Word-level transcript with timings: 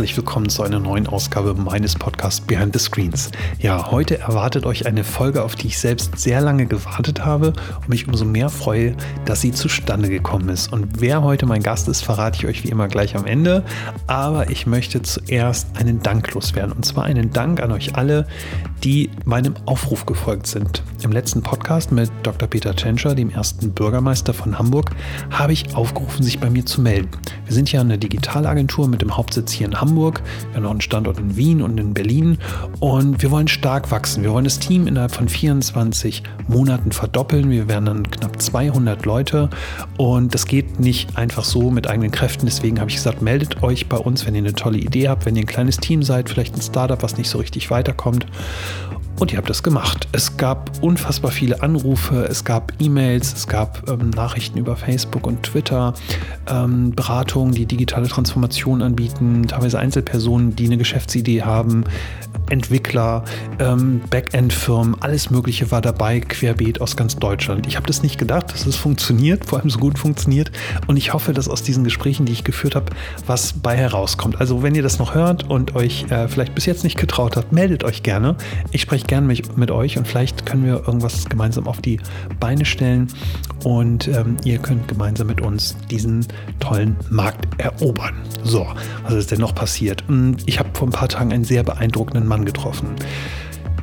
herzlich 0.00 0.16
willkommen 0.16 0.48
zu 0.48 0.62
einer 0.62 0.78
neuen 0.78 1.06
Ausgabe 1.06 1.52
meines 1.52 1.94
Podcasts 1.94 2.40
Behind 2.40 2.72
the 2.72 2.78
Screens. 2.78 3.30
Ja, 3.58 3.90
heute 3.90 4.18
erwartet 4.18 4.64
euch 4.64 4.86
eine 4.86 5.04
Folge, 5.04 5.44
auf 5.44 5.56
die 5.56 5.66
ich 5.66 5.78
selbst 5.78 6.18
sehr 6.18 6.40
lange 6.40 6.64
gewartet 6.64 7.22
habe 7.22 7.52
und 7.82 7.90
mich 7.90 8.08
umso 8.08 8.24
mehr 8.24 8.48
freue, 8.48 8.96
dass 9.26 9.42
sie 9.42 9.52
zustande 9.52 10.08
gekommen 10.08 10.48
ist. 10.48 10.72
Und 10.72 11.02
wer 11.02 11.22
heute 11.22 11.44
mein 11.44 11.62
Gast 11.62 11.86
ist, 11.86 12.00
verrate 12.00 12.38
ich 12.38 12.46
euch 12.46 12.64
wie 12.64 12.70
immer 12.70 12.88
gleich 12.88 13.14
am 13.14 13.26
Ende. 13.26 13.62
Aber 14.06 14.48
ich 14.48 14.66
möchte 14.66 15.02
zuerst 15.02 15.76
einen 15.76 16.00
Dank 16.00 16.32
loswerden. 16.32 16.72
Und 16.72 16.86
zwar 16.86 17.04
einen 17.04 17.30
Dank 17.30 17.60
an 17.60 17.70
euch 17.70 17.94
alle, 17.96 18.26
die 18.84 19.10
meinem 19.24 19.54
Aufruf 19.66 20.06
gefolgt 20.06 20.46
sind. 20.46 20.82
Im 21.02 21.12
letzten 21.12 21.42
Podcast 21.42 21.92
mit 21.92 22.10
Dr. 22.22 22.48
Peter 22.48 22.74
Tschentscher, 22.74 23.14
dem 23.14 23.30
ersten 23.30 23.72
Bürgermeister 23.72 24.34
von 24.34 24.58
Hamburg, 24.58 24.90
habe 25.30 25.52
ich 25.52 25.74
aufgerufen, 25.74 26.22
sich 26.22 26.38
bei 26.40 26.50
mir 26.50 26.66
zu 26.66 26.80
melden. 26.80 27.08
Wir 27.46 27.54
sind 27.54 27.72
ja 27.72 27.80
eine 27.80 27.98
Digitalagentur 27.98 28.88
mit 28.88 29.02
dem 29.02 29.16
Hauptsitz 29.16 29.52
hier 29.52 29.66
in 29.66 29.80
Hamburg. 29.80 30.22
Wir 30.48 30.56
haben 30.56 30.62
noch 30.64 30.70
einen 30.70 30.80
Standort 30.80 31.18
in 31.18 31.36
Wien 31.36 31.62
und 31.62 31.78
in 31.78 31.94
Berlin. 31.94 32.38
Und 32.80 33.22
wir 33.22 33.30
wollen 33.30 33.48
stark 33.48 33.90
wachsen. 33.90 34.22
Wir 34.22 34.32
wollen 34.32 34.44
das 34.44 34.58
Team 34.58 34.86
innerhalb 34.86 35.12
von 35.12 35.28
24 35.28 36.22
Monaten 36.48 36.92
verdoppeln. 36.92 37.50
Wir 37.50 37.68
werden 37.68 37.86
dann 37.86 38.10
knapp 38.10 38.40
200 38.40 39.04
Leute. 39.06 39.50
Und 39.96 40.34
das 40.34 40.46
geht 40.46 40.80
nicht 40.80 41.16
einfach 41.16 41.44
so 41.44 41.70
mit 41.70 41.86
eigenen 41.88 42.10
Kräften. 42.10 42.46
Deswegen 42.46 42.78
habe 42.78 42.90
ich 42.90 42.96
gesagt, 42.96 43.22
meldet 43.22 43.62
euch 43.62 43.88
bei 43.88 43.96
uns, 43.96 44.26
wenn 44.26 44.34
ihr 44.34 44.42
eine 44.42 44.54
tolle 44.54 44.78
Idee 44.78 45.08
habt, 45.08 45.26
wenn 45.26 45.36
ihr 45.36 45.42
ein 45.42 45.46
kleines 45.46 45.78
Team 45.78 46.02
seid, 46.02 46.28
vielleicht 46.28 46.56
ein 46.56 46.62
Startup, 46.62 47.02
was 47.02 47.16
nicht 47.16 47.30
so 47.30 47.38
richtig 47.38 47.70
weiterkommt. 47.70 48.26
Und 49.18 49.32
ihr 49.32 49.38
habt 49.38 49.50
das 49.50 49.62
gemacht. 49.62 50.08
Es 50.12 50.38
gab 50.38 50.82
unfassbar 50.82 51.30
viele 51.30 51.62
Anrufe, 51.62 52.24
es 52.24 52.42
gab 52.42 52.72
E-Mails, 52.78 53.34
es 53.34 53.46
gab 53.46 53.86
ähm, 53.90 54.08
Nachrichten 54.08 54.58
über 54.58 54.76
Facebook 54.76 55.26
und 55.26 55.42
Twitter, 55.42 55.92
ähm, 56.48 56.92
Beratungen, 56.92 57.52
die 57.52 57.66
digitale 57.66 58.08
Transformation 58.08 58.80
anbieten, 58.80 59.46
teilweise 59.46 59.78
Einzelpersonen, 59.78 60.56
die 60.56 60.64
eine 60.64 60.78
Geschäftsidee 60.78 61.42
haben, 61.42 61.84
Entwickler, 62.50 63.24
ähm, 63.58 64.00
Backend-Firmen, 64.10 64.96
alles 65.00 65.30
Mögliche 65.30 65.70
war 65.70 65.80
dabei, 65.80 66.20
querbeet 66.20 66.80
aus 66.80 66.96
ganz 66.96 67.16
Deutschland. 67.16 67.66
Ich 67.66 67.76
habe 67.76 67.86
das 67.86 68.02
nicht 68.02 68.18
gedacht, 68.18 68.52
dass 68.52 68.66
es 68.66 68.76
funktioniert, 68.76 69.46
vor 69.46 69.60
allem 69.60 69.70
so 69.70 69.78
gut 69.78 69.98
funktioniert. 69.98 70.50
Und 70.86 70.96
ich 70.96 71.12
hoffe, 71.12 71.32
dass 71.32 71.48
aus 71.48 71.62
diesen 71.62 71.84
Gesprächen, 71.84 72.26
die 72.26 72.32
ich 72.32 72.44
geführt 72.44 72.74
habe, 72.74 72.86
was 73.26 73.54
bei 73.54 73.76
herauskommt. 73.76 74.40
Also 74.40 74.62
wenn 74.62 74.74
ihr 74.74 74.82
das 74.82 74.98
noch 74.98 75.14
hört 75.14 75.48
und 75.48 75.74
euch 75.74 76.06
äh, 76.10 76.28
vielleicht 76.28 76.54
bis 76.54 76.66
jetzt 76.66 76.84
nicht 76.84 76.98
getraut 76.98 77.36
habt, 77.36 77.52
meldet 77.52 77.84
euch 77.84 78.02
gerne. 78.02 78.36
Ich 78.70 78.82
spreche 78.82 79.06
gern 79.06 79.26
mit, 79.26 79.56
mit 79.56 79.70
euch 79.70 79.98
und 79.98 80.06
vielleicht 80.06 80.46
können 80.46 80.64
wir 80.64 80.86
irgendwas 80.86 81.26
gemeinsam 81.26 81.66
auf 81.66 81.80
die 81.80 82.00
Beine 82.38 82.64
stellen 82.64 83.08
und 83.64 84.08
ähm, 84.08 84.36
ihr 84.44 84.58
könnt 84.58 84.88
gemeinsam 84.88 85.26
mit 85.26 85.40
uns 85.40 85.76
diesen 85.90 86.26
tollen 86.60 86.96
Markt 87.10 87.46
erobern. 87.60 88.14
So, 88.42 88.66
was 89.04 89.14
ist 89.14 89.30
denn 89.30 89.40
noch 89.40 89.54
passiert? 89.54 90.04
Hm, 90.08 90.36
ich 90.46 90.58
habe 90.58 90.70
vor 90.72 90.88
ein 90.88 90.92
paar 90.92 91.08
Tagen 91.08 91.32
einen 91.32 91.44
sehr 91.44 91.62
beeindruckenden 91.62 92.26
Mann 92.26 92.39
getroffen 92.44 92.94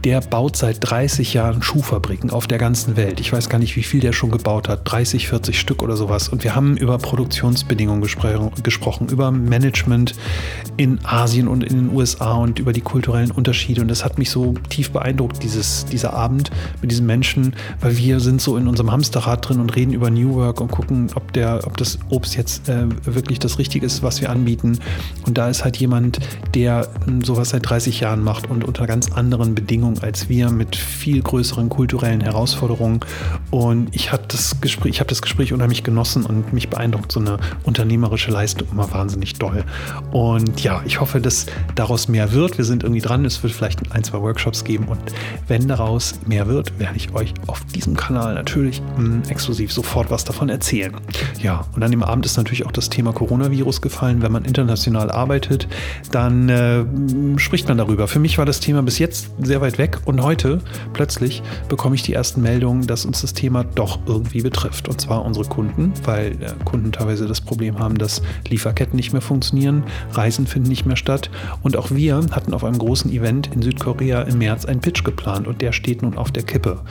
der 0.04 0.22
baut 0.22 0.56
seit 0.56 0.78
30 0.82 1.34
Jahren 1.34 1.62
Schuhfabriken 1.62 2.30
auf 2.30 2.48
der 2.48 2.58
ganzen 2.58 2.96
Welt. 2.98 3.20
Ich 3.20 3.32
weiß 3.32 3.50
gar 3.50 3.60
nicht, 3.60 3.76
wie 3.76 3.84
viel 3.84 4.00
der 4.00 4.14
schon 4.14 4.32
gebaut 4.32 4.70
hat, 4.70 4.82
30, 4.86 5.28
40 5.28 5.60
Stück 5.60 5.84
oder 5.84 5.98
sowas. 5.98 6.30
Und 6.30 6.44
wir 6.44 6.56
haben 6.56 6.78
über 6.78 6.98
Produktionsbedingungen 6.98 8.02
gespr 8.02 8.52
gesprochen, 8.64 9.08
über 9.10 9.32
Management 9.32 10.16
in 10.78 11.00
Asien 11.04 11.48
und 11.48 11.64
in 11.64 11.76
den 11.76 11.96
USA 11.96 12.34
und 12.34 12.60
über 12.60 12.74
die 12.74 12.82
kulturellen 12.82 13.32
Unterschiede. 13.32 13.82
Und 13.82 13.88
das 13.88 14.04
hat 14.04 14.18
mich 14.18 14.30
so 14.30 14.54
tief 14.70 14.92
beeindruckt, 14.92 15.42
dieses, 15.44 15.86
dieser 15.86 16.14
Abend 16.14 16.52
mit 16.82 16.92
diesen 16.92 17.06
Menschen, 17.06 17.56
weil 17.82 17.98
wir 17.98 18.20
sind 18.20 18.42
so 18.42 18.58
in 18.58 18.68
unserem 18.68 18.92
Hamsterrad 18.92 19.48
drin 19.48 19.60
und 19.60 19.76
reden 19.76 19.94
über 19.94 20.10
New 20.10 20.36
Work 20.36 20.62
und 20.62 20.72
gucken, 20.72 21.10
ob, 21.16 21.34
der, 21.34 21.62
ob 21.66 21.78
das 21.78 22.00
Obst 22.10 22.36
jetzt 22.36 22.70
äh, 22.70 22.86
wirklich 23.04 23.40
das 23.40 23.60
Richtige 23.60 23.86
ist, 23.86 24.04
was 24.04 24.22
wir 24.22 24.30
anbieten. 24.30 24.80
Und 25.26 25.38
da 25.38 25.50
ist 25.50 25.64
halt 25.64 25.78
jemand, 25.78 26.20
der 26.54 26.90
sowas 27.24 27.50
seit 27.50 27.70
30 27.70 28.00
Jahren 28.00 28.24
macht 28.24 28.50
und 28.50 28.64
unter 28.64 28.88
ganz 28.88 29.12
anderen 29.12 29.56
Bedingungen 29.56 29.97
als 30.04 30.30
wir 30.30 30.50
mit 30.50 30.76
viel 30.76 31.22
größeren 31.22 31.70
kulturellen 31.70 32.22
Herausforderungen. 32.22 33.00
Und 33.52 33.94
ich 33.96 34.12
habe 34.12 34.24
das 34.28 34.62
Gespräch, 34.62 34.92
ich 34.92 35.00
habe 35.00 35.10
das 35.10 35.22
Gespräch 35.22 35.54
unheimlich 35.54 35.84
genossen 35.84 36.26
und 36.26 36.54
mich 36.54 36.70
beeindruckt 36.70 37.12
so 37.12 37.20
eine 37.20 37.38
unternehmerische 37.64 38.32
Leistung 38.32 38.68
immer 38.72 38.92
wahnsinnig 38.92 39.34
doll. 39.34 39.64
Und 40.12 40.64
ja, 40.64 40.82
ich 40.86 41.00
hoffe, 41.00 41.22
dass 41.22 41.46
daraus 41.76 42.08
mehr 42.08 42.32
wird. 42.32 42.58
Wir 42.58 42.66
sind 42.66 42.84
irgendwie 42.84 43.02
dran. 43.02 43.26
Es 43.26 43.42
wird 43.44 43.54
vielleicht 43.54 43.92
ein, 43.92 44.04
zwei 44.04 44.22
Workshops 44.22 44.64
geben. 44.64 44.86
Und 44.86 45.00
wenn 45.48 45.68
daraus 45.68 46.16
mehr 46.26 46.48
wird, 46.48 46.80
werde 46.80 46.98
ich 46.98 47.14
euch 47.14 47.34
auf 47.48 47.64
diesem 47.66 47.96
Kanal 47.96 48.36
natürlich 48.36 48.82
mh, 48.82 48.98
hm, 48.98 49.22
exklusiv 49.30 49.72
sofort 49.72 50.10
was 50.10 50.24
davon 50.24 50.50
erzählen. 50.50 50.94
Ja, 51.42 51.66
und 51.76 51.84
an 51.84 51.92
dem 51.92 52.04
Abend 52.04 52.26
ist 52.26 52.38
natürlich 52.38 52.66
auch 52.66 52.72
das 52.72 52.90
Thema 52.90 53.14
Coronavirus 53.14 53.82
gefallen. 53.82 54.22
Wenn 54.22 54.32
man 54.32 54.46
international 54.46 55.12
arbeitet, 55.12 55.68
dann 56.12 56.50
äh, 56.50 56.86
spricht 57.38 57.68
man 57.68 57.78
darüber. 57.78 58.08
Für 58.08 58.20
mich 58.20 58.38
war 58.38 58.46
das 58.46 58.60
Thema 58.60 58.84
bis 58.84 59.00
jetzt 59.00 59.30
sehr 59.42 59.62
weit 59.62 59.77
weg 59.78 60.00
und 60.06 60.22
heute 60.22 60.60
plötzlich 60.94 61.44
bekomme 61.70 61.96
ich 61.96 62.04
die 62.04 62.14
ersten 62.14 62.42
Meldungen, 62.42 62.88
dass 62.88 63.06
uns 63.06 63.22
das 63.22 63.34
Thema 63.34 63.64
doch 63.64 64.00
irgendwie 64.06 64.42
betrifft. 64.42 64.88
Und 64.88 65.00
zwar 65.02 65.26
unsere 65.26 65.46
Kunden, 65.46 65.94
weil 66.04 66.32
äh, 66.42 66.54
Kunden 66.66 66.92
teilweise 66.92 67.28
das 67.28 67.42
Problem 67.42 67.80
haben, 67.80 67.98
dass 67.98 68.22
Lieferketten 68.48 68.96
nicht 68.96 69.14
mehr 69.14 69.22
funktionieren, 69.22 69.84
Reisen 70.12 70.48
finden 70.48 70.70
nicht 70.70 70.86
mehr 70.86 70.96
statt. 70.96 71.30
Und 71.64 71.78
auch 71.78 71.92
wir 71.92 72.22
hatten 72.32 72.54
auf 72.54 72.64
einem 72.64 72.78
großen 72.78 73.12
Event 73.12 73.50
in 73.54 73.62
Südkorea 73.62 74.24
im 74.24 74.38
März 74.38 74.66
einen 74.66 74.82
Pitch 74.82 75.04
geplant 75.04 75.48
und 75.48 75.62
der 75.62 75.72
steht 75.72 76.02
nun 76.02 76.18
auf 76.18 76.32
der 76.32 76.44
Kippe. 76.44 76.82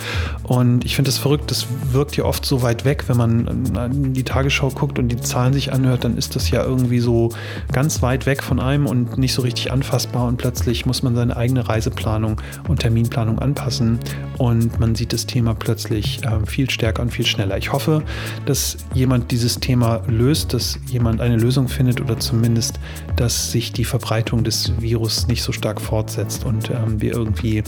Und 0.43 0.85
ich 0.85 0.97
finde 0.97 1.11
das 1.11 1.19
verrückt, 1.19 1.51
das 1.51 1.67
wirkt 1.93 2.17
ja 2.17 2.25
oft 2.25 2.45
so 2.45 2.63
weit 2.63 2.85
weg, 2.85 3.05
wenn 3.09 3.17
man 3.17 3.47
in 3.93 4.13
die 4.13 4.25
Tagesschau 4.25 4.71
guckt 4.71 4.99
und 4.99 5.09
die 5.09 5.17
Zahlen 5.17 5.53
sich 5.53 5.73
anhört, 5.73 6.05
dann 6.05 6.17
ist 6.17 6.37
das 6.37 6.51
ja 6.51 6.63
irgendwie 6.63 7.01
so 7.01 7.31
ganz 7.73 8.03
weit 8.03 8.27
weg 8.27 8.43
von 8.43 8.61
einem 8.61 8.87
und 8.87 9.19
nicht 9.19 9.35
so 9.35 9.43
richtig 9.43 9.73
anfassbar 9.73 10.27
und 10.27 10.37
plötzlich 10.37 10.87
muss 10.87 11.03
man 11.03 11.15
seine 11.15 11.37
eigene 11.37 11.69
Reiseplanung 11.69 12.41
und 12.69 12.76
Terminplanung 12.77 13.39
anpassen 13.39 13.99
und 14.39 14.79
man 14.79 14.95
sieht 14.95 15.13
das 15.13 15.27
Thema 15.27 15.55
plötzlich 15.55 16.23
äh, 16.25 16.47
viel 16.47 16.71
stärker 16.71 17.03
und 17.03 17.11
viel 17.11 17.27
schneller. 17.27 17.57
Ich 17.57 17.73
hoffe, 17.73 18.03
dass 18.45 18.79
jemand 18.95 19.31
dieses 19.31 19.61
Thema 19.61 20.03
löst, 20.07 20.55
dass 20.55 20.79
jemand 20.87 21.21
eine 21.21 21.37
Lösung 21.37 21.69
findet 21.69 22.01
oder 22.01 22.19
zumindest, 22.19 22.79
dass 23.17 23.51
sich 23.51 23.73
die 23.73 23.85
Verbreitung 23.85 24.45
des 24.45 24.73
Virus 24.81 25.27
nicht 25.27 25.43
so 25.43 25.53
stark 25.53 25.81
fortsetzt 25.81 26.45
und 26.45 26.71
ähm, 26.71 27.01
wir 27.01 27.13
irgendwie 27.13 27.63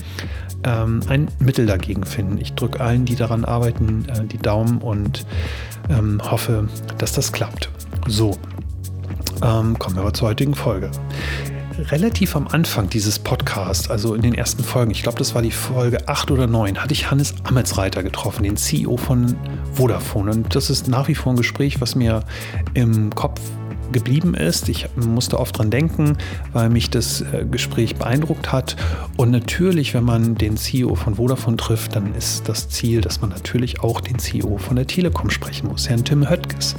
ähm, 0.64 1.00
ein 1.08 1.28
Mittel 1.38 1.66
dagegen 1.66 2.04
finden. 2.04 2.38
Ich 2.38 2.54
drücke 2.54 2.80
allen, 2.80 3.04
die 3.04 3.16
daran 3.16 3.44
arbeiten, 3.44 4.06
äh, 4.08 4.24
die 4.24 4.38
Daumen 4.38 4.78
und 4.78 5.26
ähm, 5.88 6.20
hoffe, 6.22 6.68
dass 6.98 7.12
das 7.12 7.32
klappt. 7.32 7.70
So, 8.06 8.36
kommen 9.40 9.76
wir 9.94 10.00
aber 10.00 10.12
zur 10.14 10.28
heutigen 10.28 10.54
Folge 10.54 10.90
relativ 11.78 12.34
am 12.34 12.48
Anfang 12.48 12.88
dieses 12.88 13.18
Podcasts, 13.18 13.88
also 13.90 14.14
in 14.14 14.22
den 14.22 14.34
ersten 14.34 14.64
Folgen, 14.64 14.90
ich 14.90 15.02
glaube, 15.02 15.18
das 15.18 15.34
war 15.34 15.42
die 15.42 15.50
Folge 15.50 16.08
8 16.08 16.30
oder 16.30 16.46
9, 16.46 16.78
hatte 16.78 16.92
ich 16.92 17.10
Hannes 17.10 17.34
Amelsreiter 17.44 18.02
getroffen, 18.02 18.42
den 18.42 18.56
CEO 18.56 18.96
von 18.96 19.36
Vodafone. 19.72 20.32
Und 20.32 20.54
das 20.54 20.70
ist 20.70 20.88
nach 20.88 21.08
wie 21.08 21.14
vor 21.14 21.32
ein 21.32 21.36
Gespräch, 21.36 21.80
was 21.80 21.94
mir 21.94 22.24
im 22.74 23.14
Kopf 23.14 23.40
geblieben 23.92 24.34
ist. 24.34 24.68
Ich 24.68 24.88
musste 24.96 25.38
oft 25.38 25.58
dran 25.58 25.70
denken, 25.70 26.16
weil 26.52 26.70
mich 26.70 26.90
das 26.90 27.20
äh, 27.20 27.44
Gespräch 27.50 27.96
beeindruckt 27.96 28.52
hat. 28.52 28.76
Und 29.16 29.30
natürlich, 29.30 29.94
wenn 29.94 30.04
man 30.04 30.34
den 30.34 30.56
CEO 30.56 30.94
von 30.94 31.16
Vodafone 31.16 31.56
trifft, 31.56 31.96
dann 31.96 32.14
ist 32.14 32.48
das 32.48 32.68
Ziel, 32.68 33.00
dass 33.00 33.20
man 33.20 33.30
natürlich 33.30 33.80
auch 33.80 34.00
den 34.00 34.18
CEO 34.18 34.58
von 34.58 34.76
der 34.76 34.86
Telekom 34.86 35.30
sprechen 35.30 35.68
muss, 35.68 35.88
Herrn 35.88 36.04
Tim 36.04 36.28
Höttges. 36.28 36.76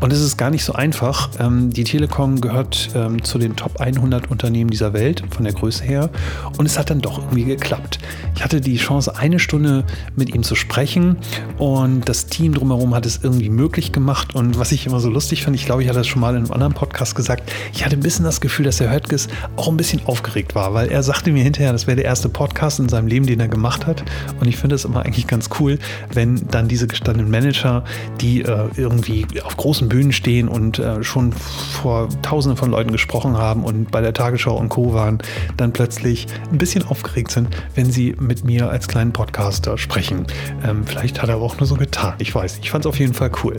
Und 0.00 0.12
es 0.12 0.20
ist 0.20 0.36
gar 0.36 0.50
nicht 0.50 0.64
so 0.64 0.72
einfach. 0.72 1.30
Ähm, 1.38 1.70
die 1.70 1.84
Telekom 1.84 2.40
gehört 2.40 2.90
ähm, 2.94 3.22
zu 3.22 3.38
den 3.38 3.56
Top 3.56 3.80
100 3.80 4.30
Unternehmen 4.30 4.70
dieser 4.70 4.92
Welt, 4.92 5.22
von 5.30 5.44
der 5.44 5.52
Größe 5.52 5.84
her. 5.84 6.10
Und 6.58 6.66
es 6.66 6.78
hat 6.78 6.90
dann 6.90 7.00
doch 7.00 7.18
irgendwie 7.18 7.44
geklappt. 7.44 7.98
Ich 8.34 8.44
hatte 8.44 8.60
die 8.60 8.76
Chance, 8.76 9.16
eine 9.16 9.38
Stunde 9.38 9.84
mit 10.16 10.34
ihm 10.34 10.42
zu 10.42 10.54
sprechen 10.54 11.16
und 11.58 12.08
das 12.08 12.26
Team 12.26 12.54
drumherum 12.54 12.94
hat 12.94 13.06
es 13.06 13.20
irgendwie 13.22 13.50
möglich 13.50 13.92
gemacht. 13.92 14.34
Und 14.34 14.58
was 14.58 14.72
ich 14.72 14.86
immer 14.86 15.00
so 15.00 15.10
lustig 15.10 15.44
fand, 15.44 15.56
ich 15.56 15.66
glaube, 15.66 15.82
ich 15.82 15.88
hatte 15.88 15.98
das 15.98 16.06
schon 16.06 16.20
mal 16.20 16.36
in 16.36 16.50
einem 16.52 16.62
anderen 16.62 16.74
Podcast 16.74 17.14
gesagt, 17.14 17.50
ich 17.72 17.84
hatte 17.84 17.96
ein 17.96 18.00
bisschen 18.00 18.24
das 18.24 18.40
Gefühl, 18.40 18.64
dass 18.64 18.80
Herr 18.80 18.92
Höttges 18.92 19.28
auch 19.56 19.68
ein 19.68 19.76
bisschen 19.76 20.04
aufgeregt 20.06 20.54
war, 20.54 20.74
weil 20.74 20.88
er 20.88 21.02
sagte 21.02 21.32
mir 21.32 21.42
hinterher, 21.42 21.72
das 21.72 21.86
wäre 21.86 21.96
der 21.96 22.04
erste 22.04 22.28
Podcast 22.28 22.78
in 22.78 22.88
seinem 22.88 23.06
Leben, 23.06 23.26
den 23.26 23.40
er 23.40 23.48
gemacht 23.48 23.86
hat. 23.86 24.02
Und 24.40 24.48
ich 24.48 24.56
finde 24.56 24.76
es 24.76 24.84
immer 24.84 25.04
eigentlich 25.04 25.26
ganz 25.26 25.48
cool, 25.60 25.78
wenn 26.12 26.46
dann 26.48 26.68
diese 26.68 26.86
gestandenen 26.86 27.30
Manager, 27.30 27.84
die 28.20 28.42
äh, 28.42 28.68
irgendwie 28.76 29.26
auf 29.42 29.56
großen 29.56 29.88
Bühnen 29.88 30.12
stehen 30.12 30.48
und 30.48 30.78
äh, 30.78 31.02
schon 31.02 31.32
vor 31.32 32.08
tausenden 32.22 32.56
von 32.56 32.70
Leuten 32.70 32.92
gesprochen 32.92 33.36
haben 33.36 33.64
und 33.64 33.90
bei 33.90 34.00
der 34.00 34.12
Tagesschau 34.12 34.56
und 34.56 34.68
Co. 34.68 34.92
waren, 34.92 35.18
dann 35.56 35.72
plötzlich 35.72 36.26
ein 36.50 36.58
bisschen 36.58 36.84
aufgeregt 36.86 37.30
sind, 37.30 37.48
wenn 37.74 37.90
sie 37.90 38.14
mit 38.18 38.44
mir 38.44 38.70
als 38.70 38.88
kleinen 38.88 39.12
Podcaster 39.12 39.78
sprechen. 39.78 40.26
Ähm, 40.64 40.86
vielleicht 40.86 41.22
hat 41.22 41.28
er 41.28 41.36
aber 41.36 41.44
auch 41.44 41.58
nur 41.58 41.66
so 41.66 41.76
getan. 41.76 42.14
Ich 42.18 42.34
weiß. 42.34 42.60
Ich 42.62 42.70
fand 42.70 42.84
es 42.84 42.88
auf 42.88 42.98
jeden 42.98 43.14
Fall 43.14 43.30
cool. 43.42 43.56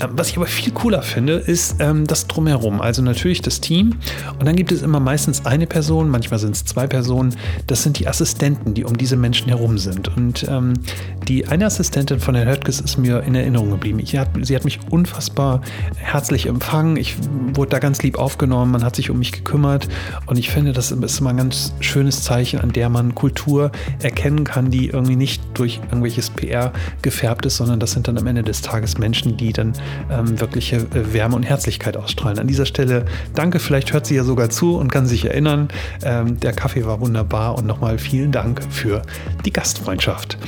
Ähm, 0.00 0.10
was 0.12 0.28
ich 0.28 0.36
aber 0.36 0.46
viel 0.46 0.72
cooler 0.72 1.02
finde, 1.02 1.34
ist 1.34 1.76
ähm, 1.80 2.06
das 2.06 2.26
Drumherum. 2.32 2.80
Also 2.80 3.02
natürlich 3.02 3.42
das 3.42 3.60
Team. 3.60 3.94
Und 4.38 4.46
dann 4.46 4.56
gibt 4.56 4.72
es 4.72 4.82
immer 4.82 5.00
meistens 5.00 5.44
eine 5.46 5.66
Person, 5.66 6.08
manchmal 6.08 6.38
sind 6.38 6.56
es 6.56 6.64
zwei 6.64 6.86
Personen. 6.86 7.34
Das 7.66 7.82
sind 7.82 7.98
die 7.98 8.08
Assistenten, 8.08 8.74
die 8.74 8.84
um 8.84 8.96
diese 8.96 9.16
Menschen 9.16 9.48
herum 9.48 9.78
sind. 9.78 10.14
Und 10.16 10.46
ähm, 10.48 10.74
Die 11.28 11.46
eine 11.46 11.66
Assistentin 11.66 12.20
von 12.20 12.34
Herrn 12.34 12.48
Höttges 12.48 12.80
ist 12.80 12.96
mir 12.98 13.22
in 13.22 13.34
Erinnerung 13.34 13.70
geblieben. 13.70 13.98
Ich, 13.98 14.10
sie 14.42 14.56
hat 14.56 14.64
mich 14.64 14.80
unfassbar 14.90 15.60
herzlich 15.96 16.46
empfangen. 16.46 16.96
Ich 16.96 17.16
wurde 17.54 17.70
da 17.70 17.78
ganz 17.78 18.02
lieb 18.02 18.18
aufgenommen. 18.18 18.72
Man 18.72 18.84
hat 18.84 18.96
sich 18.96 19.10
um 19.10 19.18
mich 19.18 19.32
gekümmert. 19.32 19.88
Und 20.26 20.38
ich 20.38 20.50
finde, 20.50 20.72
das 20.72 20.90
ist 20.90 21.20
immer 21.20 21.30
ein 21.30 21.36
ganz 21.36 21.74
schönes 21.80 22.22
Zeichen, 22.22 22.60
an 22.60 22.72
der 22.72 22.88
man 22.88 23.14
Kultur 23.14 23.70
erkennen 24.02 24.44
kann, 24.44 24.70
die 24.70 24.88
irgendwie 24.88 25.16
nicht 25.16 25.42
durch 25.54 25.80
irgendwelches 25.84 26.30
PR 26.30 26.72
gefärbt 27.02 27.46
ist, 27.46 27.56
sondern 27.56 27.78
das 27.78 27.92
sind 27.92 28.08
dann 28.08 28.18
am 28.18 28.26
Ende 28.26 28.42
des 28.42 28.62
Tages 28.62 28.98
Menschen, 28.98 29.36
die 29.36 29.52
dann 29.52 29.72
ähm, 30.10 30.40
wirkliche 30.40 30.76
äh, 30.76 31.12
Wärme 31.12 31.36
und 31.36 31.42
Herzlichkeit 31.42 31.96
ausstrahlen. 31.96 32.21
An 32.24 32.46
dieser 32.46 32.66
Stelle 32.66 33.04
danke. 33.34 33.58
Vielleicht 33.58 33.92
hört 33.92 34.06
sie 34.06 34.14
ja 34.14 34.24
sogar 34.24 34.50
zu 34.50 34.76
und 34.76 34.90
kann 34.90 35.06
sich 35.06 35.24
erinnern. 35.24 35.68
Ähm, 36.04 36.38
der 36.40 36.52
Kaffee 36.52 36.86
war 36.86 37.00
wunderbar 37.00 37.58
und 37.58 37.66
nochmal 37.66 37.98
vielen 37.98 38.32
Dank 38.32 38.62
für 38.70 39.02
die 39.44 39.52
Gastfreundschaft. 39.52 40.38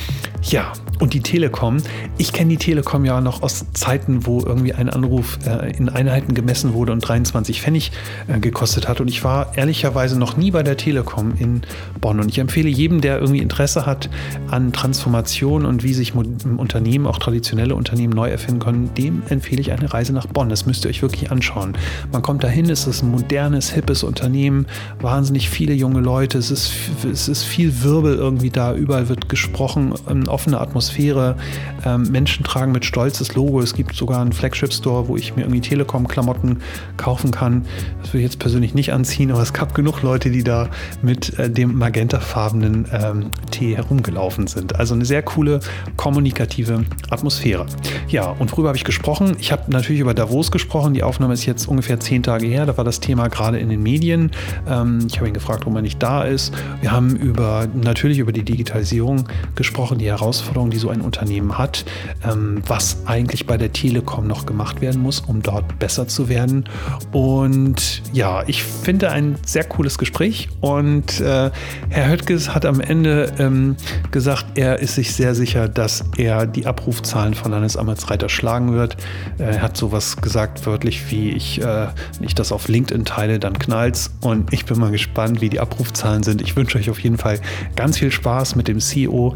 Ja, 0.43 0.73
und 1.01 1.15
die 1.15 1.21
Telekom. 1.21 1.79
Ich 2.19 2.33
kenne 2.33 2.51
die 2.51 2.57
Telekom 2.57 3.05
ja 3.05 3.21
noch 3.21 3.43
aus 3.43 3.65
Zeiten, 3.73 4.27
wo 4.27 4.41
irgendwie 4.41 4.75
ein 4.75 4.91
Anruf 4.91 5.39
äh, 5.47 5.77
in 5.77 5.89
Einheiten 5.89 6.35
gemessen 6.35 6.75
wurde 6.75 6.93
und 6.93 7.01
23 7.01 7.63
Pfennig 7.63 7.93
äh, 8.29 8.39
gekostet 8.39 8.87
hat. 8.87 9.01
Und 9.01 9.09
ich 9.09 9.25
war 9.25 9.57
ehrlicherweise 9.57 10.19
noch 10.19 10.37
nie 10.37 10.51
bei 10.51 10.63
der 10.63 10.77
Telekom 10.77 11.33
in 11.39 11.63
Bonn. 12.01 12.21
Und 12.21 12.29
ich 12.29 12.39
empfehle 12.39 12.69
jedem, 12.69 13.01
der 13.01 13.19
irgendwie 13.19 13.41
Interesse 13.41 13.87
hat 13.87 14.11
an 14.51 14.73
Transformation 14.73 15.65
und 15.65 15.83
wie 15.83 15.95
sich 15.95 16.15
Unternehmen, 16.15 17.07
auch 17.07 17.19
traditionelle 17.19 17.75
Unternehmen 17.75 18.13
neu 18.13 18.29
erfinden 18.29 18.61
können, 18.61 18.91
dem 18.95 19.23
empfehle 19.29 19.63
ich 19.63 19.73
eine 19.73 19.93
Reise 19.93 20.13
nach 20.13 20.27
Bonn. 20.27 20.49
Das 20.51 20.67
müsst 20.67 20.85
ihr 20.85 20.91
euch 20.91 21.03
wirklich 21.03 21.31
anschauen. 21.31 21.64
Man 22.13 22.23
kommt 22.23 22.45
dahin, 22.45 22.69
es 22.71 22.87
ist 22.87 23.03
ein 23.03 23.11
modernes, 23.11 23.71
hippes 23.71 24.03
Unternehmen, 24.03 24.67
wahnsinnig 25.01 25.49
viele 25.49 25.75
junge 25.75 26.01
Leute, 26.01 26.39
es 26.39 26.51
ist, 26.51 26.73
es 27.11 27.29
ist 27.29 27.45
viel 27.45 27.83
Wirbel 27.83 28.17
irgendwie 28.17 28.51
da, 28.51 28.75
überall 28.75 29.09
wird 29.09 29.29
gesprochen, 29.29 29.95
offene 30.29 30.61
Atmosphäre. 30.61 31.37
Ähm, 31.85 32.11
Menschen 32.11 32.45
tragen 32.45 32.73
mit 32.73 32.85
Stolz 32.85 33.19
das 33.19 33.35
Logo. 33.35 33.61
Es 33.61 33.75
gibt 33.75 33.95
sogar 33.95 34.21
einen 34.21 34.33
Flagship-Store, 34.33 35.09
wo 35.09 35.17
ich 35.17 35.37
mir 35.37 35.43
irgendwie 35.43 35.61
Telekom-Klamotten 35.61 36.59
kaufen 36.97 37.31
kann. 37.31 37.65
Das 38.01 38.11
würde 38.11 38.19
ich 38.19 38.25
jetzt 38.25 38.39
persönlich 38.39 38.75
nicht 38.75 38.93
anziehen, 38.93 39.31
aber 39.31 39.43
es 39.43 39.53
gab 39.53 39.75
genug 39.75 40.03
Leute, 40.03 40.31
die 40.31 40.45
da 40.45 40.69
mit 41.03 41.39
äh, 41.39 41.51
dem 41.51 41.77
magentafarbenen 41.79 42.87
ähm, 42.93 43.31
Tee 43.51 43.77
herumgelaufen 43.77 44.47
sind. 44.47 44.77
Also 44.77 44.95
eine 44.95 45.05
sehr 45.05 45.23
coole 45.23 45.61
kommunikative 45.97 46.85
Atmosphäre. 47.11 47.67
Ja, 48.09 48.31
und 48.31 48.51
worüber 48.53 48.69
habe 48.69 48.77
ich 48.77 48.85
gesprochen? 48.85 49.37
Ich 49.39 49.53
habe 49.53 49.71
natürlich 49.71 50.01
über 50.01 50.15
Davos 50.15 50.51
gesprochen. 50.51 50.95
Die 50.95 51.03
Aufnahme 51.03 51.35
ist 51.35 51.47
jetzt 51.47 51.54
ungefähr 51.67 51.99
zehn 52.01 52.23
Tage 52.23 52.47
her. 52.47 52.67
Da 52.67 52.77
war 52.77 52.85
das 52.85 53.01
Thema 53.01 53.29
gerade 53.29 53.59
in 53.59 53.69
den 53.69 53.83
Medien. 53.83 54.31
Ähm, 54.69 55.07
ich 55.07 55.17
habe 55.19 55.29
ihn 55.29 55.35
gefragt, 55.35 55.61
warum 55.61 55.77
er 55.77 55.83
nicht 55.83 56.03
da 56.03 56.23
ist. 56.23 56.55
Wir 56.81 56.93
haben 56.93 57.17
über 57.17 57.67
natürlich 57.73 58.19
über 58.19 58.33
die 58.33 58.45
Digitalisierung 58.45 59.29
gesprochen, 59.55 59.99
die 59.99 60.07
Herausforderungen, 60.07 60.71
die 60.71 60.79
so 60.79 60.91
ein 60.91 61.01
Unternehmen 61.01 61.59
hat, 61.59 61.85
ähm, 62.25 62.63
was 62.67 63.07
eigentlich 63.07 63.47
bei 63.47 63.57
der 63.57 63.73
Telekom 63.73 64.27
noch 64.27 64.47
gemacht 64.47 64.81
werden 64.81 65.01
muss, 65.01 65.21
um 65.21 65.43
dort 65.43 65.79
besser 65.79 66.09
zu 66.09 66.29
werden. 66.29 66.65
Und 67.13 68.03
ja, 68.13 68.43
ich 68.47 68.63
finde 68.63 69.11
ein 69.11 69.37
sehr 69.47 69.65
cooles 69.65 69.99
Gespräch. 69.99 70.49
Und 70.61 71.21
äh, 71.21 71.51
Herr 71.89 72.09
Höttges 72.09 72.55
hat 72.55 72.67
am 72.67 72.81
Ende 72.81 73.33
ähm, 73.39 73.77
gesagt, 74.11 74.47
er 74.57 74.79
ist 74.81 74.95
sich 74.95 75.15
sehr 75.15 75.35
sicher, 75.35 75.69
dass 75.69 76.05
er 76.17 76.47
die 76.47 76.67
Abrufzahlen 76.67 77.35
von 77.35 77.51
Landesamtsreiter 77.51 78.29
schlagen 78.29 78.75
wird. 78.75 78.97
Er 79.39 79.63
hat 79.63 79.77
sowas 79.77 80.17
gesagt, 80.17 80.67
wörtlich 80.67 81.11
wie 81.11 81.31
ich, 81.35 81.61
äh, 81.61 81.89
ich 82.21 82.35
das 82.35 82.53
auf 82.53 82.69
LinkedIn 82.69 83.05
teile, 83.05 83.39
dann 83.39 83.59
knallt's. 83.59 84.11
Und 84.21 84.53
ich 84.53 84.65
bin 84.65 84.79
mal 84.79 84.91
gespannt, 84.91 85.41
wie 85.41 85.49
die 85.49 85.61
Abrufzahlen 85.61 86.23
sind. 86.23 86.41
Ich 86.41 86.57
wünsche 86.57 86.79
euch 86.79 86.91
auf 86.91 86.99
jeden 87.01 87.19
Fall 87.19 87.41
ganz 87.77 87.99
viel 87.99 88.11
Spaß 88.11 88.57
mit 88.57 88.69
dem 88.69 88.81
CEO 88.81 89.35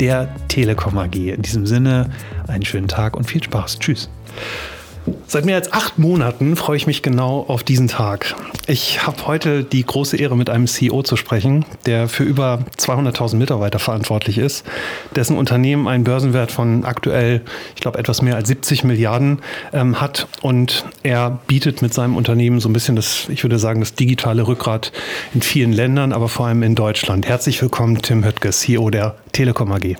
der 0.00 0.28
Telekom 0.48 0.98
AG. 0.98 1.14
In 1.16 1.42
diesem 1.42 1.66
Sinne, 1.66 2.10
einen 2.46 2.64
schönen 2.64 2.88
Tag 2.88 3.16
und 3.16 3.24
viel 3.24 3.42
Spaß. 3.42 3.78
Tschüss. 3.78 4.08
Seit 5.26 5.44
mehr 5.44 5.56
als 5.56 5.72
acht 5.72 5.98
Monaten 5.98 6.56
freue 6.56 6.76
ich 6.76 6.86
mich 6.86 7.02
genau 7.02 7.44
auf 7.48 7.62
diesen 7.62 7.88
Tag. 7.88 8.34
Ich 8.66 9.06
habe 9.06 9.26
heute 9.26 9.64
die 9.64 9.84
große 9.84 10.16
Ehre, 10.16 10.36
mit 10.36 10.50
einem 10.50 10.66
CEO 10.66 11.02
zu 11.02 11.16
sprechen, 11.16 11.64
der 11.86 12.08
für 12.08 12.24
über 12.24 12.60
200.000 12.78 13.36
Mitarbeiter 13.36 13.78
verantwortlich 13.78 14.38
ist, 14.38 14.64
dessen 15.14 15.36
Unternehmen 15.36 15.88
einen 15.88 16.04
Börsenwert 16.04 16.50
von 16.50 16.84
aktuell, 16.84 17.42
ich 17.74 17.80
glaube, 17.80 17.98
etwas 17.98 18.22
mehr 18.22 18.36
als 18.36 18.48
70 18.48 18.84
Milliarden 18.84 19.40
ähm, 19.72 20.00
hat. 20.00 20.28
Und 20.42 20.84
er 21.02 21.38
bietet 21.46 21.82
mit 21.82 21.94
seinem 21.94 22.16
Unternehmen 22.16 22.60
so 22.60 22.68
ein 22.68 22.72
bisschen 22.72 22.96
das, 22.96 23.28
ich 23.28 23.42
würde 23.44 23.58
sagen, 23.58 23.80
das 23.80 23.94
digitale 23.94 24.46
Rückgrat 24.46 24.92
in 25.34 25.42
vielen 25.42 25.72
Ländern, 25.72 26.12
aber 26.12 26.28
vor 26.28 26.46
allem 26.46 26.62
in 26.62 26.74
Deutschland. 26.74 27.26
Herzlich 27.26 27.60
willkommen, 27.62 28.02
Tim 28.02 28.24
Höttke, 28.24 28.50
CEO 28.50 28.90
der 28.90 29.14
Telekom 29.32 29.72
AG. 29.72 29.96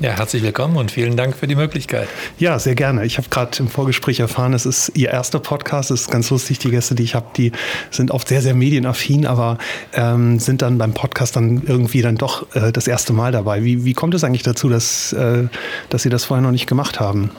Ja, 0.00 0.12
herzlich 0.12 0.42
willkommen 0.42 0.78
und 0.78 0.90
vielen 0.90 1.14
Dank 1.14 1.36
für 1.36 1.46
die 1.46 1.54
Möglichkeit. 1.54 2.08
Ja, 2.38 2.58
sehr 2.58 2.74
gerne. 2.74 3.04
Ich 3.04 3.18
habe 3.18 3.28
gerade 3.28 3.58
im 3.58 3.68
Vorgespräch 3.68 4.18
erfahren, 4.18 4.54
es 4.54 4.64
ist 4.64 4.92
Ihr 4.94 5.10
erster 5.10 5.40
Podcast. 5.40 5.90
Es 5.90 6.02
ist 6.02 6.10
ganz 6.10 6.30
lustig. 6.30 6.58
Die 6.58 6.70
Gäste, 6.70 6.94
die 6.94 7.02
ich 7.02 7.14
habe, 7.14 7.26
die 7.36 7.52
sind 7.90 8.10
oft 8.10 8.26
sehr, 8.26 8.40
sehr 8.40 8.54
medienaffin, 8.54 9.26
aber 9.26 9.58
ähm, 9.92 10.38
sind 10.38 10.62
dann 10.62 10.78
beim 10.78 10.94
Podcast 10.94 11.36
dann 11.36 11.64
irgendwie 11.66 12.00
dann 12.00 12.16
doch 12.16 12.46
äh, 12.56 12.72
das 12.72 12.88
erste 12.88 13.12
Mal 13.12 13.30
dabei. 13.30 13.62
Wie, 13.62 13.84
wie 13.84 13.92
kommt 13.92 14.14
es 14.14 14.24
eigentlich 14.24 14.42
dazu, 14.42 14.70
dass, 14.70 15.12
äh, 15.12 15.48
dass 15.90 16.02
Sie 16.02 16.08
das 16.08 16.24
vorher 16.24 16.42
noch 16.42 16.50
nicht 16.50 16.66
gemacht 16.66 16.98
haben? 16.98 17.30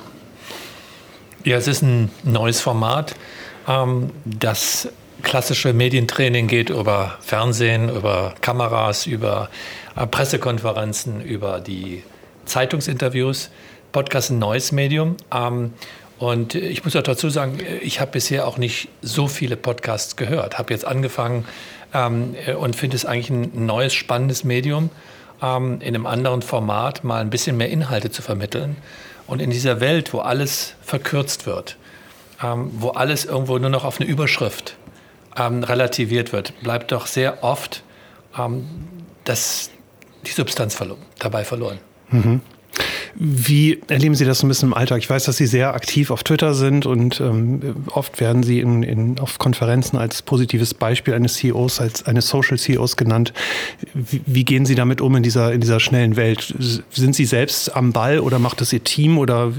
Ja, 1.44 1.58
es 1.58 1.68
ist 1.68 1.82
ein 1.82 2.12
neues 2.22 2.62
Format. 2.62 3.16
Ähm, 3.68 4.12
das 4.24 4.88
klassische 5.24 5.74
Medientraining 5.74 6.46
geht 6.46 6.70
über 6.70 7.18
Fernsehen, 7.22 7.90
über 7.90 8.36
Kameras, 8.42 9.08
über 9.08 9.50
äh, 9.96 10.06
Pressekonferenzen, 10.06 11.22
über 11.22 11.60
die 11.60 12.04
Zeitungsinterviews. 12.52 13.50
Podcast 13.94 14.30
ein 14.30 14.40
neues 14.40 14.72
Medium. 14.72 15.16
Ähm, 15.34 15.74
und 16.20 16.54
ich 16.54 16.84
muss 16.84 16.96
auch 16.96 17.02
dazu 17.02 17.30
sagen, 17.30 17.60
ich 17.82 18.00
habe 18.00 18.12
bisher 18.12 18.46
auch 18.46 18.58
nicht 18.58 18.90
so 19.02 19.28
viele 19.28 19.56
Podcasts 19.56 20.18
gehört. 20.18 20.60
Habe 20.60 20.74
jetzt 20.74 20.86
angefangen 20.86 21.46
ähm, 21.94 22.36
und 22.60 22.76
finde 22.76 22.96
es 22.96 23.06
eigentlich 23.06 23.30
ein 23.30 23.66
neues, 23.66 23.94
spannendes 23.94 24.44
Medium, 24.44 24.90
ähm, 25.42 25.80
in 25.82 25.96
einem 25.96 26.06
anderen 26.06 26.42
Format 26.42 27.04
mal 27.04 27.22
ein 27.22 27.30
bisschen 27.30 27.58
mehr 27.58 27.70
Inhalte 27.70 28.12
zu 28.12 28.22
vermitteln. 28.22 28.76
Und 29.28 29.42
in 29.42 29.50
dieser 29.50 29.80
Welt, 29.80 30.14
wo 30.14 30.20
alles 30.20 30.76
verkürzt 30.82 31.46
wird, 31.46 31.78
ähm, 32.44 32.70
wo 32.74 32.90
alles 32.90 33.26
irgendwo 33.26 33.58
nur 33.58 33.70
noch 33.70 33.86
auf 33.86 34.00
eine 34.00 34.10
Überschrift 34.10 34.76
ähm, 35.38 35.64
relativiert 35.64 36.34
wird, 36.34 36.54
bleibt 36.62 36.92
doch 36.92 37.08
sehr 37.08 37.44
oft 37.44 37.82
ähm, 38.38 38.68
das, 39.24 39.70
die 40.26 40.32
Substanz 40.32 40.76
verlo 40.76 40.98
dabei 41.18 41.46
verloren. 41.46 41.80
Mhm. 42.12 42.42
Wie 43.16 43.82
erleben 43.88 44.16
Sie 44.16 44.26
das 44.26 44.40
so 44.40 44.46
ein 44.46 44.50
bisschen 44.50 44.70
im 44.70 44.74
Alltag? 44.74 45.00
Ich 45.00 45.10
weiß, 45.10 45.26
dass 45.26 45.38
Sie 45.38 45.46
sehr 45.46 45.74
aktiv 45.74 46.12
auf 46.12 46.24
Twitter 46.24 46.54
sind 46.54 46.86
und 46.86 47.20
ähm, 47.20 47.86
oft 47.92 48.20
werden 48.22 48.42
Sie 48.44 48.60
in, 48.60 48.84
in, 48.84 49.20
auf 49.20 49.38
Konferenzen 49.38 49.98
als 49.98 50.22
positives 50.22 50.74
Beispiel 50.74 51.14
eines 51.14 51.36
CEOs, 51.36 51.82
als 51.82 52.06
eines 52.06 52.30
Social 52.30 52.58
CEOs 52.58 52.96
genannt. 52.96 53.34
Wie, 53.94 54.22
wie, 54.26 54.46
gehen 54.46 54.66
Sie 54.66 54.76
damit 54.76 55.02
um 55.02 55.16
in 55.16 55.24
dieser, 55.24 55.52
in 55.52 55.60
dieser 55.62 55.80
schnellen 55.80 56.16
Welt? 56.16 56.56
Sind 56.90 57.16
Sie 57.16 57.26
selbst 57.26 57.76
am 57.76 57.92
Ball 57.92 58.20
oder 58.20 58.40
macht 58.40 58.62
das 58.62 58.72
Ihr 58.72 58.84
Team 58.84 59.18
oder 59.18 59.52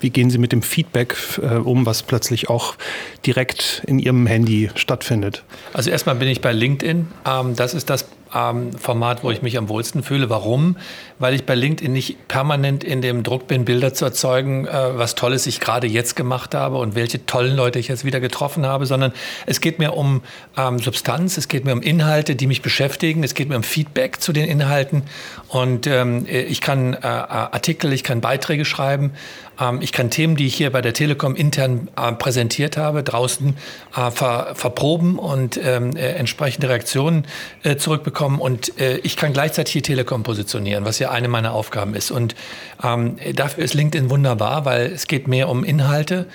wie 0.00 0.10
gehen 0.10 0.28
Sie 0.28 0.38
mit 0.38 0.52
dem 0.52 0.62
Feedback 0.62 1.16
äh, 1.42 1.56
um, 1.56 1.86
was 1.86 2.02
plötzlich 2.02 2.50
auch 2.50 2.74
direkt 3.24 3.82
in 3.86 3.98
Ihrem 3.98 4.26
Handy 4.26 4.70
stattfindet? 4.74 5.44
Also 5.72 5.90
erstmal 5.90 6.16
bin 6.16 6.28
ich 6.28 6.42
bei 6.42 6.52
LinkedIn. 6.52 7.06
Ähm, 7.26 7.56
das 7.56 7.72
ist 7.72 7.88
das 7.88 8.06
ähm, 8.34 8.72
Format, 8.72 9.22
wo 9.24 9.30
ich 9.30 9.42
mich 9.42 9.58
am 9.58 9.68
wohlsten 9.68 10.02
fühle. 10.02 10.30
Warum? 10.30 10.76
Weil 11.18 11.34
ich 11.34 11.44
bei 11.44 11.54
LinkedIn 11.54 11.92
nicht 11.92 12.28
permanent 12.28 12.84
in 12.84 13.02
dem 13.02 13.22
Druck 13.22 13.46
bin, 13.46 13.64
Bilder 13.64 13.94
zu 13.94 14.04
erzeugen, 14.04 14.66
äh, 14.66 14.70
was 14.98 15.14
Tolles 15.14 15.46
ich 15.46 15.60
gerade 15.60 15.86
jetzt 15.86 16.16
gemacht 16.16 16.54
habe 16.54 16.78
und 16.78 16.94
welche 16.94 17.24
tollen 17.26 17.56
Leute 17.56 17.78
ich 17.78 17.88
jetzt 17.88 18.04
wieder 18.04 18.20
getroffen 18.20 18.66
habe, 18.66 18.86
sondern 18.86 19.12
es 19.46 19.60
geht 19.60 19.78
mir 19.78 19.94
um 19.94 20.22
ähm, 20.56 20.78
Substanz, 20.78 21.36
es 21.36 21.48
geht 21.48 21.64
mir 21.64 21.72
um 21.72 21.82
Inhalte, 21.82 22.36
die 22.36 22.46
mich 22.46 22.62
beschäftigen, 22.62 23.22
es 23.24 23.34
geht 23.34 23.48
mir 23.48 23.56
um 23.56 23.62
Feedback 23.62 24.20
zu 24.20 24.32
den 24.32 24.48
Inhalten 24.48 25.02
und 25.48 25.86
ähm, 25.86 26.26
ich 26.26 26.60
kann 26.60 26.94
äh, 26.94 26.98
Artikel, 27.06 27.92
ich 27.92 28.02
kann 28.02 28.20
Beiträge 28.20 28.64
schreiben, 28.64 29.12
ich 29.80 29.92
kann 29.92 30.10
Themen, 30.10 30.36
die 30.36 30.46
ich 30.46 30.54
hier 30.54 30.70
bei 30.70 30.80
der 30.80 30.92
Telekom 30.92 31.36
intern 31.36 31.88
äh, 31.96 32.12
präsentiert 32.12 32.76
habe, 32.76 33.02
draußen 33.02 33.56
äh, 33.96 34.10
ver 34.10 34.54
verproben 34.54 35.18
und 35.18 35.60
ähm, 35.62 35.94
äh, 35.94 36.12
entsprechende 36.12 36.68
Reaktionen 36.68 37.26
zurückbekommen 37.78 38.40
und 38.40 38.72
ich 39.02 39.16
kann 39.16 39.32
gleichzeitig 39.32 39.72
die 39.72 39.82
Telekom 39.82 40.22
positionieren, 40.22 40.84
was 40.84 40.98
ja 40.98 41.10
eine 41.10 41.28
meiner 41.28 41.52
Aufgaben 41.52 41.94
ist. 41.94 42.10
Und 42.10 42.34
ähm, 42.82 43.16
dafür 43.34 43.64
ist 43.64 43.74
LinkedIn 43.74 44.10
wunderbar, 44.10 44.64
weil 44.64 44.86
es 44.86 45.06
geht 45.06 45.28
mehr 45.28 45.48
um 45.48 45.64
Inhalte. 45.64 46.26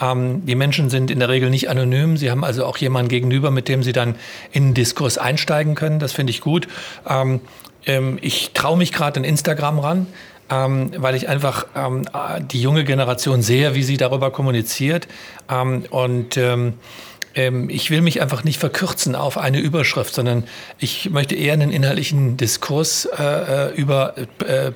Ähm, 0.00 0.44
die 0.46 0.54
Menschen 0.54 0.90
sind 0.90 1.10
in 1.10 1.18
der 1.18 1.28
Regel 1.28 1.50
nicht 1.50 1.68
anonym. 1.68 2.16
Sie 2.16 2.30
haben 2.30 2.44
also 2.44 2.64
auch 2.64 2.76
jemanden 2.76 3.08
gegenüber, 3.08 3.50
mit 3.50 3.68
dem 3.68 3.82
sie 3.82 3.92
dann 3.92 4.16
in 4.52 4.68
den 4.68 4.74
Diskurs 4.74 5.18
einsteigen 5.18 5.74
können. 5.74 5.98
Das 5.98 6.12
finde 6.12 6.30
ich 6.30 6.40
gut. 6.40 6.68
Ähm, 7.08 7.40
ähm, 7.86 8.18
ich 8.20 8.52
traue 8.52 8.76
mich 8.76 8.92
gerade 8.92 9.20
an 9.20 9.24
Instagram 9.24 9.78
ran. 9.78 10.06
Ähm, 10.48 10.92
weil 10.96 11.16
ich 11.16 11.28
einfach 11.28 11.66
ähm, 11.74 12.04
die 12.52 12.62
junge 12.62 12.84
Generation 12.84 13.42
sehe, 13.42 13.74
wie 13.74 13.82
sie 13.82 13.96
darüber 13.96 14.30
kommuniziert. 14.30 15.08
Ähm, 15.50 15.84
und 15.90 16.36
ähm, 16.36 16.74
ähm, 17.34 17.68
ich 17.68 17.90
will 17.90 18.00
mich 18.00 18.22
einfach 18.22 18.44
nicht 18.44 18.58
verkürzen 18.58 19.14
auf 19.14 19.38
eine 19.38 19.58
Überschrift, 19.58 20.14
sondern 20.14 20.44
ich 20.78 21.10
möchte 21.10 21.34
eher 21.34 21.52
einen 21.52 21.70
inhaltlichen 21.70 22.36
Diskurs 22.36 23.06
äh, 23.18 23.22
äh 23.68 23.74
über 23.74 24.14
äh, 24.16 24.72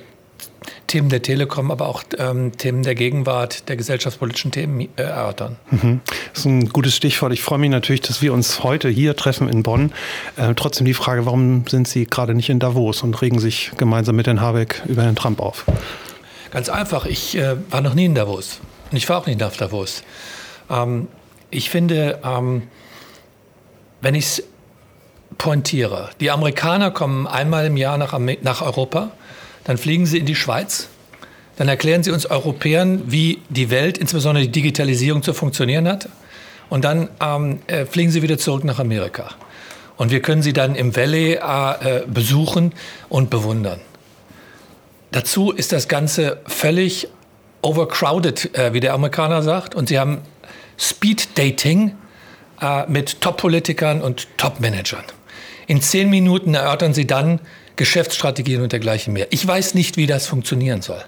Themen 0.87 1.09
der 1.09 1.21
Telekom, 1.21 1.71
aber 1.71 1.87
auch 1.87 2.03
ähm, 2.17 2.51
Themen 2.57 2.83
der 2.83 2.95
Gegenwart, 2.95 3.69
der 3.69 3.77
gesellschaftspolitischen 3.77 4.51
Themen 4.51 4.81
äh, 4.81 5.03
erörtern. 5.03 5.57
Mhm. 5.71 6.01
Das 6.33 6.39
ist 6.39 6.45
ein 6.45 6.69
gutes 6.69 6.95
Stichwort. 6.95 7.33
Ich 7.33 7.41
freue 7.41 7.59
mich 7.59 7.69
natürlich, 7.69 8.01
dass 8.01 8.21
wir 8.21 8.33
uns 8.33 8.63
heute 8.63 8.89
hier 8.89 9.15
treffen 9.15 9.47
in 9.47 9.63
Bonn. 9.63 9.93
Äh, 10.35 10.53
trotzdem 10.55 10.85
die 10.85 10.93
Frage, 10.93 11.25
warum 11.25 11.65
sind 11.67 11.87
Sie 11.87 12.05
gerade 12.05 12.33
nicht 12.33 12.49
in 12.49 12.59
Davos 12.59 13.03
und 13.03 13.21
regen 13.21 13.39
sich 13.39 13.71
gemeinsam 13.77 14.15
mit 14.15 14.27
Herrn 14.27 14.41
Habeck 14.41 14.81
über 14.85 15.03
Herrn 15.03 15.15
Trump 15.15 15.39
auf? 15.39 15.65
Ganz 16.51 16.67
einfach, 16.69 17.05
ich 17.05 17.37
äh, 17.37 17.55
war 17.69 17.81
noch 17.81 17.93
nie 17.93 18.05
in 18.05 18.15
Davos 18.15 18.59
und 18.91 18.97
ich 18.97 19.07
war 19.07 19.17
auch 19.17 19.25
nicht 19.25 19.39
nach 19.39 19.55
Davos. 19.55 20.03
Ähm, 20.69 21.07
ich 21.49 21.69
finde, 21.69 22.19
ähm, 22.23 22.63
wenn 24.01 24.15
ich 24.15 24.25
es 24.25 24.43
pointiere, 25.37 26.09
die 26.19 26.29
Amerikaner 26.31 26.91
kommen 26.91 27.27
einmal 27.27 27.65
im 27.65 27.77
Jahr 27.77 27.97
nach, 27.97 28.17
nach 28.19 28.61
Europa, 28.61 29.11
dann 29.63 29.77
fliegen 29.77 30.05
sie 30.05 30.17
in 30.17 30.25
die 30.25 30.35
Schweiz, 30.35 30.89
dann 31.57 31.67
erklären 31.67 32.03
sie 32.03 32.11
uns 32.11 32.25
Europäern, 32.25 33.03
wie 33.11 33.39
die 33.49 33.69
Welt, 33.69 33.97
insbesondere 33.97 34.45
die 34.45 34.51
Digitalisierung, 34.51 35.21
zu 35.21 35.33
funktionieren 35.33 35.87
hat. 35.87 36.09
Und 36.69 36.85
dann 36.85 37.09
ähm, 37.21 37.59
äh, 37.67 37.85
fliegen 37.85 38.11
sie 38.11 38.21
wieder 38.21 38.37
zurück 38.37 38.63
nach 38.63 38.79
Amerika. 38.79 39.29
Und 39.97 40.09
wir 40.09 40.21
können 40.21 40.41
sie 40.41 40.53
dann 40.53 40.75
im 40.75 40.95
Valley 40.95 41.33
äh, 41.33 42.01
besuchen 42.07 42.73
und 43.09 43.29
bewundern. 43.29 43.79
Dazu 45.11 45.51
ist 45.51 45.73
das 45.73 45.87
Ganze 45.87 46.39
völlig 46.47 47.09
overcrowded, 47.61 48.57
äh, 48.57 48.73
wie 48.73 48.79
der 48.79 48.93
Amerikaner 48.93 49.43
sagt. 49.43 49.75
Und 49.75 49.89
sie 49.89 49.99
haben 49.99 50.21
Speed 50.79 51.37
Dating 51.37 51.95
äh, 52.61 52.87
mit 52.87 53.21
Top-Politikern 53.21 54.01
und 54.01 54.27
Top-Managern. 54.37 55.03
In 55.67 55.81
zehn 55.81 56.09
Minuten 56.09 56.53
erörtern 56.53 56.93
sie 56.93 57.05
dann 57.05 57.39
Geschäftsstrategien 57.75 58.61
und 58.61 58.71
dergleichen 58.71 59.13
mehr. 59.13 59.27
Ich 59.31 59.45
weiß 59.45 59.73
nicht, 59.73 59.97
wie 59.97 60.07
das 60.07 60.27
funktionieren 60.27 60.81
soll. 60.81 61.03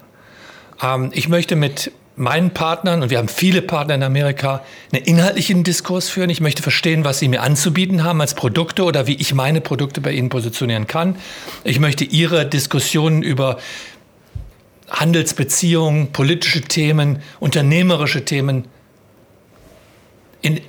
Ähm, 0.82 1.10
ich 1.14 1.28
möchte 1.28 1.56
mit 1.56 1.92
meinen 2.16 2.50
Partnern, 2.50 3.02
und 3.02 3.10
wir 3.10 3.18
haben 3.18 3.28
viele 3.28 3.60
Partner 3.60 3.96
in 3.96 4.02
Amerika, 4.02 4.64
einen 4.92 5.04
inhaltlichen 5.04 5.64
Diskurs 5.64 6.08
führen. 6.08 6.30
Ich 6.30 6.40
möchte 6.40 6.62
verstehen, 6.62 7.04
was 7.04 7.18
sie 7.18 7.28
mir 7.28 7.42
anzubieten 7.42 8.04
haben 8.04 8.20
als 8.20 8.34
Produkte 8.34 8.84
oder 8.84 9.06
wie 9.06 9.14
ich 9.14 9.34
meine 9.34 9.60
Produkte 9.60 10.00
bei 10.00 10.12
ihnen 10.12 10.28
positionieren 10.28 10.86
kann. 10.86 11.16
Ich 11.64 11.80
möchte 11.80 12.04
ihre 12.04 12.46
Diskussionen 12.46 13.22
über 13.22 13.58
Handelsbeziehungen, 14.90 16.12
politische 16.12 16.62
Themen, 16.62 17.20
unternehmerische 17.40 18.24
Themen 18.24 18.68
in 20.40 20.60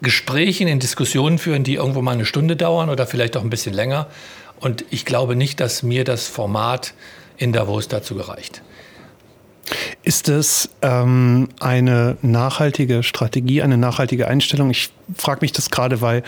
Gesprächen, 0.00 0.68
in 0.68 0.78
Diskussionen 0.78 1.38
führen, 1.38 1.64
die 1.64 1.74
irgendwo 1.74 2.00
mal 2.00 2.12
eine 2.12 2.24
Stunde 2.24 2.56
dauern 2.56 2.90
oder 2.90 3.06
vielleicht 3.06 3.36
auch 3.36 3.42
ein 3.42 3.50
bisschen 3.50 3.74
länger. 3.74 4.06
Und 4.60 4.84
ich 4.90 5.04
glaube 5.04 5.36
nicht, 5.36 5.60
dass 5.60 5.82
mir 5.82 6.04
das 6.04 6.26
Format 6.26 6.94
in 7.36 7.52
Davos 7.52 7.88
dazu 7.88 8.14
gereicht. 8.14 8.62
Ist 10.02 10.28
es 10.28 10.70
ähm, 10.82 11.48
eine 11.60 12.16
nachhaltige 12.22 13.02
Strategie, 13.02 13.62
eine 13.62 13.76
nachhaltige 13.76 14.28
Einstellung? 14.28 14.70
Ich 14.70 14.90
frage 15.16 15.40
mich 15.40 15.52
das 15.52 15.70
gerade, 15.70 16.00
weil 16.00 16.22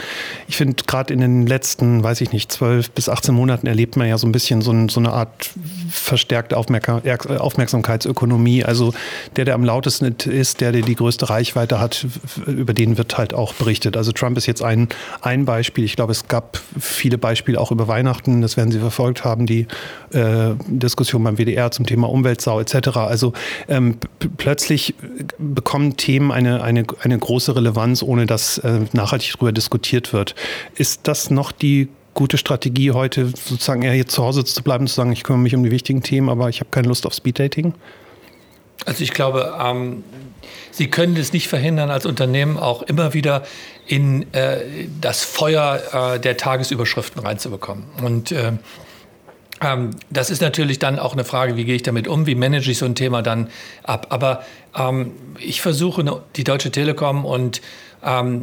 ich 0.46 0.56
finde, 0.56 0.82
gerade 0.84 1.12
in 1.12 1.20
den 1.20 1.46
letzten, 1.46 2.02
weiß 2.02 2.20
ich 2.20 2.32
nicht, 2.32 2.50
12 2.52 2.90
bis 2.90 3.08
18 3.08 3.34
Monaten 3.34 3.66
erlebt 3.66 3.96
man 3.96 4.06
ja 4.06 4.18
so 4.18 4.26
ein 4.26 4.32
bisschen 4.32 4.60
so, 4.62 4.70
ein, 4.70 4.88
so 4.88 5.00
eine 5.00 5.12
Art 5.12 5.50
verstärkte 5.90 6.56
Aufmerksamkeitsökonomie. 6.56 8.64
Also 8.64 8.92
der, 9.36 9.44
der 9.44 9.54
am 9.54 9.64
lautesten 9.64 10.14
ist, 10.28 10.60
der, 10.60 10.72
der 10.72 10.82
die 10.82 10.94
größte 10.94 11.30
Reichweite 11.30 11.80
hat, 11.80 12.06
über 12.46 12.72
den 12.72 12.98
wird 12.98 13.18
halt 13.18 13.34
auch 13.34 13.54
berichtet. 13.54 13.96
Also 13.96 14.12
Trump 14.12 14.36
ist 14.36 14.46
jetzt 14.46 14.62
ein, 14.62 14.88
ein 15.22 15.44
Beispiel. 15.44 15.84
Ich 15.84 15.96
glaube, 15.96 16.12
es 16.12 16.28
gab 16.28 16.60
viele 16.78 17.18
Beispiele 17.18 17.60
auch 17.60 17.72
über 17.72 17.88
Weihnachten. 17.88 18.42
Das 18.42 18.56
werden 18.56 18.70
Sie 18.70 18.78
verfolgt 18.78 19.24
haben, 19.24 19.46
die 19.46 19.66
äh, 20.12 20.50
Diskussion 20.68 21.24
beim 21.24 21.36
WDR 21.36 21.72
zum 21.72 21.86
Thema 21.86 22.08
Umweltsau 22.08 22.60
etc. 22.60 22.96
Also 22.96 23.27
ähm, 23.68 23.98
plötzlich 24.36 24.94
bekommen 25.38 25.96
Themen 25.96 26.30
eine, 26.30 26.62
eine, 26.62 26.84
eine 27.02 27.18
große 27.18 27.54
Relevanz, 27.56 28.02
ohne 28.02 28.26
dass 28.26 28.58
äh, 28.58 28.80
nachhaltig 28.92 29.32
darüber 29.34 29.52
diskutiert 29.52 30.12
wird. 30.12 30.34
Ist 30.74 31.00
das 31.04 31.30
noch 31.30 31.52
die 31.52 31.88
gute 32.14 32.38
Strategie, 32.38 32.90
heute 32.92 33.26
sozusagen 33.26 33.82
eher 33.82 33.92
hier 33.92 34.08
zu 34.08 34.24
Hause 34.24 34.44
zu 34.44 34.62
bleiben, 34.62 34.86
zu 34.86 34.94
sagen, 34.94 35.12
ich 35.12 35.22
kümmere 35.22 35.42
mich 35.42 35.54
um 35.54 35.62
die 35.62 35.70
wichtigen 35.70 36.02
Themen, 36.02 36.28
aber 36.28 36.48
ich 36.48 36.60
habe 36.60 36.70
keine 36.70 36.88
Lust 36.88 37.06
auf 37.06 37.14
Speeddating? 37.14 37.74
Also 38.86 39.04
ich 39.04 39.12
glaube, 39.12 39.56
ähm, 39.60 40.02
Sie 40.70 40.88
können 40.88 41.16
es 41.16 41.32
nicht 41.32 41.48
verhindern, 41.48 41.90
als 41.90 42.06
Unternehmen 42.06 42.56
auch 42.56 42.82
immer 42.82 43.12
wieder 43.12 43.42
in 43.86 44.32
äh, 44.32 44.86
das 45.00 45.24
Feuer 45.24 45.80
äh, 46.14 46.20
der 46.20 46.36
Tagesüberschriften 46.36 47.20
reinzubekommen. 47.20 47.84
Und 48.02 48.30
äh, 48.30 48.52
ähm, 49.60 49.90
das 50.10 50.30
ist 50.30 50.42
natürlich 50.42 50.78
dann 50.78 50.98
auch 50.98 51.12
eine 51.12 51.24
Frage, 51.24 51.56
wie 51.56 51.64
gehe 51.64 51.74
ich 51.74 51.82
damit 51.82 52.08
um, 52.08 52.26
wie 52.26 52.34
manage 52.34 52.70
ich 52.70 52.78
so 52.78 52.86
ein 52.86 52.94
Thema 52.94 53.22
dann 53.22 53.48
ab. 53.82 54.06
Aber 54.10 54.44
ähm, 54.76 55.12
ich 55.38 55.60
versuche 55.60 56.22
die 56.36 56.44
Deutsche 56.44 56.70
Telekom 56.70 57.24
und 57.24 57.60
ähm, 58.04 58.42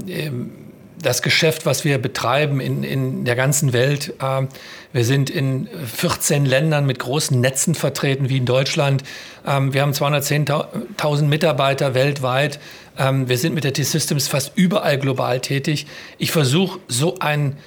das 1.02 1.22
Geschäft, 1.22 1.66
was 1.66 1.86
wir 1.86 1.98
betreiben 1.98 2.60
in, 2.60 2.84
in 2.84 3.26
der 3.26 3.36
ganzen 3.36 3.74
Welt. 3.74 4.14
Ähm, 4.22 4.48
wir 4.92 5.06
sind 5.06 5.30
in 5.30 5.68
14 5.68 6.46
Ländern 6.46 6.86
mit 6.86 7.00
großen 7.00 7.40
Netzen 7.40 7.76
vertreten, 7.76 8.30
wie 8.30 8.38
in 8.38 8.46
Deutschland. 8.46 9.04
Ähm, 9.46 9.74
wir 9.74 9.82
haben 9.82 9.92
210.000 9.92 11.24
Mitarbeiter 11.24 11.94
weltweit. 11.94 12.60
Ähm, 12.98 13.30
wir 13.30 13.38
sind 13.38 13.54
mit 13.54 13.64
der 13.64 13.74
T-Systems 13.74 14.28
fast 14.28 14.54
überall 14.56 14.98
global 14.98 15.40
tätig. 15.42 15.86
Ich 16.18 16.32
versuche 16.32 16.80
so 16.88 17.20
ein 17.20 17.58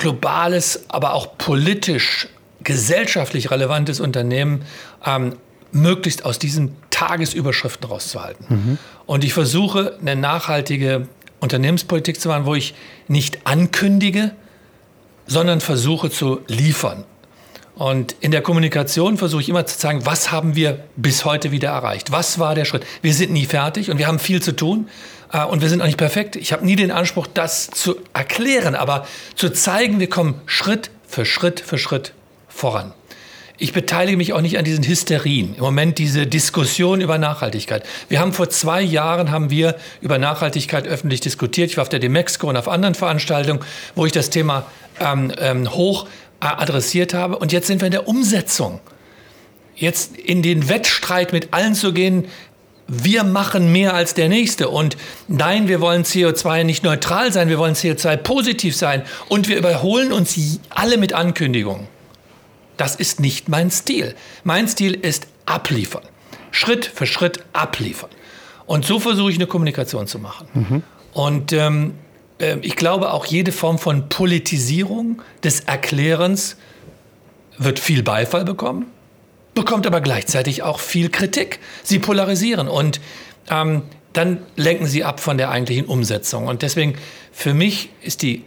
globales, 0.00 0.86
aber 0.88 1.12
auch 1.12 1.36
politisch, 1.38 2.26
gesellschaftlich 2.64 3.50
relevantes 3.50 4.00
Unternehmen 4.00 4.64
ähm, 5.04 5.36
möglichst 5.72 6.24
aus 6.24 6.38
diesen 6.38 6.74
Tagesüberschriften 6.90 7.88
rauszuhalten. 7.88 8.46
Mhm. 8.48 8.78
Und 9.06 9.24
ich 9.24 9.32
versuche, 9.32 9.98
eine 10.00 10.16
nachhaltige 10.16 11.06
Unternehmenspolitik 11.38 12.20
zu 12.20 12.28
machen, 12.28 12.46
wo 12.46 12.54
ich 12.54 12.74
nicht 13.08 13.46
ankündige, 13.46 14.32
sondern 15.26 15.60
versuche 15.60 16.10
zu 16.10 16.40
liefern. 16.48 17.04
Und 17.74 18.16
in 18.20 18.30
der 18.30 18.42
Kommunikation 18.42 19.16
versuche 19.16 19.42
ich 19.42 19.48
immer 19.48 19.64
zu 19.64 19.78
sagen, 19.78 20.04
was 20.04 20.32
haben 20.32 20.56
wir 20.56 20.84
bis 20.96 21.24
heute 21.24 21.50
wieder 21.50 21.70
erreicht? 21.70 22.10
Was 22.10 22.38
war 22.38 22.54
der 22.54 22.64
Schritt? 22.64 22.84
Wir 23.00 23.14
sind 23.14 23.32
nie 23.32 23.46
fertig 23.46 23.90
und 23.90 23.98
wir 23.98 24.06
haben 24.06 24.18
viel 24.18 24.42
zu 24.42 24.56
tun. 24.56 24.88
Äh, 25.32 25.44
und 25.44 25.62
wir 25.62 25.68
sind 25.68 25.80
auch 25.80 25.86
nicht 25.86 25.98
perfekt. 25.98 26.36
Ich 26.36 26.52
habe 26.52 26.64
nie 26.64 26.76
den 26.76 26.90
Anspruch, 26.90 27.26
das 27.26 27.68
zu 27.70 27.96
erklären, 28.12 28.74
aber 28.74 29.06
zu 29.34 29.50
zeigen, 29.50 30.00
wir 30.00 30.08
kommen 30.08 30.40
Schritt 30.46 30.90
für 31.06 31.24
Schritt 31.24 31.60
für 31.60 31.78
Schritt 31.78 32.12
voran. 32.48 32.92
Ich 33.62 33.74
beteilige 33.74 34.16
mich 34.16 34.32
auch 34.32 34.40
nicht 34.40 34.56
an 34.56 34.64
diesen 34.64 34.84
Hysterien. 34.84 35.54
Im 35.54 35.60
Moment 35.60 35.98
diese 35.98 36.26
Diskussion 36.26 37.02
über 37.02 37.18
Nachhaltigkeit. 37.18 37.84
Wir 38.08 38.18
haben 38.18 38.32
vor 38.32 38.48
zwei 38.48 38.80
Jahren 38.80 39.30
haben 39.30 39.50
wir 39.50 39.76
über 40.00 40.16
Nachhaltigkeit 40.16 40.88
öffentlich 40.88 41.20
diskutiert. 41.20 41.68
Ich 41.68 41.76
war 41.76 41.82
auf 41.82 41.90
der 41.90 41.98
Demexco 41.98 42.48
und 42.48 42.56
auf 42.56 42.68
anderen 42.68 42.94
Veranstaltungen, 42.94 43.60
wo 43.94 44.06
ich 44.06 44.12
das 44.12 44.30
Thema 44.30 44.64
ähm, 44.98 45.30
ähm, 45.38 45.70
hoch 45.70 46.06
äh, 46.40 46.46
adressiert 46.46 47.12
habe. 47.12 47.36
Und 47.36 47.52
jetzt 47.52 47.66
sind 47.66 47.82
wir 47.82 47.86
in 47.86 47.92
der 47.92 48.08
Umsetzung. 48.08 48.80
Jetzt 49.76 50.16
in 50.16 50.40
den 50.40 50.70
Wettstreit 50.70 51.34
mit 51.34 51.52
allen 51.52 51.74
zu 51.74 51.92
gehen, 51.92 52.28
wir 52.92 53.22
machen 53.22 53.70
mehr 53.70 53.94
als 53.94 54.14
der 54.14 54.28
Nächste. 54.28 54.68
Und 54.68 54.96
nein, 55.28 55.68
wir 55.68 55.80
wollen 55.80 56.02
CO2 56.02 56.64
nicht 56.64 56.82
neutral 56.82 57.32
sein, 57.32 57.48
wir 57.48 57.58
wollen 57.58 57.74
CO2 57.74 58.16
positiv 58.16 58.76
sein. 58.76 59.04
Und 59.28 59.48
wir 59.48 59.56
überholen 59.56 60.12
uns 60.12 60.36
alle 60.70 60.98
mit 60.98 61.12
Ankündigungen. 61.12 61.86
Das 62.76 62.96
ist 62.96 63.20
nicht 63.20 63.48
mein 63.48 63.70
Stil. 63.70 64.16
Mein 64.42 64.66
Stil 64.66 64.94
ist 64.94 65.28
abliefern. 65.46 66.02
Schritt 66.50 66.84
für 66.84 67.06
Schritt 67.06 67.44
abliefern. 67.52 68.10
Und 68.66 68.84
so 68.84 68.98
versuche 68.98 69.30
ich 69.30 69.36
eine 69.36 69.46
Kommunikation 69.46 70.08
zu 70.08 70.18
machen. 70.18 70.48
Mhm. 70.52 70.82
Und 71.12 71.52
ähm, 71.52 71.94
äh, 72.38 72.56
ich 72.62 72.74
glaube, 72.74 73.12
auch 73.12 73.24
jede 73.24 73.52
Form 73.52 73.78
von 73.78 74.08
Politisierung 74.08 75.22
des 75.44 75.60
Erklärens 75.60 76.56
wird 77.56 77.78
viel 77.78 78.02
Beifall 78.02 78.44
bekommen 78.44 78.86
bekommt 79.54 79.86
aber 79.86 80.00
gleichzeitig 80.00 80.62
auch 80.62 80.80
viel 80.80 81.10
Kritik. 81.10 81.60
Sie 81.82 81.98
polarisieren 81.98 82.68
und 82.68 83.00
ähm, 83.50 83.82
dann 84.12 84.38
lenken 84.56 84.86
sie 84.86 85.04
ab 85.04 85.20
von 85.20 85.38
der 85.38 85.50
eigentlichen 85.50 85.86
Umsetzung. 85.86 86.46
Und 86.46 86.62
deswegen, 86.62 86.94
für 87.32 87.54
mich 87.54 87.90
ist 88.02 88.22
die 88.22 88.44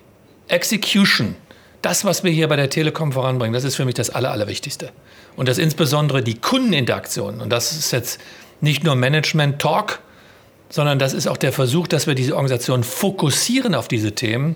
Execution, 0.48 1.36
das, 1.82 2.06
was 2.06 2.24
wir 2.24 2.32
hier 2.32 2.48
bei 2.48 2.56
der 2.56 2.70
Telekom 2.70 3.12
voranbringen, 3.12 3.54
das 3.54 3.64
ist 3.64 3.76
für 3.76 3.86
mich 3.86 3.96
das 3.96 4.10
Aller, 4.10 4.32
Allerwichtigste. 4.32 4.92
Und 5.36 5.50
das 5.50 5.58
insbesondere 5.58 6.22
die 6.22 6.36
Kundeninteraktion. 6.36 7.42
Und 7.42 7.50
das 7.50 7.74
ist 7.74 7.92
jetzt 7.92 8.20
nicht 8.62 8.84
nur 8.84 8.96
Management-Talk, 8.96 10.00
sondern 10.70 11.00
das 11.00 11.14
ist 11.14 11.28
auch 11.28 11.38
der 11.38 11.52
Versuch, 11.52 11.88
dass 11.88 12.08
wir 12.08 12.16
diese 12.16 12.36
Organisation 12.36 12.84
fokussieren 12.84 13.76
auf 13.76 13.88
diese 13.88 14.14
Themen. 14.14 14.56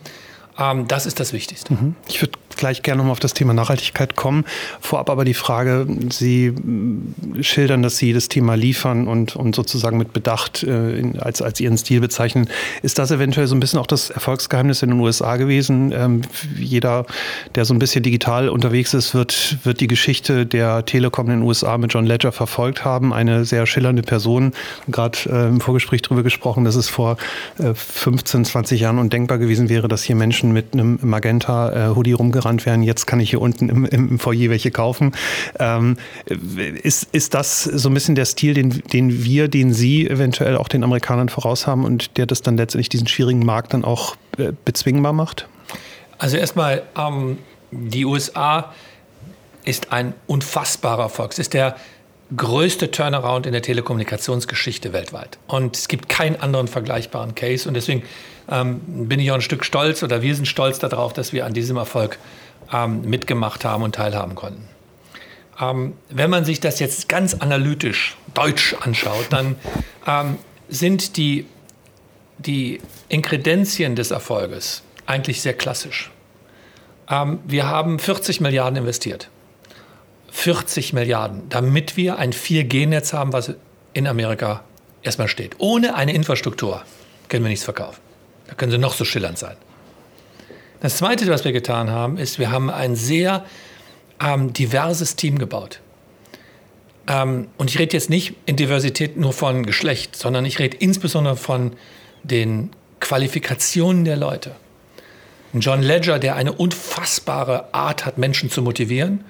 Ähm, 0.58 0.88
das 0.88 1.06
ist 1.06 1.20
das 1.20 1.34
Wichtigste. 1.34 1.74
Mhm. 1.74 1.96
Ich 2.08 2.22
würde 2.22 2.34
gleich 2.58 2.82
gerne 2.82 2.98
nochmal 2.98 3.14
auf 3.14 3.20
das 3.20 3.34
Thema 3.34 3.54
Nachhaltigkeit 3.54 4.16
kommen. 4.16 4.46
Vorab 4.82 5.10
aber 5.10 5.26
die 5.26 5.34
Frage, 5.34 5.88
Sie 6.10 6.54
schildern, 7.42 7.84
dass 7.84 7.98
Sie 7.98 8.14
das 8.14 8.30
Thema 8.30 8.56
liefern 8.56 9.08
und, 9.08 9.36
und 9.36 9.56
sozusagen 9.56 9.98
mit 9.98 10.14
Bedacht 10.14 10.64
äh, 10.64 11.04
als, 11.20 11.42
als 11.42 11.60
Ihren 11.60 11.78
Stil 11.78 12.02
bezeichnen. 12.02 12.50
Ist 12.82 13.00
das 13.00 13.12
eventuell 13.12 13.48
so 13.48 13.56
ein 13.56 13.60
bisschen 13.60 13.80
auch 13.80 13.88
das 13.88 14.10
Erfolgsgeheimnis 14.10 14.82
in 14.82 14.90
den 14.90 15.00
USA 15.00 15.38
gewesen? 15.38 15.94
Ähm, 15.96 16.22
jeder, 16.58 17.06
der 17.56 17.66
so 17.66 17.74
ein 17.74 17.80
bisschen 17.80 18.04
digital 18.04 18.50
unterwegs 18.50 18.94
ist, 18.94 19.14
wird, 19.14 19.58
wird 19.64 19.80
die 19.80 19.88
Geschichte 19.88 20.46
der 20.46 20.86
Telekom 20.86 21.28
in 21.28 21.40
den 21.40 21.44
USA 21.44 21.78
mit 21.78 21.94
John 21.94 22.06
Ledger 22.06 22.32
verfolgt 22.32 22.84
haben. 22.84 23.14
Eine 23.14 23.46
sehr 23.46 23.66
schillernde 23.66 24.02
Person. 24.02 24.54
Gerade 24.88 25.18
äh, 25.30 25.48
im 25.48 25.62
Vorgespräch 25.62 26.02
darüber 26.02 26.24
gesprochen, 26.24 26.66
dass 26.66 26.76
es 26.76 26.90
vor 26.90 27.18
äh, 27.60 27.74
15, 27.74 28.46
20 28.46 28.82
Jahren 28.82 29.00
undenkbar 29.00 29.38
gewesen 29.38 29.70
wäre, 29.70 29.88
dass 29.88 30.04
hier 30.04 30.16
Menschen 30.16 30.52
mit 30.52 30.74
einem 30.74 31.00
Magenta-Hoodie 31.02 32.14
rumgerannt 32.14 32.47
wären. 32.66 32.84
Jetzt 32.84 33.06
kann 33.06 33.20
ich 33.20 33.30
hier 33.30 33.42
unten 33.42 33.70
im, 33.70 33.86
im 33.86 34.20
Foyer 34.20 34.50
welche 34.50 34.72
kaufen. 34.72 35.13
Ähm, 35.60 35.98
ist, 36.82 37.08
ist 37.12 37.34
das 37.34 37.63
so 37.63 37.89
ein 37.89 37.94
bisschen 37.94 38.16
der 38.16 38.25
Stil, 38.25 38.54
den, 38.54 38.70
den 38.70 39.24
wir, 39.24 39.48
den 39.48 39.74
Sie 39.74 40.08
eventuell 40.08 40.58
auch 40.58 40.68
den 40.68 40.84
Amerikanern 40.84 41.30
voraus 41.30 41.68
haben 41.68 41.86
und 41.86 42.18
der 42.18 42.25
das 42.25 42.42
dann 42.42 42.58
letztendlich 42.58 42.89
diesen 42.89 43.08
schwierigen 43.08 43.46
Markt 43.46 43.74
dann 43.74 43.84
auch 43.84 44.16
äh, 44.38 44.54
bezwingbar 44.66 45.13
macht? 45.13 45.48
Also 46.18 46.38
erstmal, 46.38 46.84
ähm, 46.98 47.38
die 47.72 48.06
USA 48.06 48.74
ist 49.66 49.92
ein 49.92 50.13
unfassbarer 50.27 51.04
Erfolg. 51.04 51.34
Es 51.34 51.39
ist 51.39 51.54
der 51.54 51.75
größte 52.36 52.92
Turnaround 52.92 53.46
in 53.46 53.54
der 53.54 53.62
Telekommunikationsgeschichte 53.62 54.92
weltweit. 54.92 55.38
Und 55.48 55.78
es 55.78 55.88
gibt 55.88 56.10
keinen 56.10 56.36
anderen 56.38 56.68
vergleichbaren 56.68 57.36
Case. 57.36 57.68
Und 57.68 57.76
deswegen 57.76 58.04
ähm, 58.50 59.08
bin 59.08 59.20
ich 59.20 59.32
auch 59.32 59.36
ein 59.36 59.42
Stück 59.42 59.64
stolz 59.64 60.04
oder 60.04 60.22
wir 60.22 60.36
sind 60.36 60.48
stolz 60.48 60.80
darauf, 60.80 61.14
dass 61.14 61.32
wir 61.32 61.46
an 61.46 61.54
diesem 61.54 61.78
Erfolg 61.78 62.18
ähm, 62.74 63.02
mitgemacht 63.02 63.64
haben 63.64 63.84
und 63.84 63.96
teilhaben 63.96 64.36
konnten. 64.36 64.68
Ähm, 65.60 65.94
wenn 66.10 66.30
man 66.30 66.46
sich 66.46 66.60
das 66.60 66.80
jetzt 66.80 67.10
ganz 67.10 67.34
analytisch 67.36 68.18
deutsch 68.34 68.76
anschaut, 68.82 69.28
dann 69.30 69.56
ähm, 70.06 70.38
sind 70.70 71.18
die, 71.18 71.46
die 72.38 72.82
Inkredenzien 73.10 73.96
des 73.96 74.12
Erfolges 74.12 74.84
eigentlich 75.06 75.42
sehr 75.42 75.54
klassisch. 75.54 76.12
Ähm, 77.10 77.40
wir 77.46 77.68
haben 77.68 78.00
40 78.00 78.42
Milliarden 78.42 78.78
investiert. 78.78 79.30
40 80.32 80.94
Milliarden, 80.94 81.50
damit 81.50 81.98
wir 81.98 82.18
ein 82.18 82.34
4G-Netz 82.34 83.14
haben, 83.14 83.34
was 83.34 83.54
in 83.94 84.08
Amerika 84.08 84.64
erstmal 85.02 85.28
steht. 85.28 85.56
Ohne 85.58 85.96
eine 85.96 86.14
Infrastruktur 86.14 86.84
können 87.30 87.44
wir 87.44 87.50
nichts 87.50 87.66
verkaufen. 87.66 88.02
Da 88.48 88.54
können 88.56 88.72
sie 88.72 88.78
noch 88.78 88.94
so 88.94 89.06
schillernd 89.06 89.38
sein. 89.38 89.56
Das 90.80 90.98
Zweite, 90.98 91.28
was 91.28 91.44
wir 91.44 91.54
getan 91.54 91.90
haben, 91.90 92.18
ist, 92.18 92.40
wir 92.40 92.52
haben 92.52 92.70
ein 92.70 92.96
sehr 92.96 93.46
ähm, 94.24 94.54
diverses 94.54 95.16
Team 95.16 95.40
gebaut. 95.40 95.82
Ähm, 97.08 97.48
und 97.58 97.70
ich 97.70 97.80
rede 97.80 97.94
jetzt 97.94 98.10
nicht 98.10 98.36
in 98.46 98.56
Diversität 98.56 99.18
nur 99.18 99.34
von 99.34 99.66
Geschlecht, 99.66 100.16
sondern 100.16 100.46
ich 100.46 100.60
rede 100.60 100.78
insbesondere 100.78 101.36
von 101.36 101.74
den 102.24 102.70
Qualifikationen 103.00 104.06
der 104.06 104.18
Leute. 104.18 104.52
John 105.54 105.82
Ledger, 105.82 106.20
der 106.20 106.36
eine 106.36 106.52
unfassbare 106.52 107.74
Art 107.74 108.06
hat, 108.06 108.18
Menschen 108.18 108.52
zu 108.52 108.62
motivieren 108.62 109.24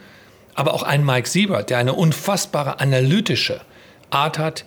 aber 0.57 0.73
auch 0.73 0.83
ein 0.83 1.05
Mike 1.05 1.29
Siebert, 1.29 1.69
der 1.69 1.77
eine 1.77 1.93
unfassbare 1.93 2.81
analytische 2.81 3.61
Art 4.09 4.39
hat, 4.39 4.65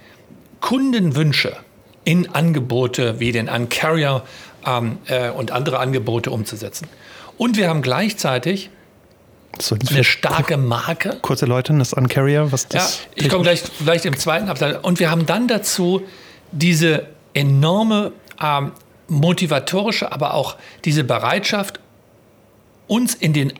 Kundenwünsche 0.61 1.57
in 2.05 2.33
Angebote 2.33 3.19
wie 3.21 3.33
den 3.33 3.49
Uncarrier 3.49 4.23
ähm, 4.67 4.99
äh, 5.07 5.31
und 5.31 5.51
andere 5.51 5.81
Angebote 5.81 6.31
umzusetzen. 6.31 6.89
Und 7.37 7.57
wir 7.57 7.69
haben 7.69 7.83
gleichzeitig 7.83 8.71
eine 9.91 10.05
starke 10.05 10.57
Marke. 10.57 11.19
Kurze 11.23 11.47
Leute, 11.47 11.77
das 11.77 11.93
Uncarrier, 11.93 12.53
was 12.53 12.69
das? 12.69 13.01
Ja, 13.17 13.25
ich 13.25 13.29
komme 13.29 13.43
gleich 13.43 13.63
vielleicht 13.63 14.05
im 14.05 14.17
zweiten 14.17 14.49
Abteil. 14.49 14.77
Und 14.77 15.01
wir 15.01 15.11
haben 15.11 15.27
dann 15.27 15.49
dazu 15.49 16.03
diese 16.53 17.07
enorme 17.35 18.13
ähm, 18.41 18.73
motivatorische, 19.09 20.13
aber 20.13 20.35
auch 20.35 20.57
diese 20.85 21.03
Bereitschaft, 21.03 21.81
uns 22.87 23.15
in 23.15 23.33
den 23.33 23.53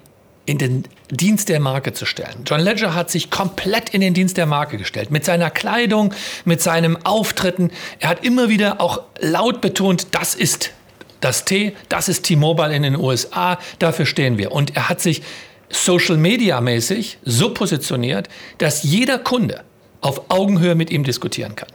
in 0.47 0.59
den 0.59 0.85
Dienst 1.11 1.49
der 1.49 1.61
Marke 1.61 1.93
zu 1.93 2.07
stellen. 2.07 2.43
John 2.47 2.61
Ledger 2.61 2.95
hat 2.95 3.11
sich 3.11 3.31
komplett 3.31 3.91
in 3.91 4.01
den 4.01 4.15
Dienst 4.15 4.37
der 4.37 4.47
Marke 4.47 4.79
gestellt. 4.79 5.11
Mit 5.11 5.25
seiner 5.25 5.51
Kleidung, 5.51 6.15
mit 6.45 6.61
seinem 6.61 6.99
Auftritten. 7.05 7.71
Er 7.99 8.09
hat 8.09 8.25
immer 8.25 8.49
wieder 8.49 8.81
auch 8.81 9.03
laut 9.21 9.61
betont, 9.61 10.09
das 10.13 10.35
ist 10.35 10.73
das 11.21 11.45
T, 11.45 11.75
das 11.89 12.09
ist 12.09 12.23
T-Mobile 12.23 12.75
in 12.75 12.83
den 12.83 12.97
USA, 12.97 13.59
dafür 13.79 14.07
stehen 14.07 14.39
wir. 14.39 14.53
Und 14.53 14.77
er 14.77 14.89
hat 14.89 15.01
sich 15.01 15.23
Social 15.69 16.17
Media 16.17 16.61
mäßig 16.61 17.19
so 17.25 17.53
positioniert, 17.55 18.29
dass 18.59 18.83
jeder 18.83 19.19
Kunde 19.19 19.63
auf 20.01 20.31
Augenhöhe 20.31 20.75
mit 20.75 20.91
ihm 20.91 21.05
diskutieren 21.05 21.55
kann. 21.57 21.69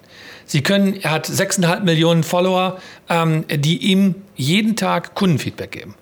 Sie 0.45 0.61
können, 0.61 0.99
er 1.01 1.11
hat 1.11 1.27
6,5 1.27 1.81
Millionen 1.81 2.23
Follower, 2.23 2.79
ähm, 3.09 3.45
die 3.49 3.77
ihm 3.91 4.15
jeden 4.35 4.75
Tag 4.75 5.15
Kundenfeedback 5.15 5.71
geben. 5.71 5.95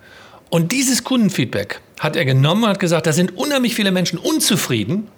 Und 0.54 0.70
dieses 0.70 1.02
Kundenfeedback 1.02 1.80
hat 1.98 2.14
er 2.14 2.24
genommen 2.24 2.62
und 2.62 2.68
hat 2.68 2.78
gesagt, 2.78 3.08
da 3.08 3.12
sind 3.12 3.36
unheimlich 3.36 3.74
viele 3.74 3.90
Menschen 3.90 4.20
unzufrieden. 4.20 5.08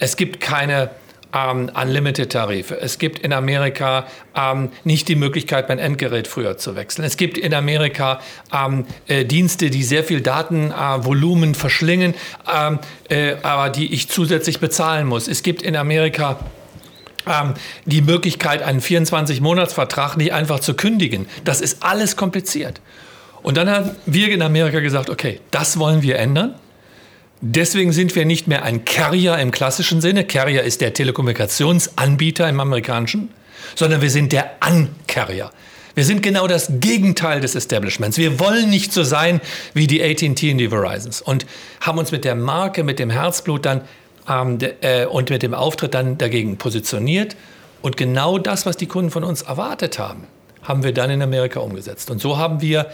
Es 0.00 0.16
gibt 0.16 0.40
keine 0.40 0.90
ähm, 1.32 1.70
Unlimited-Tarife. 1.72 2.80
Es 2.80 2.98
gibt 2.98 3.20
in 3.20 3.32
Amerika 3.32 4.08
ähm, 4.34 4.70
nicht 4.82 5.06
die 5.06 5.14
Möglichkeit, 5.14 5.68
mein 5.68 5.78
Endgerät 5.78 6.26
früher 6.26 6.56
zu 6.56 6.74
wechseln. 6.74 7.04
Es 7.04 7.16
gibt 7.16 7.38
in 7.38 7.54
Amerika 7.54 8.18
ähm, 8.52 8.86
äh, 9.06 9.24
Dienste, 9.24 9.70
die 9.70 9.84
sehr 9.84 10.02
viel 10.02 10.20
Datenvolumen 10.20 11.52
äh, 11.52 11.54
verschlingen, 11.54 12.14
ähm, 12.52 12.80
äh, 13.08 13.36
aber 13.44 13.70
die 13.70 13.94
ich 13.94 14.08
zusätzlich 14.08 14.58
bezahlen 14.58 15.06
muss. 15.06 15.28
Es 15.28 15.44
gibt 15.44 15.62
in 15.62 15.76
Amerika 15.76 16.40
ähm, 17.24 17.54
die 17.84 18.02
Möglichkeit, 18.02 18.62
einen 18.62 18.80
24-Monats-Vertrag 18.80 20.16
nicht 20.16 20.32
einfach 20.32 20.58
zu 20.58 20.74
kündigen. 20.74 21.28
Das 21.44 21.60
ist 21.60 21.84
alles 21.84 22.16
kompliziert. 22.16 22.80
Und 23.42 23.56
dann 23.56 23.70
haben 23.70 23.90
wir 24.06 24.30
in 24.30 24.42
Amerika 24.42 24.80
gesagt, 24.80 25.10
okay, 25.10 25.40
das 25.50 25.78
wollen 25.78 26.02
wir 26.02 26.18
ändern. 26.18 26.54
Deswegen 27.40 27.92
sind 27.92 28.14
wir 28.14 28.26
nicht 28.26 28.48
mehr 28.48 28.64
ein 28.64 28.84
Carrier 28.84 29.38
im 29.38 29.50
klassischen 29.50 30.02
Sinne. 30.02 30.24
Carrier 30.24 30.62
ist 30.62 30.82
der 30.82 30.92
Telekommunikationsanbieter 30.92 32.46
im 32.48 32.60
amerikanischen, 32.60 33.30
sondern 33.74 34.02
wir 34.02 34.10
sind 34.10 34.32
der 34.32 34.50
Uncarrier. 34.66 35.50
Wir 35.94 36.04
sind 36.04 36.22
genau 36.22 36.46
das 36.46 36.68
Gegenteil 36.80 37.40
des 37.40 37.54
Establishments. 37.54 38.18
Wir 38.18 38.38
wollen 38.38 38.68
nicht 38.68 38.92
so 38.92 39.02
sein 39.02 39.40
wie 39.74 39.86
die 39.86 40.02
AT&T 40.02 40.52
und 40.52 40.58
die 40.58 40.70
Verizons 40.70 41.20
und 41.20 41.46
haben 41.80 41.98
uns 41.98 42.12
mit 42.12 42.24
der 42.24 42.34
Marke, 42.34 42.84
mit 42.84 42.98
dem 42.98 43.10
Herzblut 43.10 43.64
dann 43.66 43.82
ähm, 44.28 44.58
äh, 44.82 45.06
und 45.06 45.30
mit 45.30 45.42
dem 45.42 45.54
Auftritt 45.54 45.94
dann 45.94 46.18
dagegen 46.18 46.58
positioniert. 46.58 47.36
Und 47.82 47.96
genau 47.96 48.38
das, 48.38 48.66
was 48.66 48.76
die 48.76 48.86
Kunden 48.86 49.10
von 49.10 49.24
uns 49.24 49.42
erwartet 49.42 49.98
haben, 49.98 50.26
haben 50.62 50.84
wir 50.84 50.92
dann 50.92 51.10
in 51.10 51.22
Amerika 51.22 51.60
umgesetzt. 51.60 52.10
Und 52.10 52.20
so 52.20 52.36
haben 52.36 52.60
wir 52.60 52.86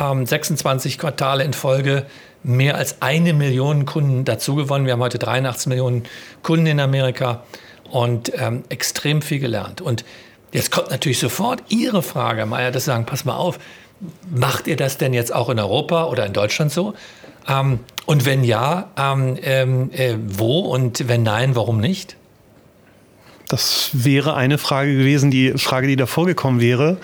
ähm, 0.00 0.26
26 0.26 0.98
Quartale 0.98 1.44
in 1.44 1.52
Folge 1.52 2.06
mehr 2.42 2.76
als 2.76 3.02
eine 3.02 3.34
Million 3.34 3.84
Kunden 3.84 4.24
dazugewonnen. 4.24 4.86
Wir 4.86 4.94
haben 4.94 5.00
heute 5.00 5.18
83 5.18 5.66
Millionen 5.66 6.04
Kunden 6.42 6.66
in 6.66 6.80
Amerika 6.80 7.44
und 7.90 8.32
ähm, 8.36 8.64
extrem 8.68 9.20
viel 9.22 9.40
gelernt. 9.40 9.80
Und 9.80 10.04
jetzt 10.52 10.70
kommt 10.70 10.90
natürlich 10.90 11.18
sofort 11.18 11.62
Ihre 11.68 12.02
Frage, 12.02 12.46
Meier, 12.46 12.72
Sie 12.72 12.80
sagen, 12.80 13.04
pass 13.04 13.24
mal 13.24 13.36
auf, 13.36 13.58
macht 14.30 14.66
ihr 14.66 14.76
das 14.76 14.96
denn 14.96 15.12
jetzt 15.12 15.34
auch 15.34 15.50
in 15.50 15.58
Europa 15.58 16.04
oder 16.04 16.24
in 16.24 16.32
Deutschland 16.32 16.72
so? 16.72 16.94
Ähm, 17.48 17.80
und 18.06 18.24
wenn 18.24 18.44
ja, 18.44 18.90
ähm, 18.96 19.38
ähm 19.42 19.90
äh, 19.92 20.16
wo 20.18 20.60
und 20.60 21.08
wenn 21.08 21.22
nein, 21.22 21.54
warum 21.56 21.80
nicht? 21.80 22.16
Das 23.50 23.90
wäre 23.92 24.36
eine 24.36 24.58
Frage 24.58 24.96
gewesen. 24.96 25.32
Die 25.32 25.54
Frage, 25.56 25.88
die 25.88 25.96
davor 25.96 26.24
gekommen 26.24 26.60
wäre, 26.60 26.98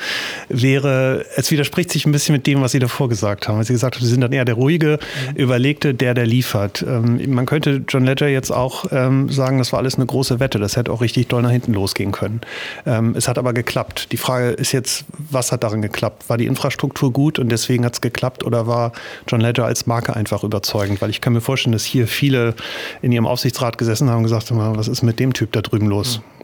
wäre, 0.48 1.26
es 1.34 1.50
widerspricht 1.50 1.90
sich 1.90 2.06
ein 2.06 2.12
bisschen 2.12 2.36
mit 2.36 2.46
dem, 2.46 2.60
was 2.60 2.70
Sie 2.70 2.78
davor 2.78 3.08
gesagt 3.08 3.48
haben. 3.48 3.58
Weil 3.58 3.64
Sie 3.64 3.72
gesagt 3.72 3.96
haben, 3.96 4.04
Sie 4.04 4.10
sind 4.10 4.20
dann 4.20 4.32
eher 4.32 4.44
der 4.44 4.54
ruhige, 4.54 5.00
mhm. 5.32 5.36
überlegte, 5.36 5.92
der, 5.92 6.14
der 6.14 6.24
liefert. 6.24 6.84
Ähm, 6.86 7.20
man 7.34 7.46
könnte 7.46 7.82
John 7.88 8.04
Ledger 8.04 8.28
jetzt 8.28 8.52
auch 8.52 8.84
ähm, 8.92 9.28
sagen, 9.28 9.58
das 9.58 9.72
war 9.72 9.80
alles 9.80 9.96
eine 9.96 10.06
große 10.06 10.38
Wette. 10.38 10.60
Das 10.60 10.76
hätte 10.76 10.92
auch 10.92 11.00
richtig 11.00 11.26
doll 11.26 11.42
nach 11.42 11.50
hinten 11.50 11.74
losgehen 11.74 12.12
können. 12.12 12.42
Ähm, 12.86 13.14
es 13.16 13.26
hat 13.26 13.38
aber 13.38 13.52
geklappt. 13.52 14.12
Die 14.12 14.16
Frage 14.16 14.50
ist 14.50 14.70
jetzt, 14.70 15.04
was 15.18 15.50
hat 15.50 15.64
darin 15.64 15.82
geklappt? 15.82 16.28
War 16.28 16.38
die 16.38 16.46
Infrastruktur 16.46 17.12
gut 17.12 17.40
und 17.40 17.48
deswegen 17.48 17.84
hat 17.84 17.94
es 17.94 18.00
geklappt 18.00 18.44
oder 18.44 18.68
war 18.68 18.92
John 19.26 19.40
Ledger 19.40 19.64
als 19.64 19.86
Marke 19.86 20.14
einfach 20.14 20.44
überzeugend? 20.44 21.02
Weil 21.02 21.10
ich 21.10 21.20
kann 21.20 21.32
mir 21.32 21.40
vorstellen, 21.40 21.72
dass 21.72 21.84
hier 21.84 22.06
viele 22.06 22.54
in 23.02 23.10
ihrem 23.10 23.26
Aufsichtsrat 23.26 23.78
gesessen 23.78 24.08
haben 24.10 24.18
und 24.18 24.24
gesagt 24.24 24.52
haben, 24.52 24.76
was 24.76 24.86
ist 24.86 25.02
mit 25.02 25.18
dem 25.18 25.32
Typ 25.32 25.50
da 25.50 25.60
drüben 25.60 25.88
los? 25.88 26.18
Mhm. 26.18 26.35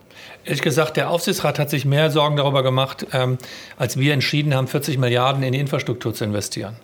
Ehrlich 0.45 0.63
gesagt, 0.63 0.97
der 0.97 1.11
Aufsichtsrat 1.11 1.59
hat 1.59 1.71
sich 1.71 1.85
mehr 1.85 2.11
Sorgen 2.11 2.37
darüber 2.37 2.63
gemacht, 2.63 3.07
ähm, 3.13 3.39
als 3.77 3.97
wir 3.97 4.13
entschieden 4.13 4.55
haben, 4.55 4.67
40 4.67 4.99
Milliarden 4.99 5.43
in 5.43 5.53
die 5.53 5.61
Infrastruktur 5.61 6.15
zu 6.15 6.25
investieren. 6.25 6.77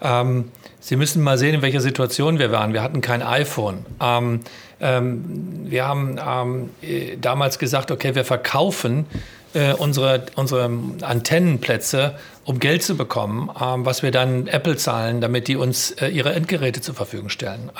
Ähm, 0.00 0.50
Sie 0.80 0.96
müssen 0.96 1.22
mal 1.22 1.36
sehen, 1.36 1.56
in 1.56 1.62
welcher 1.62 1.80
Situation 1.80 2.38
wir 2.38 2.52
waren. 2.52 2.72
Wir 2.72 2.82
hatten 2.82 3.00
kein 3.00 3.22
iPhone. 3.22 3.84
Ähm, 4.00 4.40
ähm 4.80 5.64
wir 5.64 5.84
haben 5.86 6.16
ähm, 6.24 6.70
damals 7.20 7.58
gesagt, 7.58 7.90
okay, 7.90 8.14
wir 8.14 8.24
verkaufen 8.24 9.06
äh, 9.56 9.72
unsere, 9.72 10.26
unsere 10.36 10.70
Antennenplätze, 11.00 12.14
um 12.44 12.60
Geld 12.60 12.82
zu 12.82 12.96
bekommen, 12.96 13.50
ähm, 13.60 13.84
was 13.84 14.02
wir 14.02 14.10
dann 14.10 14.46
Apple 14.46 14.76
zahlen, 14.76 15.20
damit 15.20 15.48
die 15.48 15.56
uns 15.56 15.90
äh, 15.92 16.08
ihre 16.08 16.34
Endgeräte 16.34 16.80
zur 16.80 16.94
Verfügung 16.94 17.30
stellen. 17.30 17.70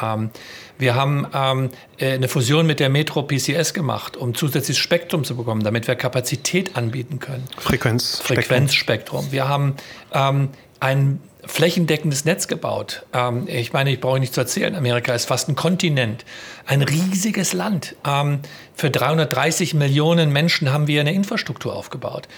Wir 0.79 0.95
haben 0.95 1.27
ähm, 1.33 1.71
äh, 1.99 2.13
eine 2.13 2.29
Fusion 2.29 2.67
mit 2.67 2.81
der 2.81 2.89
Metro 2.89 3.23
PCS 3.23 3.75
gemacht, 3.75 4.17
um 4.17 4.35
zusätzliches 4.35 4.79
Spektrum 4.79 5.25
zu 5.25 5.37
bekommen, 5.37 5.63
damit 5.63 5.89
wir 5.89 5.95
Kapazität 5.95 6.77
anbieten 6.77 7.19
können. 7.19 7.45
Frequenz. 7.59 8.21
Frequenzspektrum. 8.21 9.33
Wir 9.33 9.49
haben 9.49 9.77
ähm, 10.13 10.51
ein 10.81 11.21
flächendeckendes 11.47 12.25
Netz 12.25 12.49
gebaut. 12.49 13.07
Ähm, 13.13 13.47
ich 13.47 13.73
meine, 13.73 13.91
ich 13.91 14.01
brauche 14.01 14.19
nicht 14.19 14.35
zu 14.35 14.41
erzählen, 14.41 14.75
Amerika 14.75 15.15
ist 15.15 15.27
fast 15.27 15.49
ein 15.49 15.55
Kontinent, 15.55 16.25
ein 16.67 16.83
riesiges 16.83 17.53
Land. 17.53 17.97
Ähm, 18.07 18.41
für 18.75 18.91
330 18.91 19.75
Millionen 19.75 20.33
Menschen 20.33 20.73
haben 20.73 20.87
wir 20.87 21.01
eine 21.01 21.13
Infrastruktur 21.13 21.75
aufgebaut. 21.75 22.29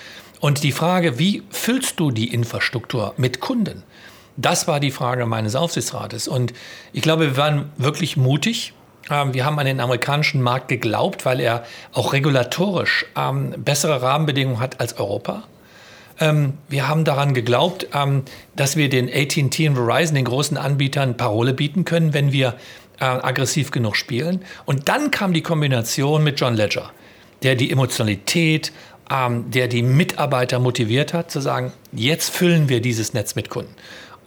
Und 0.41 0.63
die 0.63 0.73
Frage, 0.73 1.19
wie 1.19 1.43
füllst 1.51 1.99
du 1.99 2.11
die 2.11 2.33
Infrastruktur 2.33 3.15
mit 3.17 3.41
Kunden? 3.41 3.83
Das 4.41 4.69
war 4.69 4.79
die 4.79 4.93
Frage 4.93 5.27
meines 5.27 5.57
Aufsichtsrates. 5.57 6.29
Und 6.29 6.55
ich 6.93 7.03
glaube, 7.03 7.25
wir 7.25 7.37
waren 7.37 7.73
wirklich 7.77 8.17
mutig. 8.17 8.73
Ähm, 9.11 9.35
wir 9.35 9.45
haben 9.45 9.59
an 9.59 9.67
den 9.67 9.81
amerikanischen 9.81 10.41
Markt 10.41 10.69
geglaubt, 10.69 11.27
weil 11.27 11.41
er 11.41 11.65
auch 11.93 12.13
regulatorisch 12.13 13.05
ähm, 13.17 13.53
bessere 13.59 14.01
Rahmenbedingungen 14.01 14.61
hat 14.61 14.81
als 14.81 14.97
Europa. 14.97 15.43
Ähm, 16.21 16.55
wir 16.69 16.87
haben 16.87 17.05
daran 17.05 17.35
geglaubt, 17.35 17.89
dass 18.55 18.77
wir 18.77 18.89
den 18.89 19.09
AT&T 19.09 19.69
und 19.69 19.75
Verizon, 19.75 20.15
den 20.15 20.25
großen 20.25 20.57
Anbietern, 20.57 21.17
Parole 21.17 21.53
bieten 21.53 21.85
können, 21.85 22.15
wenn 22.15 22.31
wir 22.31 22.55
äh, 23.01 23.05
aggressiv 23.05 23.73
genug 23.73 23.97
spielen. 23.97 24.45
Und 24.67 24.89
dann 24.89 25.11
kam 25.11 25.33
die 25.33 25.43
Kombination 25.43 26.23
mit 26.23 26.39
John 26.39 26.55
Ledger, 26.55 26.93
der 27.43 27.57
die 27.57 27.71
Emotionalität, 27.73 28.73
der 29.11 29.69
die 29.69 29.83
Mitarbeiter 29.83 30.59
motiviert 30.59 31.15
hat, 31.15 31.31
zu 31.31 31.41
sagen, 31.41 31.73
jetzt 31.93 32.29
füllen 32.29 32.69
wir 32.69 32.83
dieses 32.83 33.15
Netz 33.15 33.37
mit 33.37 33.49
Kunden. 33.49 33.75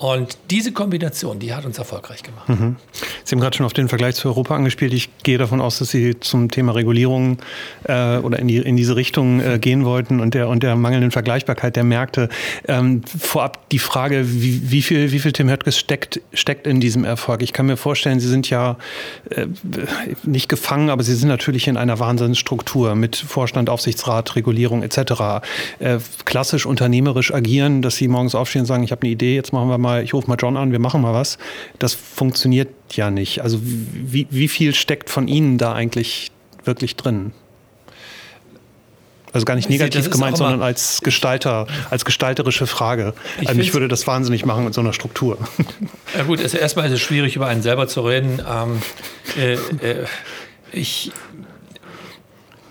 Und 0.02 0.36
diese 0.50 0.72
Kombination, 0.72 1.38
die 1.38 1.54
hat 1.54 1.64
uns 1.64 1.78
erfolgreich 1.78 2.24
gemacht. 2.24 2.50
Mhm. 2.50 2.76
Sie 3.24 3.36
haben 3.36 3.40
gerade 3.40 3.56
schon 3.56 3.68
auf 3.68 3.74
den 3.74 3.88
Vergleich 3.88 4.16
zu 4.16 4.30
Europa 4.30 4.56
angespielt. 4.56 4.94
Ich 4.96 5.10
gehe 5.22 5.38
davon 5.38 5.62
aus, 5.62 5.78
dass 5.78 5.92
Sie 5.92 6.20
zum 6.20 6.50
Thema 6.50 6.74
Regulierung 6.74 7.38
äh, 7.84 8.18
oder 8.18 8.40
in, 8.40 8.48
die, 8.48 8.58
in 8.58 8.78
diese 8.78 8.96
Richtung 8.96 9.42
äh, 9.42 9.60
gehen 9.60 9.86
wollten 9.86 10.20
und 10.20 10.34
der, 10.34 10.50
und 10.50 10.64
der 10.64 10.76
mangelnden 10.76 11.12
Vergleichbarkeit 11.12 11.76
der 11.76 11.84
Märkte. 11.84 12.30
Ähm, 12.68 13.04
vorab 13.04 13.70
die 13.70 13.78
Frage, 13.78 14.24
wie, 14.26 14.72
wie, 14.72 14.82
viel, 14.82 15.12
wie 15.12 15.20
viel 15.20 15.34
Tim 15.34 15.52
Höttges 15.52 15.78
steckt, 15.78 16.20
steckt 16.34 16.66
in 16.66 16.80
diesem 16.80 17.04
Erfolg? 17.04 17.44
Ich 17.44 17.54
kann 17.54 17.68
mir 17.68 17.78
vorstellen, 17.78 18.20
Sie 18.20 18.28
sind 18.28 18.50
ja 18.50 18.78
äh, 19.30 19.46
nicht 20.24 20.50
gefangen, 20.50 20.90
aber 20.90 21.04
Sie 21.04 21.14
sind 21.14 21.30
natürlich 21.30 21.68
in 21.68 21.78
einer 21.78 22.00
Wahnsinnsstruktur 22.00 22.96
mit 22.96 23.18
Vorstand, 23.18 23.70
Aufsichtsrat, 23.70 24.36
Regulierung 24.36 24.82
etc. 24.82 25.44
Äh, 25.78 26.00
klassisch 26.26 26.66
unternehmerisch 26.66 27.32
agieren, 27.32 27.84
dass 27.84 27.98
Sie 27.98 28.08
morgens 28.08 28.34
aufstehen 28.34 28.62
und 28.62 28.66
sagen, 28.66 28.84
ich 28.84 28.92
habe 28.92 29.04
eine 29.04 29.12
Idee, 29.12 29.36
jetzt 29.36 29.54
machen 29.54 29.70
wir 29.70 29.78
mal 29.78 29.91
mal, 29.92 30.04
ich 30.04 30.14
rufe 30.14 30.28
mal 30.28 30.38
John 30.40 30.58
an, 30.58 30.72
wir 30.72 30.80
machen 30.80 31.02
mal 31.02 31.14
was. 31.14 31.38
Das 31.80 31.94
funktioniert 31.94 32.70
ja 32.92 33.12
nicht. 33.12 33.42
Also 33.42 33.60
wie, 33.62 34.28
wie 34.30 34.48
viel 34.48 34.74
steckt 34.74 35.10
von 35.10 35.28
Ihnen 35.28 35.58
da 35.58 35.74
eigentlich 35.74 36.32
wirklich 36.64 36.96
drin? 36.96 37.34
Also 39.34 39.46
gar 39.46 39.56
nicht 39.56 39.70
negativ 39.70 40.10
gemeint, 40.10 40.36
sondern 40.36 40.62
als 40.62 41.00
Gestalter, 41.02 41.66
als 41.90 42.04
gestalterische 42.04 42.68
Frage. 42.68 43.14
Ich 43.40 43.48
also 43.48 43.60
mich 43.60 43.74
würde 43.74 43.88
das 43.88 44.06
wahnsinnig 44.06 44.46
machen 44.46 44.66
mit 44.66 44.74
so 44.74 44.82
einer 44.82 44.94
Struktur. 44.94 45.38
Ja 46.18 46.24
gut, 46.24 46.42
also 46.42 46.58
erstmal 46.58 46.88
ist 46.88 46.92
es 46.92 47.00
schwierig, 47.00 47.38
über 47.38 47.48
einen 47.48 47.62
selber 47.62 47.88
zu 47.88 48.02
reden. 48.02 48.42
Ähm, 48.46 48.82
äh, 49.38 49.54
äh, 49.54 50.06
ich, 50.74 51.14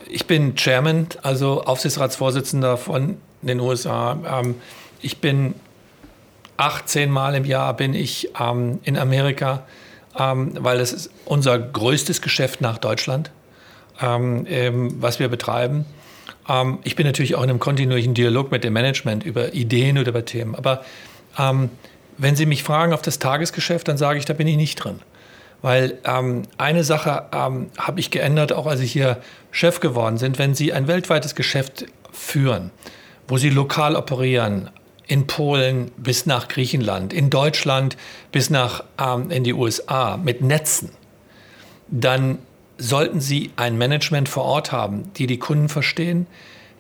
ich 0.07 0.27
bin 0.27 0.57
Chairman, 0.57 1.07
also 1.23 1.65
Aufsichtsratsvorsitzender 1.65 2.77
von 2.77 3.17
den 3.41 3.61
USA. 3.61 4.43
Ähm, 4.43 4.57
ich 5.01 5.19
bin 5.19 5.55
acht, 6.61 6.89
zehn 6.89 7.11
Mal 7.11 7.35
im 7.35 7.45
Jahr 7.45 7.75
bin 7.75 7.95
ich 7.95 8.31
ähm, 8.39 8.81
in 8.85 8.99
Amerika, 8.99 9.63
ähm, 10.19 10.53
weil 10.59 10.79
das 10.79 10.93
ist 10.93 11.11
unser 11.25 11.59
größtes 11.59 12.21
Geschäft 12.21 12.61
nach 12.61 12.77
Deutschland, 12.79 13.31
ähm, 14.01 14.95
was 15.01 15.19
wir 15.19 15.29
betreiben. 15.29 15.87
Ähm, 16.49 16.79
ich 16.85 16.97
bin 16.97 17.07
natürlich 17.07 17.35
auch 17.35 17.43
in 17.43 17.51
einem 17.51 17.61
kontinuierlichen 17.61 18.13
Dialog 18.13 18.51
mit 18.51 18.63
dem 18.63 18.75
Management 18.75 19.25
über 19.25 19.55
Ideen 19.55 19.97
oder 19.97 20.11
über 20.11 20.25
Themen. 20.27 20.55
Aber 20.55 20.85
ähm, 21.39 21.71
wenn 22.19 22.37
Sie 22.37 22.45
mich 22.45 22.63
fragen 22.63 22.93
auf 22.93 23.01
das 23.01 23.19
Tagesgeschäft, 23.19 23.89
dann 23.89 23.97
sage 23.97 24.19
ich, 24.19 24.27
da 24.27 24.35
bin 24.35 24.47
ich 24.47 24.57
nicht 24.57 24.77
drin. 24.77 25.01
Weil 25.63 25.99
ähm, 26.05 26.43
eine 26.59 26.85
Sache 26.85 27.25
habe 27.33 28.01
ich 28.01 28.11
geändert, 28.11 28.53
auch 28.53 28.67
als 28.67 28.81
ich 28.81 28.93
hier 28.93 29.19
Chef 29.51 29.81
geworden 29.81 30.19
bin. 30.19 30.39
Wenn 30.39 30.55
Sie 30.55 30.73
ein 30.73 30.89
weltweites 30.89 31.35
Geschäft 31.35 31.87
führen, 32.13 32.71
wo 33.29 33.37
Sie 33.37 33.51
lokal 33.51 33.95
operieren, 33.95 34.71
in 35.11 35.27
Polen 35.27 35.91
bis 35.97 36.25
nach 36.25 36.47
Griechenland, 36.47 37.13
in 37.13 37.31
Deutschland 37.31 37.97
bis 38.31 38.49
nach 38.49 38.85
ähm, 38.97 39.33
in 39.33 39.43
die 39.43 39.53
USA 39.53 40.17
mit 40.17 40.41
Netzen, 40.41 40.91
dann 41.89 42.39
sollten 42.79 43.21
Sie 43.21 43.51
ein 43.57 43.77
Management 43.77 44.29
vor 44.29 44.45
Ort 44.45 44.71
haben, 44.71 45.13
die 45.17 45.27
die 45.27 45.41
Kunden 45.41 45.69
verstehen, 45.69 46.29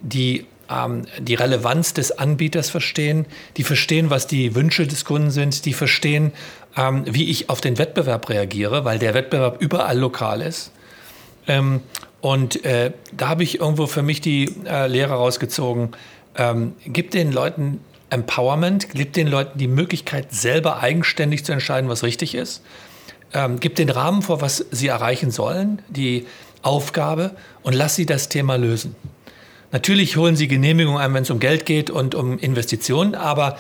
die 0.00 0.46
ähm, 0.70 1.06
die 1.18 1.34
Relevanz 1.34 1.92
des 1.92 2.12
Anbieters 2.12 2.70
verstehen, 2.70 3.26
die 3.56 3.64
verstehen, 3.64 4.10
was 4.10 4.28
die 4.28 4.54
Wünsche 4.54 4.86
des 4.86 5.04
Kunden 5.04 5.32
sind, 5.32 5.64
die 5.64 5.72
verstehen, 5.72 6.30
ähm, 6.76 7.02
wie 7.06 7.28
ich 7.30 7.50
auf 7.50 7.60
den 7.60 7.78
Wettbewerb 7.78 8.28
reagiere, 8.28 8.84
weil 8.84 9.00
der 9.00 9.12
Wettbewerb 9.12 9.60
überall 9.60 9.98
lokal 9.98 10.40
ist. 10.40 10.70
Ähm, 11.48 11.80
und 12.20 12.64
äh, 12.64 12.92
da 13.10 13.28
habe 13.28 13.42
ich 13.42 13.58
irgendwo 13.58 13.88
für 13.88 14.02
mich 14.02 14.20
die 14.20 14.54
äh, 14.66 14.86
Lehre 14.86 15.14
rausgezogen, 15.14 15.96
ähm, 16.36 16.74
gib 16.86 17.10
den 17.10 17.32
Leuten 17.32 17.80
Empowerment, 18.10 18.90
gibt 18.90 19.16
den 19.16 19.28
Leuten 19.28 19.58
die 19.58 19.68
Möglichkeit, 19.68 20.32
selber 20.32 20.80
eigenständig 20.80 21.44
zu 21.44 21.52
entscheiden, 21.52 21.88
was 21.88 22.02
richtig 22.02 22.34
ist, 22.34 22.62
ähm, 23.32 23.60
gibt 23.60 23.78
den 23.78 23.90
Rahmen 23.90 24.22
vor, 24.22 24.40
was 24.40 24.64
sie 24.70 24.88
erreichen 24.88 25.30
sollen, 25.30 25.82
die 25.88 26.26
Aufgabe 26.62 27.32
und 27.62 27.72
lass 27.72 27.96
sie 27.96 28.06
das 28.06 28.28
Thema 28.28 28.56
lösen. 28.56 28.96
Natürlich 29.72 30.16
holen 30.16 30.34
sie 30.34 30.48
Genehmigungen 30.48 31.00
ein, 31.00 31.14
wenn 31.14 31.22
es 31.22 31.30
um 31.30 31.38
Geld 31.38 31.64
geht 31.64 31.90
und 31.90 32.14
um 32.14 32.38
Investitionen, 32.38 33.14
aber 33.14 33.56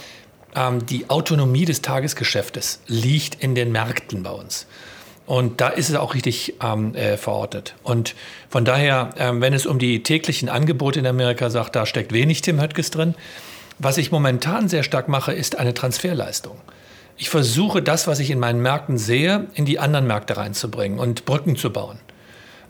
ähm, 0.56 0.84
die 0.86 1.08
Autonomie 1.08 1.64
des 1.64 1.82
Tagesgeschäftes 1.82 2.80
liegt 2.86 3.42
in 3.42 3.54
den 3.54 3.70
Märkten 3.72 4.22
bei 4.22 4.30
uns. 4.30 4.66
Und 5.26 5.60
da 5.60 5.68
ist 5.68 5.88
es 5.88 5.94
auch 5.94 6.14
richtig 6.14 6.54
ähm, 6.60 6.96
äh, 6.96 7.16
verortet. 7.16 7.76
Und 7.84 8.16
von 8.48 8.64
daher, 8.64 9.10
ähm, 9.16 9.40
wenn 9.40 9.52
es 9.52 9.64
um 9.64 9.78
die 9.78 10.02
täglichen 10.02 10.48
Angebote 10.48 10.98
in 10.98 11.06
Amerika 11.06 11.50
sagt, 11.50 11.76
da 11.76 11.86
steckt 11.86 12.12
wenig 12.12 12.42
Tim 12.42 12.60
Höttges 12.60 12.90
drin. 12.90 13.14
Was 13.82 13.96
ich 13.96 14.12
momentan 14.12 14.68
sehr 14.68 14.82
stark 14.82 15.08
mache, 15.08 15.32
ist 15.32 15.58
eine 15.58 15.72
Transferleistung. 15.72 16.58
Ich 17.16 17.30
versuche 17.30 17.80
das, 17.80 18.06
was 18.06 18.18
ich 18.18 18.30
in 18.30 18.38
meinen 18.38 18.60
Märkten 18.60 18.98
sehe, 18.98 19.46
in 19.54 19.64
die 19.64 19.78
anderen 19.78 20.06
Märkte 20.06 20.36
reinzubringen 20.36 20.98
und 20.98 21.24
Brücken 21.24 21.56
zu 21.56 21.72
bauen. 21.72 21.98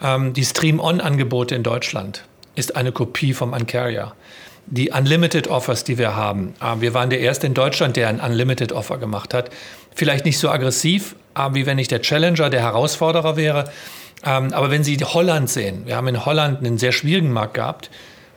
Ähm, 0.00 0.34
die 0.34 0.44
Stream-On-Angebote 0.44 1.56
in 1.56 1.64
Deutschland 1.64 2.24
ist 2.54 2.76
eine 2.76 2.92
Kopie 2.92 3.34
vom 3.34 3.54
Uncarrier. 3.54 4.12
Die 4.66 4.92
Unlimited 4.92 5.48
Offers, 5.48 5.82
die 5.82 5.98
wir 5.98 6.14
haben. 6.14 6.54
Äh, 6.60 6.80
wir 6.80 6.94
waren 6.94 7.10
der 7.10 7.18
erste 7.18 7.48
in 7.48 7.54
Deutschland, 7.54 7.96
der 7.96 8.06
ein 8.06 8.20
Unlimited 8.20 8.70
Offer 8.70 8.98
gemacht 8.98 9.34
hat. 9.34 9.50
Vielleicht 9.92 10.24
nicht 10.24 10.38
so 10.38 10.48
aggressiv, 10.48 11.16
äh, 11.34 11.48
wie 11.54 11.66
wenn 11.66 11.78
ich 11.78 11.88
der 11.88 12.02
Challenger, 12.02 12.50
der 12.50 12.60
Herausforderer 12.60 13.36
wäre. 13.36 13.64
Ähm, 14.24 14.52
aber 14.52 14.70
wenn 14.70 14.84
Sie 14.84 14.96
Holland 14.96 15.50
sehen, 15.50 15.86
wir 15.86 15.96
haben 15.96 16.06
in 16.06 16.24
Holland 16.24 16.58
einen 16.58 16.78
sehr 16.78 16.92
schwierigen 16.92 17.32
Markt 17.32 17.54
gehabt. 17.54 17.90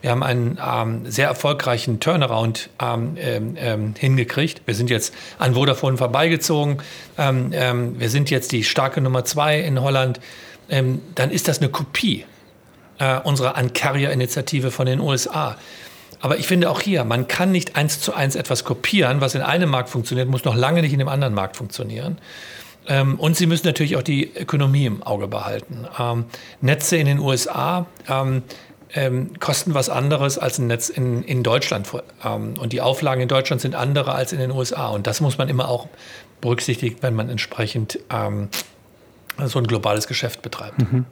Wir 0.03 0.11
haben 0.11 0.21
einen 0.21 0.59
ähm, 0.61 1.09
sehr 1.09 1.29
erfolgreichen 1.29 2.01
Turnaround 2.01 2.69
ähm, 2.81 3.15
ähm, 3.17 3.55
ähm, 3.57 3.93
hingekriegt. 3.97 4.61
Wir 4.65 4.75
sind 4.75 4.89
jetzt 4.89 5.13
an 5.39 5.53
Vodafone 5.53 5.95
vorbeigezogen. 5.95 6.79
Ähm, 7.17 7.51
ähm, 7.53 7.97
wir 8.01 8.09
sind 8.09 8.29
jetzt 8.29 8.51
die 8.51 8.65
starke 8.65 8.99
Nummer 8.99 9.23
zwei 9.23 9.61
in 9.61 9.81
Holland. 9.81 10.19
dann 10.67 11.31
ist 11.31 11.47
das 11.47 11.59
eine 11.59 11.69
Kopie 11.69 12.25
äh, 12.99 13.17
unserer 13.21 13.57
Uncarrier-Initiative 13.57 14.71
von 14.71 14.87
den 14.87 14.99
USA. 14.99 15.55
Aber 16.19 16.37
ich 16.37 16.47
finde 16.47 16.69
auch 16.69 16.81
hier, 16.81 17.05
man 17.05 17.29
kann 17.29 17.53
nicht 17.53 17.77
eins 17.77 18.01
zu 18.01 18.13
eins 18.13 18.35
etwas 18.35 18.65
kopieren, 18.65 19.21
was 19.21 19.35
in 19.35 19.41
einem 19.41 19.69
Markt 19.69 19.89
funktioniert, 19.89 20.27
muss 20.27 20.43
noch 20.43 20.55
lange 20.55 20.81
nicht 20.81 20.91
in 20.91 20.99
dem 20.99 21.07
anderen 21.07 21.33
Markt 21.33 21.55
funktionieren. 21.55 22.17
Und 23.17 23.37
Sie 23.37 23.45
müssen 23.45 23.65
natürlich 23.65 23.95
auch 23.95 24.03
die 24.03 24.29
Ökonomie 24.35 24.85
im 24.85 25.03
Auge 25.03 25.27
behalten. 25.29 25.85
Netze 26.59 26.97
in 26.97 27.05
den 27.05 27.19
USA 27.19 27.85
ähm, 28.95 29.39
kosten 29.39 29.73
was 29.73 29.89
anderes 29.89 30.38
als 30.38 30.60
ein 30.60 30.67
Netz 30.67 30.89
in, 30.89 31.23
in 31.23 31.43
Deutschland. 31.43 31.88
Ähm, 32.23 32.56
und 32.60 32.73
die 32.73 32.82
Auflagen 32.82 33.21
in 33.21 33.27
Deutschland 33.27 33.62
sind 33.62 33.75
andere 33.75 34.13
als 34.13 34.34
in 34.34 34.39
den 34.39 34.51
USA. 34.51 34.88
Und 34.88 35.08
das 35.08 35.21
muss 35.21 35.38
man 35.38 35.49
immer 35.49 35.67
auch 35.67 35.88
berücksichtigen, 36.41 36.97
wenn 37.01 37.15
man 37.15 37.29
entsprechend 37.29 37.99
ähm, 38.12 38.49
so 39.45 39.60
ein 39.60 39.65
globales 39.65 40.08
Geschäft 40.08 40.41
betreibt. 40.41 40.79
Mhm. 40.79 41.06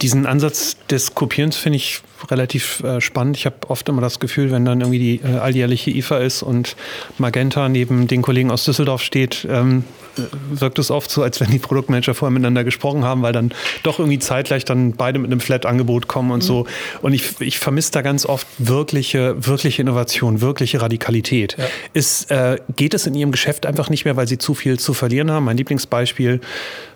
Diesen 0.00 0.26
Ansatz 0.26 0.76
des 0.88 1.14
Kopierens 1.14 1.56
finde 1.56 1.76
ich 1.76 2.02
relativ 2.28 2.80
äh, 2.82 3.00
spannend. 3.00 3.36
Ich 3.36 3.46
habe 3.46 3.56
oft 3.68 3.88
immer 3.88 4.00
das 4.00 4.20
Gefühl, 4.20 4.50
wenn 4.50 4.64
dann 4.64 4.80
irgendwie 4.80 4.98
die 4.98 5.20
äh, 5.22 5.38
alljährliche 5.38 5.90
IFA 5.90 6.18
ist 6.18 6.42
und 6.42 6.76
Magenta 7.18 7.68
neben 7.68 8.06
den 8.06 8.22
Kollegen 8.22 8.50
aus 8.50 8.64
Düsseldorf 8.64 9.02
steht, 9.02 9.46
ähm, 9.48 9.84
äh, 10.16 10.22
wirkt 10.50 10.78
es 10.78 10.90
oft 10.90 11.10
so, 11.10 11.22
als 11.22 11.40
wenn 11.40 11.50
die 11.50 11.58
Produktmanager 11.58 12.14
vorher 12.14 12.32
miteinander 12.32 12.64
gesprochen 12.64 13.04
haben, 13.04 13.22
weil 13.22 13.32
dann 13.32 13.52
doch 13.82 13.98
irgendwie 13.98 14.18
zeitgleich 14.18 14.64
dann 14.64 14.92
beide 14.92 15.18
mit 15.18 15.30
einem 15.30 15.40
Flat-Angebot 15.40 16.08
kommen 16.08 16.30
und 16.30 16.42
mhm. 16.42 16.46
so. 16.46 16.66
Und 17.02 17.12
ich, 17.12 17.40
ich 17.40 17.58
vermisse 17.58 17.92
da 17.92 18.02
ganz 18.02 18.26
oft 18.26 18.46
wirkliche, 18.58 19.46
wirkliche 19.46 19.82
Innovation, 19.82 20.40
wirkliche 20.40 20.82
Radikalität. 20.82 21.56
Ja. 21.58 21.64
Ist, 21.92 22.30
äh, 22.30 22.58
geht 22.76 22.94
es 22.94 23.06
in 23.06 23.14
Ihrem 23.14 23.32
Geschäft 23.32 23.66
einfach 23.66 23.90
nicht 23.90 24.04
mehr, 24.04 24.16
weil 24.16 24.26
Sie 24.26 24.38
zu 24.38 24.54
viel 24.54 24.78
zu 24.78 24.94
verlieren 24.94 25.30
haben? 25.30 25.44
Mein 25.44 25.56
Lieblingsbeispiel, 25.56 26.40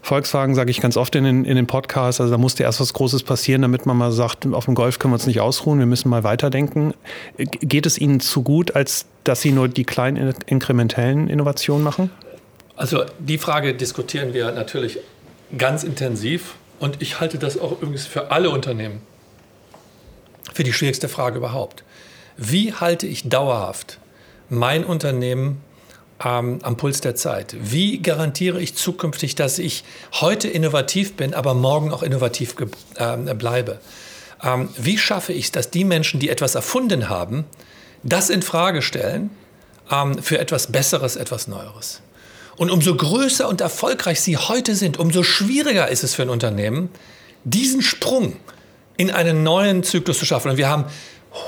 Volkswagen, 0.02 0.54
sage 0.54 0.70
ich 0.70 0.80
ganz 0.80 0.96
oft 0.96 1.14
in 1.16 1.24
den, 1.24 1.44
in 1.44 1.56
den 1.56 1.66
Podcasts, 1.66 2.20
also 2.20 2.30
da 2.30 2.38
musste 2.38 2.62
erst 2.62 2.80
was 2.80 2.92
Großes 2.92 3.22
passieren, 3.22 3.62
damit 3.62 3.86
man 3.86 3.96
mal 3.96 4.12
sagt, 4.12 4.46
auf 4.52 4.66
dem 4.66 4.74
Golf 4.74 4.98
können 4.98 5.13
wir 5.13 5.13
uns 5.14 5.26
nicht 5.26 5.40
ausruhen, 5.40 5.78
wir 5.78 5.86
müssen 5.86 6.08
mal 6.08 6.24
weiterdenken. 6.24 6.94
Geht 7.36 7.86
es 7.86 7.98
Ihnen 7.98 8.20
zu 8.20 8.42
gut, 8.42 8.76
als 8.76 9.06
dass 9.24 9.40
Sie 9.40 9.52
nur 9.52 9.68
die 9.68 9.84
kleinen 9.84 10.34
inkrementellen 10.46 11.28
Innovationen 11.28 11.82
machen? 11.82 12.10
Also 12.76 13.04
die 13.18 13.38
Frage 13.38 13.74
diskutieren 13.74 14.34
wir 14.34 14.52
natürlich 14.52 14.98
ganz 15.56 15.84
intensiv 15.84 16.56
und 16.80 17.00
ich 17.00 17.20
halte 17.20 17.38
das 17.38 17.58
auch 17.58 17.72
übrigens 17.80 18.06
für 18.06 18.30
alle 18.30 18.50
Unternehmen 18.50 19.00
für 20.54 20.64
die 20.64 20.72
schwierigste 20.72 21.08
Frage 21.08 21.38
überhaupt. 21.38 21.84
Wie 22.36 22.72
halte 22.72 23.06
ich 23.06 23.28
dauerhaft 23.28 23.98
mein 24.48 24.84
Unternehmen 24.84 25.60
ähm, 26.24 26.60
am 26.62 26.76
Puls 26.76 27.00
der 27.00 27.16
Zeit? 27.16 27.56
Wie 27.60 28.00
garantiere 28.00 28.60
ich 28.60 28.74
zukünftig, 28.74 29.34
dass 29.34 29.58
ich 29.58 29.84
heute 30.12 30.48
innovativ 30.48 31.16
bin, 31.16 31.34
aber 31.34 31.54
morgen 31.54 31.92
auch 31.92 32.02
innovativ 32.02 32.54
äh, 32.96 33.34
bleibe? 33.34 33.80
Ähm, 34.44 34.68
wie 34.76 34.98
schaffe 34.98 35.32
ich 35.32 35.46
es, 35.46 35.52
dass 35.52 35.70
die 35.70 35.84
Menschen, 35.84 36.20
die 36.20 36.28
etwas 36.28 36.54
erfunden 36.54 37.08
haben, 37.08 37.44
das 38.02 38.30
in 38.30 38.42
Frage 38.42 38.82
stellen 38.82 39.30
ähm, 39.90 40.22
für 40.22 40.38
etwas 40.38 40.70
Besseres, 40.70 41.16
etwas 41.16 41.48
Neueres? 41.48 42.02
Und 42.56 42.70
umso 42.70 42.94
größer 42.94 43.48
und 43.48 43.60
erfolgreich 43.60 44.20
sie 44.20 44.36
heute 44.36 44.76
sind, 44.76 44.98
umso 44.98 45.22
schwieriger 45.22 45.88
ist 45.88 46.04
es 46.04 46.14
für 46.14 46.22
ein 46.22 46.28
Unternehmen, 46.28 46.90
diesen 47.44 47.82
Sprung 47.82 48.36
in 48.96 49.10
einen 49.10 49.42
neuen 49.42 49.82
Zyklus 49.82 50.18
zu 50.18 50.26
schaffen. 50.26 50.50
Und 50.50 50.56
wir 50.56 50.68
haben 50.68 50.84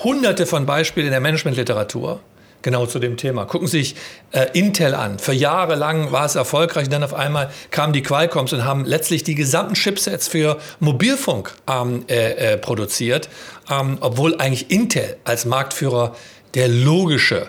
hunderte 0.02 0.46
von 0.46 0.66
Beispielen 0.66 1.06
in 1.06 1.12
der 1.12 1.20
Managementliteratur 1.20 2.20
genau 2.62 2.86
zu 2.86 2.98
dem 2.98 3.16
Thema. 3.16 3.44
Gucken 3.44 3.68
Sie 3.68 3.78
sich 3.78 3.96
äh, 4.32 4.46
Intel 4.52 4.94
an. 4.94 5.18
Für 5.18 5.32
Jahre 5.32 5.74
lang 5.76 6.12
war 6.12 6.24
es 6.24 6.34
erfolgreich 6.34 6.86
und 6.86 6.92
dann 6.92 7.04
auf 7.04 7.14
einmal 7.14 7.50
kamen 7.70 7.92
die 7.92 8.02
Qualcomms 8.02 8.52
und 8.52 8.64
haben 8.64 8.84
letztlich 8.84 9.24
die 9.24 9.34
gesamten 9.34 9.74
Chipsets 9.74 10.28
für 10.28 10.58
Mobilfunk 10.80 11.52
ähm, 11.68 12.04
äh, 12.08 12.54
äh, 12.54 12.56
produziert, 12.56 13.28
ähm, 13.70 13.98
obwohl 14.00 14.36
eigentlich 14.40 14.70
Intel 14.70 15.16
als 15.24 15.44
Marktführer 15.44 16.14
der 16.54 16.68
logische 16.68 17.48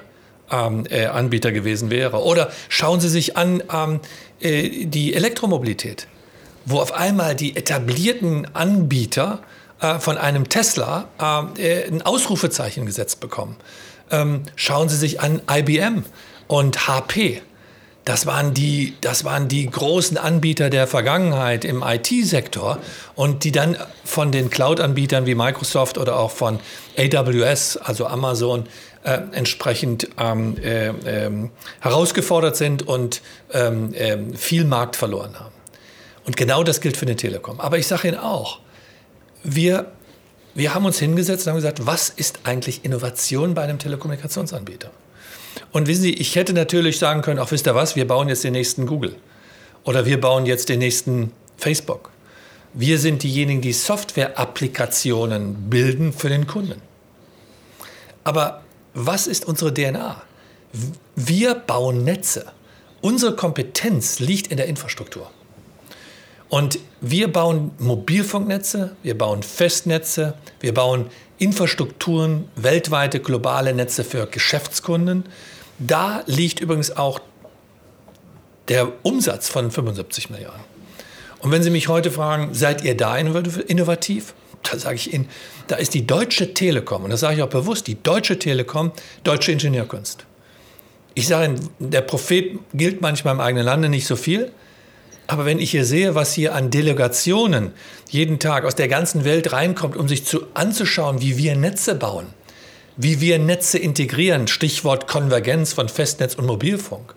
ähm, 0.52 0.86
äh, 0.89 1.06
Anbieter 1.06 1.52
gewesen 1.52 1.89
wäre. 1.89 2.24
Oder 2.24 2.52
schauen 2.70 3.00
Sie 3.00 3.10
sich 3.10 3.38
an 3.38 3.63
ähm, 3.74 4.00
äh, 4.39 4.86
die 4.86 5.13
Elektromobilität, 5.13 6.08
wo 6.65 6.80
auf 6.80 6.93
einmal 6.93 7.36
die 7.36 7.56
etablierten 7.56 8.48
Anbieter 8.54 9.39
äh, 9.82 10.00
von 10.00 10.17
einem 10.17 10.50
Tesla 10.50 11.08
ein 11.17 12.02
Ausrufezeichen 12.02 12.86
gesetzt 12.86 13.20
bekommen. 13.20 13.56
Ähm, 14.12 14.43
schauen 14.56 14.89
Sie 14.89 14.98
sich 14.98 15.20
an 15.22 15.41
IBM 15.50 16.04
und 16.48 16.88
HP. 16.88 17.41
Das 18.06 18.26
waren, 18.26 18.54
die, 18.54 18.96
das 19.02 19.26
waren 19.26 19.50
die 19.50 19.70
großen 19.70 20.17
Anbieter 20.17 20.70
der 20.70 20.88
Vergangenheit 20.88 21.65
im 21.65 21.84
IT-Sektor 21.86 22.78
und 23.15 23.43
die 23.43 23.52
dann 23.52 23.76
von 24.06 24.32
den 24.32 24.50
Cloud-Anbietern 24.50 25.26
wie 25.26 25.36
Microsoft 25.36 25.98
oder 25.98 26.17
auch 26.17 26.32
von 26.32 26.62
AWS, 26.98 27.76
also 27.76 28.08
Amazon, 28.08 28.67
äh, 29.04 29.20
entsprechend 29.34 30.08
ähm, 30.17 30.56
äh, 30.63 30.88
äh, 30.88 31.50
herausgefordert 31.82 32.56
sind 32.56 32.88
und 32.88 33.22
ähm, 33.52 33.91
ähm, 33.93 34.34
viel 34.36 34.63
Markt 34.63 34.96
verloren 34.96 35.38
haben. 35.38 35.54
Und 36.26 36.38
genau 36.38 36.63
das 36.63 36.80
gilt 36.80 36.96
für 36.96 37.06
den 37.06 37.17
Telekom. 37.17 37.60
Aber 37.60 37.78
ich 37.78 37.88
sage 37.88 38.08
Ihnen 38.08 38.20
auch, 38.20 38.60
wir, 39.43 39.91
wir 40.58 40.74
haben 40.74 40.86
uns 40.86 40.98
hingesetzt 40.98 41.46
und 41.46 41.52
haben 41.52 41.58
gesagt, 41.58 41.86
was 41.86 42.10
ist 42.10 42.39
eigentlich 42.43 42.84
Innovation 42.84 43.54
bei 43.54 43.62
einem 43.62 43.78
Telekommunikationsanbieter? 43.78 44.89
Und 45.72 45.86
wissen 45.86 46.02
Sie, 46.02 46.13
ich 46.15 46.36
hätte 46.36 46.52
natürlich 46.54 46.98
sagen 46.98 47.22
können, 47.22 47.39
auch 47.39 47.52
wisst 47.52 47.67
ihr 47.67 47.76
was, 47.76 47.96
wir 47.96 48.08
bauen 48.08 48.28
jetzt 48.28 48.43
den 48.43 48.54
nächsten 48.54 48.88
Google 48.88 49.17
oder 49.84 50.08
wir 50.08 50.20
bauen 50.20 50.48
jetzt 50.48 50.70
den 50.70 50.80
nächsten 50.80 51.32
Facebook. 51.58 52.10
Wir 52.74 52.98
sind 52.98 53.22
diejenigen, 53.22 53.62
die 53.62 53.72
Software-Applikationen 53.72 55.70
bilden 55.70 56.12
für 56.12 56.30
den 56.30 56.48
Kunden. 56.48 56.82
Aber 58.24 58.63
was 58.96 59.28
ist 59.28 59.46
unsere 59.46 59.72
DNA? 59.72 60.24
Wir 61.15 61.54
bauen 61.54 62.04
Netze. 62.04 62.48
Unsere 63.02 63.36
Kompetenz 63.36 64.17
liegt 64.17 64.48
in 64.48 64.58
der 64.58 64.65
Infrastruktur. 64.65 65.30
Und 66.50 66.80
wir 67.02 67.32
bauen 67.32 67.72
Mobilfunknetze, 67.78 68.96
wir 69.04 69.18
bauen 69.18 69.44
Festnetze, 69.44 70.36
wir 70.60 70.74
bauen 70.74 71.08
Infrastrukturen, 71.38 72.48
weltweite 72.56 73.20
globale 73.20 73.74
Netze 73.74 74.04
für 74.04 74.26
Geschäftskunden. 74.28 75.26
Da 75.78 76.24
liegt 76.26 76.60
übrigens 76.60 76.96
auch 76.96 77.20
der 78.70 78.92
Umsatz 79.04 79.50
von 79.50 79.72
75 79.72 80.30
Milliarden. 80.30 80.62
Und 81.40 81.52
wenn 81.52 81.62
Sie 81.62 81.70
mich 81.70 81.88
heute 81.88 82.12
fragen, 82.12 82.54
seid 82.54 82.84
ihr 82.84 82.98
da 82.98 83.16
innovativ? 83.16 84.34
Da 84.64 84.80
sage 84.80 84.96
ich 84.96 85.14
Ihnen, 85.14 85.30
da 85.68 85.76
ist 85.76 85.94
die 85.94 86.08
Deutsche 86.08 86.54
Telekom, 86.54 87.04
und 87.04 87.12
das 87.12 87.20
sage 87.20 87.36
ich 87.36 87.44
auch 87.44 87.50
bewusst, 87.50 87.86
die 87.88 88.02
Deutsche 88.02 88.40
Telekom, 88.40 88.92
deutsche 89.24 89.52
Ingenieurkunst. 89.52 90.26
Ich 91.14 91.28
sage 91.28 91.46
Ihnen, 91.46 91.70
der 91.80 92.02
Prophet 92.02 92.58
gilt 92.74 93.02
manchmal 93.02 93.36
im 93.36 93.40
eigenen 93.40 93.66
Lande 93.66 93.90
nicht 93.90 94.08
so 94.08 94.16
viel, 94.16 94.52
aber 95.28 95.46
wenn 95.46 95.60
ich 95.60 95.72
hier 95.72 95.86
sehe, 95.86 96.16
was 96.16 96.34
hier 96.34 96.56
an 96.56 96.70
Delegationen 96.70 97.74
jeden 98.10 98.40
Tag 98.40 98.63
aus 98.63 98.76
der 98.76 98.88
ganzen 98.88 99.26
Welt 99.26 99.52
reinkommt, 99.52 99.98
um 99.98 100.08
sich 100.08 100.26
zu, 100.26 100.46
anzuschauen, 100.54 101.22
wie 101.22 101.38
wir 101.38 101.56
Netze 101.56 101.96
bauen, 101.96 102.28
wie 102.96 103.20
wir 103.20 103.38
Netze 103.38 103.78
integrieren, 103.78 104.48
Stichwort 104.48 105.08
Konvergenz 105.08 105.74
von 105.74 105.90
Festnetz 105.90 106.36
und 106.36 106.46
Mobilfunk. 106.46 107.13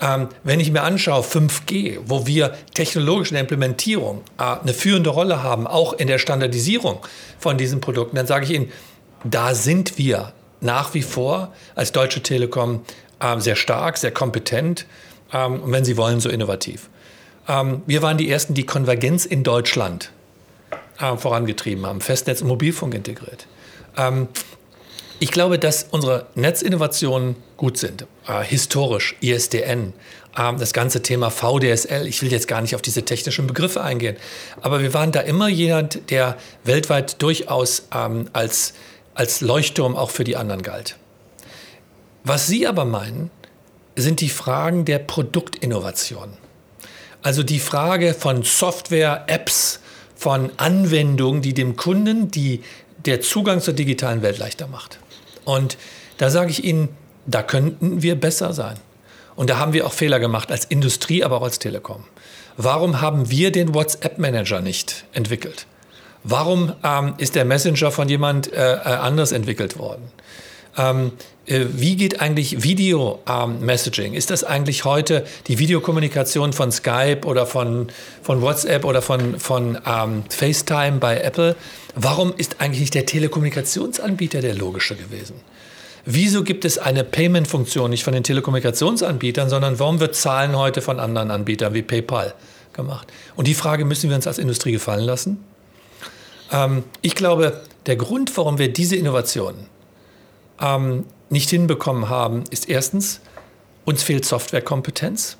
Ähm, 0.00 0.28
wenn 0.44 0.60
ich 0.60 0.70
mir 0.70 0.82
anschaue 0.82 1.22
5G, 1.22 1.98
wo 2.06 2.26
wir 2.26 2.54
technologisch 2.72 3.30
in 3.30 3.34
der 3.34 3.42
Implementierung 3.42 4.22
äh, 4.38 4.56
eine 4.62 4.72
führende 4.72 5.10
Rolle 5.10 5.42
haben, 5.42 5.66
auch 5.66 5.92
in 5.92 6.06
der 6.06 6.18
Standardisierung 6.18 7.00
von 7.38 7.58
diesen 7.58 7.80
Produkten, 7.80 8.16
dann 8.16 8.26
sage 8.26 8.46
ich 8.46 8.52
Ihnen, 8.52 8.72
da 9.24 9.54
sind 9.54 9.98
wir 9.98 10.32
nach 10.60 10.94
wie 10.94 11.02
vor 11.02 11.52
als 11.74 11.92
Deutsche 11.92 12.22
Telekom 12.22 12.82
äh, 13.18 13.38
sehr 13.40 13.56
stark, 13.56 13.98
sehr 13.98 14.12
kompetent 14.12 14.86
ähm, 15.32 15.60
und 15.60 15.72
wenn 15.72 15.84
Sie 15.84 15.96
wollen, 15.98 16.20
so 16.20 16.30
innovativ. 16.30 16.88
Ähm, 17.48 17.82
wir 17.86 18.02
waren 18.02 18.18
die 18.18 18.30
Ersten, 18.30 18.54
die 18.54 18.66
Konvergenz 18.66 19.24
in 19.24 19.42
Deutschland 19.42 20.10
äh, 20.98 21.16
vorangetrieben 21.16 21.86
haben, 21.86 22.00
Festnetz 22.00 22.42
und 22.42 22.48
Mobilfunk 22.48 22.94
integriert. 22.94 23.46
Ähm, 23.96 24.28
ich 25.22 25.30
glaube, 25.30 25.58
dass 25.58 25.86
unsere 25.90 26.26
Netzinnovationen 26.34 27.36
gut 27.58 27.76
sind. 27.76 28.06
Äh, 28.26 28.42
historisch, 28.42 29.16
ISDN, 29.20 29.92
äh, 30.34 30.54
das 30.56 30.72
ganze 30.72 31.02
Thema 31.02 31.30
VDSL. 31.30 32.06
Ich 32.06 32.22
will 32.22 32.32
jetzt 32.32 32.48
gar 32.48 32.62
nicht 32.62 32.74
auf 32.74 32.82
diese 32.82 33.04
technischen 33.04 33.46
Begriffe 33.46 33.82
eingehen. 33.82 34.16
Aber 34.62 34.80
wir 34.80 34.94
waren 34.94 35.12
da 35.12 35.20
immer 35.20 35.48
jemand, 35.48 36.10
der 36.10 36.38
weltweit 36.64 37.20
durchaus 37.20 37.86
ähm, 37.94 38.30
als, 38.32 38.72
als 39.14 39.42
Leuchtturm 39.42 39.94
auch 39.94 40.10
für 40.10 40.24
die 40.24 40.36
anderen 40.36 40.62
galt. 40.62 40.96
Was 42.24 42.46
Sie 42.46 42.66
aber 42.66 42.84
meinen, 42.86 43.30
sind 43.96 44.20
die 44.20 44.28
Fragen 44.28 44.84
der 44.84 45.00
Produktinnovation. 45.00 46.30
Also 47.22 47.42
die 47.42 47.58
Frage 47.58 48.14
von 48.14 48.42
Software, 48.42 49.24
Apps, 49.26 49.80
von 50.16 50.50
Anwendungen, 50.58 51.40
die 51.40 51.54
dem 51.54 51.76
Kunden 51.76 52.30
die, 52.30 52.62
der 53.06 53.22
Zugang 53.22 53.60
zur 53.60 53.72
digitalen 53.72 54.20
Welt 54.20 54.38
leichter 54.38 54.66
macht. 54.66 54.98
Und 55.44 55.78
da 56.18 56.28
sage 56.28 56.50
ich 56.50 56.62
Ihnen, 56.62 56.90
da 57.26 57.42
könnten 57.42 58.02
wir 58.02 58.14
besser 58.20 58.52
sein. 58.52 58.76
Und 59.34 59.48
da 59.48 59.58
haben 59.58 59.72
wir 59.72 59.86
auch 59.86 59.94
Fehler 59.94 60.20
gemacht 60.20 60.50
als 60.50 60.66
Industrie, 60.66 61.24
aber 61.24 61.38
auch 61.38 61.44
als 61.44 61.58
Telekom. 61.58 62.04
Warum 62.58 63.00
haben 63.00 63.30
wir 63.30 63.50
den 63.50 63.74
WhatsApp-Manager 63.74 64.60
nicht 64.60 65.06
entwickelt? 65.14 65.66
Warum 66.22 66.74
ähm, 66.84 67.14
ist 67.16 67.34
der 67.34 67.46
Messenger 67.46 67.90
von 67.90 68.08
jemand 68.10 68.52
äh, 68.52 68.74
äh 68.74 68.76
anders 68.76 69.32
entwickelt 69.32 69.78
worden? 69.78 70.12
Ähm, 70.76 71.12
äh, 71.39 71.39
wie 71.50 71.96
geht 71.96 72.20
eigentlich 72.20 72.62
Video-Messaging? 72.62 74.12
Ähm, 74.12 74.18
ist 74.18 74.30
das 74.30 74.44
eigentlich 74.44 74.84
heute 74.84 75.24
die 75.48 75.58
Videokommunikation 75.58 76.52
von 76.52 76.70
Skype 76.70 77.22
oder 77.24 77.46
von, 77.46 77.88
von 78.22 78.40
WhatsApp 78.40 78.84
oder 78.84 79.02
von, 79.02 79.38
von 79.40 79.78
ähm, 79.86 80.24
FaceTime 80.28 80.98
bei 80.98 81.20
Apple? 81.20 81.56
Warum 81.96 82.32
ist 82.36 82.60
eigentlich 82.60 82.80
nicht 82.80 82.94
der 82.94 83.06
Telekommunikationsanbieter 83.06 84.40
der 84.40 84.54
logische 84.54 84.94
gewesen? 84.94 85.34
Wieso 86.04 86.44
gibt 86.44 86.64
es 86.64 86.78
eine 86.78 87.04
Payment-Funktion 87.04 87.90
nicht 87.90 88.04
von 88.04 88.14
den 88.14 88.22
Telekommunikationsanbietern, 88.22 89.50
sondern 89.50 89.78
warum 89.78 90.00
wird 90.00 90.14
Zahlen 90.14 90.56
heute 90.56 90.80
von 90.80 90.98
anderen 91.00 91.30
Anbietern 91.30 91.74
wie 91.74 91.82
PayPal 91.82 92.34
gemacht? 92.72 93.08
Und 93.36 93.48
die 93.48 93.54
Frage 93.54 93.84
müssen 93.84 94.08
wir 94.08 94.16
uns 94.16 94.26
als 94.26 94.38
Industrie 94.38 94.72
gefallen 94.72 95.04
lassen. 95.04 95.44
Ähm, 96.52 96.84
ich 97.02 97.14
glaube, 97.14 97.60
der 97.86 97.96
Grund, 97.96 98.36
warum 98.36 98.58
wir 98.58 98.72
diese 98.72 98.96
Innovationen 98.96 99.66
ähm, 100.60 101.04
nicht 101.30 101.48
hinbekommen 101.48 102.08
haben, 102.08 102.44
ist 102.50 102.68
erstens, 102.68 103.20
uns 103.84 104.02
fehlt 104.02 104.24
Softwarekompetenz. 104.24 105.36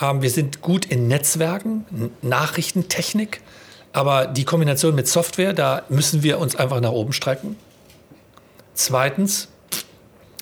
Ähm, 0.00 0.22
wir 0.22 0.30
sind 0.30 0.60
gut 0.60 0.84
in 0.84 1.08
Netzwerken, 1.08 2.10
Nachrichtentechnik, 2.20 3.40
aber 3.92 4.26
die 4.26 4.44
Kombination 4.44 4.94
mit 4.94 5.08
Software, 5.08 5.52
da 5.52 5.82
müssen 5.88 6.22
wir 6.22 6.38
uns 6.38 6.56
einfach 6.56 6.80
nach 6.80 6.92
oben 6.92 7.12
strecken. 7.12 7.56
Zweitens, 8.74 9.48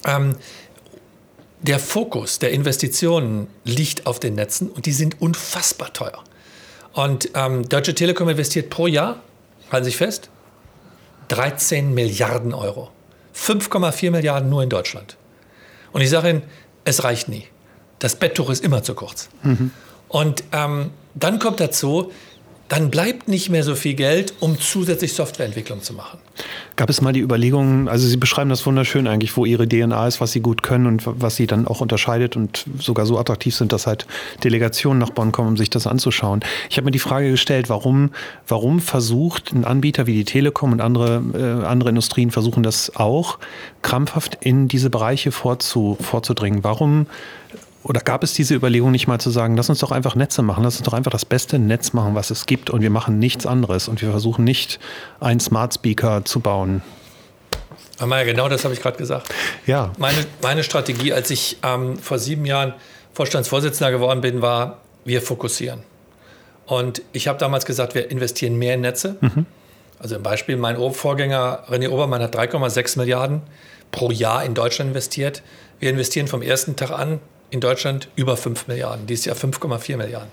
ähm, 0.05 0.37
der 1.62 1.79
Fokus 1.79 2.38
der 2.38 2.53
Investitionen 2.53 3.48
liegt 3.64 4.07
auf 4.07 4.18
den 4.18 4.35
Netzen 4.35 4.70
und 4.70 4.87
die 4.87 4.92
sind 4.92 5.20
unfassbar 5.20 5.92
teuer. 5.92 6.24
Und 6.92 7.31
ähm, 7.35 7.68
Deutsche 7.68 7.94
Telekom 7.94 8.29
investiert 8.29 8.70
pro 8.70 8.87
Jahr, 8.87 9.22
halten 9.70 9.85
Sie 9.85 9.90
sich 9.90 9.98
fest, 9.98 10.31
13 11.29 11.92
Milliarden 11.92 12.55
Euro. 12.55 12.90
5,4 13.35 14.11
Milliarden 14.11 14.51
nur 14.51 14.62
in 14.62 14.69
Deutschland. 14.69 15.16
Und 15.93 16.01
ich 16.01 16.11
sage 16.11 16.31
Ihnen, 16.31 16.43
es 16.85 17.05
reicht 17.05 17.29
nie. 17.29 17.47
Das 17.99 18.16
Betttuch 18.16 18.51
ist 18.51 18.64
immer 18.64 18.83
zu 18.83 18.95
kurz. 18.95 19.29
Mhm. 19.43 19.71
Und 20.09 20.45
ähm, 20.53 20.90
dann 21.14 21.38
kommt 21.38 21.61
dazu, 21.61 22.12
dann 22.70 22.88
bleibt 22.88 23.26
nicht 23.26 23.50
mehr 23.50 23.64
so 23.64 23.74
viel 23.74 23.94
Geld, 23.94 24.33
um 24.38 24.59
zusätzlich 24.59 25.12
Softwareentwicklung 25.12 25.83
zu 25.83 25.92
machen. 25.92 26.20
Gab 26.76 26.88
es 26.88 27.00
mal 27.00 27.12
die 27.12 27.20
Überlegungen, 27.20 27.88
also 27.88 28.06
Sie 28.06 28.16
beschreiben 28.16 28.48
das 28.48 28.64
wunderschön 28.64 29.09
eigentlich, 29.09 29.37
wo 29.37 29.44
Ihre 29.44 29.68
DNA 29.68 30.06
ist, 30.06 30.20
was 30.20 30.30
Sie 30.30 30.40
gut 30.40 30.62
können 30.62 30.87
und 30.87 31.02
was 31.04 31.35
Sie 31.35 31.48
dann 31.48 31.66
auch 31.66 31.80
unterscheidet 31.80 32.37
und 32.37 32.64
sogar 32.78 33.06
so 33.06 33.18
attraktiv 33.18 33.56
sind, 33.56 33.72
dass 33.72 33.88
halt 33.88 34.06
Delegationen 34.44 35.00
nach 35.00 35.11
Bonn 35.11 35.33
kommen, 35.33 35.48
um 35.48 35.56
sich 35.56 35.68
das 35.68 35.88
anzuschauen. 35.88 36.40
Ich 36.70 36.76
habe 36.76 36.85
mir 36.85 36.92
die 36.92 37.00
Frage 37.00 37.33
gestellt, 37.33 37.68
warum, 37.68 38.11
warum 38.46 38.78
versucht 38.78 39.52
ein 39.52 39.64
Anbieter 39.64 40.06
wie 40.06 40.14
die 40.14 40.24
Telekom 40.24 40.70
und 40.70 40.80
andere, 40.80 41.22
äh, 41.35 41.66
andere 41.66 41.88
Industrien 41.88 42.30
versuchen 42.30 42.62
das 42.62 42.94
auch, 42.94 43.40
krampfhaft 43.83 44.38
in 44.40 44.68
diese 44.68 44.90
Bereiche 44.90 45.33
vorzu, 45.33 45.96
vorzudringen? 46.00 46.62
Warum 46.62 47.06
oder 47.83 48.01
gab 48.01 48.23
es 48.23 48.35
diese 48.35 48.55
Überlegung 48.55 48.90
nicht 48.90 49.07
mal 49.07 49.19
zu 49.19 49.31
sagen, 49.31 49.57
lass 49.57 49.71
uns 49.71 49.79
doch 49.79 49.90
einfach 49.90 50.14
Netze 50.14 50.43
machen, 50.43 50.64
lass 50.64 50.77
uns 50.77 50.85
doch 50.85 50.93
einfach 50.93 51.11
das 51.11 51.25
beste 51.25 51.59
Netz 51.59 51.93
machen, 51.93 52.14
was 52.14 52.31
es 52.31 52.47
gibt 52.47 52.71
und 52.71 52.83
wir 52.83 52.90
machen 52.90 53.19
nichts 53.19 53.47
anderes 53.47 53.88
und 53.88 54.03
wir 54.03 54.11
versuchen 54.11 54.45
nicht 54.45 54.79
einen 55.19 55.40
Smart 55.40 55.75
Speaker 55.75 56.25
zu 56.25 56.40
bauen. 56.40 56.83
Ja, 57.99 58.25
genau 58.25 58.49
das 58.49 58.64
habe 58.64 58.73
ich 58.73 58.81
gerade 58.81 58.97
gesagt. 58.97 59.29
Ja. 59.66 59.93
Meine, 59.99 60.27
meine 60.43 60.64
Strategie, 60.64 61.12
als 61.12 61.31
ich 61.31 61.59
ähm, 61.62 61.99
vor 61.99 62.19
sieben 62.19 62.47
Jahren 62.47 62.75
Vorstandsvorsitzender 63.12 63.90
geworden 63.90 64.23
bin, 64.23 64.40
war, 64.40 64.79
wir 65.05 65.21
fokussieren. 65.21 65.81
Und 66.66 67.03
ich 67.12 67.29
habe 67.29 67.38
damals 67.38 67.66
gesagt, 67.66 67.95
wir 67.95 68.11
investieren 68.11 68.57
mehr 68.57 68.75
in 68.75 68.83
Netze. 68.83 69.16
Mhm. 69.21 69.45
Also 69.99 70.16
im 70.16 70.23
Beispiel, 70.23 70.57
mein 70.57 70.77
Vorgänger 70.93 71.64
René 71.69 71.90
Obermann 71.90 72.23
hat 72.23 72.35
3,6 72.35 72.97
Milliarden 72.99 73.43
pro 73.90 74.11
Jahr 74.11 74.45
in 74.45 74.55
Deutschland 74.55 74.90
investiert. 74.90 75.43
Wir 75.79 75.90
investieren 75.90 76.27
vom 76.27 76.40
ersten 76.43 76.77
Tag 76.77 76.93
an 76.93 77.21
in 77.50 77.60
Deutschland 77.60 78.08
über 78.16 78.36
5 78.36 78.68
Milliarden, 78.68 79.06
dieses 79.06 79.24
Jahr 79.24 79.36
5,4 79.36 79.96
Milliarden. 79.96 80.28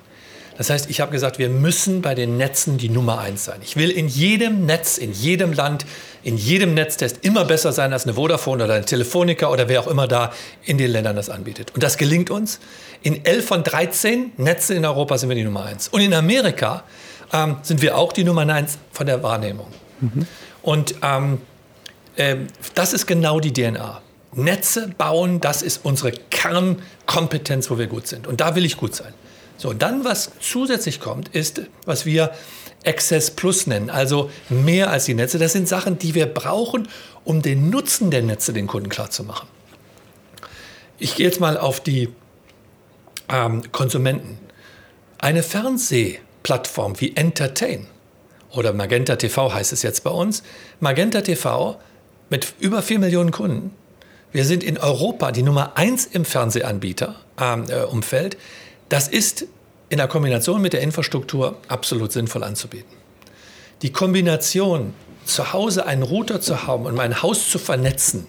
Das 0.58 0.72
heißt, 0.72 0.90
ich 0.90 1.02
habe 1.02 1.12
gesagt, 1.12 1.38
wir 1.38 1.50
müssen 1.50 2.02
bei 2.02 2.16
den 2.16 2.38
Netzen 2.38 2.80
die 2.80 2.90
Nummer 2.90 3.20
eins 3.20 3.46
sein. 3.46 3.60
Ich 3.62 3.76
will 3.76 3.92
in 3.92 4.08
jedem 4.08 4.66
Netz, 4.66 4.98
in 4.98 5.14
jedem 5.14 5.54
Land, 5.54 5.86
in 6.24 6.36
jedem 6.36 6.74
Netztest 6.74 7.20
immer 7.22 7.46
besser 7.46 7.72
sein 7.72 7.94
als 7.94 8.06
eine 8.06 8.16
Vodafone 8.16 8.64
oder 8.64 8.74
eine 8.74 8.86
Telefonica 8.86 9.50
oder 9.50 9.70
wer 9.70 9.82
auch 9.82 9.88
immer 9.88 10.08
da 10.08 10.34
in 10.66 10.80
den 10.80 10.92
Ländern 10.92 11.16
das 11.16 11.30
anbietet. 11.30 11.72
Und 11.76 11.84
das 11.84 11.98
gelingt 11.98 12.32
uns. 12.32 12.60
In 13.04 13.24
11 13.24 13.46
von 13.46 13.64
13 13.64 14.32
Netzen 14.38 14.78
in 14.78 14.86
Europa 14.86 15.20
sind 15.20 15.30
wir 15.30 15.36
die 15.36 15.44
Nummer 15.44 15.64
eins. 15.64 15.90
Und 15.90 16.02
in 16.02 16.14
Amerika 16.16 16.84
ähm, 17.32 17.58
sind 17.62 17.84
wir 17.84 17.96
auch 17.96 18.12
die 18.12 18.24
Nummer 18.24 18.42
eins 18.52 18.80
von 18.92 19.06
der 19.06 19.22
Wahrnehmung. 19.22 19.68
Mhm. 20.02 20.26
Und 20.64 20.96
ähm, 21.04 21.40
äh, 22.16 22.36
das 22.74 22.94
ist 22.94 23.06
genau 23.06 23.40
die 23.40 23.54
DNA. 23.54 24.02
Netze 24.34 24.90
bauen, 24.98 25.40
das 25.40 25.62
ist 25.62 25.82
unsere 25.84 26.12
Kernkompetenz, 26.12 27.70
wo 27.70 27.78
wir 27.78 27.88
gut 27.88 28.08
sind. 28.08 28.28
Und 28.28 28.42
da 28.42 28.56
will 28.56 28.66
ich 28.66 28.78
gut 28.78 28.96
sein. 28.96 29.14
So, 29.58 29.74
dann, 29.74 30.04
was 30.06 30.32
zusätzlich 30.40 31.00
kommt, 31.00 31.30
ist, 31.30 31.62
was 31.86 32.06
wir 32.06 32.32
Access 32.86 33.32
Plus 33.32 33.66
nennen, 33.68 33.90
also 33.90 34.30
mehr 34.50 34.92
als 34.92 35.06
die 35.06 35.16
Netze. 35.16 35.40
Das 35.40 35.54
sind 35.54 35.68
Sachen, 35.68 35.98
die 35.98 36.14
wir 36.14 36.28
brauchen, 36.28 36.88
um 37.24 37.42
den 37.42 37.70
Nutzen 37.70 38.12
der 38.12 38.22
Netze 38.22 38.54
den 38.54 38.68
Kunden 38.68 38.90
klarzumachen. 38.90 39.50
Ich 41.00 41.16
gehe 41.16 41.26
jetzt 41.26 41.40
mal 41.40 41.58
auf 41.58 41.80
die 41.80 42.10
ähm, 43.30 43.72
Konsumenten. 43.72 44.38
Eine 45.18 45.44
Fernsehplattform 45.44 47.00
wie 47.02 47.16
Entertain 47.16 47.88
oder 48.52 48.74
Magenta 48.74 49.16
TV 49.16 49.54
heißt 49.54 49.74
es 49.74 49.82
jetzt 49.82 50.04
bei 50.04 50.12
uns. 50.12 50.44
Magenta 50.80 51.22
TV 51.22 51.80
mit 52.30 52.54
über 52.60 52.82
4 52.82 53.00
Millionen 53.00 53.32
Kunden 53.32 53.72
wir 54.38 54.46
sind 54.46 54.64
in 54.64 54.78
Europa 54.78 55.32
die 55.32 55.42
Nummer 55.42 55.78
eins 55.78 56.06
im 56.06 56.24
Fernsehanbieter-Umfeld. 56.24 58.34
Ähm, 58.36 58.40
äh, 58.40 58.44
das 58.88 59.08
ist 59.08 59.48
in 59.90 59.98
der 59.98 60.08
Kombination 60.08 60.62
mit 60.62 60.74
der 60.74 60.82
Infrastruktur 60.82 61.58
absolut 61.68 62.12
sinnvoll 62.12 62.44
anzubieten. 62.44 62.96
Die 63.82 63.92
Kombination, 63.92 64.94
zu 65.26 65.54
Hause 65.54 65.88
einen 65.88 66.04
Router 66.04 66.40
zu 66.40 66.68
haben 66.68 66.86
und 66.86 66.94
mein 66.94 67.24
Haus 67.24 67.50
zu 67.50 67.58
vernetzen, 67.58 68.28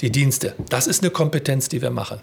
die 0.00 0.10
Dienste, 0.10 0.54
das 0.70 0.86
ist 0.86 1.02
eine 1.02 1.10
Kompetenz, 1.10 1.68
die 1.68 1.82
wir 1.82 1.90
machen. 1.90 2.20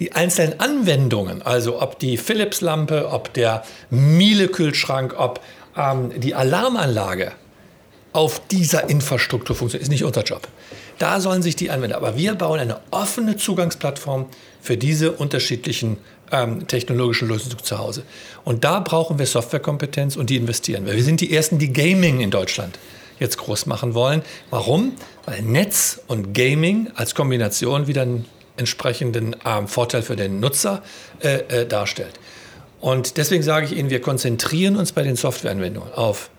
Die 0.00 0.14
einzelnen 0.14 0.58
Anwendungen, 0.58 1.42
also 1.42 1.80
ob 1.80 2.00
die 2.00 2.16
Philips-Lampe, 2.16 3.12
ob 3.12 3.32
der 3.32 3.62
Miele-Kühlschrank, 3.90 5.14
ob 5.16 5.38
ähm, 5.76 6.10
die 6.16 6.34
Alarmanlage 6.34 7.30
auf 8.12 8.44
dieser 8.48 8.90
Infrastruktur 8.90 9.54
funktioniert, 9.54 9.84
ist 9.84 9.90
nicht 9.90 10.02
unser 10.02 10.24
Job. 10.24 10.48
Da 10.98 11.20
sollen 11.20 11.42
sich 11.42 11.56
die 11.56 11.70
Anwender. 11.70 11.96
Aber 11.96 12.16
wir 12.16 12.34
bauen 12.34 12.58
eine 12.58 12.80
offene 12.90 13.36
Zugangsplattform 13.36 14.26
für 14.60 14.76
diese 14.76 15.12
unterschiedlichen 15.12 15.98
ähm, 16.32 16.66
technologischen 16.66 17.28
Lösungen 17.28 17.58
zu 17.62 17.78
Hause. 17.78 18.02
Und 18.44 18.64
da 18.64 18.80
brauchen 18.80 19.18
wir 19.18 19.26
Softwarekompetenz 19.26 20.16
und 20.16 20.30
die 20.30 20.36
investieren 20.36 20.86
wir. 20.86 20.94
Wir 20.94 21.04
sind 21.04 21.20
die 21.20 21.34
Ersten, 21.34 21.58
die 21.58 21.72
Gaming 21.72 22.20
in 22.20 22.30
Deutschland 22.30 22.78
jetzt 23.18 23.38
groß 23.38 23.66
machen 23.66 23.94
wollen. 23.94 24.22
Warum? 24.50 24.92
Weil 25.24 25.42
Netz 25.42 26.00
und 26.06 26.34
Gaming 26.34 26.90
als 26.94 27.14
Kombination 27.14 27.86
wieder 27.86 28.02
einen 28.02 28.26
entsprechenden 28.56 29.36
ähm, 29.44 29.68
Vorteil 29.68 30.02
für 30.02 30.16
den 30.16 30.40
Nutzer 30.40 30.82
äh, 31.20 31.62
äh, 31.62 31.66
darstellt. 31.66 32.18
Und 32.80 33.16
deswegen 33.16 33.42
sage 33.42 33.66
ich 33.66 33.76
Ihnen, 33.76 33.90
wir 33.90 34.00
konzentrieren 34.00 34.76
uns 34.76 34.92
bei 34.92 35.02
den 35.02 35.16
Softwareanwendungen 35.16 35.92
auf 35.92 36.30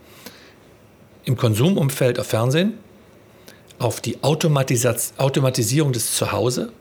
im 1.26 1.36
Konsumumfeld 1.36 2.20
auf 2.20 2.28
Fernsehen, 2.28 2.74
auf 3.80 4.02
die 4.02 4.24
Automatisierung 4.24 5.94
des 5.94 6.16
Zuhause, 6.16 6.72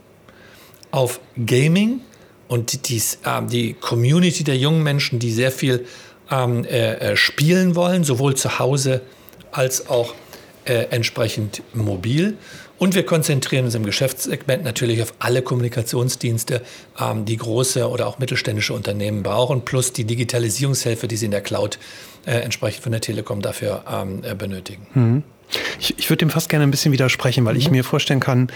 auf 0.90 1.20
Gaming 1.44 2.00
und 2.48 2.88
die, 2.88 2.96
äh, 2.96 3.42
die 3.46 3.74
Community 3.74 4.44
der 4.44 4.56
jungen 4.56 4.82
Menschen, 4.82 5.18
die 5.18 5.32
sehr 5.32 5.50
viel 5.50 5.86
ähm, 6.30 6.64
äh, 6.64 6.94
äh, 6.94 7.16
spielen 7.16 7.74
wollen, 7.74 8.04
sowohl 8.04 8.34
zu 8.34 8.58
Hause 8.58 9.02
als 9.52 9.88
auch 9.88 10.14
äh, 10.64 10.86
entsprechend 10.90 11.62
mobil. 11.72 12.36
Und 12.78 12.94
wir 12.94 13.06
konzentrieren 13.06 13.64
uns 13.64 13.74
im 13.74 13.86
Geschäftssegment 13.86 14.62
natürlich 14.62 15.00
auf 15.00 15.14
alle 15.18 15.40
Kommunikationsdienste, 15.40 16.60
ähm, 17.00 17.24
die 17.24 17.36
große 17.36 17.88
oder 17.88 18.06
auch 18.06 18.18
mittelständische 18.18 18.74
Unternehmen 18.74 19.22
brauchen, 19.22 19.64
plus 19.64 19.92
die 19.92 20.04
Digitalisierungshilfe, 20.04 21.08
die 21.08 21.16
sie 21.16 21.26
in 21.26 21.30
der 21.30 21.40
Cloud 21.40 21.78
äh, 22.26 22.32
entsprechend 22.32 22.82
von 22.82 22.92
der 22.92 23.00
Telekom 23.00 23.40
dafür 23.40 23.84
ähm, 23.90 24.22
äh, 24.24 24.34
benötigen. 24.34 24.86
Mhm. 24.92 25.22
Ich, 25.80 25.98
ich 25.98 26.10
würde 26.10 26.18
dem 26.18 26.30
fast 26.30 26.48
gerne 26.48 26.64
ein 26.64 26.70
bisschen 26.70 26.92
widersprechen, 26.92 27.44
weil 27.44 27.54
mhm. 27.54 27.60
ich 27.60 27.70
mir 27.70 27.84
vorstellen 27.84 28.20
kann, 28.20 28.48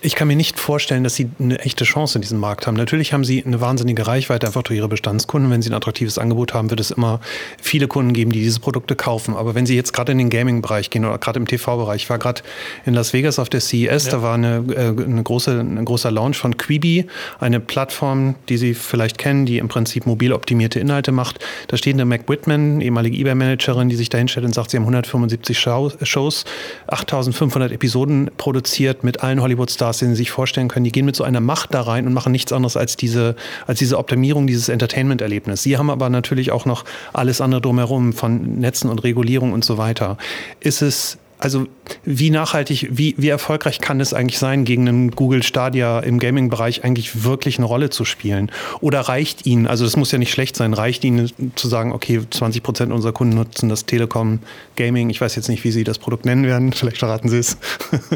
ich 0.00 0.14
kann 0.14 0.28
mir 0.28 0.36
nicht 0.36 0.60
vorstellen, 0.60 1.02
dass 1.02 1.16
sie 1.16 1.28
eine 1.40 1.58
echte 1.58 1.84
Chance 1.84 2.18
in 2.18 2.22
diesem 2.22 2.38
Markt 2.38 2.68
haben. 2.68 2.76
Natürlich 2.76 3.12
haben 3.12 3.24
sie 3.24 3.44
eine 3.44 3.60
wahnsinnige 3.60 4.06
Reichweite 4.06 4.46
einfach 4.46 4.62
durch 4.62 4.78
ihre 4.78 4.88
Bestandskunden. 4.88 5.50
Wenn 5.50 5.60
sie 5.60 5.70
ein 5.70 5.74
attraktives 5.74 6.18
Angebot 6.18 6.54
haben, 6.54 6.70
wird 6.70 6.78
es 6.78 6.92
immer 6.92 7.20
viele 7.60 7.88
Kunden 7.88 8.12
geben, 8.12 8.30
die 8.30 8.40
diese 8.40 8.60
Produkte 8.60 8.94
kaufen. 8.94 9.34
Aber 9.34 9.56
wenn 9.56 9.66
sie 9.66 9.74
jetzt 9.74 9.92
gerade 9.92 10.12
in 10.12 10.18
den 10.18 10.30
Gaming-Bereich 10.30 10.90
gehen 10.90 11.04
oder 11.04 11.18
gerade 11.18 11.40
im 11.40 11.48
TV-Bereich, 11.48 12.02
ich 12.02 12.10
war 12.10 12.18
gerade 12.18 12.42
in 12.86 12.94
Las 12.94 13.12
Vegas 13.12 13.40
auf 13.40 13.48
der 13.48 13.60
CES, 13.60 14.06
ja. 14.06 14.12
da 14.12 14.22
war 14.22 14.34
eine, 14.34 14.64
äh, 14.68 15.02
eine 15.02 15.22
große, 15.22 15.58
ein 15.58 15.84
großer 15.84 16.12
Launch 16.12 16.38
von 16.38 16.56
Quibi, 16.56 17.06
eine 17.40 17.58
Plattform, 17.58 18.36
die 18.48 18.56
Sie 18.56 18.74
vielleicht 18.74 19.18
kennen, 19.18 19.46
die 19.46 19.58
im 19.58 19.66
Prinzip 19.66 20.06
mobil 20.06 20.32
optimierte 20.32 20.78
Inhalte 20.78 21.10
macht. 21.10 21.44
Da 21.66 21.76
steht 21.76 21.94
eine 21.94 22.04
Mac 22.04 22.28
Whitman, 22.28 22.80
ehemalige 22.80 23.16
eBay-Managerin, 23.16 23.88
die 23.88 23.96
sich 23.96 24.10
da 24.10 24.18
hinstellt 24.18 24.46
und 24.46 24.54
sagt, 24.54 24.70
sie 24.70 24.76
haben 24.76 24.84
175 24.84 25.58
Shows, 25.58 26.44
8500 26.86 27.72
Episoden 27.72 28.30
produziert 28.36 29.02
mit 29.02 29.24
allen 29.24 29.42
Hollywood-Stars 29.42 29.87
Stars, 29.88 29.98
den 29.98 30.10
Sie 30.10 30.16
sich 30.16 30.30
vorstellen 30.30 30.68
können, 30.68 30.84
die 30.84 30.92
gehen 30.92 31.06
mit 31.06 31.16
so 31.16 31.24
einer 31.24 31.40
Macht 31.40 31.72
da 31.72 31.82
rein 31.82 32.06
und 32.06 32.12
machen 32.12 32.32
nichts 32.32 32.52
anderes 32.52 32.76
als 32.76 32.96
diese, 32.96 33.36
als 33.66 33.78
diese 33.78 33.98
Optimierung 33.98 34.46
dieses 34.46 34.68
Entertainment-Erlebnisses. 34.68 35.62
Sie 35.62 35.78
haben 35.78 35.90
aber 35.90 36.10
natürlich 36.10 36.50
auch 36.52 36.66
noch 36.66 36.84
alles 37.12 37.40
andere 37.40 37.60
drumherum 37.60 38.12
von 38.12 38.58
Netzen 38.58 38.90
und 38.90 39.02
Regulierung 39.02 39.52
und 39.52 39.64
so 39.64 39.78
weiter. 39.78 40.18
Ist 40.60 40.82
es 40.82 41.18
also 41.38 41.66
wie 42.04 42.30
nachhaltig, 42.30 42.88
wie, 42.90 43.14
wie 43.16 43.28
erfolgreich 43.28 43.80
kann 43.80 44.00
es 44.00 44.12
eigentlich 44.12 44.38
sein, 44.38 44.64
gegen 44.64 44.88
einen 44.88 45.10
Google 45.12 45.42
Stadia 45.42 46.00
im 46.00 46.18
Gaming-Bereich 46.18 46.84
eigentlich 46.84 47.24
wirklich 47.24 47.58
eine 47.58 47.66
Rolle 47.66 47.90
zu 47.90 48.04
spielen? 48.04 48.50
Oder 48.80 49.00
reicht 49.02 49.46
Ihnen, 49.46 49.66
also 49.66 49.84
das 49.84 49.96
muss 49.96 50.10
ja 50.10 50.18
nicht 50.18 50.32
schlecht 50.32 50.56
sein, 50.56 50.74
reicht 50.74 51.04
Ihnen 51.04 51.30
zu 51.54 51.68
sagen, 51.68 51.92
okay, 51.92 52.20
20 52.28 52.62
Prozent 52.62 52.92
unserer 52.92 53.12
Kunden 53.12 53.36
nutzen 53.36 53.68
das 53.68 53.86
Telekom 53.86 54.40
Gaming, 54.76 55.10
ich 55.10 55.20
weiß 55.20 55.36
jetzt 55.36 55.48
nicht, 55.48 55.62
wie 55.64 55.70
Sie 55.70 55.84
das 55.84 55.98
Produkt 55.98 56.24
nennen 56.24 56.44
werden, 56.44 56.72
vielleicht 56.74 56.98
verraten 56.98 57.28
Sie 57.28 57.38
es, 57.38 57.56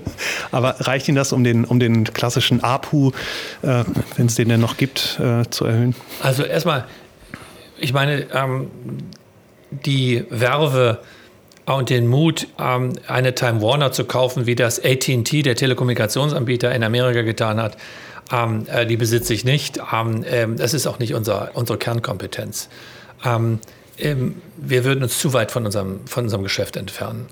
aber 0.50 0.76
reicht 0.80 1.08
Ihnen 1.08 1.16
das, 1.16 1.32
um 1.32 1.44
den, 1.44 1.64
um 1.64 1.78
den 1.78 2.04
klassischen 2.04 2.62
APU, 2.62 3.12
äh, 3.62 3.84
wenn 4.16 4.26
es 4.26 4.34
den 4.34 4.48
denn 4.48 4.60
noch 4.60 4.76
gibt, 4.76 5.20
äh, 5.20 5.48
zu 5.48 5.64
erhöhen? 5.64 5.94
Also 6.20 6.42
erstmal, 6.42 6.86
ich 7.78 7.92
meine, 7.92 8.26
ähm, 8.32 8.68
die 9.70 10.24
Werbe 10.28 11.00
und 11.66 11.90
den 11.90 12.06
Mut, 12.08 12.48
ähm, 12.58 12.94
eine 13.06 13.34
Time 13.34 13.62
Warner 13.62 13.92
zu 13.92 14.04
kaufen, 14.04 14.46
wie 14.46 14.54
das 14.54 14.82
ATT, 14.82 15.44
der 15.44 15.54
Telekommunikationsanbieter 15.54 16.74
in 16.74 16.82
Amerika 16.82 17.22
getan 17.22 17.60
hat, 17.60 17.76
ähm, 18.32 18.66
äh, 18.68 18.86
die 18.86 18.96
besitze 18.96 19.34
ich 19.34 19.44
nicht. 19.44 19.80
Ähm, 19.92 20.56
das 20.56 20.74
ist 20.74 20.86
auch 20.86 20.98
nicht 20.98 21.14
unser, 21.14 21.50
unsere 21.54 21.78
Kernkompetenz. 21.78 22.68
wir 23.24 24.84
würden 24.84 25.04
uns 25.04 25.18
zu 25.18 25.32
weit 25.32 25.52
von 25.52 25.64
unserem, 25.64 26.06
von 26.06 26.24
unserem 26.24 26.42
Geschäft 26.42 26.76
entfernen. 26.76 27.26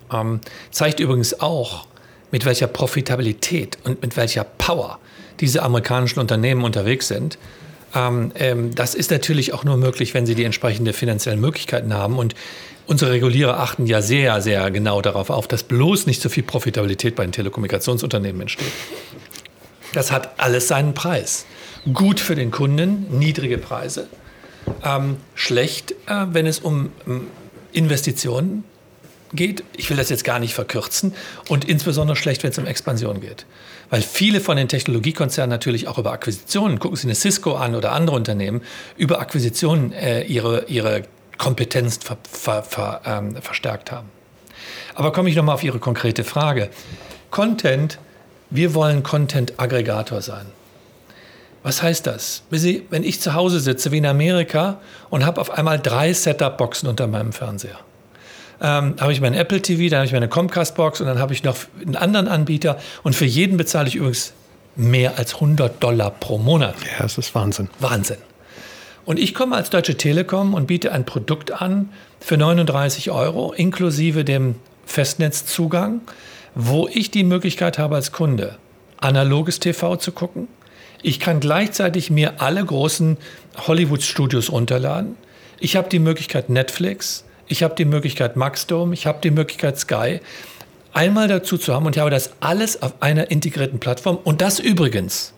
zeigt 0.71 1.01
übrigens 1.01 1.41
auch, 1.41 1.87
mit 2.31 2.45
welcher 2.45 2.69
Profitabilität 2.69 3.79
und 3.83 4.03
mit 4.03 4.17
welcher 4.17 4.45
Power 4.45 5.01
diese 5.41 5.65
amerikanischen 5.65 6.21
Unternehmen 6.21 6.63
unterwegs 6.63 7.09
sind. 7.09 7.39
das 7.93 8.95
ist 8.95 9.11
natürlich 9.11 9.53
auch 9.53 9.65
nur 9.65 9.79
möglich, 9.79 10.15
wenn 10.15 10.27
sie 10.27 10.37
die 10.37 10.45
entsprechenden 10.45 10.93
finanziellen 10.93 11.41
Möglichkeiten 11.41 11.93
haben. 11.93 12.19
Und 12.19 12.37
Unsere 12.91 13.13
Regulierer 13.13 13.61
achten 13.61 13.87
ja 13.87 14.03
sehr, 14.03 14.43
sehr 14.43 14.69
genau 14.73 15.01
darauf 15.01 15.31
auf, 15.31 15.47
dass 15.47 15.63
bloß 15.63 16.07
nicht 16.07 16.21
so 16.21 16.29
viel 16.29 16.43
Profitabilität 16.43 17.15
bei 17.15 17.23
den 17.23 17.31
Telekommunikationsunternehmen 17.31 18.41
entsteht. 18.41 18.73
Das 19.93 20.11
hat 20.11 20.41
alles 20.41 20.67
seinen 20.67 20.93
Preis. 20.93 21.47
Gut 21.93 22.19
für 22.19 22.35
den 22.35 22.51
Kunden, 22.51 23.07
niedrige 23.17 23.59
Preise. 23.59 24.09
Ähm, 24.83 25.19
schlecht, 25.37 25.93
äh, 26.09 26.27
wenn 26.33 26.49
es 26.49 26.59
um 26.59 26.91
ähm, 27.07 27.29
Investitionen 27.71 28.65
geht. 29.33 29.63
Ich 29.77 29.89
will 29.89 29.97
das 29.97 30.09
jetzt 30.09 30.25
gar 30.25 30.41
nicht 30.41 30.55
verkürzen. 30.55 31.15
Und 31.49 31.69
insbesondere 31.69 32.17
schlecht, 32.17 32.43
wenn 32.43 32.51
es 32.51 32.59
um 32.59 32.67
Expansion 32.67 33.21
geht. 33.21 33.47
Weil 33.91 34.03
viele 34.03 34.41
von 34.41 34.57
den 34.57 34.67
Technologiekonzernen 34.67 35.51
natürlich 35.51 35.87
auch 35.87 35.99
über 35.99 36.11
Akquisitionen, 36.11 36.81
gucken 36.81 36.97
Sie 36.97 37.07
eine 37.07 37.15
Cisco 37.15 37.55
an 37.55 37.77
oder 37.77 37.93
andere 37.93 38.17
Unternehmen, 38.17 38.63
über 38.97 39.21
Akquisitionen 39.21 39.93
äh, 39.93 40.25
ihre, 40.25 40.65
ihre 40.67 41.05
Kompetenz 41.41 41.99
ver, 42.05 42.19
ver, 42.31 42.63
ver, 42.63 43.01
ähm, 43.07 43.35
verstärkt 43.41 43.91
haben. 43.91 44.09
Aber 44.95 45.11
komme 45.11 45.31
ich 45.31 45.37
nochmal 45.37 45.55
auf 45.55 45.65
Ihre 45.65 45.79
konkrete 45.79 46.23
Frage. 46.23 46.69
Content, 47.31 47.99
wir 48.51 48.75
wollen 48.75 49.03
Content-Aggregator 49.03 50.21
sein. 50.21 50.47
Was 51.63 51.83
heißt 51.83 52.07
das? 52.07 52.43
Wenn 52.51 53.05
ich 53.05 53.21
zu 53.21 53.35
Hause 53.35 53.61
sitze 53.61 53.91
wie 53.91 53.99
in 53.99 54.07
Amerika 54.07 54.81
und 55.09 55.25
habe 55.25 55.41
auf 55.41 55.51
einmal 55.51 55.79
drei 55.79 56.13
Setup-Boxen 56.13 56.89
unter 56.89 57.07
meinem 57.07 57.33
Fernseher. 57.33 57.79
Ähm, 58.61 58.97
habe 59.01 59.13
ich 59.13 59.23
meinen 59.23 59.35
Apple 59.35 59.63
TV, 59.63 59.89
dann 59.89 60.01
habe 60.01 60.07
ich 60.07 60.13
meine 60.13 60.29
Comcast-Box 60.29 61.01
und 61.01 61.07
dann 61.07 61.19
habe 61.19 61.33
ich 61.33 61.43
noch 61.43 61.57
einen 61.81 61.97
anderen 61.97 62.29
Anbieter. 62.29 62.79
Und 63.03 63.17
für 63.17 63.25
jeden 63.25 63.57
bezahle 63.57 63.89
ich 63.89 63.97
übrigens 63.97 64.35
mehr 64.77 65.19
als 65.19 65.35
100 65.35 65.83
Dollar 65.83 66.11
pro 66.11 66.37
Monat. 66.37 66.75
Ja, 66.85 67.03
das 67.03 67.17
ist 67.17 67.35
Wahnsinn. 67.35 67.71
Wahnsinn. 67.79 68.19
Und 69.11 69.19
ich 69.19 69.35
komme 69.35 69.57
als 69.57 69.71
Deutsche 69.71 69.97
Telekom 69.97 70.55
und 70.55 70.69
biete 70.69 70.93
ein 70.93 71.05
Produkt 71.05 71.51
an 71.51 71.89
für 72.21 72.37
39 72.37 73.11
Euro 73.11 73.53
inklusive 73.53 74.25
dem 74.25 74.55
Festnetzzugang, 74.87 76.03
wo 76.55 76.87
ich 76.87 77.11
die 77.11 77.25
Möglichkeit 77.25 77.77
habe 77.77 77.97
als 77.97 78.13
Kunde 78.13 78.57
analoges 78.99 79.59
TV 79.59 79.97
zu 79.97 80.13
gucken. 80.13 80.47
Ich 81.03 81.19
kann 81.19 81.41
gleichzeitig 81.41 82.13
mir 82.13 82.41
alle 82.41 82.65
großen 82.65 83.17
Hollywood-Studios 83.67 84.53
runterladen. 84.53 85.17
Ich 85.59 85.75
habe 85.75 85.89
die 85.89 85.99
Möglichkeit 85.99 86.49
Netflix, 86.49 87.25
ich 87.49 87.65
habe 87.65 87.75
die 87.75 87.87
Möglichkeit 87.87 88.37
Maxdome, 88.37 88.95
ich 88.95 89.09
habe 89.09 89.19
die 89.21 89.33
Möglichkeit 89.33 89.77
Sky 89.77 90.21
einmal 90.93 91.27
dazu 91.27 91.59
zu 91.59 91.75
haben 91.75 91.85
und 91.85 91.97
ich 91.97 92.01
habe 92.01 92.11
das 92.11 92.31
alles 92.39 92.81
auf 92.81 93.03
einer 93.03 93.33
integrierten 93.33 93.81
Plattform 93.81 94.21
und 94.23 94.41
das 94.41 94.61
übrigens 94.61 95.33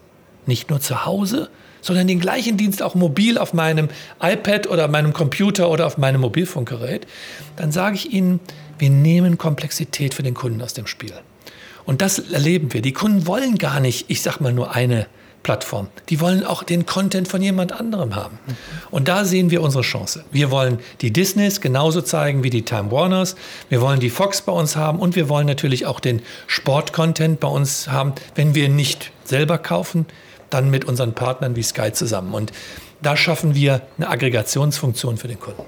nicht 0.45 0.69
nur 0.69 0.81
zu 0.81 1.07
Hause, 1.07 1.49
sondern 1.83 2.07
den 2.07 2.21
gleichen 2.21 2.57
Dienst 2.57 2.83
auch 2.83 2.95
mobil 2.95 3.37
auf 3.37 3.53
meinem 3.53 3.89
iPad 4.23 4.69
oder 4.69 4.89
meinem 4.89 5.13
Computer 5.13 5.69
oder 5.69 5.87
auf 5.87 5.99
meinem 5.99 6.23
Mobilfunkgerät, 6.23 7.07
dann 7.57 7.71
sage 7.71 7.97
ich 7.97 8.13
Ihnen, 8.13 8.41
wir 8.79 8.89
nehmen 8.89 9.37
Komplexität 9.37 10.15
für 10.15 10.23
den 10.23 10.35
Kunden 10.35 10.63
aus 10.63 10.73
dem 10.73 10.87
Spiel. 10.87 11.13
Und 11.85 12.01
das 12.01 12.19
erleben 12.19 12.73
wir. 12.73 12.81
Die 12.81 12.93
Kunden 12.93 13.27
wollen 13.27 13.59
gar 13.59 13.81
nicht, 13.81 14.07
ich 14.09 14.23
sage 14.23 14.43
mal 14.43 14.53
nur 14.53 14.75
eine 14.75 15.07
Plattform. 15.43 15.89
Die 16.09 16.21
wollen 16.21 16.45
auch 16.45 16.63
den 16.63 16.87
Content 16.87 17.27
von 17.27 17.43
jemand 17.43 17.73
anderem 17.73 18.15
haben. 18.15 18.39
Und 18.91 19.09
da 19.09 19.25
sehen 19.25 19.51
wir 19.51 19.63
unsere 19.63 19.83
Chance. 19.83 20.25
Wir 20.31 20.51
wollen 20.51 20.79
die 21.01 21.13
Disneys 21.13 21.61
genauso 21.61 22.01
zeigen 22.01 22.45
wie 22.45 22.51
die 22.51 22.63
Time 22.63 22.91
Warners. 22.93 23.35
Wir 23.69 23.81
wollen 23.81 23.99
die 23.99 24.11
Fox 24.11 24.43
bei 24.43 24.53
uns 24.53 24.77
haben 24.77 25.01
und 25.01 25.17
wir 25.17 25.29
wollen 25.29 25.47
natürlich 25.47 25.87
auch 25.87 26.01
den 26.01 26.23
Sport-Content 26.47 27.41
bei 27.41 27.49
uns 27.49 27.89
haben, 27.89 28.13
wenn 28.35 28.55
wir 28.55 28.69
nicht 28.69 29.11
selber 29.25 29.59
kaufen, 29.59 30.07
dann 30.55 30.71
mit 30.71 30.85
unseren 30.85 31.15
Partnern 31.15 31.57
wie 31.57 31.63
Sky 31.63 31.93
zusammen. 31.93 32.35
Und 32.35 32.53
da 33.03 33.17
schaffen 33.17 33.55
wir 33.55 33.83
eine 33.97 34.09
Aggregationsfunktion 34.09 35.17
für 35.17 35.29
den 35.29 35.41
Kunden. 35.41 35.63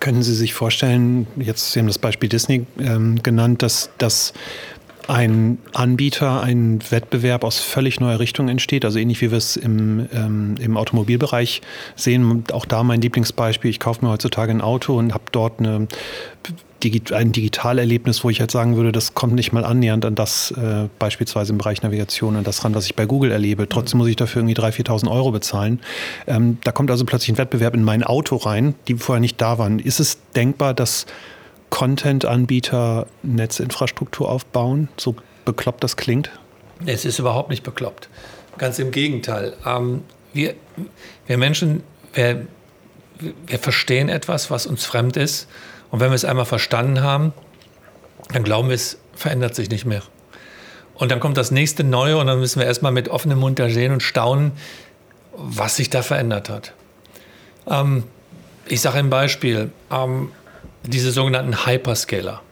Können 0.00 0.22
Sie 0.22 0.34
sich 0.34 0.54
vorstellen, 0.54 1.26
jetzt 1.36 1.72
Sie 1.72 1.78
haben 1.78 1.86
das 1.86 1.98
Beispiel 1.98 2.28
Disney 2.28 2.66
ähm, 2.78 3.22
genannt, 3.22 3.62
dass 3.62 3.90
das 3.98 4.32
ein 5.08 5.58
Anbieter, 5.72 6.42
ein 6.42 6.80
Wettbewerb 6.90 7.44
aus 7.44 7.58
völlig 7.58 8.00
neuer 8.00 8.18
Richtung 8.18 8.48
entsteht, 8.48 8.84
also 8.84 8.98
ähnlich 8.98 9.20
wie 9.20 9.30
wir 9.30 9.38
es 9.38 9.56
im, 9.56 10.08
ähm, 10.12 10.56
im 10.60 10.76
Automobilbereich 10.76 11.62
sehen. 11.96 12.44
Auch 12.52 12.64
da 12.64 12.82
mein 12.82 13.00
Lieblingsbeispiel, 13.00 13.70
ich 13.70 13.80
kaufe 13.80 14.04
mir 14.04 14.10
heutzutage 14.10 14.52
ein 14.52 14.60
Auto 14.60 14.96
und 14.96 15.14
habe 15.14 15.24
dort 15.32 15.58
eine 15.58 15.88
ein 17.12 17.32
Digitalerlebnis, 17.32 18.24
wo 18.24 18.30
ich 18.30 18.40
halt 18.40 18.50
sagen 18.50 18.76
würde, 18.76 18.92
das 18.92 19.14
kommt 19.14 19.34
nicht 19.34 19.52
mal 19.52 19.64
annähernd 19.64 20.04
an 20.04 20.14
das 20.14 20.50
äh, 20.52 20.88
beispielsweise 20.98 21.52
im 21.52 21.58
Bereich 21.58 21.82
Navigation, 21.82 22.36
an 22.36 22.44
das 22.44 22.64
ran, 22.64 22.74
was 22.74 22.86
ich 22.86 22.94
bei 22.94 23.04
Google 23.06 23.30
erlebe. 23.32 23.68
Trotzdem 23.68 23.98
muss 23.98 24.08
ich 24.08 24.16
dafür 24.16 24.40
irgendwie 24.40 24.58
3.000, 24.58 24.86
4.000 24.86 25.10
Euro 25.10 25.30
bezahlen. 25.30 25.80
Ähm, 26.26 26.58
da 26.64 26.72
kommt 26.72 26.90
also 26.90 27.04
plötzlich 27.04 27.30
ein 27.34 27.38
Wettbewerb 27.38 27.74
in 27.74 27.84
mein 27.84 28.02
Auto 28.02 28.36
rein, 28.36 28.74
die 28.88 28.94
vorher 28.94 29.20
nicht 29.20 29.40
da 29.40 29.58
waren. 29.58 29.78
Ist 29.78 30.00
es 30.00 30.18
denkbar, 30.34 30.72
dass 30.72 31.06
Content-Anbieter 31.70 33.06
Netzinfrastruktur 33.22 34.28
aufbauen, 34.28 34.88
so 34.96 35.16
bekloppt 35.44 35.82
das 35.82 35.96
klingt? 35.96 36.30
Es 36.86 37.04
ist 37.04 37.18
überhaupt 37.18 37.50
nicht 37.50 37.62
bekloppt. 37.62 38.08
Ganz 38.58 38.78
im 38.78 38.90
Gegenteil. 38.90 39.54
Ähm, 39.64 40.02
wir, 40.32 40.54
wir 41.26 41.38
Menschen, 41.38 41.82
wir, 42.12 42.46
wir 43.46 43.58
verstehen 43.58 44.08
etwas, 44.08 44.50
was 44.50 44.66
uns 44.66 44.84
fremd 44.84 45.16
ist 45.16 45.48
und 45.90 46.00
wenn 46.00 46.10
wir 46.10 46.14
es 46.14 46.24
einmal 46.24 46.44
verstanden 46.44 47.02
haben, 47.02 47.32
dann 48.32 48.44
glauben 48.44 48.68
wir, 48.68 48.74
es 48.74 48.98
verändert 49.14 49.54
sich 49.54 49.70
nicht 49.70 49.84
mehr. 49.84 50.02
Und 50.94 51.10
dann 51.10 51.20
kommt 51.20 51.36
das 51.36 51.50
nächste 51.50 51.82
Neue 51.82 52.18
und 52.18 52.26
dann 52.26 52.40
müssen 52.40 52.60
wir 52.60 52.66
erstmal 52.66 52.92
mit 52.92 53.08
offenem 53.08 53.38
Mund 53.38 53.58
da 53.58 53.70
sehen 53.70 53.92
und 53.92 54.02
staunen, 54.02 54.52
was 55.34 55.76
sich 55.76 55.88
da 55.90 56.02
verändert 56.02 56.48
hat. 56.48 56.74
Ähm, 57.66 58.04
ich 58.66 58.80
sage 58.80 58.98
ein 58.98 59.10
Beispiel, 59.10 59.72
ähm, 59.90 60.30
diese 60.84 61.12
sogenannten 61.12 61.66
Hyperscaler. 61.66 62.42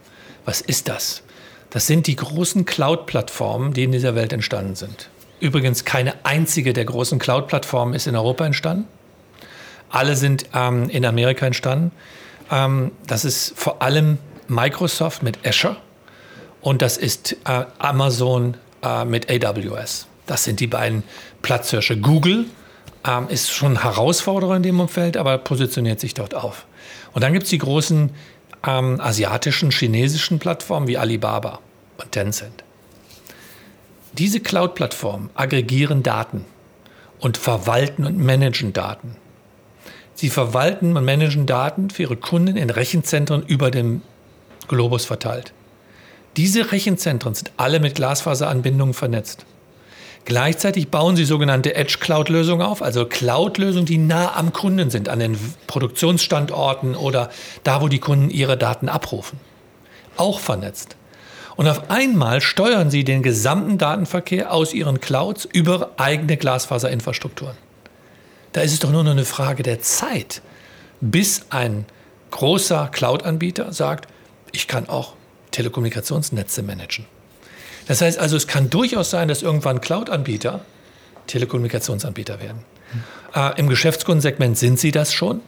Was 0.44 0.60
ist 0.60 0.88
das? 0.88 1.22
Das 1.70 1.86
sind 1.86 2.06
die 2.06 2.16
großen 2.16 2.64
Cloud-Plattformen, 2.64 3.72
die 3.72 3.84
in 3.84 3.92
dieser 3.92 4.14
Welt 4.14 4.32
entstanden 4.32 4.74
sind. 4.74 5.10
Übrigens, 5.40 5.84
keine 5.84 6.14
einzige 6.24 6.72
der 6.72 6.84
großen 6.84 7.18
Cloud-Plattformen 7.18 7.94
ist 7.94 8.06
in 8.06 8.16
Europa 8.16 8.46
entstanden. 8.46 8.86
Alle 9.90 10.16
sind 10.16 10.46
ähm, 10.54 10.88
in 10.90 11.04
Amerika 11.04 11.46
entstanden. 11.46 11.92
Ähm, 12.50 12.92
das 13.06 13.24
ist 13.24 13.52
vor 13.56 13.82
allem 13.82 14.18
Microsoft 14.48 15.22
mit 15.22 15.46
Azure 15.46 15.76
und 16.60 16.82
das 16.82 16.96
ist 16.96 17.36
äh, 17.44 17.64
Amazon 17.78 18.56
äh, 18.82 19.04
mit 19.04 19.30
AWS. 19.30 20.06
Das 20.26 20.44
sind 20.44 20.60
die 20.60 20.66
beiden 20.66 21.04
Platzhirsche. 21.42 21.96
Google 21.98 22.46
ähm, 23.06 23.28
ist 23.28 23.50
schon 23.50 23.82
Herausforderer 23.82 24.56
in 24.56 24.62
dem 24.62 24.80
Umfeld, 24.80 25.16
aber 25.16 25.38
positioniert 25.38 26.00
sich 26.00 26.14
dort 26.14 26.34
auf. 26.34 26.66
Und 27.12 27.22
dann 27.22 27.32
gibt 27.32 27.44
es 27.44 27.50
die 27.50 27.58
großen 27.58 28.10
ähm, 28.66 29.00
asiatischen, 29.00 29.70
chinesischen 29.70 30.38
Plattformen 30.38 30.88
wie 30.88 30.98
Alibaba 30.98 31.60
und 31.98 32.12
Tencent. 32.12 32.64
Diese 34.12 34.40
Cloud-Plattformen 34.40 35.30
aggregieren 35.34 36.02
Daten 36.02 36.44
und 37.20 37.36
verwalten 37.36 38.04
und 38.04 38.18
managen 38.18 38.72
Daten. 38.72 39.16
Sie 40.14 40.30
verwalten 40.30 40.96
und 40.96 41.04
managen 41.04 41.46
Daten 41.46 41.90
für 41.90 42.02
ihre 42.02 42.16
Kunden 42.16 42.56
in 42.56 42.70
Rechenzentren 42.70 43.44
über 43.46 43.70
dem 43.70 44.02
Globus 44.66 45.04
verteilt. 45.04 45.52
Diese 46.36 46.72
Rechenzentren 46.72 47.34
sind 47.34 47.52
alle 47.56 47.80
mit 47.80 47.94
Glasfaseranbindungen 47.94 48.94
vernetzt. 48.94 49.46
Gleichzeitig 50.24 50.88
bauen 50.88 51.16
sie 51.16 51.24
sogenannte 51.24 51.74
Edge 51.74 51.96
Cloud 52.00 52.28
Lösungen 52.28 52.62
auf, 52.62 52.82
also 52.82 53.06
Cloud 53.06 53.56
Lösungen, 53.58 53.86
die 53.86 53.98
nah 53.98 54.36
am 54.36 54.52
Kunden 54.52 54.90
sind, 54.90 55.08
an 55.08 55.20
den 55.20 55.38
Produktionsstandorten 55.66 56.94
oder 56.94 57.30
da, 57.64 57.80
wo 57.80 57.88
die 57.88 57.98
Kunden 57.98 58.28
ihre 58.28 58.58
Daten 58.58 58.88
abrufen. 58.88 59.40
Auch 60.16 60.40
vernetzt. 60.40 60.96
Und 61.56 61.66
auf 61.66 61.90
einmal 61.90 62.40
steuern 62.40 62.90
sie 62.90 63.04
den 63.04 63.22
gesamten 63.22 63.78
Datenverkehr 63.78 64.52
aus 64.52 64.74
ihren 64.74 65.00
Clouds 65.00 65.44
über 65.44 65.90
eigene 65.96 66.36
Glasfaserinfrastrukturen. 66.36 67.56
Da 68.52 68.60
ist 68.60 68.72
es 68.72 68.78
doch 68.78 68.90
nur 68.90 69.02
noch 69.02 69.10
eine 69.10 69.24
Frage 69.24 69.62
der 69.62 69.80
Zeit, 69.80 70.42
bis 71.00 71.46
ein 71.50 71.86
großer 72.30 72.88
Cloud-Anbieter 72.92 73.72
sagt, 73.72 74.08
ich 74.52 74.68
kann 74.68 74.88
auch 74.88 75.14
Telekommunikationsnetze 75.50 76.62
managen. 76.62 77.06
Das 77.88 78.02
heißt 78.02 78.18
also, 78.18 78.36
es 78.36 78.46
kann 78.46 78.70
durchaus 78.70 79.10
sein, 79.10 79.28
dass 79.28 79.42
irgendwann 79.42 79.80
Cloud-Anbieter 79.80 80.60
Telekommunikationsanbieter 81.26 82.40
werden. 82.40 82.64
Äh, 83.34 83.58
Im 83.58 83.68
Geschäftskundensegment 83.68 84.58
sind 84.58 84.78
sie 84.78 84.92
das 84.92 85.12
schon. 85.12 85.40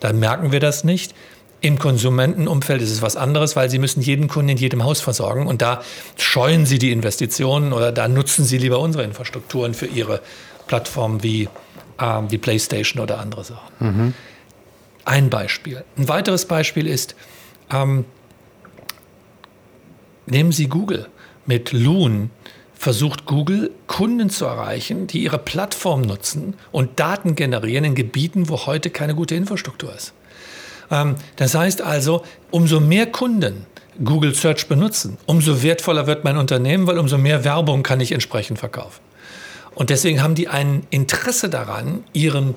Dann 0.00 0.18
merken 0.18 0.52
wir 0.52 0.60
das 0.60 0.84
nicht. 0.84 1.14
Im 1.60 1.78
Konsumentenumfeld 1.78 2.82
ist 2.82 2.92
es 2.92 3.02
was 3.02 3.16
anderes, 3.16 3.56
weil 3.56 3.68
sie 3.68 3.78
müssen 3.78 4.00
jeden 4.00 4.28
Kunden 4.28 4.50
in 4.50 4.56
jedem 4.58 4.84
Haus 4.84 5.00
versorgen 5.00 5.48
und 5.48 5.60
da 5.60 5.82
scheuen 6.16 6.66
sie 6.66 6.78
die 6.78 6.92
Investitionen 6.92 7.72
oder 7.72 7.90
da 7.90 8.06
nutzen 8.06 8.44
sie 8.44 8.58
lieber 8.58 8.78
unsere 8.78 9.02
Infrastrukturen 9.02 9.74
für 9.74 9.86
ihre 9.86 10.20
Plattformen 10.68 11.24
wie 11.24 11.48
ähm, 12.00 12.28
die 12.28 12.38
PlayStation 12.38 13.02
oder 13.02 13.18
andere 13.18 13.42
Sachen. 13.42 13.72
Mhm. 13.80 14.14
Ein 15.04 15.30
Beispiel. 15.30 15.84
Ein 15.96 16.08
weiteres 16.08 16.44
Beispiel 16.44 16.86
ist, 16.86 17.16
ähm, 17.72 18.04
nehmen 20.26 20.52
Sie 20.52 20.68
Google 20.68 21.08
mit 21.48 21.72
Loon 21.72 22.30
versucht 22.74 23.24
Google 23.26 23.72
Kunden 23.88 24.30
zu 24.30 24.44
erreichen, 24.44 25.08
die 25.08 25.22
ihre 25.24 25.38
Plattform 25.38 26.02
nutzen 26.02 26.54
und 26.70 27.00
Daten 27.00 27.34
generieren 27.34 27.84
in 27.84 27.94
Gebieten, 27.96 28.48
wo 28.48 28.66
heute 28.66 28.90
keine 28.90 29.16
gute 29.16 29.34
Infrastruktur 29.34 29.92
ist. 29.92 30.12
Ähm, 30.90 31.16
das 31.36 31.56
heißt 31.56 31.82
also, 31.82 32.22
umso 32.52 32.78
mehr 32.78 33.06
Kunden 33.06 33.66
Google 34.04 34.34
Search 34.34 34.68
benutzen, 34.68 35.16
umso 35.26 35.62
wertvoller 35.62 36.06
wird 36.06 36.22
mein 36.22 36.36
Unternehmen, 36.36 36.86
weil 36.86 36.98
umso 36.98 37.18
mehr 37.18 37.42
Werbung 37.42 37.82
kann 37.82 37.98
ich 37.98 38.12
entsprechend 38.12 38.60
verkaufen. 38.60 39.00
Und 39.74 39.90
deswegen 39.90 40.22
haben 40.22 40.34
die 40.34 40.48
ein 40.48 40.86
Interesse 40.90 41.48
daran, 41.48 42.04
ihren 42.12 42.56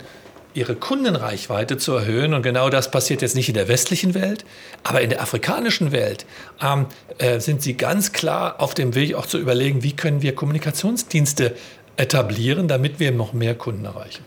ihre 0.53 0.75
Kundenreichweite 0.75 1.77
zu 1.77 1.93
erhöhen. 1.93 2.33
Und 2.33 2.43
genau 2.43 2.69
das 2.69 2.91
passiert 2.91 3.21
jetzt 3.21 3.35
nicht 3.35 3.49
in 3.49 3.55
der 3.55 3.67
westlichen 3.67 4.13
Welt, 4.13 4.45
aber 4.83 5.01
in 5.01 5.09
der 5.09 5.21
afrikanischen 5.21 5.91
Welt 5.91 6.25
ähm, 6.61 6.85
äh, 7.17 7.39
sind 7.39 7.61
sie 7.61 7.75
ganz 7.75 8.11
klar 8.11 8.59
auf 8.59 8.73
dem 8.73 8.95
Weg 8.95 9.15
auch 9.15 9.25
zu 9.25 9.37
überlegen, 9.37 9.83
wie 9.83 9.95
können 9.95 10.21
wir 10.21 10.35
Kommunikationsdienste 10.35 11.55
etablieren, 11.97 12.67
damit 12.67 12.99
wir 12.99 13.11
noch 13.11 13.33
mehr 13.33 13.55
Kunden 13.55 13.85
erreichen. 13.85 14.23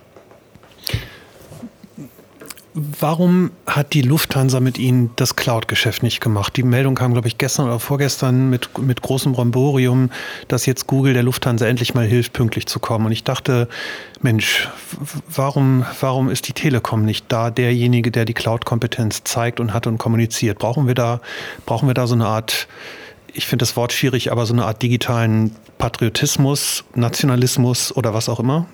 Warum 2.76 3.52
hat 3.66 3.92
die 3.92 4.02
Lufthansa 4.02 4.58
mit 4.58 4.78
Ihnen 4.78 5.12
das 5.14 5.36
Cloud-Geschäft 5.36 6.02
nicht 6.02 6.20
gemacht? 6.20 6.56
Die 6.56 6.64
Meldung 6.64 6.96
kam, 6.96 7.12
glaube 7.12 7.28
ich, 7.28 7.38
gestern 7.38 7.66
oder 7.66 7.78
vorgestern 7.78 8.50
mit, 8.50 8.76
mit 8.78 9.00
großem 9.00 9.30
Bromborium, 9.30 10.10
dass 10.48 10.66
jetzt 10.66 10.88
Google 10.88 11.14
der 11.14 11.22
Lufthansa 11.22 11.66
endlich 11.68 11.94
mal 11.94 12.04
hilft, 12.04 12.32
pünktlich 12.32 12.66
zu 12.66 12.80
kommen. 12.80 13.06
Und 13.06 13.12
ich 13.12 13.22
dachte, 13.22 13.68
Mensch, 14.22 14.68
warum, 15.32 15.86
warum 16.00 16.28
ist 16.28 16.48
die 16.48 16.52
Telekom 16.52 17.04
nicht 17.04 17.26
da 17.28 17.52
derjenige, 17.52 18.10
der 18.10 18.24
die 18.24 18.34
Cloud-Kompetenz 18.34 19.22
zeigt 19.22 19.60
und 19.60 19.72
hat 19.72 19.86
und 19.86 19.98
kommuniziert? 19.98 20.58
Brauchen 20.58 20.88
wir 20.88 20.96
da, 20.96 21.20
brauchen 21.66 21.88
wir 21.88 21.94
da 21.94 22.08
so 22.08 22.16
eine 22.16 22.26
Art, 22.26 22.66
ich 23.32 23.46
finde 23.46 23.62
das 23.62 23.76
Wort 23.76 23.92
schwierig, 23.92 24.32
aber 24.32 24.46
so 24.46 24.52
eine 24.52 24.64
Art 24.64 24.82
digitalen 24.82 25.54
Patriotismus, 25.78 26.82
Nationalismus 26.96 27.96
oder 27.96 28.14
was 28.14 28.28
auch 28.28 28.40
immer? 28.40 28.66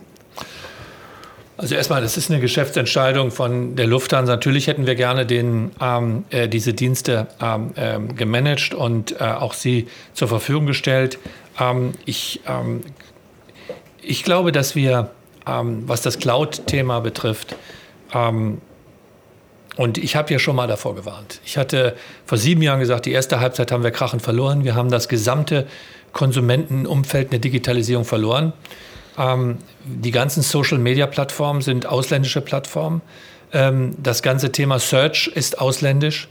Also 1.61 1.75
erstmal, 1.75 2.01
das 2.01 2.17
ist 2.17 2.31
eine 2.31 2.41
Geschäftsentscheidung 2.41 3.31
von 3.31 3.77
der 3.77 3.87
Lufthansa. 3.87 4.33
Natürlich 4.33 4.67
hätten 4.67 4.87
wir 4.87 4.95
gerne 4.95 5.27
den, 5.27 5.73
ähm, 5.79 6.25
äh, 6.31 6.49
diese 6.49 6.73
Dienste 6.73 7.27
ähm, 7.39 7.73
ähm, 7.77 8.17
gemanagt 8.17 8.73
und 8.73 9.21
äh, 9.21 9.25
auch 9.25 9.53
sie 9.53 9.87
zur 10.15 10.29
Verfügung 10.29 10.65
gestellt. 10.65 11.19
Ähm, 11.61 11.93
ich, 12.07 12.41
ähm, 12.47 12.81
ich 14.01 14.25
glaube, 14.25 14.53
dass 14.53 14.75
wir, 14.75 15.11
was 15.45 16.01
das 16.01 16.19
Cloud-Thema 16.19 17.01
betrifft, 17.01 17.57
und 18.15 19.99
ich 19.99 20.17
habe 20.17 20.33
ja 20.33 20.39
schon 20.39 20.55
mal 20.57 20.67
davor 20.67 20.95
gewarnt. 20.95 21.41
Ich 21.45 21.57
hatte 21.57 21.97
vor 22.25 22.39
sieben 22.39 22.63
Jahren 22.63 22.81
gesagt, 22.81 23.07
die 23.07 23.13
erste 23.13 23.41
Halbzeit 23.41 23.73
haben 23.73 23.83
wir 23.83 23.91
krachend 23.91 24.23
verloren. 24.23 24.65
Wir 24.65 24.75
haben 24.75 24.91
das 24.91 25.09
gesamte 25.09 25.67
Konsumentenumfeld 26.13 27.27
in 27.27 27.31
der 27.31 27.41
Digitalisierung 27.41 28.05
verloren. 28.05 28.53
Ähm, 29.19 29.59
die 29.85 30.11
ganzen 30.11 30.43
Social-Media-Plattformen 30.43 31.63
sind 31.63 31.87
ausländische 31.87 32.41
Plattformen. 32.41 33.03
Ähm, 33.53 33.95
das 33.99 34.23
ganze 34.23 34.53
Thema 34.53 34.79
Search 34.79 35.29
ist 35.35 35.61
ausländisch. 35.61 36.29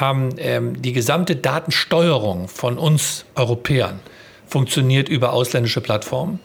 Ähm, 0.00 0.30
ähm, 0.38 0.80
die 0.80 0.92
gesamte 0.92 1.36
Datensteuerung 1.36 2.48
von 2.48 2.78
uns 2.78 3.24
Europäern 3.34 4.00
funktioniert 4.46 5.08
über 5.08 5.32
ausländische 5.32 5.80
Plattformen. 5.80 6.40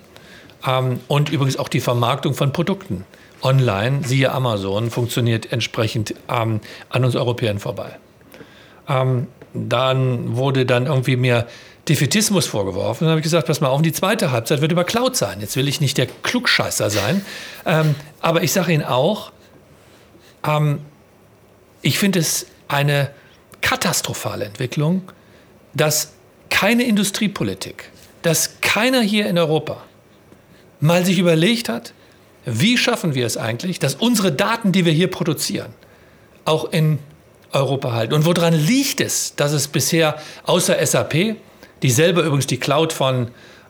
Ähm, 0.68 1.00
und 1.08 1.30
übrigens 1.30 1.58
auch 1.58 1.70
die 1.70 1.82
Vermarktung 1.82 2.34
von 2.34 2.52
Produkten 2.52 3.06
online, 3.42 4.02
siehe 4.04 4.32
Amazon, 4.32 4.90
funktioniert 4.90 5.52
entsprechend 5.52 6.16
ähm, 6.30 6.62
an 6.90 7.06
uns 7.06 7.16
Europäern 7.16 7.60
vorbei. 7.60 7.98
dann 8.88 10.38
wurde 10.38 10.66
dann 10.66 10.86
irgendwie 10.86 11.16
mir 11.16 11.48
Defetismus 11.88 12.48
vorgeworfen. 12.48 13.06
Dann 13.06 13.12
habe 13.12 13.20
ich 13.20 13.24
gesagt, 13.24 13.48
pass 13.48 13.62
mal 13.62 13.70
auf, 13.70 13.82
die 13.82 13.92
zweite 13.92 14.32
Halbzeit 14.32 14.62
wird 14.62 14.72
über 14.72 14.84
Cloud 14.84 15.16
sein. 15.16 15.40
Jetzt 15.40 15.56
will 15.56 15.68
ich 15.68 15.82
nicht 15.82 15.98
der 15.98 16.08
Klugscheißer 16.08 16.90
sein. 16.90 17.24
Ähm, 17.66 17.96
aber 18.22 18.44
ich 18.44 18.52
sage 18.52 18.74
Ihnen 18.74 18.84
auch, 18.84 19.32
ähm, 20.46 20.80
ich 21.82 22.00
finde 22.00 22.20
es 22.20 22.48
eine 22.68 23.12
katastrophale 23.62 24.46
Entwicklung, 24.46 25.04
dass 25.74 26.14
keine 26.50 26.84
Industriepolitik, 26.84 27.92
dass 28.24 28.62
keiner 28.62 29.02
hier 29.02 29.28
in 29.28 29.38
Europa 29.38 29.84
mal 30.80 31.06
sich 31.06 31.20
überlegt 31.20 31.70
hat, 31.70 31.94
wie 32.46 32.78
schaffen 32.78 33.16
wir 33.16 33.26
es 33.26 33.38
eigentlich, 33.38 33.80
dass 33.80 33.96
unsere 33.96 34.32
Daten, 34.32 34.72
die 34.72 34.86
wir 34.86 34.94
hier 34.94 35.10
produzieren, 35.10 35.74
auch 36.46 36.72
in 36.72 37.00
Europa 37.52 37.92
halten. 37.94 38.14
Und 38.14 38.26
woran 38.26 38.54
liegt 38.54 39.02
es, 39.02 39.36
dass 39.36 39.52
es 39.52 39.68
bisher 39.68 40.20
außer 40.44 40.86
SAP 40.86 41.36
die 41.82 41.92
selber 41.92 42.24
übrigens 42.24 42.48
die 42.48 42.58
Cloud 42.58 42.94
von, 42.94 43.30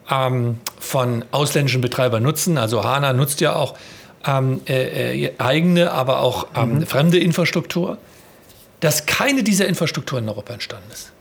ähm, 0.09 0.59
von 0.79 1.25
ausländischen 1.31 1.81
Betreibern 1.81 2.23
nutzen. 2.23 2.57
Also 2.57 2.83
HANA 2.83 3.13
nutzt 3.13 3.41
ja 3.41 3.55
auch 3.55 3.75
ähm, 4.25 4.61
äh, 4.67 5.25
äh, 5.25 5.31
eigene, 5.37 5.91
aber 5.91 6.19
auch 6.19 6.47
ähm, 6.55 6.79
mhm. 6.79 6.85
fremde 6.85 7.19
Infrastruktur, 7.19 7.97
dass 8.79 9.05
keine 9.05 9.43
dieser 9.43 9.67
Infrastrukturen 9.67 10.23
in 10.23 10.29
Europa 10.29 10.53
entstanden 10.53 10.89
ist. 10.91 11.11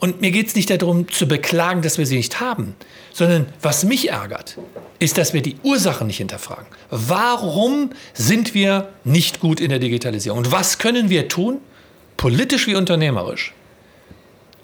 Und 0.00 0.20
mir 0.20 0.32
geht 0.32 0.48
es 0.48 0.54
nicht 0.54 0.70
darum 0.70 1.08
zu 1.08 1.26
beklagen, 1.26 1.80
dass 1.80 1.96
wir 1.96 2.04
sie 2.04 2.16
nicht 2.16 2.40
haben, 2.40 2.74
sondern 3.12 3.46
was 3.62 3.84
mich 3.84 4.10
ärgert, 4.10 4.58
ist, 4.98 5.16
dass 5.16 5.32
wir 5.32 5.40
die 5.40 5.56
Ursachen 5.62 6.08
nicht 6.08 6.18
hinterfragen. 6.18 6.66
Warum 6.90 7.90
sind 8.12 8.52
wir 8.52 8.90
nicht 9.04 9.40
gut 9.40 9.60
in 9.60 9.70
der 9.70 9.78
Digitalisierung? 9.78 10.40
Und 10.40 10.52
was 10.52 10.78
können 10.78 11.08
wir 11.08 11.28
tun, 11.28 11.58
politisch 12.16 12.66
wie 12.66 12.74
unternehmerisch, 12.74 13.54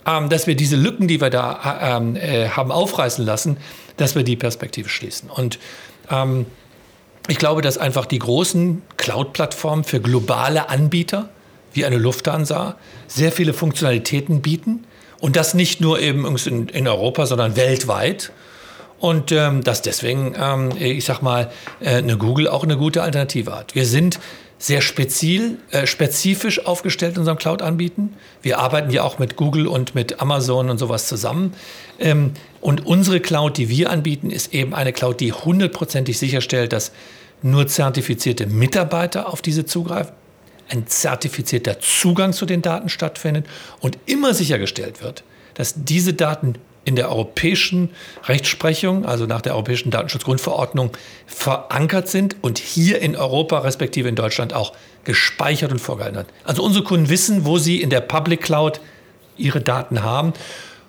ähm, 0.05 0.29
dass 0.29 0.47
wir 0.47 0.55
diese 0.55 0.75
Lücken, 0.75 1.07
die 1.07 1.21
wir 1.21 1.29
da 1.29 1.97
ähm, 1.97 2.15
äh, 2.15 2.49
haben 2.49 2.71
aufreißen 2.71 3.25
lassen, 3.25 3.57
dass 3.97 4.15
wir 4.15 4.23
die 4.23 4.35
Perspektive 4.35 4.89
schließen. 4.89 5.29
Und 5.29 5.59
ähm, 6.09 6.45
ich 7.27 7.37
glaube, 7.37 7.61
dass 7.61 7.77
einfach 7.77 8.05
die 8.05 8.19
großen 8.19 8.81
Cloud-Plattformen 8.97 9.83
für 9.83 10.01
globale 10.01 10.69
Anbieter 10.69 11.29
wie 11.73 11.85
eine 11.85 11.97
Lufthansa 11.97 12.75
sehr 13.07 13.31
viele 13.31 13.53
Funktionalitäten 13.53 14.41
bieten 14.41 14.85
und 15.19 15.35
das 15.35 15.53
nicht 15.53 15.81
nur 15.81 15.99
eben 15.99 16.25
in, 16.45 16.67
in 16.67 16.87
Europa, 16.87 17.25
sondern 17.25 17.55
weltweit. 17.55 18.31
Und 18.99 19.31
ähm, 19.31 19.63
dass 19.63 19.81
deswegen, 19.81 20.35
ähm, 20.39 20.71
ich 20.77 21.05
sag 21.05 21.21
mal, 21.21 21.51
äh, 21.79 21.95
eine 21.95 22.17
Google 22.17 22.47
auch 22.47 22.63
eine 22.63 22.77
gute 22.77 23.01
Alternative 23.01 23.55
hat. 23.55 23.73
Wir 23.73 23.85
sind 23.85 24.19
sehr 24.61 24.81
spezil, 24.81 25.57
äh, 25.71 25.87
spezifisch 25.87 26.67
aufgestellt 26.67 27.13
in 27.13 27.21
unserem 27.21 27.39
Cloud-Anbieten. 27.39 28.13
Wir 28.43 28.59
arbeiten 28.59 28.91
ja 28.91 29.01
auch 29.01 29.17
mit 29.17 29.35
Google 29.35 29.65
und 29.65 29.95
mit 29.95 30.21
Amazon 30.21 30.69
und 30.69 30.77
sowas 30.77 31.07
zusammen. 31.07 31.55
Ähm, 31.97 32.33
und 32.61 32.85
unsere 32.85 33.19
Cloud, 33.19 33.57
die 33.57 33.69
wir 33.69 33.89
anbieten, 33.89 34.29
ist 34.29 34.53
eben 34.53 34.75
eine 34.75 34.93
Cloud, 34.93 35.19
die 35.19 35.33
hundertprozentig 35.33 36.19
sicherstellt, 36.19 36.73
dass 36.73 36.91
nur 37.41 37.65
zertifizierte 37.65 38.45
Mitarbeiter 38.45 39.33
auf 39.33 39.41
diese 39.41 39.65
zugreifen, 39.65 40.13
ein 40.69 40.85
zertifizierter 40.85 41.79
Zugang 41.79 42.31
zu 42.31 42.45
den 42.45 42.61
Daten 42.61 42.89
stattfindet 42.89 43.47
und 43.79 43.97
immer 44.05 44.35
sichergestellt 44.35 45.01
wird, 45.01 45.23
dass 45.55 45.73
diese 45.75 46.13
Daten 46.13 46.53
in 46.83 46.95
der 46.95 47.09
europäischen 47.09 47.89
Rechtsprechung, 48.25 49.05
also 49.05 49.25
nach 49.25 49.41
der 49.41 49.53
Europäischen 49.53 49.91
Datenschutzgrundverordnung, 49.91 50.91
verankert 51.27 52.07
sind 52.07 52.37
und 52.41 52.57
hier 52.57 52.99
in 53.01 53.15
Europa, 53.15 53.59
respektive 53.59 54.09
in 54.09 54.15
Deutschland 54.15 54.53
auch 54.53 54.73
gespeichert 55.03 55.71
und 55.71 55.79
vorgehalten 55.79 56.17
hat. 56.17 56.27
Also 56.43 56.63
unsere 56.63 56.83
Kunden 56.83 57.09
wissen, 57.09 57.45
wo 57.45 57.57
sie 57.57 57.81
in 57.81 57.89
der 57.89 58.01
Public 58.01 58.41
Cloud 58.41 58.81
ihre 59.37 59.61
Daten 59.61 60.03
haben. 60.03 60.33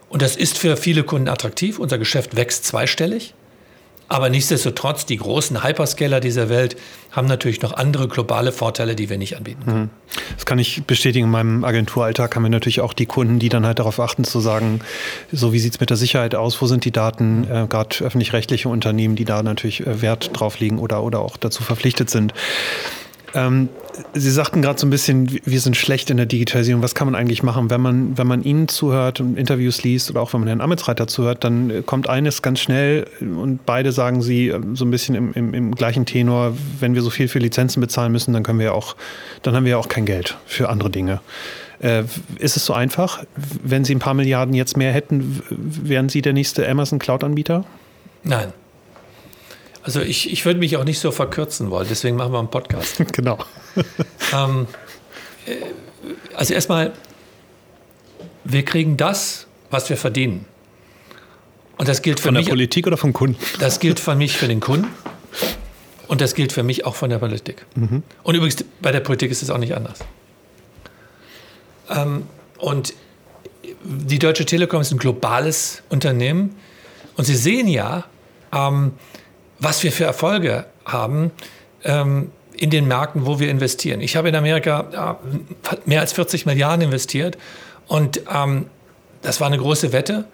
Und 0.09 0.23
das 0.23 0.37
ist 0.37 0.59
für 0.59 0.77
viele 0.77 1.05
Kunden 1.05 1.29
attraktiv. 1.29 1.79
Unser 1.79 1.99
Geschäft 1.99 2.37
wächst 2.37 2.65
zweistellig. 2.65 3.35
Aber 4.09 4.29
nichtsdestotrotz, 4.29 5.07
die 5.07 5.17
großen 5.17 5.65
Hyperscaler 5.65 6.21
dieser 6.21 6.49
Welt 6.49 6.77
haben 7.11 7.27
natürlich 7.27 7.63
noch 7.63 7.73
andere 7.73 8.09
globale 8.09 8.53
Vorteile, 8.53 8.95
die 8.95 9.09
wir 9.09 9.19
nicht 9.19 9.37
anbieten 9.37 9.65
können. 9.65 9.81
Mhm. 9.81 9.91
Das 10.35 10.47
kann 10.47 10.59
ich 10.59 10.85
bestätigen. 10.85 11.27
In 11.27 11.31
meinem 11.31 11.65
Agenturalltag 11.65 12.35
haben 12.35 12.43
wir 12.43 12.51
natürlich 12.51 12.81
auch 12.81 12.93
die 12.93 13.07
Kunden, 13.07 13.39
die 13.39 13.49
dann 13.49 13.67
halt 13.67 13.79
darauf 13.79 14.01
achten, 14.01 14.25
zu 14.25 14.41
sagen, 14.41 14.81
so 15.31 15.53
wie 15.53 15.59
sieht 15.59 15.75
es 15.75 15.81
mit 15.81 15.91
der 15.91 15.97
Sicherheit 15.97 16.35
aus, 16.35 16.61
wo 16.61 16.67
sind 16.67 16.85
die 16.85 16.91
Daten, 16.91 17.45
äh, 17.45 17.67
gerade 17.69 18.05
öffentlich-rechtliche 18.05 18.69
Unternehmen, 18.69 19.17
die 19.17 19.25
da 19.25 19.43
natürlich 19.43 19.87
äh, 19.87 20.03
Wert 20.03 20.31
drauf 20.33 20.59
legen 20.59 20.79
oder, 20.79 21.03
oder 21.03 21.21
auch 21.21 21.37
dazu 21.37 21.63
verpflichtet 21.63 22.11
sind. 22.11 22.35
Ähm, 23.35 23.69
Sie 24.15 24.31
sagten 24.31 24.63
gerade 24.63 24.79
so 24.79 24.87
ein 24.87 24.91
bisschen, 24.91 25.39
wir 25.45 25.61
sind 25.61 25.77
schlecht 25.77 26.11
in 26.11 26.17
der 26.17 26.27
Digitalisierung. 26.27 26.83
Was 26.83 26.95
kann 26.95 27.07
man 27.07 27.15
eigentlich 27.15 27.43
machen? 27.43 27.71
Wenn 27.71 27.81
man, 27.81 28.17
wenn 28.17 28.27
man 28.27 28.43
Ihnen 28.43 28.69
zuhört 28.69 29.21
und 29.21 29.39
Interviews 29.39 29.83
liest 29.83 30.11
oder 30.11 30.21
auch 30.21 30.33
wenn 30.33 30.41
man 30.41 30.49
Herrn 30.49 30.61
Amitsreiter 30.61 31.07
zuhört, 31.07 31.45
dann 31.45 31.71
äh, 31.71 31.83
kommt 31.83 32.09
eines 32.09 32.43
ganz 32.43 32.61
schnell 32.61 33.07
und 33.21 33.65
beide 33.67 33.93
sagen 33.93 34.23
Sie 34.23 34.49
äh, 34.49 34.61
so 34.75 34.85
ein 34.85 34.91
bisschen 34.91 35.15
im, 35.15 35.33
im, 35.35 35.55
im, 35.55 35.75
gleichen 35.75 36.07
Tenor, 36.07 36.57
wenn 36.81 36.95
wir 36.95 37.03
so 37.03 37.11
viel 37.11 37.29
für 37.29 37.39
Lizenzen 37.39 37.81
bezahlen 37.81 38.13
müssen, 38.13 38.33
dann 38.33 38.43
können 38.43 38.59
wir 38.59 38.75
auch, 38.75 38.97
dann 39.43 39.55
haben 39.55 39.65
wir 39.65 39.73
ja 39.73 39.79
auch 39.79 39.89
kein 39.89 40.07
Geld 40.07 40.37
für 40.47 40.69
andere 40.69 40.91
Dinge. 40.91 41.21
Äh, 41.81 42.05
ist 42.39 42.57
es 42.57 42.65
so 42.65 42.73
einfach? 42.73 43.25
Wenn 43.63 43.85
Sie 43.85 43.95
ein 43.95 43.99
paar 43.99 44.15
Milliarden 44.15 44.55
jetzt 44.55 44.77
mehr 44.77 44.93
hätten, 44.93 45.43
wären 45.51 46.09
Sie 46.09 46.23
der 46.23 46.33
nächste 46.33 46.69
Amazon 46.69 46.99
Cloud-Anbieter? 46.99 47.65
Nein. 48.25 48.53
Also 49.83 50.01
ich, 50.01 50.33
ich 50.33 50.45
würde 50.45 50.61
mich 50.61 50.77
auch 50.77 50.85
nicht 50.85 51.01
so 51.01 51.11
verkürzen 51.11 51.71
wollen, 51.71 51.87
deswegen 51.89 52.17
machen 52.17 52.33
wir 52.33 52.39
einen 52.39 52.51
Podcast. 52.51 53.03
genau. 53.13 53.39
ähm, 54.33 54.67
äh, 55.47 55.57
also 56.35 56.55
erstmal, 56.55 56.93
wir 58.45 58.65
kriegen 58.65 58.97
das, 58.97 59.47
was 59.71 59.89
wir 59.89 59.97
verdienen. 59.97 60.45
Und 61.79 61.89
das 61.89 62.03
gilt 62.03 62.21
für 62.21 62.27
von 62.29 62.35
mich. 62.35 62.45
Von 62.45 62.51
der 62.51 62.53
Politik 62.53 62.87
oder 62.87 62.97
vom 62.97 63.13
Kunden? 63.13 63.39
Das 63.59 63.81
gilt 63.81 63.99
für 63.99 64.15
mich 64.15 64.37
für 64.37 64.47
den 64.47 64.61
Kunden. 64.61 64.89
Und 66.07 66.21
das 66.21 66.35
gilt 66.35 66.53
für 66.53 66.63
mich 66.63 66.85
auch 66.85 66.95
von 66.95 67.11
der 67.11 67.19
Politik. 67.19 67.65
Mhm. 67.75 68.03
Und 68.23 68.35
übrigens, 68.35 68.65
bei 68.81 68.93
der 68.93 69.01
Politik 69.01 69.31
ist 69.31 69.43
es 69.43 69.51
auch 69.51 69.59
nicht 69.59 69.75
anders. 69.75 69.99
Ähm, 71.89 72.27
und 72.59 72.95
die 73.83 74.19
Deutsche 74.19 74.45
Telekom 74.45 74.81
ist 74.81 74.93
ein 74.93 74.99
globales 74.99 75.83
Unternehmen. 75.89 76.57
Und 77.17 77.25
Sie 77.25 77.35
sehen 77.35 77.67
ja, 77.67 78.05
ähm, 78.53 78.93
was 79.63 79.83
wir 79.83 79.93
für 79.93 80.05
Erfolge 80.05 80.67
haben 80.85 81.31
ähm, 81.85 82.31
in 82.57 82.71
den 82.71 82.87
Märkten, 82.87 83.27
wo 83.27 83.39
wir 83.39 83.49
investieren. 83.49 84.01
Ich 84.01 84.17
habe 84.17 84.29
in 84.29 84.35
Amerika 84.35 85.19
äh, 85.23 85.77
mehr 85.85 86.01
als 86.01 86.13
40 86.13 86.47
Milliarden 86.47 86.83
investiert 86.83 87.39
und 87.87 88.23
ähm, 88.33 88.67
das 89.23 89.41
war 89.41 89.47
eine 89.47 89.59
große 89.59 89.93
Wette. 89.93 90.25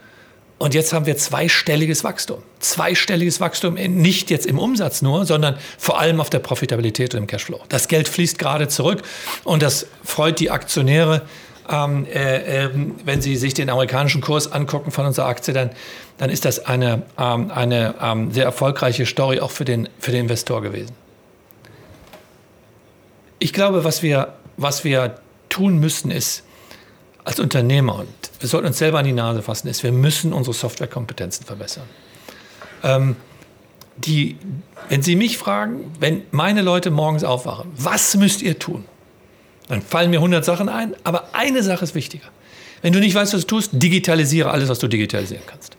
Und 0.59 0.75
jetzt 0.75 0.93
haben 0.93 1.07
wir 1.07 1.17
zweistelliges 1.17 2.03
Wachstum. 2.03 2.43
Zweistelliges 2.59 3.41
Wachstum, 3.41 3.75
nicht 3.75 4.29
jetzt 4.29 4.45
im 4.45 4.59
Umsatz 4.59 5.03
nur, 5.03 5.25
sondern 5.25 5.57
vor 5.79 6.01
allem 6.01 6.21
auf 6.21 6.31
der 6.31 6.41
Profitabilität 6.41 7.15
und 7.15 7.21
im 7.21 7.27
Cashflow. 7.29 7.61
Das 7.69 7.87
Geld 7.87 8.09
fließt 8.09 8.41
gerade 8.41 8.67
zurück 8.67 9.03
und 9.45 9.63
das 9.63 9.87
freut 10.03 10.41
die 10.41 10.51
Aktionäre. 10.51 11.23
Ähm, 11.71 12.07
äh, 12.07 12.65
äh, 12.65 12.71
wenn 13.05 13.21
Sie 13.21 13.37
sich 13.37 13.55
den 13.55 13.69
amerikanischen 13.69 14.21
Kurs 14.21 14.51
angucken 14.51 14.91
von 14.91 15.07
unserer 15.07 15.27
Aktie, 15.27 15.53
dann 15.53 15.71
dann 16.19 16.31
ist 16.31 16.45
das 16.45 16.67
eine, 16.67 17.03
ähm, 17.17 17.51
eine 17.51 17.95
ähm, 18.03 18.33
sehr 18.33 18.45
erfolgreiche 18.45 19.07
Story 19.07 19.41
auch 19.41 19.53
für 19.53 19.65
den, 19.65 19.89
für 19.99 20.11
den 20.11 20.23
Investor 20.23 20.61
gewesen. 20.61 20.95
Ich 23.39 23.53
glaube, 23.53 23.85
was 23.85 24.03
wir, 24.03 24.35
was 24.57 24.83
wir 24.83 25.19
tun 25.49 25.79
müssen, 25.79 26.11
ist, 26.11 26.43
als 27.25 27.39
Unternehmer, 27.39 28.01
und 28.01 28.09
wir 28.41 28.49
sollten 28.49 28.67
uns 28.67 28.79
selber 28.79 28.99
an 28.99 29.05
die 29.05 29.13
Nase 29.13 29.43
fassen, 29.43 29.69
ist, 29.69 29.85
wir 29.85 29.93
müssen 29.93 30.33
unsere 30.33 30.55
Softwarekompetenzen 30.55 31.47
verbessern. 31.47 31.85
Ähm, 32.83 33.17
die, 33.97 34.39
wenn 34.89 35.03
Sie 35.03 35.15
mich 35.15 35.39
fragen, 35.39 35.93
wenn 36.01 36.23
meine 36.33 36.63
Leute 36.63 36.91
morgens 36.91 37.23
aufwachen, 37.23 37.71
was 37.77 38.17
müsst 38.17 38.43
ihr 38.43 38.59
tun? 38.59 38.85
Dann 39.69 39.83
fallen 39.83 40.11
mir 40.11 40.19
100 40.19 40.45
Sachen 40.45 40.69
ein, 40.69 40.95
aber 41.05 41.35
eine 41.35 41.63
Sache 41.63 41.85
ist 41.85 41.95
wichtiger. 41.95 42.29
Wenn 42.83 42.93
du 42.93 43.01
nicht 43.01 43.15
weißt, 43.15 43.35
was 43.35 43.43
du 43.43 43.47
tust, 43.47 43.71
digitalisiere 43.73 44.51
alles, 44.51 44.69
was 44.69 44.79
du 44.79 44.89
digitalisieren 44.89 45.45
kannst. 45.47 45.77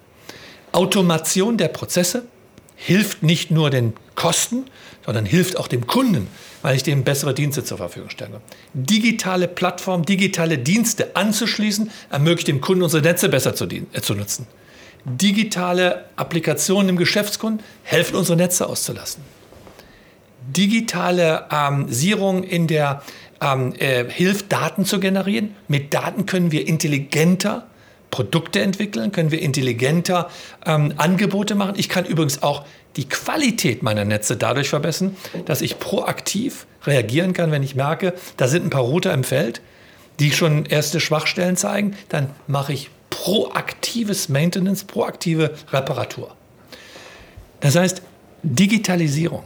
Automation 0.71 1.57
der 1.57 1.69
Prozesse 1.69 2.23
hilft 2.75 3.23
nicht 3.23 3.51
nur 3.51 3.69
den 3.69 3.93
Kosten, 4.15 4.65
sondern 5.05 5.25
hilft 5.25 5.57
auch 5.57 5.67
dem 5.67 5.87
Kunden, 5.87 6.27
weil 6.61 6.75
ich 6.75 6.83
dem 6.83 7.03
bessere 7.03 7.33
Dienste 7.33 7.63
zur 7.63 7.77
Verfügung 7.77 8.09
stelle. 8.09 8.41
Digitale 8.73 9.47
Plattformen, 9.47 10.05
digitale 10.05 10.57
Dienste 10.57 11.15
anzuschließen, 11.15 11.89
ermöglicht 12.09 12.47
dem 12.47 12.61
Kunden 12.61 12.83
unsere 12.83 13.01
Netze 13.01 13.29
besser 13.29 13.55
zu, 13.55 13.65
äh, 13.65 14.01
zu 14.01 14.13
nutzen. 14.13 14.47
Digitale 15.05 16.05
Applikationen 16.15 16.89
im 16.89 16.97
Geschäftskunden 16.97 17.63
helfen 17.83 18.15
unsere 18.15 18.37
Netze 18.37 18.67
auszulassen. 18.67 19.23
Digitale 20.47 21.45
ähm, 21.51 21.85
Sierung 21.89 22.43
in 22.43 22.67
der 22.67 23.01
ähm, 23.41 23.73
äh, 23.77 24.05
hilft 24.09 24.51
Daten 24.51 24.85
zu 24.85 24.99
generieren. 24.99 25.55
Mit 25.67 25.93
Daten 25.93 26.25
können 26.25 26.51
wir 26.51 26.67
intelligenter 26.67 27.67
Produkte 28.11 28.61
entwickeln, 28.61 29.11
können 29.11 29.31
wir 29.31 29.41
intelligenter 29.41 30.29
ähm, 30.65 30.93
Angebote 30.97 31.55
machen. 31.55 31.75
Ich 31.77 31.89
kann 31.89 32.05
übrigens 32.05 32.41
auch 32.41 32.65
die 32.95 33.07
Qualität 33.07 33.83
meiner 33.83 34.03
Netze 34.03 34.35
dadurch 34.35 34.69
verbessern, 34.69 35.15
dass 35.45 35.61
ich 35.61 35.79
proaktiv 35.79 36.65
reagieren 36.85 37.33
kann, 37.33 37.51
wenn 37.51 37.63
ich 37.63 37.75
merke, 37.75 38.13
da 38.37 38.47
sind 38.47 38.65
ein 38.65 38.69
paar 38.69 38.81
Router 38.81 39.13
im 39.13 39.23
Feld, 39.23 39.61
die 40.19 40.31
schon 40.31 40.65
erste 40.65 40.99
Schwachstellen 40.99 41.55
zeigen, 41.55 41.95
dann 42.09 42.31
mache 42.47 42.73
ich 42.73 42.89
proaktives 43.09 44.29
Maintenance, 44.29 44.83
proaktive 44.83 45.53
Reparatur. 45.71 46.35
Das 47.59 47.75
heißt, 47.75 48.01
Digitalisierung. 48.43 49.43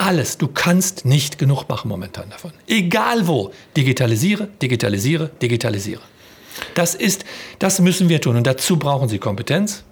Alles, 0.00 0.38
du 0.38 0.48
kannst 0.48 1.04
nicht 1.04 1.36
genug 1.36 1.68
machen 1.68 1.88
momentan 1.88 2.30
davon. 2.30 2.52
Egal 2.66 3.26
wo. 3.26 3.52
Digitalisiere, 3.76 4.48
digitalisiere, 4.62 5.30
digitalisiere. 5.42 6.00
Das 6.74 6.94
ist, 6.94 7.26
das 7.58 7.80
müssen 7.80 8.08
wir 8.08 8.22
tun. 8.22 8.36
Und 8.36 8.46
dazu 8.46 8.78
brauchen 8.78 9.10
Sie 9.10 9.18
Kompetenz. 9.18 9.84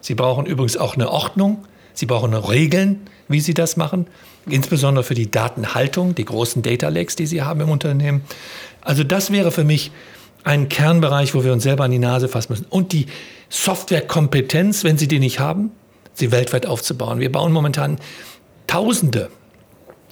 Sie 0.00 0.16
brauchen 0.16 0.44
übrigens 0.44 0.76
auch 0.76 0.94
eine 0.94 1.08
Ordnung. 1.10 1.64
Sie 1.92 2.06
brauchen 2.06 2.34
Regeln, 2.34 3.08
wie 3.28 3.40
Sie 3.40 3.54
das 3.54 3.76
machen. 3.76 4.08
Insbesondere 4.46 5.04
für 5.04 5.14
die 5.14 5.30
Datenhaltung, 5.30 6.16
die 6.16 6.24
großen 6.24 6.62
Data 6.62 6.88
Lakes, 6.88 7.14
die 7.14 7.26
Sie 7.26 7.42
haben 7.42 7.60
im 7.60 7.70
Unternehmen. 7.70 8.22
Also 8.80 9.04
das 9.04 9.30
wäre 9.30 9.52
für 9.52 9.64
mich 9.64 9.92
ein 10.42 10.68
Kernbereich, 10.68 11.32
wo 11.34 11.44
wir 11.44 11.52
uns 11.52 11.62
selber 11.62 11.84
an 11.84 11.92
die 11.92 12.00
Nase 12.00 12.28
fassen 12.28 12.52
müssen. 12.52 12.66
Und 12.68 12.92
die 12.92 13.06
Softwarekompetenz, 13.50 14.82
wenn 14.82 14.98
Sie 14.98 15.06
die 15.06 15.20
nicht 15.20 15.38
haben, 15.38 15.70
sie 16.14 16.32
weltweit 16.32 16.66
aufzubauen. 16.66 17.20
Wir 17.20 17.30
bauen 17.30 17.52
momentan 17.52 17.98
Tausende, 18.66 19.30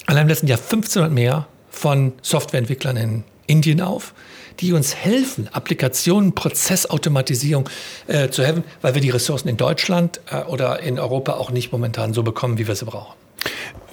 allein 0.07 0.23
im 0.23 0.29
letzten 0.29 0.47
Jahr 0.47 0.59
1500 0.59 1.13
mehr 1.13 1.47
von 1.71 2.13
Softwareentwicklern 2.23 2.97
in 2.97 3.25
Indien 3.47 3.81
auf 3.81 4.15
die 4.61 4.73
uns 4.73 4.95
helfen, 4.95 5.49
Applikationen, 5.53 6.35
Prozessautomatisierung 6.35 7.69
äh, 8.07 8.29
zu 8.29 8.45
helfen, 8.45 8.65
weil 8.81 8.95
wir 8.95 9.01
die 9.01 9.11
Ressourcen 9.11 9.49
in 9.49 9.57
Deutschland 9.57 10.21
äh, 10.31 10.43
oder 10.45 10.81
in 10.81 10.99
Europa 10.99 11.33
auch 11.35 11.51
nicht 11.51 11.73
momentan 11.73 12.15
so 12.15 12.23
bekommen, 12.23 12.59
wie 12.59 12.67
wir 12.67 12.75
sie 12.75 12.85
brauchen. 12.85 13.15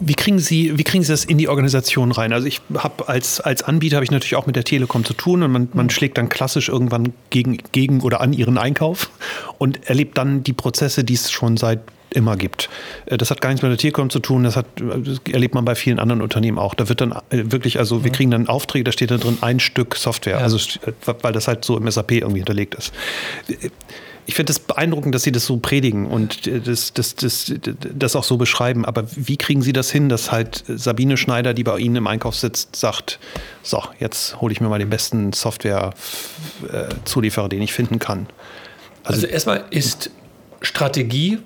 Wie 0.01 0.13
kriegen 0.13 0.39
Sie, 0.39 0.77
wie 0.77 0.83
kriegen 0.83 1.03
Sie 1.03 1.11
das 1.11 1.25
in 1.25 1.37
die 1.37 1.49
Organisation 1.49 2.11
rein? 2.11 2.31
Also 2.31 2.47
ich 2.47 2.61
habe 2.73 3.09
als, 3.09 3.41
als 3.41 3.63
Anbieter 3.63 3.97
habe 3.97 4.05
ich 4.05 4.11
natürlich 4.11 4.35
auch 4.35 4.45
mit 4.45 4.55
der 4.55 4.63
Telekom 4.63 5.03
zu 5.03 5.13
tun 5.13 5.43
und 5.43 5.51
man, 5.51 5.69
man 5.73 5.87
mhm. 5.87 5.89
schlägt 5.89 6.17
dann 6.17 6.29
klassisch 6.29 6.69
irgendwann 6.69 7.13
gegen, 7.31 7.57
gegen 7.71 8.01
oder 8.01 8.21
an 8.21 8.31
ihren 8.31 8.57
Einkauf 8.57 9.09
und 9.57 9.89
erlebt 9.89 10.17
dann 10.17 10.43
die 10.43 10.53
Prozesse, 10.53 11.03
die 11.03 11.15
es 11.15 11.31
schon 11.31 11.57
seit 11.57 11.81
immer 12.11 12.37
gibt. 12.37 12.69
Äh, 13.05 13.17
das 13.17 13.31
hat 13.31 13.41
gar 13.41 13.49
nichts 13.49 13.61
mit 13.61 13.71
der 13.71 13.77
Telekom 13.77 14.09
zu 14.09 14.19
tun, 14.19 14.43
das, 14.43 14.55
hat, 14.55 14.65
das 14.77 15.19
erlebt 15.31 15.55
man 15.55 15.65
bei 15.65 15.75
vielen 15.75 15.99
anderen 15.99 16.21
Unternehmen 16.21 16.57
auch. 16.57 16.73
Da 16.73 16.87
wird 16.89 17.01
dann 17.01 17.11
äh, 17.11 17.19
wirklich, 17.29 17.77
also 17.79 18.03
wir 18.03 18.11
mhm. 18.11 18.15
kriegen 18.15 18.31
dann 18.31 18.47
Aufträge, 18.47 18.83
da 18.83 18.91
steht 18.91 19.11
da 19.11 19.17
drin 19.17 19.37
ein 19.41 19.59
Stück 19.59 19.95
Software, 19.95 20.39
ja. 20.39 20.43
also 20.43 20.57
äh, 20.57 20.91
weil 21.21 21.33
das 21.33 21.47
halt 21.47 21.65
so 21.65 21.77
im 21.77 21.89
SAP 21.89 22.11
irgendwie 22.11 22.39
hinterlegt 22.39 22.75
ist. 22.75 22.93
Ich 24.25 24.35
finde 24.35 24.51
es 24.51 24.59
das 24.59 24.67
beeindruckend, 24.67 25.15
dass 25.15 25.23
Sie 25.23 25.31
das 25.31 25.45
so 25.47 25.57
predigen 25.57 26.05
und 26.05 26.45
das, 26.67 26.93
das, 26.93 27.15
das, 27.15 27.51
das 27.95 28.15
auch 28.15 28.23
so 28.23 28.37
beschreiben. 28.37 28.85
Aber 28.85 29.05
wie 29.15 29.37
kriegen 29.37 29.63
Sie 29.63 29.73
das 29.73 29.89
hin, 29.89 30.07
dass 30.07 30.31
halt 30.31 30.63
Sabine 30.67 31.17
Schneider, 31.17 31.55
die 31.55 31.63
bei 31.63 31.79
Ihnen 31.79 31.95
im 31.95 32.05
Einkauf 32.05 32.35
sitzt, 32.35 32.75
sagt, 32.75 33.17
so, 33.63 33.81
jetzt 33.99 34.39
hole 34.39 34.51
ich 34.51 34.61
mir 34.61 34.69
mal 34.69 34.77
den 34.77 34.91
besten 34.91 35.33
Software-Zulieferer, 35.33 37.49
den 37.49 37.63
ich 37.63 37.73
finden 37.73 37.97
kann? 37.97 38.27
Also, 39.03 39.21
also 39.21 39.33
erstmal 39.33 39.65
ist 39.71 40.11
Strategie 40.61 41.39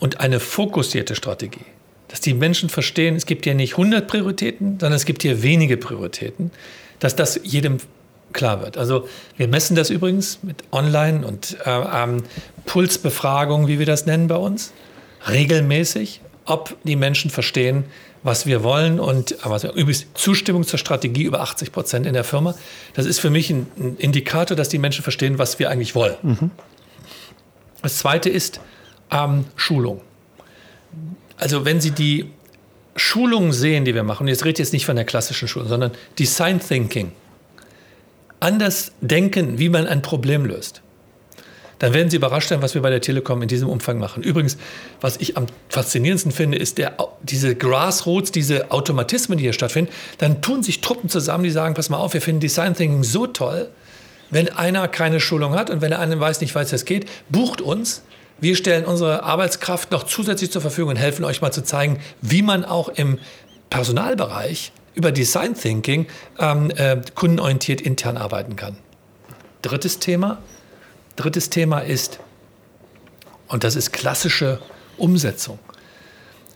und 0.00 0.20
eine 0.20 0.40
fokussierte 0.40 1.14
Strategie. 1.14 1.64
Dass 2.08 2.20
die 2.20 2.34
Menschen 2.34 2.68
verstehen, 2.68 3.16
es 3.16 3.26
gibt 3.26 3.44
hier 3.44 3.54
nicht 3.54 3.72
100 3.72 4.06
Prioritäten, 4.06 4.78
sondern 4.80 4.92
es 4.92 5.04
gibt 5.04 5.22
hier 5.22 5.42
wenige 5.42 5.76
Prioritäten, 5.76 6.50
dass 6.98 7.16
das 7.16 7.40
jedem 7.42 7.78
klar 8.32 8.60
wird. 8.60 8.76
Also 8.76 9.08
wir 9.36 9.48
messen 9.48 9.76
das 9.76 9.90
übrigens 9.90 10.40
mit 10.42 10.56
Online- 10.72 11.26
und 11.26 11.56
äh, 11.64 11.70
ähm, 11.70 12.24
Pulsbefragungen, 12.66 13.68
wie 13.68 13.78
wir 13.78 13.86
das 13.86 14.06
nennen 14.06 14.28
bei 14.28 14.36
uns, 14.36 14.72
regelmäßig, 15.28 16.20
ob 16.44 16.76
die 16.84 16.96
Menschen 16.96 17.30
verstehen, 17.30 17.84
was 18.22 18.46
wir 18.46 18.62
wollen 18.62 18.98
und 18.98 19.44
also 19.46 19.68
übrigens 19.68 20.06
Zustimmung 20.14 20.64
zur 20.64 20.78
Strategie 20.78 21.22
über 21.22 21.40
80 21.40 21.72
Prozent 21.72 22.06
in 22.06 22.12
der 22.12 22.24
Firma. 22.24 22.54
Das 22.94 23.06
ist 23.06 23.20
für 23.20 23.30
mich 23.30 23.50
ein, 23.50 23.66
ein 23.78 23.96
Indikator, 23.98 24.56
dass 24.56 24.68
die 24.68 24.78
Menschen 24.78 25.02
verstehen, 25.02 25.38
was 25.38 25.58
wir 25.58 25.70
eigentlich 25.70 25.94
wollen. 25.94 26.16
Mhm. 26.22 26.50
Das 27.82 27.98
Zweite 27.98 28.28
ist, 28.28 28.60
ähm, 29.10 29.44
Schulung. 29.56 30.00
also 31.36 31.64
wenn 31.64 31.80
Sie 31.80 31.90
die 31.90 32.30
Schulungen 32.96 33.52
sehen, 33.52 33.84
die 33.84 33.94
wir 33.94 34.02
machen, 34.02 34.26
jetzt 34.26 34.44
rede 34.44 34.54
ich 34.54 34.58
jetzt 34.58 34.72
nicht 34.72 34.86
von 34.86 34.96
der 34.96 35.04
klassischen 35.04 35.48
Schulung, 35.48 35.68
sondern 35.68 35.92
Design 36.18 36.60
Thinking, 36.60 37.12
anders 38.40 38.92
denken, 39.00 39.58
wie 39.58 39.68
man 39.68 39.86
ein 39.86 40.02
Problem 40.02 40.46
löst, 40.46 40.82
dann 41.78 41.92
werden 41.92 42.08
Sie 42.08 42.16
überrascht 42.16 42.48
sein, 42.48 42.62
was 42.62 42.74
wir 42.74 42.80
bei 42.80 42.88
der 42.88 43.02
Telekom 43.02 43.42
in 43.42 43.48
diesem 43.48 43.68
Umfang 43.68 43.98
machen. 43.98 44.22
Übrigens, 44.22 44.56
was 45.02 45.18
ich 45.18 45.36
am 45.36 45.46
faszinierendsten 45.68 46.32
finde, 46.32 46.56
ist 46.56 46.78
der, 46.78 46.96
diese 47.22 47.54
Grassroots, 47.54 48.32
diese 48.32 48.70
Automatismen, 48.70 49.36
die 49.36 49.44
hier 49.44 49.52
stattfinden. 49.52 49.92
Dann 50.18 50.40
tun 50.40 50.62
sich 50.62 50.80
Truppen 50.80 51.10
zusammen, 51.10 51.44
die 51.44 51.50
sagen, 51.50 51.74
pass 51.74 51.90
mal 51.90 51.98
auf, 51.98 52.14
wir 52.14 52.22
finden 52.22 52.40
Design 52.40 52.74
Thinking 52.74 53.04
so 53.04 53.26
toll, 53.26 53.68
wenn 54.30 54.48
einer 54.48 54.88
keine 54.88 55.20
Schulung 55.20 55.54
hat 55.54 55.68
und 55.68 55.82
wenn 55.82 55.90
der 55.90 56.00
eine 56.00 56.18
weiß 56.18 56.40
nicht, 56.40 56.54
weiß, 56.54 56.72
es 56.72 56.86
geht, 56.86 57.06
bucht 57.28 57.60
uns. 57.60 58.02
Wir 58.38 58.54
stellen 58.54 58.84
unsere 58.84 59.22
Arbeitskraft 59.22 59.90
noch 59.90 60.02
zusätzlich 60.02 60.50
zur 60.52 60.60
Verfügung 60.60 60.90
und 60.90 60.96
helfen 60.96 61.24
euch 61.24 61.40
mal 61.40 61.52
zu 61.52 61.62
zeigen, 61.62 62.00
wie 62.20 62.42
man 62.42 62.64
auch 62.64 62.88
im 62.88 63.18
Personalbereich 63.70 64.72
über 64.94 65.10
Design 65.10 65.54
Thinking 65.54 66.06
ähm, 66.38 66.70
äh, 66.76 67.00
kundenorientiert 67.14 67.80
intern 67.80 68.16
arbeiten 68.16 68.56
kann. 68.56 68.76
Drittes 69.62 69.98
Thema. 69.98 70.38
Drittes 71.16 71.48
Thema 71.48 71.80
ist, 71.80 72.18
und 73.48 73.64
das 73.64 73.74
ist 73.74 73.92
klassische 73.92 74.60
Umsetzung. 74.98 75.58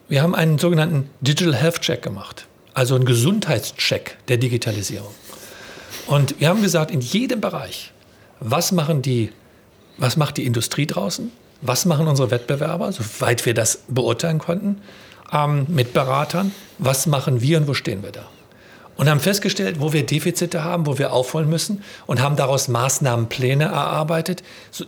Wir 0.08 0.22
haben 0.22 0.34
einen 0.34 0.58
sogenannten 0.58 1.08
Digital 1.20 1.54
Health 1.54 1.80
Check 1.80 2.02
gemacht, 2.02 2.46
also 2.74 2.94
einen 2.94 3.04
Gesundheitscheck 3.06 4.18
der 4.28 4.36
Digitalisierung. 4.36 5.14
Und 6.06 6.40
wir 6.40 6.48
haben 6.48 6.62
gesagt, 6.62 6.90
in 6.90 7.00
jedem 7.00 7.40
Bereich, 7.40 7.92
was, 8.40 8.72
machen 8.72 9.02
die, 9.02 9.32
was 9.96 10.16
macht 10.16 10.36
die 10.36 10.44
Industrie 10.44 10.86
draußen? 10.86 11.30
Was 11.62 11.84
machen 11.84 12.08
unsere 12.08 12.30
Wettbewerber, 12.30 12.92
soweit 12.92 13.44
wir 13.46 13.54
das 13.54 13.82
beurteilen 13.88 14.38
konnten, 14.38 14.80
ähm, 15.32 15.66
mit 15.68 15.92
Beratern? 15.92 16.52
Was 16.78 17.06
machen 17.06 17.40
wir 17.40 17.58
und 17.58 17.68
wo 17.68 17.74
stehen 17.74 18.02
wir 18.02 18.12
da? 18.12 18.26
Und 18.96 19.08
haben 19.08 19.20
festgestellt, 19.20 19.76
wo 19.80 19.94
wir 19.94 20.04
Defizite 20.04 20.62
haben, 20.62 20.86
wo 20.86 20.98
wir 20.98 21.12
aufholen 21.12 21.48
müssen 21.48 21.82
und 22.06 22.20
haben 22.20 22.36
daraus 22.36 22.68
Maßnahmenpläne 22.68 23.64
erarbeitet. 23.64 24.42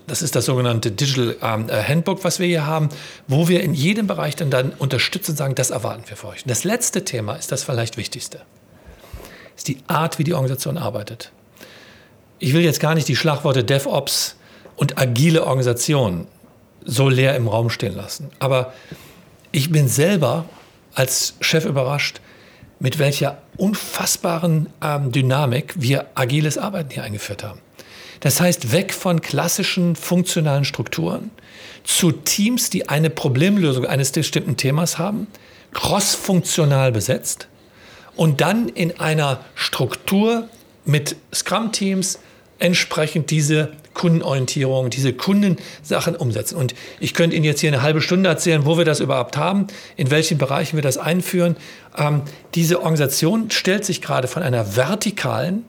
Das 0.06 0.20
ist 0.20 0.36
das 0.36 0.44
sogenannte 0.44 0.90
Digital 0.90 1.36
ähm, 1.42 1.68
äh, 1.70 1.82
Handbook, 1.82 2.22
was 2.22 2.38
wir 2.38 2.46
hier 2.46 2.66
haben, 2.66 2.90
wo 3.26 3.48
wir 3.48 3.62
in 3.62 3.72
jedem 3.72 4.06
Bereich 4.06 4.36
dann, 4.36 4.50
dann 4.50 4.72
unterstützen 4.78 5.30
und 5.30 5.36
sagen, 5.38 5.54
das 5.54 5.70
erwarten 5.70 6.02
wir 6.08 6.16
für 6.16 6.28
euch. 6.28 6.42
Und 6.42 6.50
das 6.50 6.64
letzte 6.64 7.04
Thema 7.04 7.36
ist 7.36 7.52
das 7.52 7.64
vielleicht 7.64 7.96
wichtigste 7.96 8.42
ist 9.56 9.68
die 9.68 9.78
Art, 9.86 10.18
wie 10.18 10.24
die 10.24 10.34
Organisation 10.34 10.78
arbeitet. 10.78 11.30
Ich 12.38 12.52
will 12.52 12.62
jetzt 12.62 12.80
gar 12.80 12.94
nicht 12.94 13.08
die 13.08 13.16
Schlagworte 13.16 13.62
DevOps 13.62 14.36
und 14.76 14.98
agile 14.98 15.44
Organisation 15.44 16.26
so 16.84 17.08
leer 17.08 17.36
im 17.36 17.48
Raum 17.48 17.70
stehen 17.70 17.94
lassen. 17.94 18.30
Aber 18.38 18.72
ich 19.50 19.70
bin 19.70 19.88
selber 19.88 20.46
als 20.94 21.34
Chef 21.40 21.64
überrascht, 21.64 22.20
mit 22.78 22.98
welcher 22.98 23.38
unfassbaren 23.56 24.68
ähm, 24.82 25.12
Dynamik 25.12 25.74
wir 25.76 26.06
agiles 26.14 26.58
Arbeiten 26.58 26.90
hier 26.90 27.04
eingeführt 27.04 27.44
haben. 27.44 27.60
Das 28.20 28.40
heißt, 28.40 28.72
weg 28.72 28.92
von 28.92 29.20
klassischen 29.20 29.96
funktionalen 29.96 30.64
Strukturen 30.64 31.30
zu 31.84 32.12
Teams, 32.12 32.70
die 32.70 32.88
eine 32.88 33.10
Problemlösung 33.10 33.84
eines 33.84 34.12
bestimmten 34.12 34.56
Themas 34.56 34.98
haben, 34.98 35.26
crossfunktional 35.74 36.92
besetzt 36.92 37.48
und 38.16 38.40
dann 38.40 38.68
in 38.68 39.00
einer 39.00 39.40
Struktur 39.54 40.48
mit 40.84 41.16
Scrum-Teams 41.34 42.18
entsprechend 42.58 43.30
diese 43.30 43.72
Kundenorientierung, 43.94 44.90
diese 44.90 45.12
Kundensachen 45.12 46.16
umsetzen. 46.16 46.56
Und 46.56 46.74
ich 47.00 47.14
könnte 47.14 47.36
Ihnen 47.36 47.44
jetzt 47.44 47.60
hier 47.60 47.70
eine 47.70 47.82
halbe 47.82 48.00
Stunde 48.00 48.28
erzählen, 48.28 48.64
wo 48.64 48.78
wir 48.78 48.84
das 48.84 49.00
überhaupt 49.00 49.36
haben, 49.36 49.66
in 49.96 50.10
welchen 50.10 50.38
Bereichen 50.38 50.76
wir 50.76 50.82
das 50.82 50.98
einführen. 50.98 51.56
Ähm, 51.96 52.22
diese 52.54 52.80
Organisation 52.80 53.50
stellt 53.50 53.84
sich 53.84 54.00
gerade 54.02 54.28
von 54.28 54.42
einer 54.42 54.76
vertikalen 54.76 55.64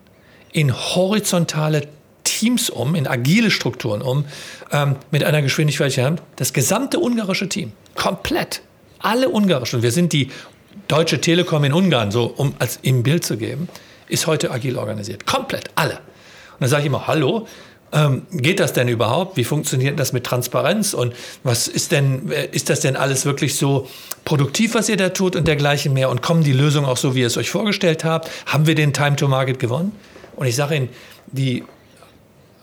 in 0.51 0.73
horizontale 0.73 1.87
Teams 2.23 2.69
um, 2.69 2.95
in 2.95 3.07
agile 3.07 3.51
Strukturen 3.51 4.01
um, 4.01 4.25
ähm, 4.71 4.95
mit 5.11 5.23
einer 5.23 5.41
Geschwindigkeit. 5.41 6.21
Das 6.35 6.53
gesamte 6.53 6.99
ungarische 6.99 7.49
Team, 7.49 7.73
komplett, 7.95 8.61
alle 8.99 9.29
ungarischen, 9.29 9.81
wir 9.81 9.91
sind 9.91 10.13
die 10.13 10.29
Deutsche 10.87 11.21
Telekom 11.21 11.63
in 11.63 11.73
Ungarn, 11.73 12.11
so 12.11 12.25
um 12.25 12.55
als 12.59 12.79
im 12.81 13.03
Bild 13.03 13.23
zu 13.23 13.37
geben, 13.37 13.69
ist 14.07 14.27
heute 14.27 14.51
agil 14.51 14.77
organisiert. 14.77 15.25
Komplett, 15.25 15.69
alle. 15.75 15.93
Und 15.93 16.61
dann 16.61 16.69
sage 16.69 16.81
ich 16.81 16.87
immer, 16.87 17.07
hallo, 17.07 17.47
ähm, 17.93 18.23
geht 18.31 18.59
das 18.59 18.73
denn 18.73 18.87
überhaupt? 18.87 19.37
Wie 19.37 19.43
funktioniert 19.43 19.99
das 19.99 20.13
mit 20.13 20.23
Transparenz? 20.23 20.93
Und 20.93 21.13
was 21.43 21.67
ist 21.67 21.91
denn, 21.91 22.31
äh, 22.31 22.47
ist 22.51 22.69
das 22.69 22.79
denn 22.79 22.95
alles 22.95 23.25
wirklich 23.25 23.55
so 23.55 23.87
produktiv, 24.25 24.73
was 24.73 24.89
ihr 24.89 24.97
da 24.97 25.09
tut 25.09 25.35
und 25.35 25.47
dergleichen 25.47 25.93
mehr? 25.93 26.09
Und 26.09 26.21
kommen 26.21 26.43
die 26.43 26.53
Lösungen 26.53 26.87
auch 26.87 26.97
so, 26.97 27.15
wie 27.15 27.21
ihr 27.21 27.27
es 27.27 27.37
euch 27.37 27.51
vorgestellt 27.51 28.03
habt? 28.03 28.29
Haben 28.47 28.65
wir 28.67 28.75
den 28.75 28.93
Time 28.93 29.15
to 29.15 29.27
Market 29.27 29.59
gewonnen? 29.59 29.91
Und 30.35 30.47
ich 30.47 30.55
sage 30.55 30.75
Ihnen, 30.75 30.89
die 31.27 31.63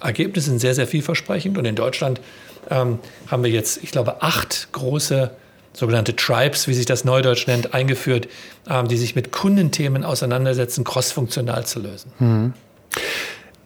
Ergebnisse 0.01 0.51
sind 0.51 0.59
sehr, 0.59 0.75
sehr 0.75 0.87
vielversprechend. 0.87 1.57
Und 1.57 1.65
in 1.65 1.77
Deutschland 1.77 2.21
ähm, 2.69 2.99
haben 3.29 3.45
wir 3.45 3.51
jetzt, 3.51 3.83
ich 3.83 3.93
glaube, 3.93 4.23
acht 4.23 4.69
große 4.73 5.31
sogenannte 5.73 6.17
Tribes, 6.17 6.67
wie 6.67 6.75
sich 6.75 6.87
das 6.87 7.05
Neudeutsch 7.05 7.47
nennt, 7.47 7.75
eingeführt, 7.75 8.29
ähm, 8.69 8.89
die 8.89 8.97
sich 8.97 9.15
mit 9.15 9.31
Kundenthemen 9.31 10.05
auseinandersetzen, 10.05 10.83
crossfunktional 10.83 11.65
zu 11.65 11.81
lösen. 11.81 12.13
Mhm. 12.19 12.55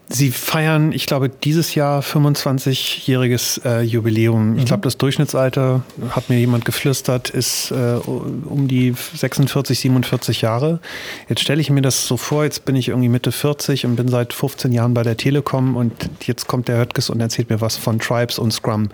Sie 0.08 0.30
feiern, 0.30 0.92
ich 0.92 1.06
glaube, 1.06 1.30
dieses 1.30 1.74
Jahr 1.74 2.02
25-jähriges 2.02 3.64
äh, 3.64 3.80
Jubiläum. 3.80 4.52
Mhm. 4.52 4.58
Ich 4.58 4.66
glaube, 4.66 4.82
das 4.82 4.98
Durchschnittsalter, 4.98 5.82
hat 6.10 6.28
mir 6.28 6.38
jemand 6.38 6.66
geflüstert, 6.66 7.30
ist 7.30 7.70
äh, 7.70 7.96
um 8.04 8.68
die 8.68 8.94
46, 9.14 9.78
47 9.78 10.42
Jahre. 10.42 10.80
Jetzt 11.28 11.40
stelle 11.40 11.60
ich 11.60 11.70
mir 11.70 11.80
das 11.80 12.06
so 12.06 12.18
vor, 12.18 12.44
jetzt 12.44 12.66
bin 12.66 12.76
ich 12.76 12.88
irgendwie 12.88 13.08
Mitte 13.08 13.32
40 13.32 13.86
und 13.86 13.96
bin 13.96 14.08
seit 14.08 14.34
15 14.34 14.72
Jahren 14.72 14.92
bei 14.92 15.02
der 15.02 15.16
Telekom 15.16 15.74
und 15.74 15.92
jetzt 16.22 16.48
kommt 16.48 16.68
der 16.68 16.78
Höttges 16.78 17.08
und 17.08 17.20
erzählt 17.20 17.48
mir 17.48 17.62
was 17.62 17.76
von 17.76 17.98
Tribes 17.98 18.38
und 18.38 18.52
Scrum. 18.52 18.90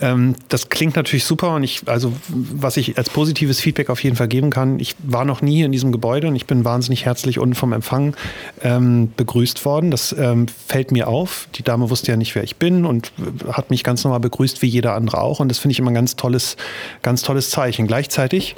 Ähm, 0.00 0.34
das 0.48 0.68
klingt 0.68 0.96
natürlich 0.96 1.24
super 1.24 1.54
und 1.54 1.62
ich, 1.62 1.82
also 1.86 2.12
was 2.28 2.76
ich 2.76 2.98
als 2.98 3.08
positives 3.08 3.60
Feedback 3.60 3.90
auf 3.90 4.02
jeden 4.02 4.16
Fall 4.16 4.28
geben 4.28 4.50
kann, 4.50 4.78
ich 4.78 4.94
war 5.02 5.24
noch 5.24 5.40
nie 5.40 5.62
in 5.62 5.72
diesem 5.72 5.92
Gebäude 5.92 6.28
und 6.28 6.36
ich 6.36 6.46
bin 6.46 6.64
wahnsinnig 6.64 7.06
herzlich 7.06 7.38
unten 7.38 7.54
vom 7.54 7.72
Empfang 7.72 8.14
ähm, 8.62 9.12
begrüßt 9.16 9.64
worden. 9.64 9.90
Das 9.90 10.14
ähm, 10.34 10.46
fällt 10.48 10.92
mir 10.92 11.08
auf. 11.08 11.48
Die 11.54 11.62
Dame 11.62 11.90
wusste 11.90 12.10
ja 12.10 12.16
nicht, 12.16 12.34
wer 12.34 12.42
ich 12.42 12.56
bin 12.56 12.84
und 12.84 13.12
hat 13.50 13.70
mich 13.70 13.84
ganz 13.84 14.04
normal 14.04 14.20
begrüßt, 14.20 14.62
wie 14.62 14.66
jeder 14.66 14.94
andere 14.94 15.20
auch. 15.20 15.40
Und 15.40 15.48
das 15.48 15.58
finde 15.58 15.72
ich 15.72 15.78
immer 15.78 15.90
ein 15.90 15.94
ganz 15.94 16.16
tolles, 16.16 16.56
ganz 17.02 17.22
tolles 17.22 17.50
Zeichen. 17.50 17.86
Gleichzeitig 17.86 18.56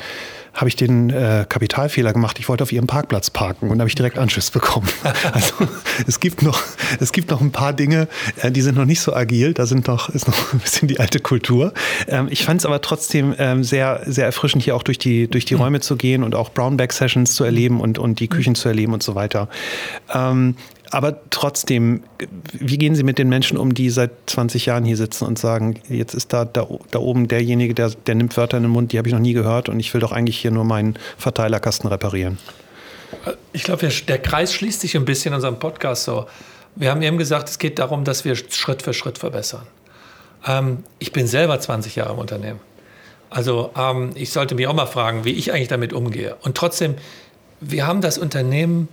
habe 0.56 0.68
ich 0.68 0.76
den 0.76 1.10
äh, 1.10 1.44
Kapitalfehler 1.46 2.14
gemacht. 2.14 2.38
Ich 2.38 2.48
wollte 2.48 2.64
auf 2.64 2.72
ihrem 2.72 2.86
Parkplatz 2.86 3.28
parken 3.28 3.70
und 3.70 3.78
habe 3.78 3.88
ich 3.88 3.94
direkt 3.94 4.18
Anschiss 4.18 4.50
bekommen. 4.50 4.88
also 5.32 5.52
es 6.06 6.18
gibt 6.18 6.42
noch, 6.42 6.62
es 6.98 7.12
gibt 7.12 7.30
noch 7.30 7.42
ein 7.42 7.52
paar 7.52 7.74
Dinge, 7.74 8.08
äh, 8.40 8.50
die 8.50 8.62
sind 8.62 8.76
noch 8.76 8.86
nicht 8.86 9.00
so 9.00 9.14
agil. 9.14 9.52
Da 9.52 9.66
sind 9.66 9.86
noch, 9.86 10.08
ist 10.08 10.26
noch 10.26 10.54
ein 10.54 10.60
bisschen 10.60 10.88
die 10.88 10.98
alte 10.98 11.20
Kultur. 11.20 11.74
Ähm, 12.08 12.28
ich 12.30 12.44
fand 12.44 12.62
es 12.62 12.66
aber 12.66 12.80
trotzdem 12.80 13.34
ähm, 13.38 13.64
sehr, 13.64 14.00
sehr 14.06 14.24
erfrischend, 14.24 14.64
hier 14.64 14.76
auch 14.76 14.82
durch 14.82 14.98
die, 14.98 15.28
durch 15.28 15.44
die. 15.44 15.56
Räume 15.56 15.80
zu 15.80 15.96
gehen 15.96 16.22
und 16.22 16.34
auch 16.34 16.50
Brownback-Sessions 16.50 17.34
zu 17.34 17.42
erleben 17.42 17.80
und, 17.80 17.98
und 17.98 18.20
die 18.20 18.28
Küchen 18.28 18.54
zu 18.54 18.68
erleben 18.68 18.92
und 18.92 19.02
so 19.02 19.14
weiter. 19.14 19.48
Ähm, 20.12 20.54
aber 20.90 21.18
trotzdem, 21.30 22.02
wie 22.52 22.78
gehen 22.78 22.94
Sie 22.94 23.02
mit 23.02 23.18
den 23.18 23.28
Menschen 23.28 23.58
um, 23.58 23.74
die 23.74 23.90
seit 23.90 24.10
20 24.26 24.66
Jahren 24.66 24.84
hier 24.84 24.96
sitzen 24.96 25.24
und 25.24 25.38
sagen, 25.38 25.80
jetzt 25.88 26.14
ist 26.14 26.32
da, 26.32 26.44
da, 26.44 26.66
da 26.90 26.98
oben 26.98 27.28
derjenige, 27.28 27.74
der, 27.74 27.90
der 28.06 28.14
nimmt 28.14 28.36
Wörter 28.36 28.56
in 28.56 28.64
den 28.64 28.72
Mund, 28.72 28.92
die 28.92 28.98
habe 28.98 29.08
ich 29.08 29.14
noch 29.14 29.20
nie 29.20 29.32
gehört 29.32 29.68
und 29.68 29.80
ich 29.80 29.92
will 29.94 30.00
doch 30.00 30.12
eigentlich 30.12 30.38
hier 30.38 30.50
nur 30.50 30.64
meinen 30.64 30.96
Verteilerkasten 31.18 31.88
reparieren? 31.88 32.38
Ich 33.52 33.64
glaube, 33.64 33.88
der 33.88 34.18
Kreis 34.18 34.52
schließt 34.52 34.80
sich 34.80 34.96
ein 34.96 35.04
bisschen 35.04 35.30
in 35.30 35.36
unserem 35.36 35.58
Podcast 35.58 36.04
so. 36.04 36.26
Wir 36.76 36.90
haben 36.90 37.02
eben 37.02 37.18
gesagt, 37.18 37.48
es 37.48 37.58
geht 37.58 37.78
darum, 37.78 38.04
dass 38.04 38.24
wir 38.24 38.36
Schritt 38.36 38.82
für 38.82 38.92
Schritt 38.92 39.18
verbessern. 39.18 39.66
Ähm, 40.46 40.84
ich 40.98 41.12
bin 41.12 41.26
selber 41.26 41.58
20 41.58 41.96
Jahre 41.96 42.12
im 42.12 42.18
Unternehmen. 42.18 42.60
Also 43.30 43.70
ähm, 43.76 44.10
ich 44.14 44.30
sollte 44.30 44.54
mich 44.54 44.66
auch 44.66 44.74
mal 44.74 44.86
fragen, 44.86 45.24
wie 45.24 45.32
ich 45.32 45.52
eigentlich 45.52 45.68
damit 45.68 45.92
umgehe. 45.92 46.36
Und 46.42 46.56
trotzdem, 46.56 46.94
wir 47.60 47.86
haben 47.86 48.00
das 48.00 48.18
Unternehmen 48.18 48.88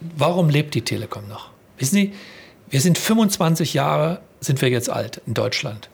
warum 0.00 0.48
lebt 0.48 0.74
die 0.74 0.82
Telekom 0.82 1.28
noch? 1.28 1.50
Wissen 1.78 1.94
Sie, 1.94 2.12
wir 2.70 2.80
sind 2.80 2.98
25 2.98 3.74
Jahre, 3.74 4.20
sind 4.40 4.60
wir 4.60 4.68
jetzt 4.68 4.90
alt 4.90 5.20
in 5.26 5.34
Deutschland. 5.34 5.88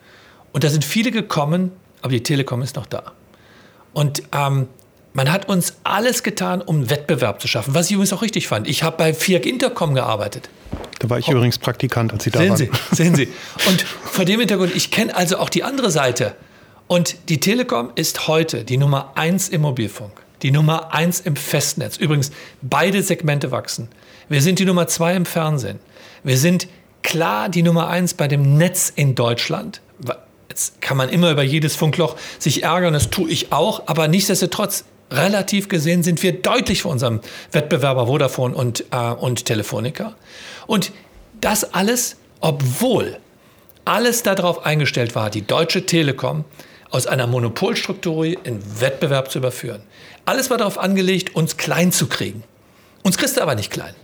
Und 0.53 0.65
da 0.65 0.71
sind 0.71 0.85
viele 0.85 1.11
gekommen, 1.11 1.73
aber 2.03 2.13
die 2.13 2.23
Telekom 2.23 2.63
ist 2.63 2.77
noch 2.77 2.87
da. 2.87 3.13
Und 3.93 4.23
ähm, 4.33 4.69
man 5.13 5.31
hat 5.31 5.49
uns 5.49 5.77
alles 5.85 6.23
getan, 6.23 6.61
um 6.61 6.91
Wettbewerb 6.91 7.41
zu 7.41 7.49
schaffen, 7.49 7.75
was 7.75 7.87
ich 7.87 7.93
übrigens 7.93 8.13
auch 8.13 8.23
richtig 8.23 8.49
fand. 8.49 8.67
Ich 8.67 8.83
habe 8.83 8.97
bei 8.97 9.15
Fiat 9.15 9.47
Intercom 9.47 9.95
gearbeitet. 9.95 10.49
Da 10.99 11.11
war 11.11 11.19
ich 11.19 11.29
oh. 11.29 11.33
übrigens 11.33 11.59
Praktikant, 11.59 12.13
als 12.13 12.25
Sie 12.25 12.31
da 12.31 12.41
sehen 12.41 12.51
waren. 12.51 12.59
Sie, 12.59 12.71
sehen 12.91 13.15
Sie. 13.15 13.29
Und 13.69 13.83
vor 13.83 14.25
dem 14.25 14.41
Hintergrund, 14.41 14.75
ich 14.75 14.91
kenne 14.91 15.15
also 15.15 15.39
auch 15.39 15.49
die 15.49 15.63
andere 15.63 15.91
Seite. 15.91 16.35
Und 16.89 17.29
die 17.29 17.41
Telekom 17.41 17.93
ist 17.95 18.27
heute 18.27 18.65
die 18.65 18.77
Nummer 18.77 19.13
eins 19.15 19.49
im 19.49 19.63
Mobilfunk 19.63 20.24
die 20.45 20.51
Nummer 20.51 20.93
eins 20.93 21.21
im 21.21 21.35
Festnetz. 21.35 21.97
Übrigens, 21.97 22.31
beide 22.61 23.03
Segmente 23.03 23.51
wachsen. 23.51 23.89
Wir 24.29 24.43
sind 24.43 24.59
die 24.59 24.67
Nummer 24.67 24.87
zwei 24.87 25.17
im 25.17 25.25
Fernsehen. 25.25 25.81
Wir 26.23 26.37
sind 26.37 26.69
klar 27.03 27.49
die 27.49 27.63
Nummer 27.63 27.89
eins 27.89 28.15
bei 28.15 28.29
dem 28.29 28.57
Netz 28.57 28.93
in 28.95 29.15
Deutschland. 29.15 29.81
Jetzt 30.51 30.83
kann 30.83 30.99
man 30.99 31.09
immer 31.09 31.31
über 31.31 31.43
jedes 31.43 31.75
Funkloch 31.75 32.17
sich 32.39 32.63
ärgern, 32.63 32.93
das 32.93 33.11
tue 33.11 33.29
ich 33.31 33.53
auch, 33.53 33.85
aber 33.87 34.07
nichtsdestotrotz, 34.07 34.85
relativ 35.11 35.69
gesehen 35.69 36.03
sind 36.03 36.23
wir 36.23 36.33
deutlich 36.33 36.83
vor 36.83 36.93
unserem 36.93 37.21
Wettbewerber 37.51 38.07
Vodafone 38.07 38.55
und, 38.55 38.85
äh, 38.91 38.97
und 38.97 39.47
Telefonica. 39.47 40.15
Und 40.67 40.93
das 41.41 41.75
alles, 41.75 42.17
obwohl 42.41 43.19
alles 43.85 44.23
darauf 44.23 44.65
eingestellt 44.65 45.15
war, 45.15 45.31
die 45.31 45.47
Deutsche 45.47 45.87
Telekom 45.87 46.45
aus 46.95 47.09
einer 47.09 47.27
Monopolstruktur 47.27 48.25
in 48.25 48.63
Wettbewerb 48.81 49.29
zu 49.29 49.39
überführen. 49.39 49.83
Alles 50.25 50.49
war 50.49 50.59
darauf 50.59 50.79
angelegt, 50.79 51.35
uns 51.35 51.57
klein 51.57 51.91
zu 51.91 52.07
kriegen. 52.07 52.45
Uns 53.03 53.19
kriegst 53.19 53.37
du 53.37 53.41
aber 53.41 53.57
nicht 53.57 53.73
klein. 53.73 53.95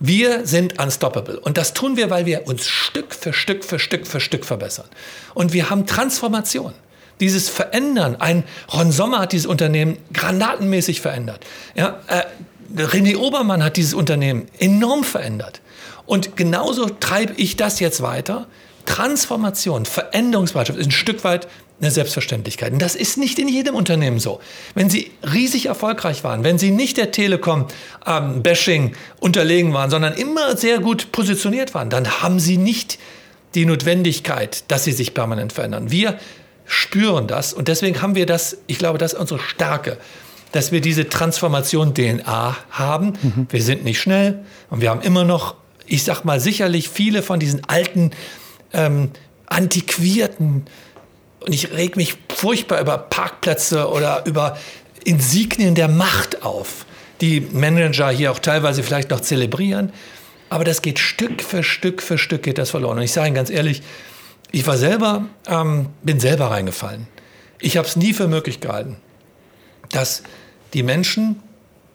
Wir 0.00 0.46
sind 0.46 0.82
unstoppable. 0.82 1.38
Und 1.38 1.58
das 1.58 1.74
tun 1.74 1.98
wir, 1.98 2.08
weil 2.08 2.24
wir 2.24 2.48
uns 2.48 2.66
Stück 2.66 3.14
für 3.14 3.34
Stück 3.34 3.64
für 3.64 3.78
Stück 3.78 4.06
für 4.06 4.18
Stück 4.18 4.46
verbessern. 4.46 4.86
Und 5.34 5.52
wir 5.52 5.68
haben 5.68 5.86
Transformation. 5.86 6.72
Dieses 7.20 7.50
Verändern. 7.50 8.16
Ein 8.16 8.44
Ron 8.72 8.92
Sommer 8.92 9.20
hat 9.20 9.32
dieses 9.32 9.46
Unternehmen 9.46 9.98
granatenmäßig 10.14 11.02
verändert. 11.02 11.44
Ja, 11.74 12.00
äh, 12.06 12.22
René 12.82 13.18
Obermann 13.18 13.62
hat 13.62 13.76
dieses 13.76 13.92
Unternehmen 13.92 14.46
enorm 14.58 15.04
verändert. 15.04 15.60
Und 16.06 16.34
genauso 16.34 16.86
treibe 16.86 17.34
ich 17.36 17.56
das 17.56 17.78
jetzt 17.78 18.00
weiter. 18.00 18.46
Transformation, 18.86 19.84
Veränderungsbereitschaft 19.84 20.78
ist 20.78 20.86
ein 20.86 20.90
Stück 20.92 21.22
weit 21.24 21.46
eine 21.82 21.90
Selbstverständlichkeit. 21.90 22.72
Und 22.72 22.80
das 22.80 22.94
ist 22.94 23.18
nicht 23.18 23.38
in 23.38 23.48
jedem 23.48 23.74
Unternehmen 23.74 24.20
so. 24.20 24.40
Wenn 24.74 24.88
Sie 24.88 25.10
riesig 25.22 25.66
erfolgreich 25.66 26.22
waren, 26.22 26.44
wenn 26.44 26.56
Sie 26.56 26.70
nicht 26.70 26.96
der 26.96 27.10
Telekom-Bashing 27.10 28.84
ähm, 28.86 28.92
unterlegen 29.18 29.74
waren, 29.74 29.90
sondern 29.90 30.14
immer 30.14 30.56
sehr 30.56 30.78
gut 30.78 31.10
positioniert 31.10 31.74
waren, 31.74 31.90
dann 31.90 32.22
haben 32.22 32.38
Sie 32.38 32.56
nicht 32.56 32.98
die 33.56 33.66
Notwendigkeit, 33.66 34.64
dass 34.68 34.84
Sie 34.84 34.92
sich 34.92 35.12
permanent 35.12 35.52
verändern. 35.52 35.90
Wir 35.90 36.18
spüren 36.66 37.26
das 37.26 37.52
und 37.52 37.66
deswegen 37.66 38.00
haben 38.00 38.14
wir 38.14 38.26
das, 38.26 38.58
ich 38.68 38.78
glaube, 38.78 38.98
das 38.98 39.12
ist 39.12 39.18
unsere 39.18 39.40
Stärke, 39.40 39.98
dass 40.52 40.70
wir 40.70 40.80
diese 40.80 41.08
Transformation 41.08 41.94
DNA 41.94 42.56
haben. 42.70 43.14
Mhm. 43.22 43.46
Wir 43.50 43.62
sind 43.62 43.82
nicht 43.84 44.00
schnell 44.00 44.44
und 44.70 44.80
wir 44.80 44.90
haben 44.90 45.02
immer 45.02 45.24
noch, 45.24 45.56
ich 45.86 46.04
sag 46.04 46.24
mal, 46.24 46.38
sicherlich 46.38 46.88
viele 46.88 47.22
von 47.22 47.40
diesen 47.40 47.64
alten, 47.64 48.12
ähm, 48.72 49.10
antiquierten 49.46 50.66
und 51.44 51.52
ich 51.52 51.72
reg 51.72 51.96
mich 51.96 52.16
furchtbar 52.34 52.80
über 52.80 52.98
Parkplätze 52.98 53.88
oder 53.88 54.24
über 54.26 54.58
Insignien 55.04 55.74
der 55.74 55.88
Macht 55.88 56.42
auf, 56.42 56.86
die 57.20 57.40
Manager 57.40 58.10
hier 58.10 58.32
auch 58.32 58.38
teilweise 58.38 58.82
vielleicht 58.82 59.10
noch 59.10 59.20
zelebrieren. 59.20 59.92
Aber 60.48 60.64
das 60.64 60.82
geht 60.82 60.98
Stück 60.98 61.42
für 61.42 61.62
Stück 61.62 62.02
für 62.02 62.18
Stück 62.18 62.42
geht 62.42 62.58
das 62.58 62.70
verloren. 62.70 62.98
Und 62.98 63.04
ich 63.04 63.12
sage 63.12 63.28
Ihnen 63.28 63.34
ganz 63.36 63.50
ehrlich, 63.50 63.82
ich 64.50 64.66
war 64.66 64.76
selber, 64.76 65.26
ähm, 65.48 65.86
bin 66.02 66.20
selber 66.20 66.50
reingefallen. 66.50 67.08
Ich 67.58 67.76
habe 67.76 67.88
es 67.88 67.96
nie 67.96 68.12
für 68.12 68.28
möglich 68.28 68.60
gehalten, 68.60 68.96
dass 69.90 70.22
die 70.74 70.82
Menschen 70.82 71.42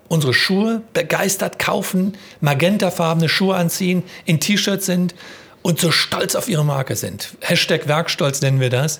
unsere 0.08 0.34
Schuhe 0.34 0.82
begeistert 0.94 1.60
kaufen, 1.60 2.18
magentafarbene 2.42 3.30
Schuhe 3.30 3.56
anziehen, 3.56 4.04
in 4.26 4.40
T-Shirts 4.40 4.86
sind 4.86 5.14
und 5.62 5.80
so 5.80 5.92
stolz 5.92 6.36
auf 6.36 6.48
ihre 6.48 6.66
Marke 6.66 6.96
sind. 6.96 7.36
Hashtag 7.42 7.88
Werkstolz 7.88 8.42
nennen 8.42 8.60
wir 8.60 8.70
das. 8.70 9.00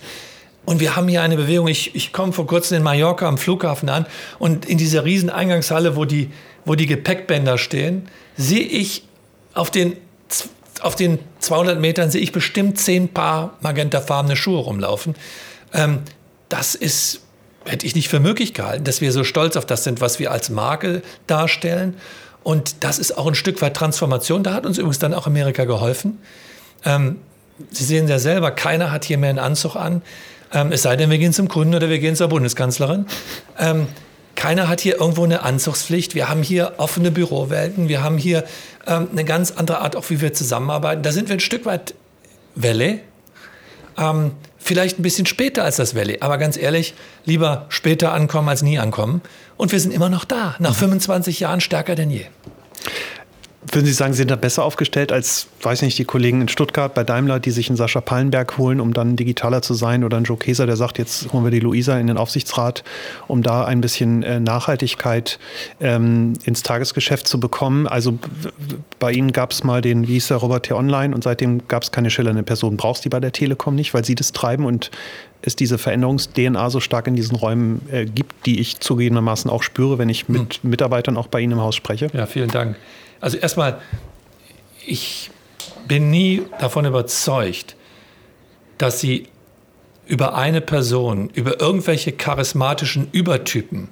Und 0.68 0.82
wir 0.82 0.98
haben 0.98 1.08
hier 1.08 1.22
eine 1.22 1.38
Bewegung. 1.38 1.70
Ich, 1.70 1.96
ich 1.96 2.12
komme 2.12 2.34
vor 2.34 2.46
kurzem 2.46 2.76
in 2.76 2.84
Mallorca 2.84 3.26
am 3.26 3.38
Flughafen 3.38 3.88
an 3.88 4.06
und 4.38 4.66
in 4.66 4.78
dieser 4.78 5.06
riesen 5.06 5.30
Eingangshalle, 5.30 5.96
wo 5.96 6.04
die, 6.04 6.30
wo 6.66 6.76
die 6.76 6.88
Gepäckbänder 6.88 7.58
stehen, 7.58 8.10
sehe 8.36 8.66
ich 8.66 9.08
auf 9.54 9.72
den, 9.72 9.96
auf 10.82 10.98
den 10.98 11.20
200 11.40 11.80
Metern 11.80 12.12
sehe 12.12 12.20
ich 12.20 12.34
bestimmt 12.34 12.78
zehn 12.78 13.08
Paar 13.08 13.56
magentafarbene 13.62 14.36
Schuhe 14.36 14.60
rumlaufen. 14.60 15.16
Ähm, 15.74 16.00
das 16.50 16.76
ist, 16.76 17.22
hätte 17.64 17.86
ich 17.86 17.96
nicht 17.96 18.10
für 18.10 18.20
möglich 18.20 18.54
gehalten, 18.54 18.84
dass 18.84 19.00
wir 19.00 19.14
so 19.14 19.24
stolz 19.24 19.56
auf 19.56 19.66
das 19.66 19.86
sind, 19.86 20.02
was 20.02 20.20
wir 20.20 20.34
als 20.34 20.50
Marke 20.50 21.02
darstellen. 21.28 21.96
Und 22.44 22.84
das 22.84 23.00
ist 23.00 23.18
auch 23.18 23.28
ein 23.28 23.36
Stück 23.36 23.62
weit 23.62 23.78
Transformation. 23.78 24.44
Da 24.44 24.54
hat 24.54 24.66
uns 24.66 24.78
übrigens 24.78 25.00
dann 25.00 25.14
auch 25.14 25.28
Amerika 25.28 25.64
geholfen. 25.64 26.20
Ähm, 26.84 27.22
Sie 27.72 27.86
sehen 27.86 28.08
ja 28.10 28.20
selber, 28.20 28.52
keiner 28.52 28.92
hat 28.92 29.06
hier 29.06 29.18
mehr 29.18 29.30
einen 29.30 29.40
Anzug 29.40 29.78
an. 29.78 30.02
Ähm, 30.54 30.72
es 30.72 30.82
sei 30.82 30.96
denn, 30.96 31.10
wir 31.10 31.18
gehen 31.18 31.34
zum 31.34 31.48
Kunden 31.48 31.76
oder 31.76 31.90
wir 31.90 32.00
gehen 32.00 32.16
zur 32.16 32.28
Bundeskanzlerin. 32.28 33.06
Ähm, 33.58 33.88
keiner 34.36 34.68
hat 34.68 34.82
hier 34.82 35.00
irgendwo 35.00 35.24
eine 35.24 35.42
Anzugspflicht. 35.42 36.14
Wir 36.14 36.30
haben 36.30 36.44
hier 36.44 36.74
offene 36.78 37.12
Bürowelten. 37.12 37.90
Wir 37.90 38.04
haben 38.04 38.18
hier 38.18 38.44
ähm, 38.86 39.08
eine 39.12 39.26
ganz 39.26 39.52
andere 39.52 39.82
Art, 39.82 39.96
auch 39.96 40.10
wie 40.10 40.22
wir 40.22 40.34
zusammenarbeiten. 40.34 41.02
Da 41.02 41.12
sind 41.12 41.28
wir 41.28 41.36
ein 41.36 41.40
Stück 41.40 41.66
weit 41.66 41.96
Welle. 42.56 43.00
Ähm, 43.98 44.32
vielleicht 44.58 45.00
ein 45.00 45.02
bisschen 45.02 45.26
später 45.26 45.64
als 45.64 45.78
das 45.78 45.96
Valley. 45.96 46.18
Aber 46.22 46.38
ganz 46.38 46.56
ehrlich, 46.56 46.94
lieber 47.26 47.66
später 47.70 48.14
ankommen 48.14 48.50
als 48.50 48.62
nie 48.62 48.78
ankommen. 48.78 49.22
Und 49.58 49.72
wir 49.72 49.80
sind 49.80 49.92
immer 49.92 50.10
noch 50.10 50.26
da, 50.26 50.56
nach 50.60 50.76
25 50.76 51.40
Jahren 51.40 51.62
stärker 51.62 51.96
denn 51.96 52.12
je. 52.12 52.26
Würden 53.72 53.86
Sie 53.86 53.94
sagen, 53.94 54.14
Sie 54.14 54.20
sind 54.20 54.32
da 54.32 54.38
besser 54.38 54.64
aufgestellt 54.64 55.12
als, 55.12 55.48
weiß 55.62 55.82
nicht, 55.82 55.98
die 55.98 56.06
Kollegen 56.06 56.42
in 56.42 56.48
Stuttgart 56.48 56.94
bei 56.94 57.04
Daimler, 57.04 57.40
die 57.40 57.52
sich 57.52 57.70
einen 57.70 57.76
Sascha 57.76 58.00
Pallenberg 58.00 58.58
holen, 58.58 58.80
um 58.80 58.94
dann 58.94 59.16
digitaler 59.16 59.62
zu 59.62 59.74
sein, 59.74 60.04
oder 60.04 60.18
einen 60.18 60.26
Joe 60.26 60.38
Keser, 60.38 60.66
der 60.66 60.78
sagt, 60.78 60.98
jetzt 60.98 61.34
holen 61.34 61.44
wir 61.44 61.52
die 61.52 61.60
Luisa 61.60 62.00
in 62.00 62.08
den 62.08 62.18
Aufsichtsrat, 62.18 62.84
um 63.28 63.44
da 63.44 63.66
ein 63.66 63.82
bisschen 63.82 64.24
äh, 64.24 64.40
Nachhaltigkeit 64.40 65.38
ähm, 65.82 66.34
ins 66.46 66.64
Tagesgeschäft 66.64 67.28
zu 67.28 67.40
bekommen. 67.40 67.88
Also 67.88 68.18
bei 69.00 69.12
Ihnen 69.12 69.34
gab 69.34 69.52
es 69.52 69.64
mal 69.64 69.82
den, 69.82 70.08
wie 70.08 70.14
hieß 70.14 70.30
der, 70.30 70.38
Robert 70.38 70.68
T. 70.68 70.74
Online 70.74 71.14
und 71.14 71.24
seitdem 71.24 71.68
gab 71.68 71.84
es 71.84 71.92
keine 71.92 72.10
schillernde 72.10 72.44
Person. 72.44 72.78
Brauchst 72.78 73.04
du 73.04 73.10
die 73.10 73.14
bei 73.14 73.20
der 73.20 73.34
Telekom 73.34 73.76
nicht, 73.76 73.94
weil 73.94 74.06
Sie 74.06 74.16
das 74.16 74.32
treiben 74.32 74.66
und 74.66 74.92
es 75.42 75.56
diese 75.56 75.78
Veränderungs-DNA 75.78 76.70
so 76.70 76.80
stark 76.80 77.08
in 77.08 77.16
diesen 77.16 77.36
Räumen 77.36 77.82
äh, 77.92 78.06
gibt, 78.06 78.46
die 78.46 78.60
ich 78.60 78.80
zugegebenermaßen 78.80 79.52
auch 79.52 79.64
spüre, 79.64 79.98
wenn 79.98 80.10
ich 80.10 80.30
mit 80.30 80.56
hm. 80.56 80.70
Mitarbeitern 80.70 81.18
auch 81.18 81.28
bei 81.28 81.42
Ihnen 81.42 81.54
im 81.54 81.62
Haus 81.62 81.76
spreche? 81.76 82.08
Ja, 82.14 82.26
vielen 82.26 82.50
Dank. 82.50 82.78
Also 83.20 83.38
erstmal, 83.38 83.82
ich 84.86 85.32
bin 85.88 86.10
nie 86.10 86.44
davon 86.60 86.86
überzeugt, 86.86 87.76
dass 88.78 89.00
sie 89.00 89.28
über 90.06 90.36
eine 90.36 90.62
Person, 90.62 91.30
über 91.30 91.60
irgendwelche 91.60 92.12
charismatischen 92.12 93.10
Übertypen 93.12 93.90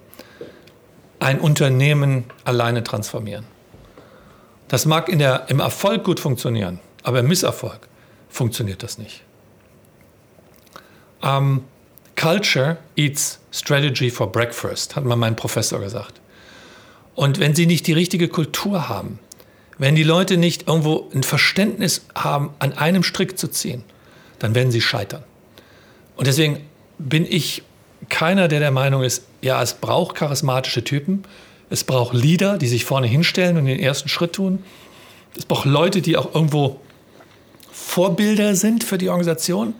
ein 1.19 1.39
Unternehmen 1.39 2.25
alleine 2.43 2.83
transformieren. 2.83 3.45
Das 4.67 4.85
mag 4.85 5.09
in 5.09 5.19
der, 5.19 5.45
im 5.49 5.59
Erfolg 5.59 6.03
gut 6.03 6.19
funktionieren, 6.19 6.79
aber 7.03 7.19
im 7.19 7.27
Misserfolg 7.27 7.87
funktioniert 8.29 8.83
das 8.83 8.97
nicht. 8.97 9.21
Um, 11.21 11.29
ähm, 11.29 11.63
Culture 12.15 12.77
eats 12.95 13.39
strategy 13.51 14.09
for 14.09 14.31
breakfast, 14.31 14.95
hat 14.95 15.03
mal 15.03 15.15
mein 15.17 15.35
Professor 15.35 15.79
gesagt. 15.79 16.21
Und 17.15 17.39
wenn 17.39 17.55
sie 17.55 17.65
nicht 17.65 17.87
die 17.87 17.93
richtige 17.93 18.27
Kultur 18.27 18.89
haben, 18.89 19.19
wenn 19.77 19.95
die 19.95 20.03
Leute 20.03 20.37
nicht 20.37 20.67
irgendwo 20.67 21.09
ein 21.13 21.23
Verständnis 21.23 22.05
haben, 22.13 22.51
an 22.59 22.73
einem 22.73 23.03
Strick 23.03 23.37
zu 23.37 23.47
ziehen, 23.47 23.83
dann 24.39 24.55
werden 24.55 24.71
sie 24.71 24.81
scheitern. 24.81 25.23
Und 26.15 26.27
deswegen 26.27 26.59
bin 26.97 27.25
ich 27.25 27.63
keiner, 28.09 28.47
der 28.47 28.59
der 28.59 28.71
Meinung 28.71 29.03
ist, 29.03 29.23
ja, 29.41 29.61
es 29.61 29.73
braucht 29.73 30.15
charismatische 30.15 30.83
Typen, 30.83 31.23
es 31.69 31.83
braucht 31.83 32.13
Leader, 32.13 32.57
die 32.57 32.67
sich 32.67 32.85
vorne 32.85 33.07
hinstellen 33.07 33.57
und 33.57 33.65
den 33.65 33.79
ersten 33.79 34.07
Schritt 34.07 34.33
tun. 34.33 34.63
Es 35.37 35.45
braucht 35.45 35.65
Leute, 35.65 36.01
die 36.01 36.15
auch 36.15 36.33
irgendwo 36.33 36.79
Vorbilder 37.71 38.55
sind 38.55 38.83
für 38.83 38.97
die 38.97 39.09
Organisation, 39.09 39.73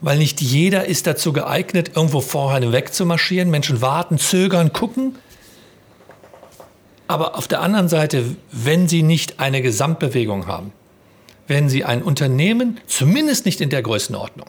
weil 0.00 0.18
nicht 0.18 0.40
jeder 0.40 0.86
ist 0.86 1.06
dazu 1.06 1.32
geeignet, 1.32 1.92
irgendwo 1.94 2.20
vorne 2.20 2.72
wegzumarschieren. 2.72 3.50
Menschen 3.50 3.80
warten, 3.80 4.18
zögern, 4.18 4.72
gucken. 4.72 5.16
Aber 7.12 7.36
auf 7.36 7.46
der 7.46 7.60
anderen 7.60 7.90
Seite, 7.90 8.24
wenn 8.52 8.88
Sie 8.88 9.02
nicht 9.02 9.38
eine 9.38 9.60
Gesamtbewegung 9.60 10.46
haben, 10.46 10.72
wenn 11.46 11.68
Sie 11.68 11.84
ein 11.84 12.02
Unternehmen, 12.02 12.80
zumindest 12.86 13.44
nicht 13.44 13.60
in 13.60 13.68
der 13.68 13.82
Größenordnung, 13.82 14.48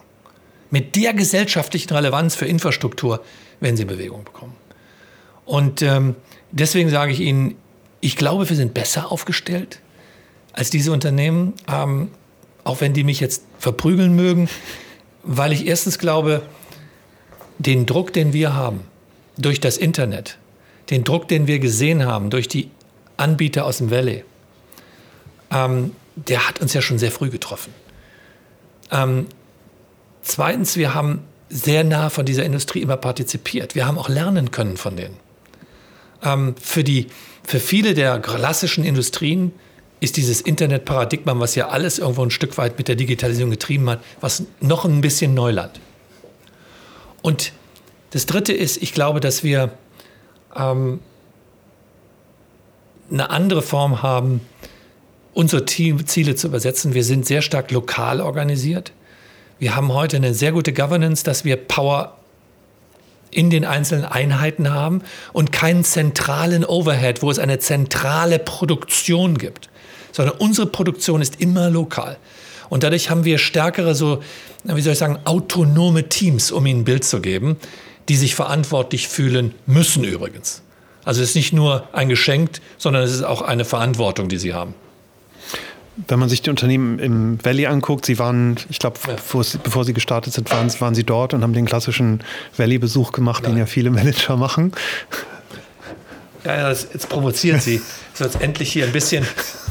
mit 0.70 0.96
der 0.96 1.14
gesellschaftlichen 1.14 1.94
Relevanz 1.94 2.36
für 2.36 2.46
Infrastruktur, 2.46 3.22
wenn 3.60 3.76
Sie 3.76 3.84
Bewegung 3.84 4.24
bekommen. 4.24 4.56
Und 5.44 5.82
ähm, 5.82 6.16
deswegen 6.52 6.90
sage 6.90 7.12
ich 7.12 7.20
Ihnen, 7.20 7.56
ich 8.00 8.16
glaube, 8.16 8.48
wir 8.48 8.56
sind 8.56 8.74
besser 8.74 9.12
aufgestellt 9.12 9.82
als 10.54 10.70
diese 10.70 10.94
Unternehmen, 10.94 11.56
ähm, 11.68 12.12
auch 12.64 12.80
wenn 12.80 12.94
die 12.94 13.04
mich 13.04 13.20
jetzt 13.20 13.44
verprügeln 13.60 14.16
mögen, 14.16 14.48
weil 15.24 15.52
ich 15.52 15.68
erstens 15.68 16.00
glaube, 16.00 16.44
den 17.58 17.86
Druck, 17.86 18.14
den 18.14 18.32
wir 18.32 18.54
haben 18.54 18.86
durch 19.38 19.60
das 19.60 19.76
Internet, 19.76 20.38
den 20.90 21.04
Druck, 21.04 21.28
den 21.28 21.48
wir 21.48 21.60
gesehen 21.60 22.06
haben 22.06 22.30
durch 22.30 22.48
die 22.48 22.70
Anbieter 23.18 23.66
aus 23.66 23.78
dem 23.78 23.92
Valley, 23.92 24.24
ähm, 25.52 25.96
der 26.16 26.48
hat 26.48 26.62
uns 26.62 26.74
ja 26.74 26.82
schon 26.82 27.00
sehr 27.00 27.12
früh 27.12 27.30
getroffen. 27.30 27.74
Ähm, 28.92 29.28
zweitens, 30.22 30.78
wir 30.78 30.94
haben 30.94 31.24
sehr 31.50 31.84
nah 31.84 32.10
von 32.10 32.26
dieser 32.26 32.44
Industrie 32.44 32.82
immer 32.82 32.98
partizipiert. 32.98 33.76
Wir 33.76 33.86
haben 33.86 33.98
auch 33.98 34.10
lernen 34.10 34.52
können 34.52 34.78
von 34.78 34.96
denen. 34.96 35.18
Ähm, 36.24 36.56
für, 36.62 36.84
die, 36.84 37.08
für 37.44 37.60
viele 37.60 37.94
der 37.94 38.20
klassischen 38.20 38.84
Industrien 38.84 39.52
ist 40.00 40.18
dieses 40.18 40.42
Internetparadigma, 40.42 41.40
was 41.40 41.56
ja 41.56 41.70
alles 41.70 42.00
irgendwo 42.00 42.24
ein 42.24 42.32
Stück 42.32 42.58
weit 42.58 42.78
mit 42.78 42.88
der 42.88 42.96
Digitalisierung 42.96 43.52
getrieben 43.52 43.90
hat, 43.90 44.04
was 44.20 44.44
noch 44.60 44.86
ein 44.86 45.02
bisschen 45.02 45.34
Neuland. 45.34 45.80
Und 47.22 47.54
das 48.10 48.26
Dritte 48.26 48.54
ist, 48.54 48.82
ich 48.82 48.94
glaube, 48.94 49.20
dass 49.20 49.44
wir 49.44 49.72
ähm, 50.56 51.00
eine 53.12 53.30
andere 53.30 53.62
Form 53.62 54.02
haben, 54.02 54.42
unsere 55.34 55.66
Ziele 55.66 56.36
zu 56.36 56.48
übersetzen. 56.48 56.94
Wir 56.94 57.04
sind 57.04 57.26
sehr 57.26 57.42
stark 57.42 57.72
lokal 57.72 58.22
organisiert. 58.22 58.92
Wir 59.60 59.76
haben 59.76 59.94
heute 59.94 60.18
eine 60.18 60.34
sehr 60.34 60.52
gute 60.52 60.74
Governance, 60.74 61.24
dass 61.24 61.46
wir 61.46 61.56
Power 61.56 62.18
in 63.32 63.50
den 63.50 63.66
einzelnen 63.66 64.06
Einheiten 64.06 64.72
haben 64.72 65.02
und 65.32 65.52
keinen 65.52 65.84
zentralen 65.84 66.64
Overhead, 66.66 67.22
wo 67.22 67.32
es 67.32 67.40
eine 67.40 67.60
zentrale 67.60 68.40
Produktion 68.40 69.38
gibt, 69.38 69.70
sondern 70.12 70.38
unsere 70.38 70.68
Produktion 70.68 71.22
ist 71.22 71.42
immer 71.42 71.70
lokal. 71.70 72.18
Und 72.70 72.84
dadurch 72.84 73.10
haben 73.10 73.26
wir 73.26 73.38
stärkere, 73.38 73.96
so, 73.96 74.22
wie 74.64 74.82
soll 74.82 74.94
ich 74.94 75.00
sagen, 75.00 75.20
autonome 75.26 76.10
Teams, 76.10 76.52
um 76.52 76.66
ihnen 76.66 76.82
ein 76.82 76.86
Bild 76.86 77.04
zu 77.04 77.22
geben, 77.22 77.58
die 78.10 78.16
sich 78.16 78.36
verantwortlich 78.36 79.08
fühlen 79.08 79.54
müssen 79.66 80.04
übrigens. 80.04 80.62
Also 81.06 81.22
es 81.22 81.30
ist 81.30 81.36
nicht 81.36 81.54
nur 81.54 81.88
ein 81.94 82.10
Geschenk, 82.10 82.62
sondern 82.78 83.04
es 83.04 83.12
ist 83.12 83.24
auch 83.24 83.42
eine 83.42 83.66
Verantwortung, 83.66 84.30
die 84.30 84.38
sie 84.38 84.54
haben 84.54 84.74
wenn 86.08 86.20
man 86.20 86.30
sich 86.30 86.42
die 86.42 86.50
Unternehmen 86.50 87.00
im 87.00 87.44
Valley 87.44 87.68
anguckt, 87.68 88.06
sie 88.06 88.18
waren, 88.18 88.58
ich 88.70 88.80
glaube, 88.80 89.00
ja. 89.08 89.14
bevor, 89.14 89.84
sie 89.86 89.94
gestartet 89.94 90.34
sind, 90.34 90.50
waren, 90.52 90.72
waren, 90.80 90.96
sie 90.96 91.04
dort 91.04 91.34
und 91.34 91.44
haben 91.44 91.54
den 91.54 91.66
klassischen 91.66 92.24
Valley-Besuch 92.58 93.12
gemacht, 93.12 93.44
Nein. 93.44 93.54
den 93.54 93.60
ja 93.60 93.66
viele 93.66 93.92
Manager 93.92 94.36
machen. 94.36 94.72
Ja, 96.44 96.56
ja 96.56 96.70
jetzt 96.70 97.10
provozieren 97.10 97.60
Sie. 97.60 97.82
Jetzt 98.18 98.42
endlich 98.42 98.72
hier 98.72 98.86
ein 98.86 98.92
bisschen 98.92 99.24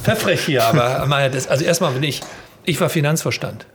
pfeffrig 0.03 0.41
hier, 0.45 0.65
aber 0.65 1.07
das, 1.33 1.49
also 1.49 1.65
erstmal 1.65 1.93
bin 1.93 2.03
ich, 2.05 2.23
ich 2.65 2.81
war 2.81 2.89
Finanzvorstand. 2.89 3.67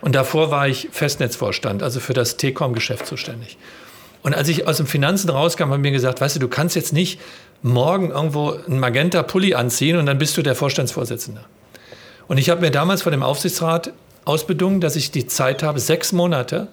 Und 0.00 0.14
davor 0.14 0.50
war 0.50 0.66
ich 0.66 0.88
Festnetzvorstand, 0.92 1.82
also 1.82 2.00
für 2.00 2.14
das 2.14 2.38
Telekom-Geschäft 2.38 3.06
zuständig. 3.06 3.58
Und 4.22 4.34
als 4.34 4.48
ich 4.48 4.66
aus 4.66 4.76
dem 4.76 4.86
Finanzen 4.86 5.30
rauskam, 5.30 5.70
haben 5.70 5.80
mir 5.80 5.92
gesagt, 5.92 6.20
weißt 6.20 6.36
du, 6.36 6.40
du 6.40 6.48
kannst 6.48 6.76
jetzt 6.76 6.92
nicht 6.92 7.20
morgen 7.62 8.10
irgendwo 8.10 8.50
einen 8.50 8.78
Magenta-Pulli 8.78 9.54
anziehen 9.54 9.96
und 9.96 10.06
dann 10.06 10.18
bist 10.18 10.36
du 10.36 10.42
der 10.42 10.54
Vorstandsvorsitzende. 10.54 11.42
Und 12.28 12.38
ich 12.38 12.50
habe 12.50 12.60
mir 12.60 12.70
damals 12.70 13.02
von 13.02 13.12
dem 13.12 13.22
Aufsichtsrat 13.22 13.92
ausbedungen, 14.24 14.80
dass 14.80 14.96
ich 14.96 15.10
die 15.10 15.26
Zeit 15.26 15.62
habe, 15.62 15.80
sechs 15.80 16.12
Monate 16.12 16.68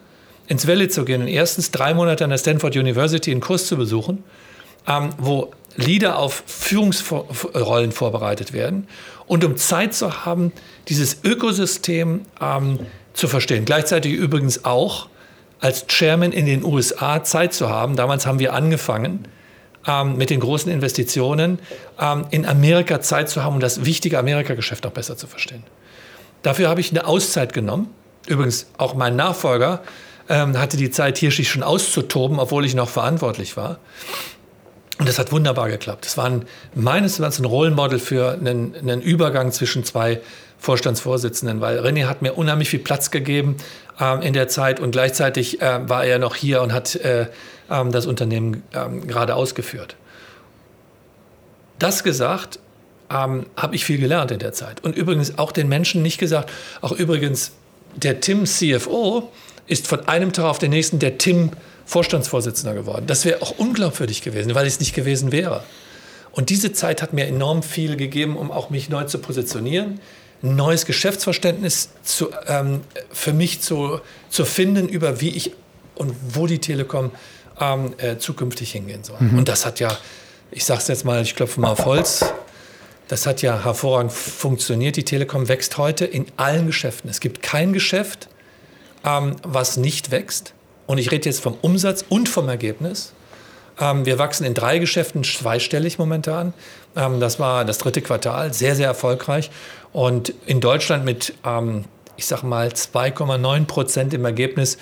ins 0.48 0.68
Valley 0.68 0.88
zu 0.88 1.04
gehen 1.06 1.22
und 1.22 1.28
erstens 1.28 1.72
drei 1.72 1.94
Monate 1.94 2.24
an 2.24 2.30
der 2.30 2.38
Stanford 2.38 2.76
University 2.76 3.32
einen 3.32 3.42
Kurs 3.42 3.68
zu 3.68 3.76
besuchen, 3.76 4.24
ähm, 4.88 5.10
wo 5.18 5.52
Leader 5.76 6.18
auf 6.20 6.44
Führungsrollen 6.46 7.92
vorbereitet 7.92 8.54
werden 8.54 8.88
und 9.26 9.44
um 9.44 9.58
Zeit 9.58 9.94
zu 9.94 10.26
haben, 10.26 10.52
dieses 10.88 11.24
Ökosystem 11.24 12.22
ähm, 12.42 12.80
zu 13.14 13.28
verstehen. 13.28 13.66
Gleichzeitig 13.66 14.14
übrigens 14.14 14.66
auch 14.66 15.10
als 15.60 15.88
Chairman 15.88 16.32
in 16.32 16.46
den 16.46 16.64
USA 16.64 17.24
Zeit 17.24 17.54
zu 17.54 17.70
haben. 17.70 17.96
Damals 17.96 18.26
haben 18.26 18.40
wir 18.40 18.54
angefangen, 18.54 19.28
ähm, 19.88 20.18
mit 20.18 20.30
den 20.30 20.40
großen 20.40 20.72
Investitionen 20.72 21.60
ähm, 22.00 22.26
in 22.30 22.46
Amerika 22.46 23.02
Zeit 23.02 23.30
zu 23.30 23.44
haben, 23.44 23.56
um 23.56 23.60
das 23.60 23.86
wichtige 23.86 24.20
Amerika-Geschäft 24.20 24.84
noch 24.84 24.92
besser 24.92 25.18
zu 25.18 25.28
verstehen. 25.28 25.64
Dafür 26.44 26.70
habe 26.70 26.82
ich 26.82 26.92
eine 26.92 27.08
Auszeit 27.08 27.54
genommen. 27.54 27.90
Übrigens, 28.28 28.68
auch 28.78 28.94
mein 28.94 29.16
Nachfolger 29.16 29.82
ähm, 30.30 30.58
hatte 30.58 30.78
die 30.78 30.92
Zeit, 30.92 31.18
hier 31.18 31.32
sich 31.32 31.50
schon 31.50 31.64
auszutoben, 31.64 32.40
obwohl 32.40 32.66
ich 32.66 32.76
noch 32.76 32.90
verantwortlich 32.90 33.58
war. 33.58 33.80
Und 35.00 35.08
das 35.08 35.20
hat 35.20 35.32
wunderbar 35.32 35.70
geklappt. 35.70 36.06
Das 36.06 36.18
war 36.18 36.26
ein, 36.26 36.46
meines 36.74 37.20
Erachtens 37.20 37.40
ein 37.40 37.46
Role 37.46 37.72
Model 37.72 38.00
für 38.00 38.32
einen, 38.32 38.76
einen 38.76 39.02
Übergang 39.02 39.52
zwischen 39.52 39.84
zwei 39.84 40.20
Vorstandsvorsitzenden, 40.60 41.62
weil 41.62 41.80
René 41.80 42.06
hat 42.08 42.22
mir 42.22 42.34
unheimlich 42.34 42.70
viel 42.70 42.80
Platz 42.80 43.12
gegeben 43.12 43.58
ähm, 44.00 44.22
in 44.22 44.34
der 44.34 44.48
Zeit 44.48 44.80
und 44.80 44.92
gleichzeitig 44.92 45.62
äh, 45.62 45.88
war 45.88 46.04
er 46.04 46.20
noch 46.20 46.36
hier 46.36 46.62
und 46.62 46.74
hat 46.74 46.96
äh, 46.96 47.28
ähm, 47.70 47.92
das 47.92 48.06
Unternehmen 48.06 48.64
ähm, 48.74 49.08
gerade 49.08 49.36
ausgeführt. 49.36 49.96
Das 51.80 52.04
gesagt, 52.04 52.60
ähm, 53.10 53.46
habe 53.56 53.76
ich 53.76 53.86
viel 53.86 54.00
gelernt 54.00 54.32
in 54.32 54.40
der 54.40 54.54
Zeit. 54.54 54.84
Und 54.84 54.96
übrigens 54.96 55.38
auch 55.38 55.52
den 55.52 55.70
Menschen 55.70 56.02
nicht 56.02 56.18
gesagt, 56.18 56.52
auch 56.82 56.92
übrigens 56.92 57.52
der 57.96 58.20
Tim 58.20 58.46
CFO 58.46 59.32
ist 59.68 59.88
von 59.88 60.08
einem 60.08 60.34
Tag 60.34 60.46
auf 60.46 60.60
den 60.60 60.72
nächsten 60.72 61.00
der 61.00 61.18
Tim 61.18 61.52
Vorstandsvorsitzender 61.86 62.74
geworden. 62.74 63.06
Das 63.08 63.24
wäre 63.26 63.42
auch 63.42 63.58
unglaubwürdig 63.58 64.22
gewesen, 64.22 64.56
weil 64.56 64.68
es 64.68 64.80
nicht 64.80 64.94
gewesen 64.94 65.32
wäre. 65.32 65.64
Und 66.32 66.50
diese 66.50 66.74
Zeit 66.74 67.02
hat 67.02 67.14
mir 67.14 67.26
enorm 67.26 67.64
viel 67.64 67.96
gegeben, 67.96 68.36
um 68.38 68.52
auch 68.52 68.70
mich 68.70 68.90
neu 68.90 69.06
zu 69.06 69.18
positionieren, 69.20 70.00
neues 70.42 70.86
Geschäftsverständnis 70.86 71.90
zu, 72.04 72.30
ähm, 72.48 72.82
für 73.12 73.34
mich 73.34 73.62
zu, 73.62 74.00
zu 74.30 74.46
finden, 74.46 74.88
über 74.88 75.20
wie 75.22 75.30
ich 75.30 75.52
und 75.96 76.16
wo 76.30 76.48
die 76.48 76.60
Telekom 76.60 77.12
ähm, 77.60 77.94
äh, 77.98 78.18
zukünftig 78.18 78.72
hingehen 78.72 79.04
soll. 79.04 79.18
Mhm. 79.20 79.40
Und 79.40 79.50
das 79.50 79.66
hat 79.66 79.80
ja, 79.80 79.98
ich 80.52 80.66
sage 80.66 80.82
es 80.82 80.88
jetzt 80.88 81.06
mal, 81.06 81.22
ich 81.22 81.36
klopfe 81.36 81.60
mal 81.60 81.72
auf 81.72 81.86
Holz, 81.86 82.24
das 83.08 83.26
hat 83.26 83.42
ja 83.42 83.64
hervorragend 83.64 84.12
funktioniert. 84.12 84.98
Die 84.98 85.06
Telekom 85.06 85.48
wächst 85.48 85.78
heute 85.78 86.06
in 86.06 86.26
allen 86.36 86.68
Geschäften. 86.68 87.10
Es 87.10 87.20
gibt 87.20 87.42
kein 87.42 87.74
Geschäft, 87.74 88.28
ähm, 89.06 89.38
was 89.44 89.78
nicht 89.78 90.12
wächst. 90.12 90.54
Und 90.88 90.98
ich 90.98 91.12
rede 91.12 91.26
jetzt 91.30 91.42
vom 91.42 91.58
Umsatz 91.62 92.04
und 92.10 92.30
vom 92.30 92.50
Ergebnis. 92.50 93.14
Ähm, 93.80 94.06
wir 94.06 94.20
wachsen 94.20 94.46
in 94.46 94.54
drei 94.54 94.80
Geschäften 94.80 95.24
zweistellig 95.24 96.00
momentan. 96.00 96.54
Ähm, 96.96 97.20
das 97.20 97.40
war 97.40 97.64
das 97.64 97.78
dritte 97.78 98.02
Quartal, 98.02 98.54
sehr, 98.54 98.76
sehr 98.76 98.88
erfolgreich. 98.88 99.52
Und 99.98 100.32
in 100.46 100.62
Deutschland 100.62 101.06
mit, 101.06 101.34
ähm, 101.44 101.86
ich 102.18 102.28
sage 102.28 102.46
mal, 102.46 102.68
2,9 102.68 103.66
Prozent 103.66 104.14
im 104.14 104.26
Ergebnis 104.26 104.78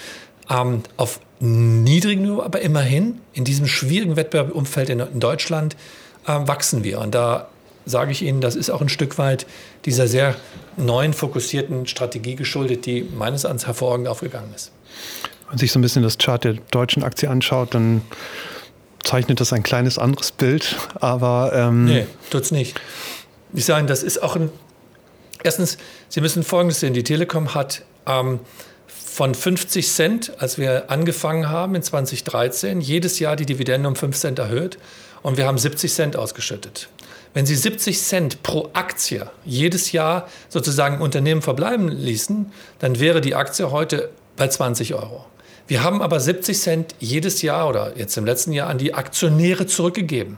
ähm, 0.49 0.84
auf 0.97 1.22
niedrigem 1.39 2.24
Niveau, 2.24 2.41
aber 2.41 2.59
immerhin 2.59 3.22
in 3.32 3.45
diesem 3.45 3.66
schwierigen 3.66 4.18
Wettbewerbsumfeld 4.18 4.89
in, 4.89 4.99
in 4.99 5.22
Deutschland 5.22 5.78
äh, 6.28 6.34
wachsen 6.34 6.84
wir. 6.84 6.99
Und 6.99 7.16
da 7.16 7.47
sage 7.86 8.11
ich 8.11 8.24
Ihnen, 8.24 8.41
das 8.41 8.57
ist 8.57 8.70
auch 8.70 8.82
ein 8.82 8.89
Stück 8.89 9.18
weit 9.18 9.45
dieser 9.86 10.09
sehr 10.09 10.36
neuen, 10.76 11.13
fokussierten 11.13 11.88
Strategie 11.88 12.36
geschuldet, 12.36 12.86
die 12.86 13.03
meines 13.03 13.45
Erachtens 13.45 13.68
hervorragend 13.68 14.09
aufgegangen 14.09 14.53
ist. 14.53 14.74
Wenn 15.43 15.51
man 15.51 15.57
sich 15.59 15.72
so 15.72 15.80
ein 15.80 15.82
bisschen 15.82 16.03
das 16.03 16.18
Chart 16.18 16.43
der 16.43 16.55
deutschen 16.72 17.03
Aktie 17.03 17.30
anschaut, 17.30 17.74
dann 17.74 18.01
zeichnet 19.01 19.39
das 19.39 19.53
ein 19.53 19.63
kleines 19.63 19.97
anderes 19.97 20.34
Bild, 20.34 20.76
aber... 20.95 21.53
Ähm 21.55 21.86
nee, 21.86 22.05
tut's 22.32 22.51
nicht. 22.51 22.82
Ich 23.53 23.63
sage, 23.63 23.86
das 23.86 24.03
ist 24.03 24.22
auch 24.22 24.36
ein... 24.36 24.49
Erstens, 25.46 25.78
Sie 26.10 26.22
müssen 26.22 26.43
Folgendes 26.43 26.80
sehen, 26.80 26.93
die 26.93 27.04
Telekom 27.04 27.54
hat... 27.54 27.84
Ähm, 28.06 28.39
von 29.16 29.34
50 29.34 29.88
Cent, 29.88 30.34
als 30.41 30.58
wir 30.58 30.91
angefangen 30.91 31.50
haben 31.50 31.74
in 31.74 31.82
2013, 31.82 32.82
jedes 32.82 33.18
Jahr 33.20 33.38
die 33.38 33.46
Dividende 33.46 33.88
um 33.88 33.96
5 33.96 34.14
Cent 34.14 34.39
erhöht 34.39 34.78
und 35.22 35.38
wir 35.38 35.48
haben 35.48 35.58
70 35.58 35.93
Cent 35.93 36.18
ausgeschüttet. 36.18 36.89
Wenn 37.34 37.46
Sie 37.46 37.56
70 37.56 37.98
Cent 37.98 38.43
pro 38.43 38.70
Aktie 38.74 39.26
jedes 39.46 39.93
Jahr 39.93 40.28
sozusagen 40.50 41.00
Unternehmen 41.02 41.41
verbleiben 41.41 41.88
ließen, 41.88 42.52
dann 42.80 43.00
wäre 43.00 43.22
die 43.22 43.36
Aktie 43.36 43.72
heute 43.72 44.10
bei 44.36 44.50
20 44.50 44.96
Euro. 44.96 45.26
Wir 45.68 45.82
haben 45.82 46.02
aber 46.02 46.20
70 46.20 46.60
Cent 46.60 46.96
jedes 47.00 47.41
Jahr 47.41 47.70
oder 47.70 47.98
jetzt 47.98 48.18
im 48.18 48.26
letzten 48.26 48.52
Jahr 48.52 48.70
an 48.70 48.80
die 48.80 48.93
Aktionäre 48.93 49.66
zurückgegeben. 49.66 50.38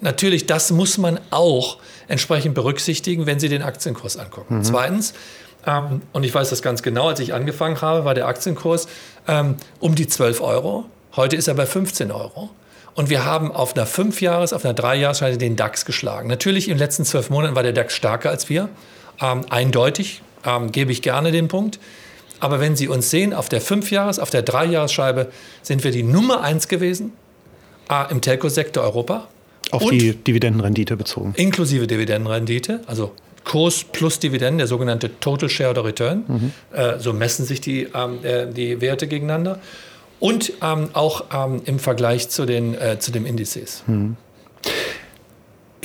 Natürlich, 0.00 0.46
das 0.46 0.70
muss 0.70 0.96
man 0.96 1.18
auch 1.30 1.78
entsprechend 2.08 2.54
berücksichtigen, 2.54 3.26
wenn 3.26 3.38
Sie 3.38 3.48
den 3.48 3.62
Aktienkurs 3.62 4.16
angucken. 4.16 4.58
Mhm. 4.58 4.64
Zweitens, 4.64 5.14
ähm, 5.66 6.02
und 6.12 6.24
ich 6.24 6.34
weiß 6.34 6.50
das 6.50 6.62
ganz 6.62 6.82
genau, 6.82 7.08
als 7.08 7.20
ich 7.20 7.34
angefangen 7.34 7.80
habe, 7.80 8.04
war 8.04 8.14
der 8.14 8.26
Aktienkurs 8.26 8.88
ähm, 9.28 9.56
um 9.80 9.94
die 9.94 10.06
12 10.06 10.40
Euro. 10.40 10.84
Heute 11.14 11.36
ist 11.36 11.48
er 11.48 11.54
bei 11.54 11.66
15 11.66 12.10
Euro. 12.10 12.50
Und 12.94 13.08
wir 13.08 13.24
haben 13.24 13.52
auf 13.52 13.74
einer 13.74 13.86
5-Jahres-, 13.86 14.52
auf 14.52 14.64
einer 14.64 14.74
3-Jahres-Scheide 14.74 15.38
den 15.38 15.56
DAX 15.56 15.84
geschlagen. 15.84 16.28
Natürlich 16.28 16.68
in 16.68 16.74
den 16.74 16.78
letzten 16.78 17.04
zwölf 17.04 17.30
Monaten 17.30 17.54
war 17.54 17.62
der 17.62 17.72
DAX 17.72 17.94
stärker 17.94 18.30
als 18.30 18.48
wir. 18.48 18.68
Ähm, 19.20 19.42
eindeutig, 19.48 20.22
ähm, 20.44 20.72
gebe 20.72 20.92
ich 20.92 21.00
gerne 21.00 21.32
den 21.32 21.48
Punkt. 21.48 21.78
Aber 22.40 22.60
wenn 22.60 22.76
Sie 22.76 22.88
uns 22.88 23.08
sehen, 23.08 23.32
auf 23.32 23.48
der 23.48 23.62
5-Jahres-, 23.62 24.18
auf 24.18 24.30
der 24.30 24.44
3-Jahres-Scheibe 24.44 25.30
sind 25.62 25.84
wir 25.84 25.90
die 25.90 26.02
Nummer 26.02 26.42
1 26.42 26.68
gewesen 26.68 27.12
äh, 27.88 28.10
im 28.10 28.20
Telco-Sektor 28.20 28.82
Europa. 28.82 29.28
Auf 29.72 29.88
die 29.90 30.14
Dividendenrendite 30.14 30.96
bezogen. 30.96 31.34
Inklusive 31.36 31.86
Dividendenrendite, 31.86 32.80
also 32.86 33.12
Kurs 33.44 33.84
plus 33.84 34.18
Dividenden, 34.18 34.58
der 34.58 34.66
sogenannte 34.66 35.18
Total 35.18 35.48
Shareholder 35.48 35.84
Return. 35.84 36.24
Mhm. 36.28 36.52
Äh, 36.72 36.98
so 36.98 37.12
messen 37.12 37.44
sich 37.44 37.60
die, 37.60 37.88
ähm, 37.94 38.18
äh, 38.22 38.46
die 38.46 38.80
Werte 38.80 39.06
gegeneinander. 39.08 39.58
Und 40.20 40.52
ähm, 40.62 40.90
auch 40.92 41.24
ähm, 41.34 41.62
im 41.64 41.78
Vergleich 41.80 42.28
zu 42.28 42.46
den, 42.46 42.74
äh, 42.74 42.98
zu 43.00 43.10
den 43.10 43.26
Indizes. 43.26 43.82
Mhm. 43.86 44.16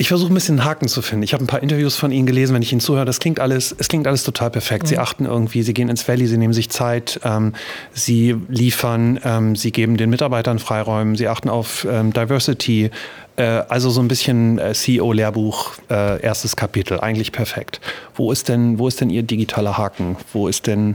Ich 0.00 0.06
versuche 0.06 0.32
ein 0.32 0.34
bisschen 0.34 0.60
einen 0.60 0.68
Haken 0.68 0.86
zu 0.86 1.02
finden. 1.02 1.24
Ich 1.24 1.34
habe 1.34 1.42
ein 1.42 1.48
paar 1.48 1.60
Interviews 1.60 1.96
von 1.96 2.12
Ihnen 2.12 2.24
gelesen, 2.24 2.54
wenn 2.54 2.62
ich 2.62 2.70
Ihnen 2.70 2.80
zuhöre. 2.80 3.04
Das 3.04 3.18
klingt 3.18 3.40
alles, 3.40 3.74
es 3.76 3.88
klingt 3.88 4.06
alles 4.06 4.22
total 4.22 4.48
perfekt. 4.48 4.84
Mhm. 4.84 4.86
Sie 4.86 4.98
achten 4.98 5.24
irgendwie, 5.24 5.64
Sie 5.64 5.74
gehen 5.74 5.88
ins 5.88 6.06
Valley, 6.06 6.28
Sie 6.28 6.38
nehmen 6.38 6.52
sich 6.52 6.70
Zeit, 6.70 7.18
ähm, 7.24 7.52
Sie 7.92 8.36
liefern, 8.48 9.18
ähm, 9.24 9.56
Sie 9.56 9.72
geben 9.72 9.96
den 9.96 10.08
Mitarbeitern 10.08 10.60
Freiräume, 10.60 11.16
Sie 11.16 11.26
achten 11.26 11.48
auf 11.48 11.84
ähm, 11.90 12.12
Diversity. 12.12 12.92
Äh, 13.34 13.42
also 13.42 13.90
so 13.90 14.00
ein 14.00 14.06
bisschen 14.06 14.60
äh, 14.60 14.72
CEO-Lehrbuch, 14.72 15.72
äh, 15.90 16.22
erstes 16.22 16.54
Kapitel, 16.54 17.00
eigentlich 17.00 17.32
perfekt. 17.32 17.80
Wo 18.14 18.30
ist 18.30 18.48
denn, 18.48 18.78
wo 18.78 18.86
ist 18.86 19.00
denn 19.00 19.10
Ihr 19.10 19.24
digitaler 19.24 19.78
Haken? 19.78 20.16
Wo 20.32 20.46
ist 20.46 20.68
denn, 20.68 20.94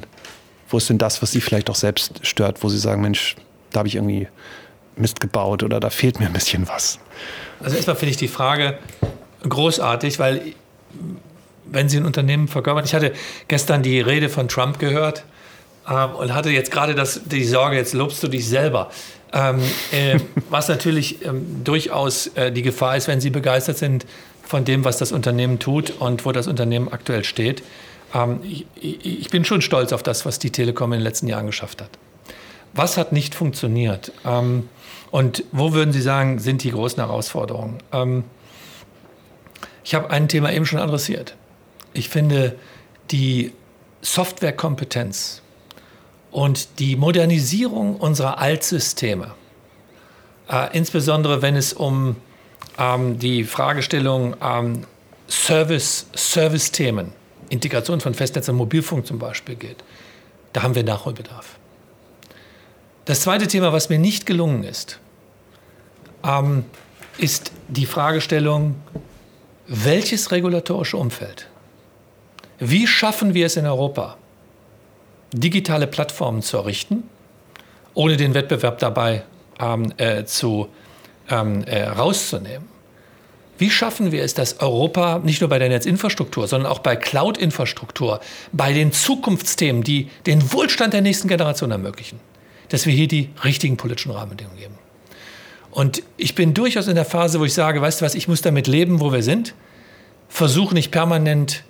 wo 0.70 0.78
ist 0.78 0.90
denn 0.90 0.98
das, 0.98 1.22
was 1.22 1.34
Sie 1.34 1.42
vielleicht 1.42 1.70
auch 1.70 1.76
selbst 1.76 2.26
stört, 2.26 2.64
wo 2.64 2.70
Sie 2.70 2.80
sagen, 2.80 3.02
Mensch, 3.02 3.36
da 3.74 3.80
habe 3.80 3.90
ich 3.90 3.96
irgendwie 3.96 4.30
Mist 4.96 5.20
gebaut 5.20 5.62
oder 5.62 5.82
da 5.82 5.90
fehlt 5.90 6.22
mir 6.22 6.28
ein 6.28 6.34
bisschen 6.34 6.70
was? 6.70 7.00
Also 7.64 7.76
erstmal 7.78 7.96
finde 7.96 8.12
ich 8.12 8.18
die 8.18 8.28
Frage 8.28 8.78
großartig, 9.48 10.20
weil 10.20 10.54
wenn 11.66 11.90
Sie 11.90 11.98
ein 11.98 12.06
Unternehmen 12.06 12.48
verkörpern, 12.48 12.86
ich 12.86 12.94
hatte 12.94 13.14
gestern 13.48 13.82
die 13.84 14.00
Rede 14.00 14.30
von 14.30 14.48
Trump 14.48 14.80
gehört 14.80 15.24
ähm, 15.90 16.12
und 16.12 16.34
hatte 16.34 16.50
jetzt 16.50 16.72
gerade 16.72 16.94
das, 16.94 17.22
die 17.26 17.44
Sorge, 17.44 17.78
jetzt 17.78 17.94
lobst 17.94 18.22
du 18.22 18.28
dich 18.28 18.48
selber. 18.48 18.92
Ähm, 19.32 19.62
äh, 19.92 20.20
was 20.50 20.68
natürlich 20.68 21.26
ähm, 21.26 21.64
durchaus 21.64 22.28
äh, 22.36 22.52
die 22.52 22.62
Gefahr 22.62 22.98
ist, 22.98 23.08
wenn 23.08 23.22
Sie 23.22 23.30
begeistert 23.30 23.78
sind 23.78 24.06
von 24.44 24.66
dem, 24.66 24.84
was 24.84 24.98
das 24.98 25.12
Unternehmen 25.12 25.60
tut 25.60 25.90
und 26.00 26.26
wo 26.26 26.32
das 26.32 26.48
Unternehmen 26.48 26.90
aktuell 26.90 27.24
steht. 27.24 27.64
Ähm, 28.14 28.42
ich, 28.44 28.66
ich, 28.76 29.30
bin 29.30 29.46
schon 29.46 29.62
stolz 29.62 29.94
auf 29.94 30.04
das, 30.04 30.26
was 30.26 30.38
die 30.38 30.52
Telekom 30.52 30.94
in 30.94 31.00
den 31.00 31.04
letzten 31.04 31.28
Jahren 31.28 31.48
geschafft 31.48 31.82
hat. 31.82 31.90
Was 32.74 32.98
hat 32.98 33.12
nicht 33.12 33.36
funktioniert? 33.36 34.12
Und 35.14 35.44
wo 35.52 35.74
würden 35.74 35.94
Sie 35.94 36.02
sagen, 36.02 36.40
sind 36.40 36.64
die 36.64 36.72
großen 36.72 36.98
Herausforderungen? 36.98 37.78
Ähm, 37.92 38.24
ich 39.84 39.94
habe 39.94 40.10
ein 40.10 40.28
Thema 40.28 40.52
eben 40.52 40.66
schon 40.66 40.80
adressiert. 40.80 41.36
Ich 41.94 42.10
finde, 42.10 42.58
die 43.12 43.54
Softwarekompetenz 44.02 45.44
und 46.32 46.80
die 46.80 46.96
Modernisierung 46.96 47.98
unserer 47.98 48.40
Altsysteme, 48.40 49.36
äh, 50.50 50.76
insbesondere 50.76 51.44
wenn 51.44 51.58
es 51.58 51.74
um 51.74 52.16
ähm, 52.80 53.20
die 53.20 53.44
Fragestellung 53.44 54.36
ähm, 54.42 54.88
Service, 55.30 56.08
Service-Themen, 56.16 57.12
Integration 57.50 58.02
von 58.02 58.16
Festnetz 58.16 58.50
und 58.50 58.56
Mobilfunk 58.56 59.06
zum 59.06 59.20
Beispiel 59.20 59.58
geht, 59.58 59.84
da 60.54 60.64
haben 60.64 60.74
wir 60.74 60.84
Nachholbedarf. 60.84 61.60
Das 63.06 63.22
zweite 63.22 63.48
Thema, 63.48 63.74
was 63.74 63.90
mir 63.90 64.00
nicht 64.00 64.26
gelungen 64.26 64.64
ist, 64.64 65.00
ähm, 66.24 66.66
ist 67.18 67.52
die 67.68 67.86
Fragestellung, 67.86 68.76
welches 69.68 70.32
regulatorische 70.32 70.98
Umfeld? 70.98 71.48
Wie 72.60 72.88
schaffen 72.88 73.34
wir 73.34 73.46
es 73.46 73.58
in 73.58 73.66
Europa, 73.66 74.18
digitale 75.32 75.88
Plattformen 75.88 76.42
zu 76.42 76.58
errichten, 76.58 77.04
ohne 77.94 78.18
den 78.18 78.34
Wettbewerb 78.34 78.80
dabei 78.80 79.24
ähm, 79.60 79.94
äh, 79.98 80.26
zu, 80.26 80.70
ähm, 81.30 81.64
äh, 81.66 81.84
rauszunehmen? 81.84 82.74
Wie 83.58 83.70
schaffen 83.70 84.12
wir 84.12 84.24
es, 84.24 84.34
dass 84.34 84.60
Europa 84.60 85.20
nicht 85.20 85.40
nur 85.40 85.50
bei 85.50 85.60
der 85.60 85.70
Netzinfrastruktur, 85.70 86.48
sondern 86.48 86.72
auch 86.72 86.80
bei 86.80 86.96
Cloud-Infrastruktur, 86.96 88.20
bei 88.52 88.74
den 88.74 88.92
Zukunftsthemen, 88.92 89.84
die 89.84 90.10
den 90.26 90.52
Wohlstand 90.52 90.94
der 90.94 91.02
nächsten 91.02 91.28
Generation 91.28 91.72
ermöglichen, 91.72 92.20
dass 92.70 92.86
wir 92.86 92.94
hier 92.94 93.08
die 93.08 93.30
richtigen 93.44 93.78
politischen 93.78 94.12
Rahmenbedingungen 94.12 94.60
geben? 94.60 94.83
Und 95.74 96.04
ich 96.18 96.36
bin 96.36 96.54
durchaus 96.54 96.88
in 96.88 96.94
der 96.94 97.04
Phase, 97.04 97.40
wo 97.40 97.46
ich 97.46 97.54
sage, 97.56 97.82
weißt 97.82 98.00
du 98.00 98.06
was, 98.06 98.14
ich 98.14 98.28
muss 98.28 98.42
damit 98.44 98.68
leben, 98.68 99.00
wo 99.00 99.12
wir 99.12 99.24
sind. 99.24 99.56
Versuch 100.30 100.72
nicht 100.72 100.92
permanent 100.92 101.64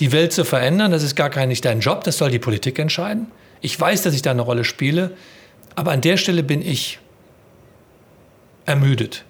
die 0.00 0.12
Welt 0.12 0.32
zu 0.32 0.44
verändern. 0.44 0.90
Das 0.92 1.02
ist 1.02 1.14
gar 1.14 1.28
kein 1.28 1.50
nicht 1.50 1.66
dein 1.66 1.80
Job, 1.80 2.02
das 2.04 2.16
soll 2.16 2.30
die 2.30 2.38
Politik 2.38 2.78
entscheiden. 2.78 3.30
Ich 3.60 3.78
weiß, 3.78 4.00
dass 4.00 4.14
ich 4.14 4.22
da 4.22 4.30
eine 4.30 4.40
Rolle 4.40 4.64
spiele, 4.64 5.10
aber 5.74 5.92
an 5.92 6.00
der 6.00 6.16
Stelle 6.16 6.42
bin 6.42 6.62
ich 6.62 7.00
ermüdet. 8.64 9.24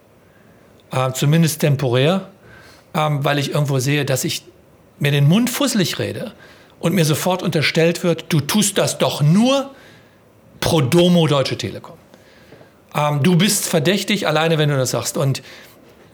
Äh, 0.93 1.11
zumindest 1.13 1.61
temporär, 1.61 2.29
äh, 2.93 3.09
weil 3.11 3.41
ich 3.41 3.51
irgendwo 3.51 3.81
sehe, 3.81 4.05
dass 4.05 4.23
ich 4.23 4.45
mir 5.01 5.11
den 5.11 5.27
Mund 5.27 5.51
fusselig 5.51 5.99
rede 5.99 6.35
und 6.79 6.95
mir 6.95 7.05
sofort 7.05 7.43
unterstellt 7.43 8.05
wird, 8.05 8.33
du 8.33 8.41
tust 8.41 8.79
das 8.79 8.99
doch 8.99 9.23
nur 9.23 9.75
pro 10.61 10.83
domo 10.83 11.27
Deutsche 11.27 11.59
Telekom 11.59 12.00
ähm, 12.95 13.23
du 13.23 13.37
bist 13.37 13.67
verdächtig, 13.67 14.27
alleine 14.27 14.59
wenn 14.59 14.69
du 14.69 14.77
das 14.77 14.91
sagst. 14.91 15.17
Und 15.17 15.43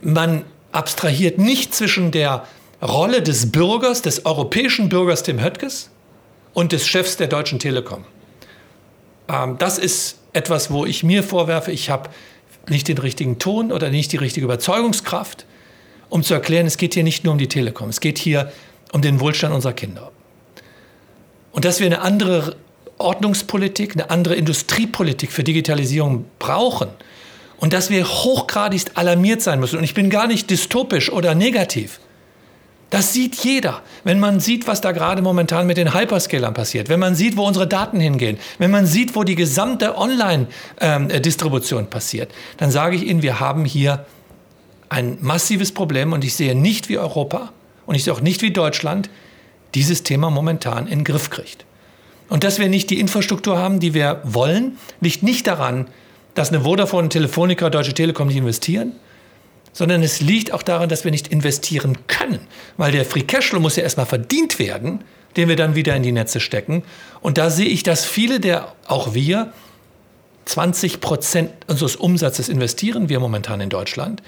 man 0.01 0.45
abstrahiert 0.73 1.39
nicht 1.39 1.75
zwischen 1.75 2.11
der 2.11 2.47
Rolle 2.83 3.23
des 3.23 3.53
Bürgers, 3.53 4.03
des 4.03 4.27
europäischen 4.27 4.89
Bürgers 4.89 5.23
Tim 5.23 5.43
Höttges 5.43 5.91
und 6.53 6.73
des 6.73 6.87
Chefs 6.87 7.17
der 7.17 7.29
Deutschen 7.29 7.59
Telekom. 7.59 8.05
Ähm, 9.29 9.57
das 9.59 9.79
ist 9.79 10.19
etwas, 10.33 10.71
wo 10.71 10.85
ich 10.85 11.03
mir 11.03 11.23
vorwerfe, 11.23 11.73
ich 11.73 11.91
habe 11.91 12.11
nicht 12.69 12.89
den 12.89 12.99
richtigen 12.99 13.39
Ton 13.39 13.73
oder 13.73 13.91
nicht 13.91 14.13
die 14.13 14.17
richtige 14.17 14.45
Überzeugungskraft, 14.45 15.47
um 16.09 16.23
zu 16.23 16.35
erklären, 16.35 16.67
es 16.67 16.77
geht 16.77 16.95
hier 16.95 17.05
nicht 17.05 17.25
nur 17.25 17.33
um 17.33 17.39
die 17.39 17.49
Telekom, 17.49 17.89
es 17.89 18.01
geht 18.01 18.19
hier 18.19 18.53
um 18.93 19.03
den 19.03 19.21
Wohlstand 19.21 19.55
unserer 19.55 19.73
Kinder. 19.73 20.13
Und 21.53 21.65
dass 21.65 21.81
wir 21.81 21.87
eine 21.87 22.03
andere 22.03 22.57
Ordnungspolitik, 22.99 23.93
eine 23.93 24.11
andere 24.11 24.35
Industriepolitik 24.35 25.33
für 25.33 25.45
Digitalisierung 25.45 26.25
brauchen 26.39 26.89
und 27.59 27.73
dass 27.73 27.91
wir 27.91 28.07
hochgradigst 28.07 28.97
alarmiert 28.97 29.43
sein 29.43 29.61
müssen. 29.61 29.79
Und 29.79 29.85
ich 29.85 29.95
bin 29.95 30.11
gar 30.11 30.27
nicht 30.27 30.51
dystopisch 30.51 31.11
oder 31.11 31.35
negativ. 31.35 32.01
Das 32.91 33.13
sieht 33.13 33.35
jeder, 33.37 33.83
wenn 34.05 34.21
man 34.21 34.39
sieht, 34.39 34.69
was 34.69 34.81
da 34.81 34.93
gerade 34.93 35.21
momentan 35.21 35.67
mit 35.67 35.77
den 35.77 35.93
Hyperscalern 35.93 36.55
passiert, 36.55 36.89
wenn 36.89 37.01
man 37.01 37.17
sieht, 37.17 37.37
wo 37.37 37.45
unsere 37.45 37.67
Daten 37.67 37.99
hingehen, 37.99 38.39
wenn 38.59 38.71
man 38.71 38.87
sieht, 38.87 39.17
wo 39.17 39.25
die 39.25 39.35
gesamte 39.35 39.99
Online-Distribution 39.99 41.89
passiert, 41.89 42.33
dann 42.59 42.71
sage 42.71 42.95
ich 42.97 43.03
Ihnen, 43.03 43.23
wir 43.23 43.41
haben 43.41 43.65
hier 43.65 44.07
ein 44.89 45.19
massives 45.21 45.73
Problem 45.73 46.13
und 46.13 46.23
ich 46.23 46.37
sehe 46.37 46.55
nicht, 46.55 46.89
wie 46.89 46.99
Europa 46.99 47.53
und 47.87 47.97
ich 47.97 48.05
sehe 48.05 48.13
auch 48.13 48.21
nicht, 48.21 48.41
wie 48.43 48.53
Deutschland 48.53 49.11
dieses 49.75 50.05
Thema 50.05 50.31
momentan 50.31 50.87
in 50.87 51.01
den 51.01 51.05
Griff 51.05 51.29
kriegt. 51.29 51.66
Und 52.29 52.45
dass 52.45 52.59
wir 52.59 52.69
nicht 52.69 52.91
die 52.91 52.99
Infrastruktur 53.01 53.59
haben, 53.59 53.81
die 53.81 53.95
wir 53.95 54.21
wollen, 54.25 54.79
liegt 55.01 55.23
nicht 55.23 55.47
daran, 55.47 55.87
dass 56.35 56.51
eine 56.53 56.63
Vodafone, 56.63 57.09
Telefonica, 57.09 57.71
Deutsche 57.71 57.95
Telekom 57.95 58.29
nicht 58.29 58.37
investieren, 58.37 58.93
sondern 59.73 60.03
es 60.03 60.21
liegt 60.21 60.53
auch 60.53 60.63
daran, 60.63 60.89
dass 60.89 61.05
wir 61.05 61.11
nicht 61.11 61.29
investieren 61.29 61.99
können, 62.07 62.41
weil 62.77 62.93
der 62.93 63.05
Free 63.05 63.23
Cashflow 63.23 63.61
muss 63.61 63.77
ja 63.77 63.83
erstmal 63.83 64.07
verdient 64.07 64.59
werden, 64.59 65.05
den 65.37 65.49
wir 65.49 65.57
dann 65.57 65.75
wieder 65.75 65.95
in 65.95 66.03
die 66.03 66.13
Netze 66.13 66.41
stecken. 66.41 66.83
Und 67.21 67.39
da 67.39 67.51
sehe 67.51 67.67
ich, 67.67 67.83
dass 67.83 68.05
viele 68.05 68.41
der, 68.41 68.73
auch 68.87 69.15
wir, 69.15 69.53
20 70.47 71.01
Prozent 71.01 71.51
unseres 71.67 71.97
Umsatzes 71.97 72.49
investieren 72.49 73.09
wir 73.09 73.21
momentan 73.21 73.61
in 73.61 73.69
Deutschland, 73.69 74.23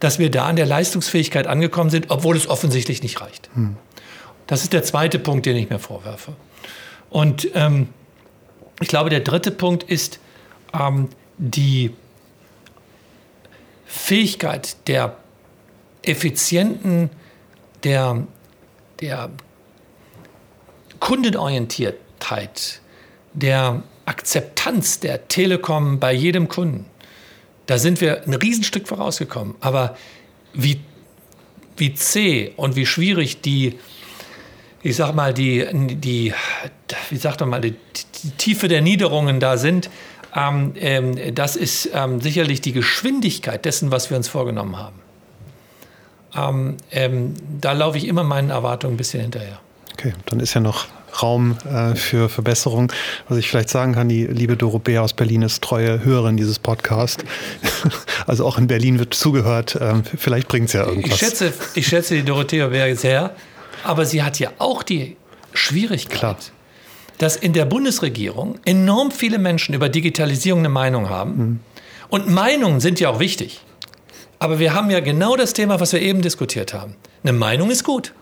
dass 0.00 0.18
wir 0.18 0.30
da 0.30 0.46
an 0.46 0.56
der 0.56 0.66
Leistungsfähigkeit 0.66 1.46
angekommen 1.46 1.90
sind, 1.90 2.06
obwohl 2.10 2.36
es 2.36 2.48
offensichtlich 2.48 3.02
nicht 3.02 3.20
reicht. 3.20 3.50
Hm. 3.54 3.76
Das 4.46 4.62
ist 4.62 4.72
der 4.72 4.84
zweite 4.84 5.18
Punkt, 5.18 5.44
den 5.46 5.56
ich 5.56 5.68
mir 5.68 5.78
vorwerfe. 5.78 6.32
Und 7.10 7.48
ähm, 7.54 7.88
ich 8.80 8.88
glaube, 8.88 9.10
der 9.10 9.20
dritte 9.20 9.50
Punkt 9.50 9.84
ist 9.84 10.18
ähm, 10.78 11.08
die 11.38 11.92
Fähigkeit 13.86 14.76
der 14.88 15.16
effizienten, 16.02 17.10
der, 17.84 18.26
der 19.00 19.30
Kundenorientiertheit, 21.00 22.80
der 23.32 23.82
Akzeptanz 24.06 25.00
der 25.00 25.28
Telekom 25.28 25.98
bei 25.98 26.12
jedem 26.12 26.48
Kunden. 26.48 26.86
Da 27.66 27.78
sind 27.78 28.00
wir 28.00 28.24
ein 28.24 28.34
Riesenstück 28.34 28.86
vorausgekommen. 28.86 29.56
Aber 29.60 29.96
wie, 30.52 30.80
wie 31.76 31.94
zäh 31.94 32.52
und 32.56 32.76
wie 32.76 32.86
schwierig 32.86 33.40
die 33.40 33.78
ich 34.86 34.96
sag 34.96 35.14
mal, 35.14 35.34
die, 35.34 35.66
die 35.72 36.32
wie 37.10 37.16
sagt 37.16 37.40
man 37.40 37.48
mal, 37.48 37.60
die, 37.60 37.74
die 38.22 38.30
Tiefe 38.38 38.68
der 38.68 38.82
Niederungen 38.82 39.40
da 39.40 39.56
sind, 39.56 39.90
ähm, 40.34 40.74
ähm, 40.76 41.34
das 41.34 41.56
ist 41.56 41.90
ähm, 41.92 42.20
sicherlich 42.20 42.60
die 42.60 42.72
Geschwindigkeit 42.72 43.64
dessen, 43.64 43.90
was 43.90 44.10
wir 44.10 44.16
uns 44.16 44.28
vorgenommen 44.28 44.76
haben. 44.78 45.00
Ähm, 46.36 46.76
ähm, 46.92 47.34
da 47.60 47.72
laufe 47.72 47.98
ich 47.98 48.06
immer 48.06 48.22
meinen 48.22 48.50
Erwartungen 48.50 48.94
ein 48.94 48.96
bisschen 48.96 49.22
hinterher. 49.22 49.58
Okay, 49.94 50.12
dann 50.26 50.38
ist 50.40 50.54
ja 50.54 50.60
noch 50.60 50.86
Raum 51.20 51.56
äh, 51.64 51.94
für 51.96 52.28
Verbesserung. 52.28 52.92
Was 53.28 53.38
ich 53.38 53.48
vielleicht 53.48 53.70
sagen 53.70 53.94
kann, 53.94 54.08
die 54.08 54.26
liebe 54.26 54.56
Doro 54.56 54.78
Bär 54.78 55.02
aus 55.02 55.14
Berlin 55.14 55.42
ist 55.42 55.64
treue 55.64 56.04
Hörerin 56.04 56.36
dieses 56.36 56.58
Podcasts. 56.58 57.24
also 58.26 58.46
auch 58.46 58.58
in 58.58 58.68
Berlin 58.68 58.98
wird 58.98 59.14
zugehört. 59.14 59.78
Ähm, 59.80 60.04
vielleicht 60.04 60.46
bringt 60.46 60.68
es 60.68 60.74
ja 60.74 60.86
irgendwas. 60.86 61.12
Ich 61.12 61.18
schätze, 61.18 61.52
ich 61.74 61.86
schätze 61.88 62.14
die 62.14 62.22
Dorothea 62.22 62.94
sehr. 62.94 63.34
Aber 63.84 64.06
sie 64.06 64.22
hat 64.22 64.38
ja 64.38 64.50
auch 64.58 64.82
die 64.82 65.16
Schwierigkeit, 65.52 66.18
Klar. 66.18 66.36
dass 67.18 67.36
in 67.36 67.52
der 67.52 67.64
Bundesregierung 67.64 68.58
enorm 68.64 69.10
viele 69.10 69.38
Menschen 69.38 69.74
über 69.74 69.88
Digitalisierung 69.88 70.60
eine 70.60 70.68
Meinung 70.68 71.08
haben. 71.08 71.36
Mhm. 71.36 71.60
Und 72.08 72.28
Meinungen 72.28 72.80
sind 72.80 73.00
ja 73.00 73.10
auch 73.10 73.18
wichtig. 73.18 73.60
Aber 74.38 74.58
wir 74.58 74.74
haben 74.74 74.90
ja 74.90 75.00
genau 75.00 75.36
das 75.36 75.52
Thema, 75.54 75.80
was 75.80 75.92
wir 75.92 76.02
eben 76.02 76.22
diskutiert 76.22 76.74
haben. 76.74 76.94
Eine 77.22 77.32
Meinung 77.32 77.70
ist 77.70 77.84
gut. 77.84 78.12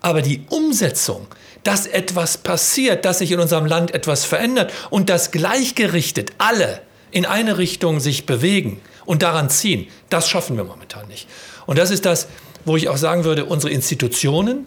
Aber 0.00 0.22
die 0.22 0.42
Umsetzung, 0.48 1.26
dass 1.64 1.86
etwas 1.86 2.38
passiert, 2.38 3.04
dass 3.04 3.18
sich 3.18 3.32
in 3.32 3.40
unserem 3.40 3.66
Land 3.66 3.92
etwas 3.92 4.24
verändert 4.24 4.72
und 4.90 5.10
dass 5.10 5.30
gleichgerichtet 5.30 6.32
alle 6.38 6.80
in 7.10 7.26
eine 7.26 7.58
Richtung 7.58 8.00
sich 8.00 8.26
bewegen 8.26 8.80
und 9.04 9.22
daran 9.22 9.50
ziehen, 9.50 9.88
das 10.08 10.28
schaffen 10.28 10.56
wir 10.56 10.64
momentan 10.64 11.08
nicht. 11.08 11.26
Und 11.66 11.78
das 11.78 11.90
ist 11.90 12.06
das, 12.06 12.28
wo 12.64 12.76
ich 12.76 12.88
auch 12.88 12.96
sagen 12.96 13.24
würde, 13.24 13.44
unsere 13.46 13.72
Institutionen 13.72 14.66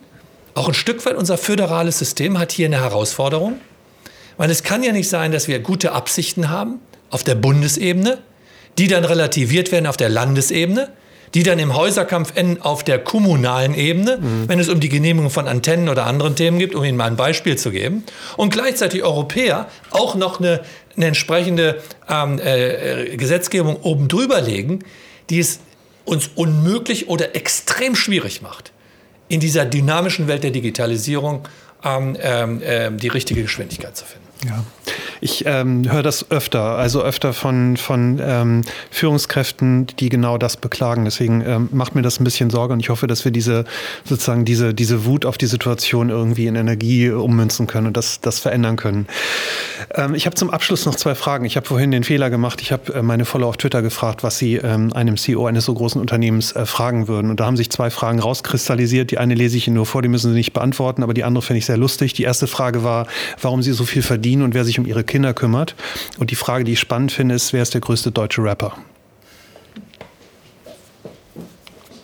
auch 0.54 0.68
ein 0.68 0.74
Stück 0.74 1.06
weit 1.06 1.16
unser 1.16 1.38
föderales 1.38 2.00
System 2.00 2.38
hat 2.38 2.52
hier 2.52 2.66
eine 2.66 2.82
Herausforderung, 2.82 3.60
weil 4.38 4.50
es 4.50 4.64
kann 4.64 4.84
ja 4.84 4.92
nicht 4.92 5.10
sein, 5.10 5.32
dass 5.32 5.48
wir 5.48 5.60
gute 5.60 5.92
Absichten 5.92 6.50
haben, 6.50 6.80
auf 7.10 7.24
der 7.24 7.36
Bundesebene, 7.36 8.20
die 8.78 8.88
dann 8.88 9.04
relativiert 9.04 9.72
werden 9.72 9.86
auf 9.86 9.98
der 9.98 10.10
Landesebene, 10.10 10.90
die 11.34 11.44
dann 11.44 11.60
im 11.60 11.76
Häuserkampf 11.76 12.34
enden 12.36 12.62
auf 12.62 12.84
der 12.84 13.00
kommunalen 13.00 13.74
Ebene, 13.74 14.18
mhm. 14.18 14.50
wenn 14.50 14.60
es 14.60 14.70
um 14.70 14.80
die 14.80 14.90
Genehmigung 14.90 15.30
von 15.30 15.48
Antennen 15.48 15.88
oder 15.88 16.06
anderen 16.06 16.36
Themen 16.36 16.60
geht, 16.60 16.76
um 16.76 16.84
Ihnen 16.84 16.98
mal 16.98 17.06
ein 17.06 17.16
Beispiel 17.16 17.58
zu 17.58 17.72
geben. 17.72 18.04
Und 18.38 18.52
gleichzeitig 18.52 19.04
Europäer 19.04 19.70
auch 19.92 20.16
noch 20.16 20.40
eine, 20.40 20.62
eine 20.96 21.06
entsprechende 21.06 21.82
ähm, 22.10 22.40
äh, 22.40 23.16
Gesetzgebung 23.16 23.78
oben 23.78 24.08
drüber 24.08 24.42
legen, 24.42 24.80
die 25.30 25.40
es 25.40 25.60
uns 26.04 26.32
unmöglich 26.36 27.08
oder 27.08 27.36
extrem 27.36 27.96
schwierig 27.96 28.42
macht, 28.42 28.74
in 29.32 29.40
dieser 29.40 29.66
dynamischen 29.66 30.28
Welt 30.28 30.44
der 30.44 30.52
Digitalisierung 30.52 31.48
ähm, 31.84 32.16
äh, 32.62 32.92
die 32.92 33.08
richtige 33.08 33.44
Geschwindigkeit 33.44 33.96
zu 33.96 34.06
finden. 34.06 34.28
Ja. 34.46 34.64
Ich 35.24 35.46
ähm, 35.46 35.90
höre 35.90 36.02
das 36.02 36.32
öfter, 36.32 36.78
also 36.78 37.04
öfter 37.04 37.34
von, 37.34 37.78
von 37.78 38.20
ähm, 38.24 38.62
Führungskräften, 38.90 39.86
die 40.00 40.10
genau 40.10 40.40
das 40.40 40.58
beklagen. 40.58 41.06
Deswegen 41.06 41.44
ähm, 41.46 41.70
macht 41.72 41.94
mir 41.94 42.02
das 42.02 42.20
ein 42.20 42.24
bisschen 42.24 42.50
Sorge 42.50 42.74
und 42.74 42.80
ich 42.80 42.90
hoffe, 42.90 43.06
dass 43.06 43.24
wir 43.24 43.32
diese 43.32 43.66
sozusagen 44.04 44.46
diese, 44.46 44.74
diese 44.74 45.06
Wut 45.06 45.28
auf 45.28 45.38
die 45.38 45.46
Situation 45.46 46.10
irgendwie 46.10 46.48
in 46.48 46.56
Energie 46.56 47.12
ummünzen 47.12 47.68
können 47.68 47.88
und 47.88 47.98
das, 47.98 48.20
das 48.20 48.40
verändern 48.40 48.78
können. 48.78 49.06
Ähm, 49.94 50.16
ich 50.16 50.26
habe 50.26 50.36
zum 50.36 50.50
Abschluss 50.50 50.88
noch 50.88 50.96
zwei 50.96 51.14
Fragen. 51.14 51.46
Ich 51.46 51.56
habe 51.56 51.68
vorhin 51.68 51.92
den 51.92 52.04
Fehler 52.04 52.32
gemacht. 52.32 52.60
Ich 52.62 52.72
habe 52.72 52.92
äh, 52.92 53.04
meine 53.04 53.26
Follower 53.26 53.50
auf 53.50 53.58
Twitter 53.58 53.84
gefragt, 53.84 54.24
was 54.24 54.40
sie 54.40 54.56
ähm, 54.56 54.92
einem 54.94 55.18
CEO 55.18 55.46
eines 55.46 55.66
so 55.66 55.74
großen 55.76 56.02
Unternehmens 56.02 56.54
äh, 56.54 56.66
fragen 56.66 57.08
würden. 57.08 57.30
Und 57.30 57.40
da 57.40 57.46
haben 57.46 57.58
sich 57.58 57.70
zwei 57.70 57.92
Fragen 57.92 58.18
rauskristallisiert. 58.18 59.12
Die 59.12 59.20
eine 59.20 59.36
lese 59.36 59.56
ich 59.56 59.68
Ihnen 59.68 59.76
nur 59.76 59.86
vor, 59.86 60.02
die 60.02 60.10
müssen 60.10 60.32
Sie 60.32 60.38
nicht 60.38 60.54
beantworten, 60.54 61.04
aber 61.04 61.14
die 61.14 61.24
andere 61.24 61.44
finde 61.44 61.60
ich 61.60 61.68
sehr 61.68 61.78
lustig. 61.78 62.14
Die 62.14 62.24
erste 62.24 62.48
Frage 62.48 62.84
war, 62.84 63.06
warum 63.40 63.62
Sie 63.62 63.72
so 63.74 63.86
viel 63.86 64.02
verdienen 64.02 64.31
und 64.40 64.54
wer 64.54 64.64
sich 64.64 64.80
um 64.80 64.86
Ihre 64.86 65.04
Kinder 65.04 65.34
kümmert. 65.34 65.76
Und 66.18 66.32
die 66.32 66.36
Frage, 66.36 66.64
die 66.64 66.74
ich 66.74 66.80
spannend 66.80 67.12
finde, 67.12 67.36
ist, 67.36 67.52
wer 67.52 67.62
ist 67.62 67.74
der 67.74 67.82
größte 67.82 68.12
deutsche 68.12 68.42
Rapper? 68.42 68.78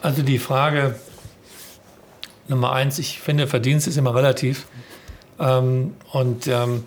Also 0.01 0.21
die 0.21 0.39
Frage 0.39 0.95
Nummer 2.47 2.71
eins, 2.71 2.99
ich 2.99 3.19
finde, 3.19 3.47
Verdienst 3.47 3.87
ist 3.87 3.97
immer 3.97 4.15
relativ. 4.15 4.67
Ähm, 5.39 5.95
und 6.11 6.47
ähm, 6.47 6.83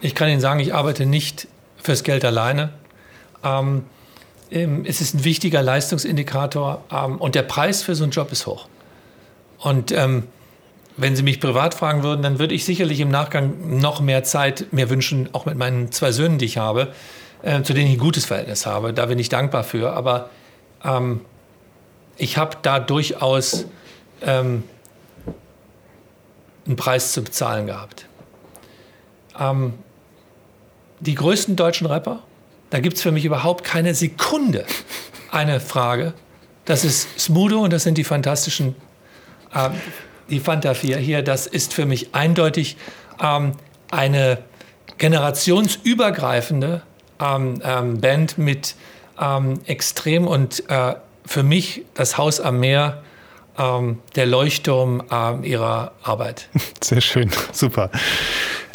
ich 0.00 0.14
kann 0.14 0.28
Ihnen 0.28 0.40
sagen, 0.40 0.60
ich 0.60 0.74
arbeite 0.74 1.06
nicht 1.06 1.48
fürs 1.82 2.02
Geld 2.02 2.24
alleine. 2.24 2.70
Ähm, 3.42 3.84
es 4.50 5.00
ist 5.00 5.14
ein 5.14 5.24
wichtiger 5.24 5.62
Leistungsindikator 5.62 6.84
ähm, 6.92 7.16
und 7.16 7.34
der 7.34 7.42
Preis 7.42 7.82
für 7.82 7.94
so 7.94 8.04
einen 8.04 8.12
Job 8.12 8.30
ist 8.32 8.46
hoch. 8.46 8.68
Und 9.58 9.90
ähm, 9.92 10.24
wenn 10.96 11.14
Sie 11.14 11.22
mich 11.22 11.40
privat 11.40 11.74
fragen 11.74 12.02
würden, 12.02 12.22
dann 12.22 12.38
würde 12.38 12.54
ich 12.54 12.64
sicherlich 12.64 13.00
im 13.00 13.10
Nachgang 13.10 13.78
noch 13.80 14.00
mehr 14.00 14.24
Zeit 14.24 14.72
mir 14.72 14.88
wünschen, 14.88 15.28
auch 15.32 15.44
mit 15.44 15.56
meinen 15.56 15.92
zwei 15.92 16.10
Söhnen, 16.12 16.38
die 16.38 16.46
ich 16.46 16.56
habe, 16.56 16.92
äh, 17.42 17.62
zu 17.62 17.74
denen 17.74 17.88
ich 17.88 17.94
ein 17.94 18.00
gutes 18.00 18.24
Verhältnis 18.24 18.64
habe. 18.66 18.92
Da 18.92 19.06
bin 19.06 19.18
ich 19.18 19.28
dankbar 19.28 19.62
für. 19.62 19.92
Aber 19.92 20.30
ähm, 20.84 21.20
ich 22.16 22.38
habe 22.38 22.56
da 22.62 22.80
durchaus 22.80 23.66
ähm, 24.22 24.64
einen 26.66 26.76
Preis 26.76 27.12
zu 27.12 27.22
bezahlen 27.22 27.66
gehabt. 27.66 28.06
Ähm, 29.38 29.74
die 31.00 31.14
größten 31.14 31.56
deutschen 31.56 31.86
Rapper, 31.86 32.22
da 32.70 32.80
gibt 32.80 32.96
es 32.96 33.02
für 33.02 33.12
mich 33.12 33.24
überhaupt 33.24 33.64
keine 33.64 33.94
Sekunde 33.94 34.64
eine 35.30 35.60
Frage. 35.60 36.14
Das 36.64 36.84
ist 36.84 37.20
Smudo 37.20 37.60
und 37.60 37.72
das 37.72 37.82
sind 37.82 37.98
die 37.98 38.04
fantastischen 38.04 38.74
äh, 39.54 39.70
die 40.30 40.40
Fanta 40.40 40.74
4 40.74 40.98
hier, 40.98 41.22
das 41.22 41.46
ist 41.46 41.74
für 41.74 41.86
mich 41.86 42.14
eindeutig 42.14 42.76
ähm, 43.22 43.52
eine 43.90 44.38
generationsübergreifende 44.98 46.82
ähm, 47.20 47.60
ähm, 47.62 48.00
Band 48.00 48.38
mit 48.38 48.74
ähm, 49.20 49.60
extrem 49.66 50.26
und 50.26 50.68
äh, 50.68 50.94
für 51.24 51.42
mich 51.42 51.84
das 51.94 52.18
Haus 52.18 52.40
am 52.40 52.60
Meer 52.60 53.02
ähm, 53.58 53.98
der 54.14 54.26
Leuchtturm 54.26 55.02
äh, 55.10 55.48
ihrer 55.48 55.92
Arbeit. 56.02 56.48
Sehr 56.82 57.00
schön, 57.00 57.30
super. 57.52 57.90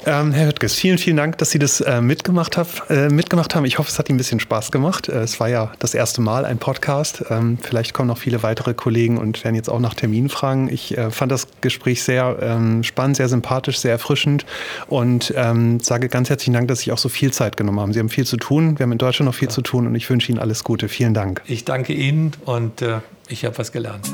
Ähm, 0.06 0.32
Herr 0.32 0.48
Hüttges, 0.48 0.74
vielen, 0.74 0.98
vielen 0.98 1.18
Dank, 1.18 1.38
dass 1.38 1.52
Sie 1.52 1.60
das 1.60 1.80
äh, 1.80 2.02
mitgemacht, 2.02 2.58
hab, 2.58 2.90
äh, 2.90 3.10
mitgemacht 3.10 3.54
haben. 3.54 3.66
Ich 3.66 3.78
hoffe, 3.78 3.90
es 3.90 4.00
hat 4.00 4.10
Ihnen 4.10 4.16
ein 4.16 4.18
bisschen 4.18 4.40
Spaß 4.40 4.72
gemacht. 4.72 5.10
Äh, 5.10 5.20
es 5.22 5.40
war 5.40 5.48
ja 5.48 5.72
das 5.78 5.94
erste 5.94 6.22
Mal 6.22 6.44
ein 6.46 6.58
Podcast. 6.58 7.24
Ähm, 7.30 7.60
vielleicht 7.62 7.94
kommen 7.94 8.08
noch 8.08 8.18
viele 8.18 8.42
weitere 8.42 8.74
Kollegen 8.74 9.20
und 9.20 9.44
werden 9.44 9.54
jetzt 9.54 9.70
auch 9.70 9.80
nach 9.80 9.94
Terminen 9.94 10.30
fragen. 10.30 10.70
Ich 10.70 10.98
äh, 10.98 11.12
fand 11.12 11.32
das 11.32 11.48
Gespräch 11.62 12.02
sehr 12.02 12.38
ähm, 12.42 12.84
spannend, 12.84 13.18
sehr 13.18 13.30
sympathisch, 13.30 13.78
sehr 13.78 13.92
erfrischend 13.92 14.46
und 14.88 15.34
ähm, 15.38 15.80
sage 15.80 16.10
ganz 16.10 16.30
herzlichen 16.30 16.54
Dank, 16.54 16.68
dass 16.68 16.80
Sie 16.80 16.92
auch 16.92 16.98
so 16.98 17.10
viel 17.10 17.32
Zeit 17.32 17.56
genommen 17.56 17.80
haben. 17.80 17.94
Sie 17.94 18.00
haben 18.00 18.10
viel 18.10 18.26
zu 18.26 18.38
tun. 18.38 18.80
Wir 18.80 18.86
haben 18.86 18.92
in 18.92 18.98
Deutschland 18.98 19.28
noch 19.28 19.36
viel 19.36 19.50
ja. 19.50 19.54
zu 19.54 19.62
tun 19.62 19.86
und 19.86 19.94
ich 19.94 20.10
wünsche 20.10 20.32
Ihnen 20.32 20.40
alles 20.40 20.64
Gute. 20.64 20.90
Vielen 20.90 21.14
Dank. 21.14 21.44
Ich 21.46 21.64
danke 21.64 21.94
Ihnen 21.94 22.32
und 22.46 22.82
äh, 22.82 23.02
ich 23.28 23.46
habe 23.46 23.58
was 23.60 23.72
gelernt. 23.72 24.10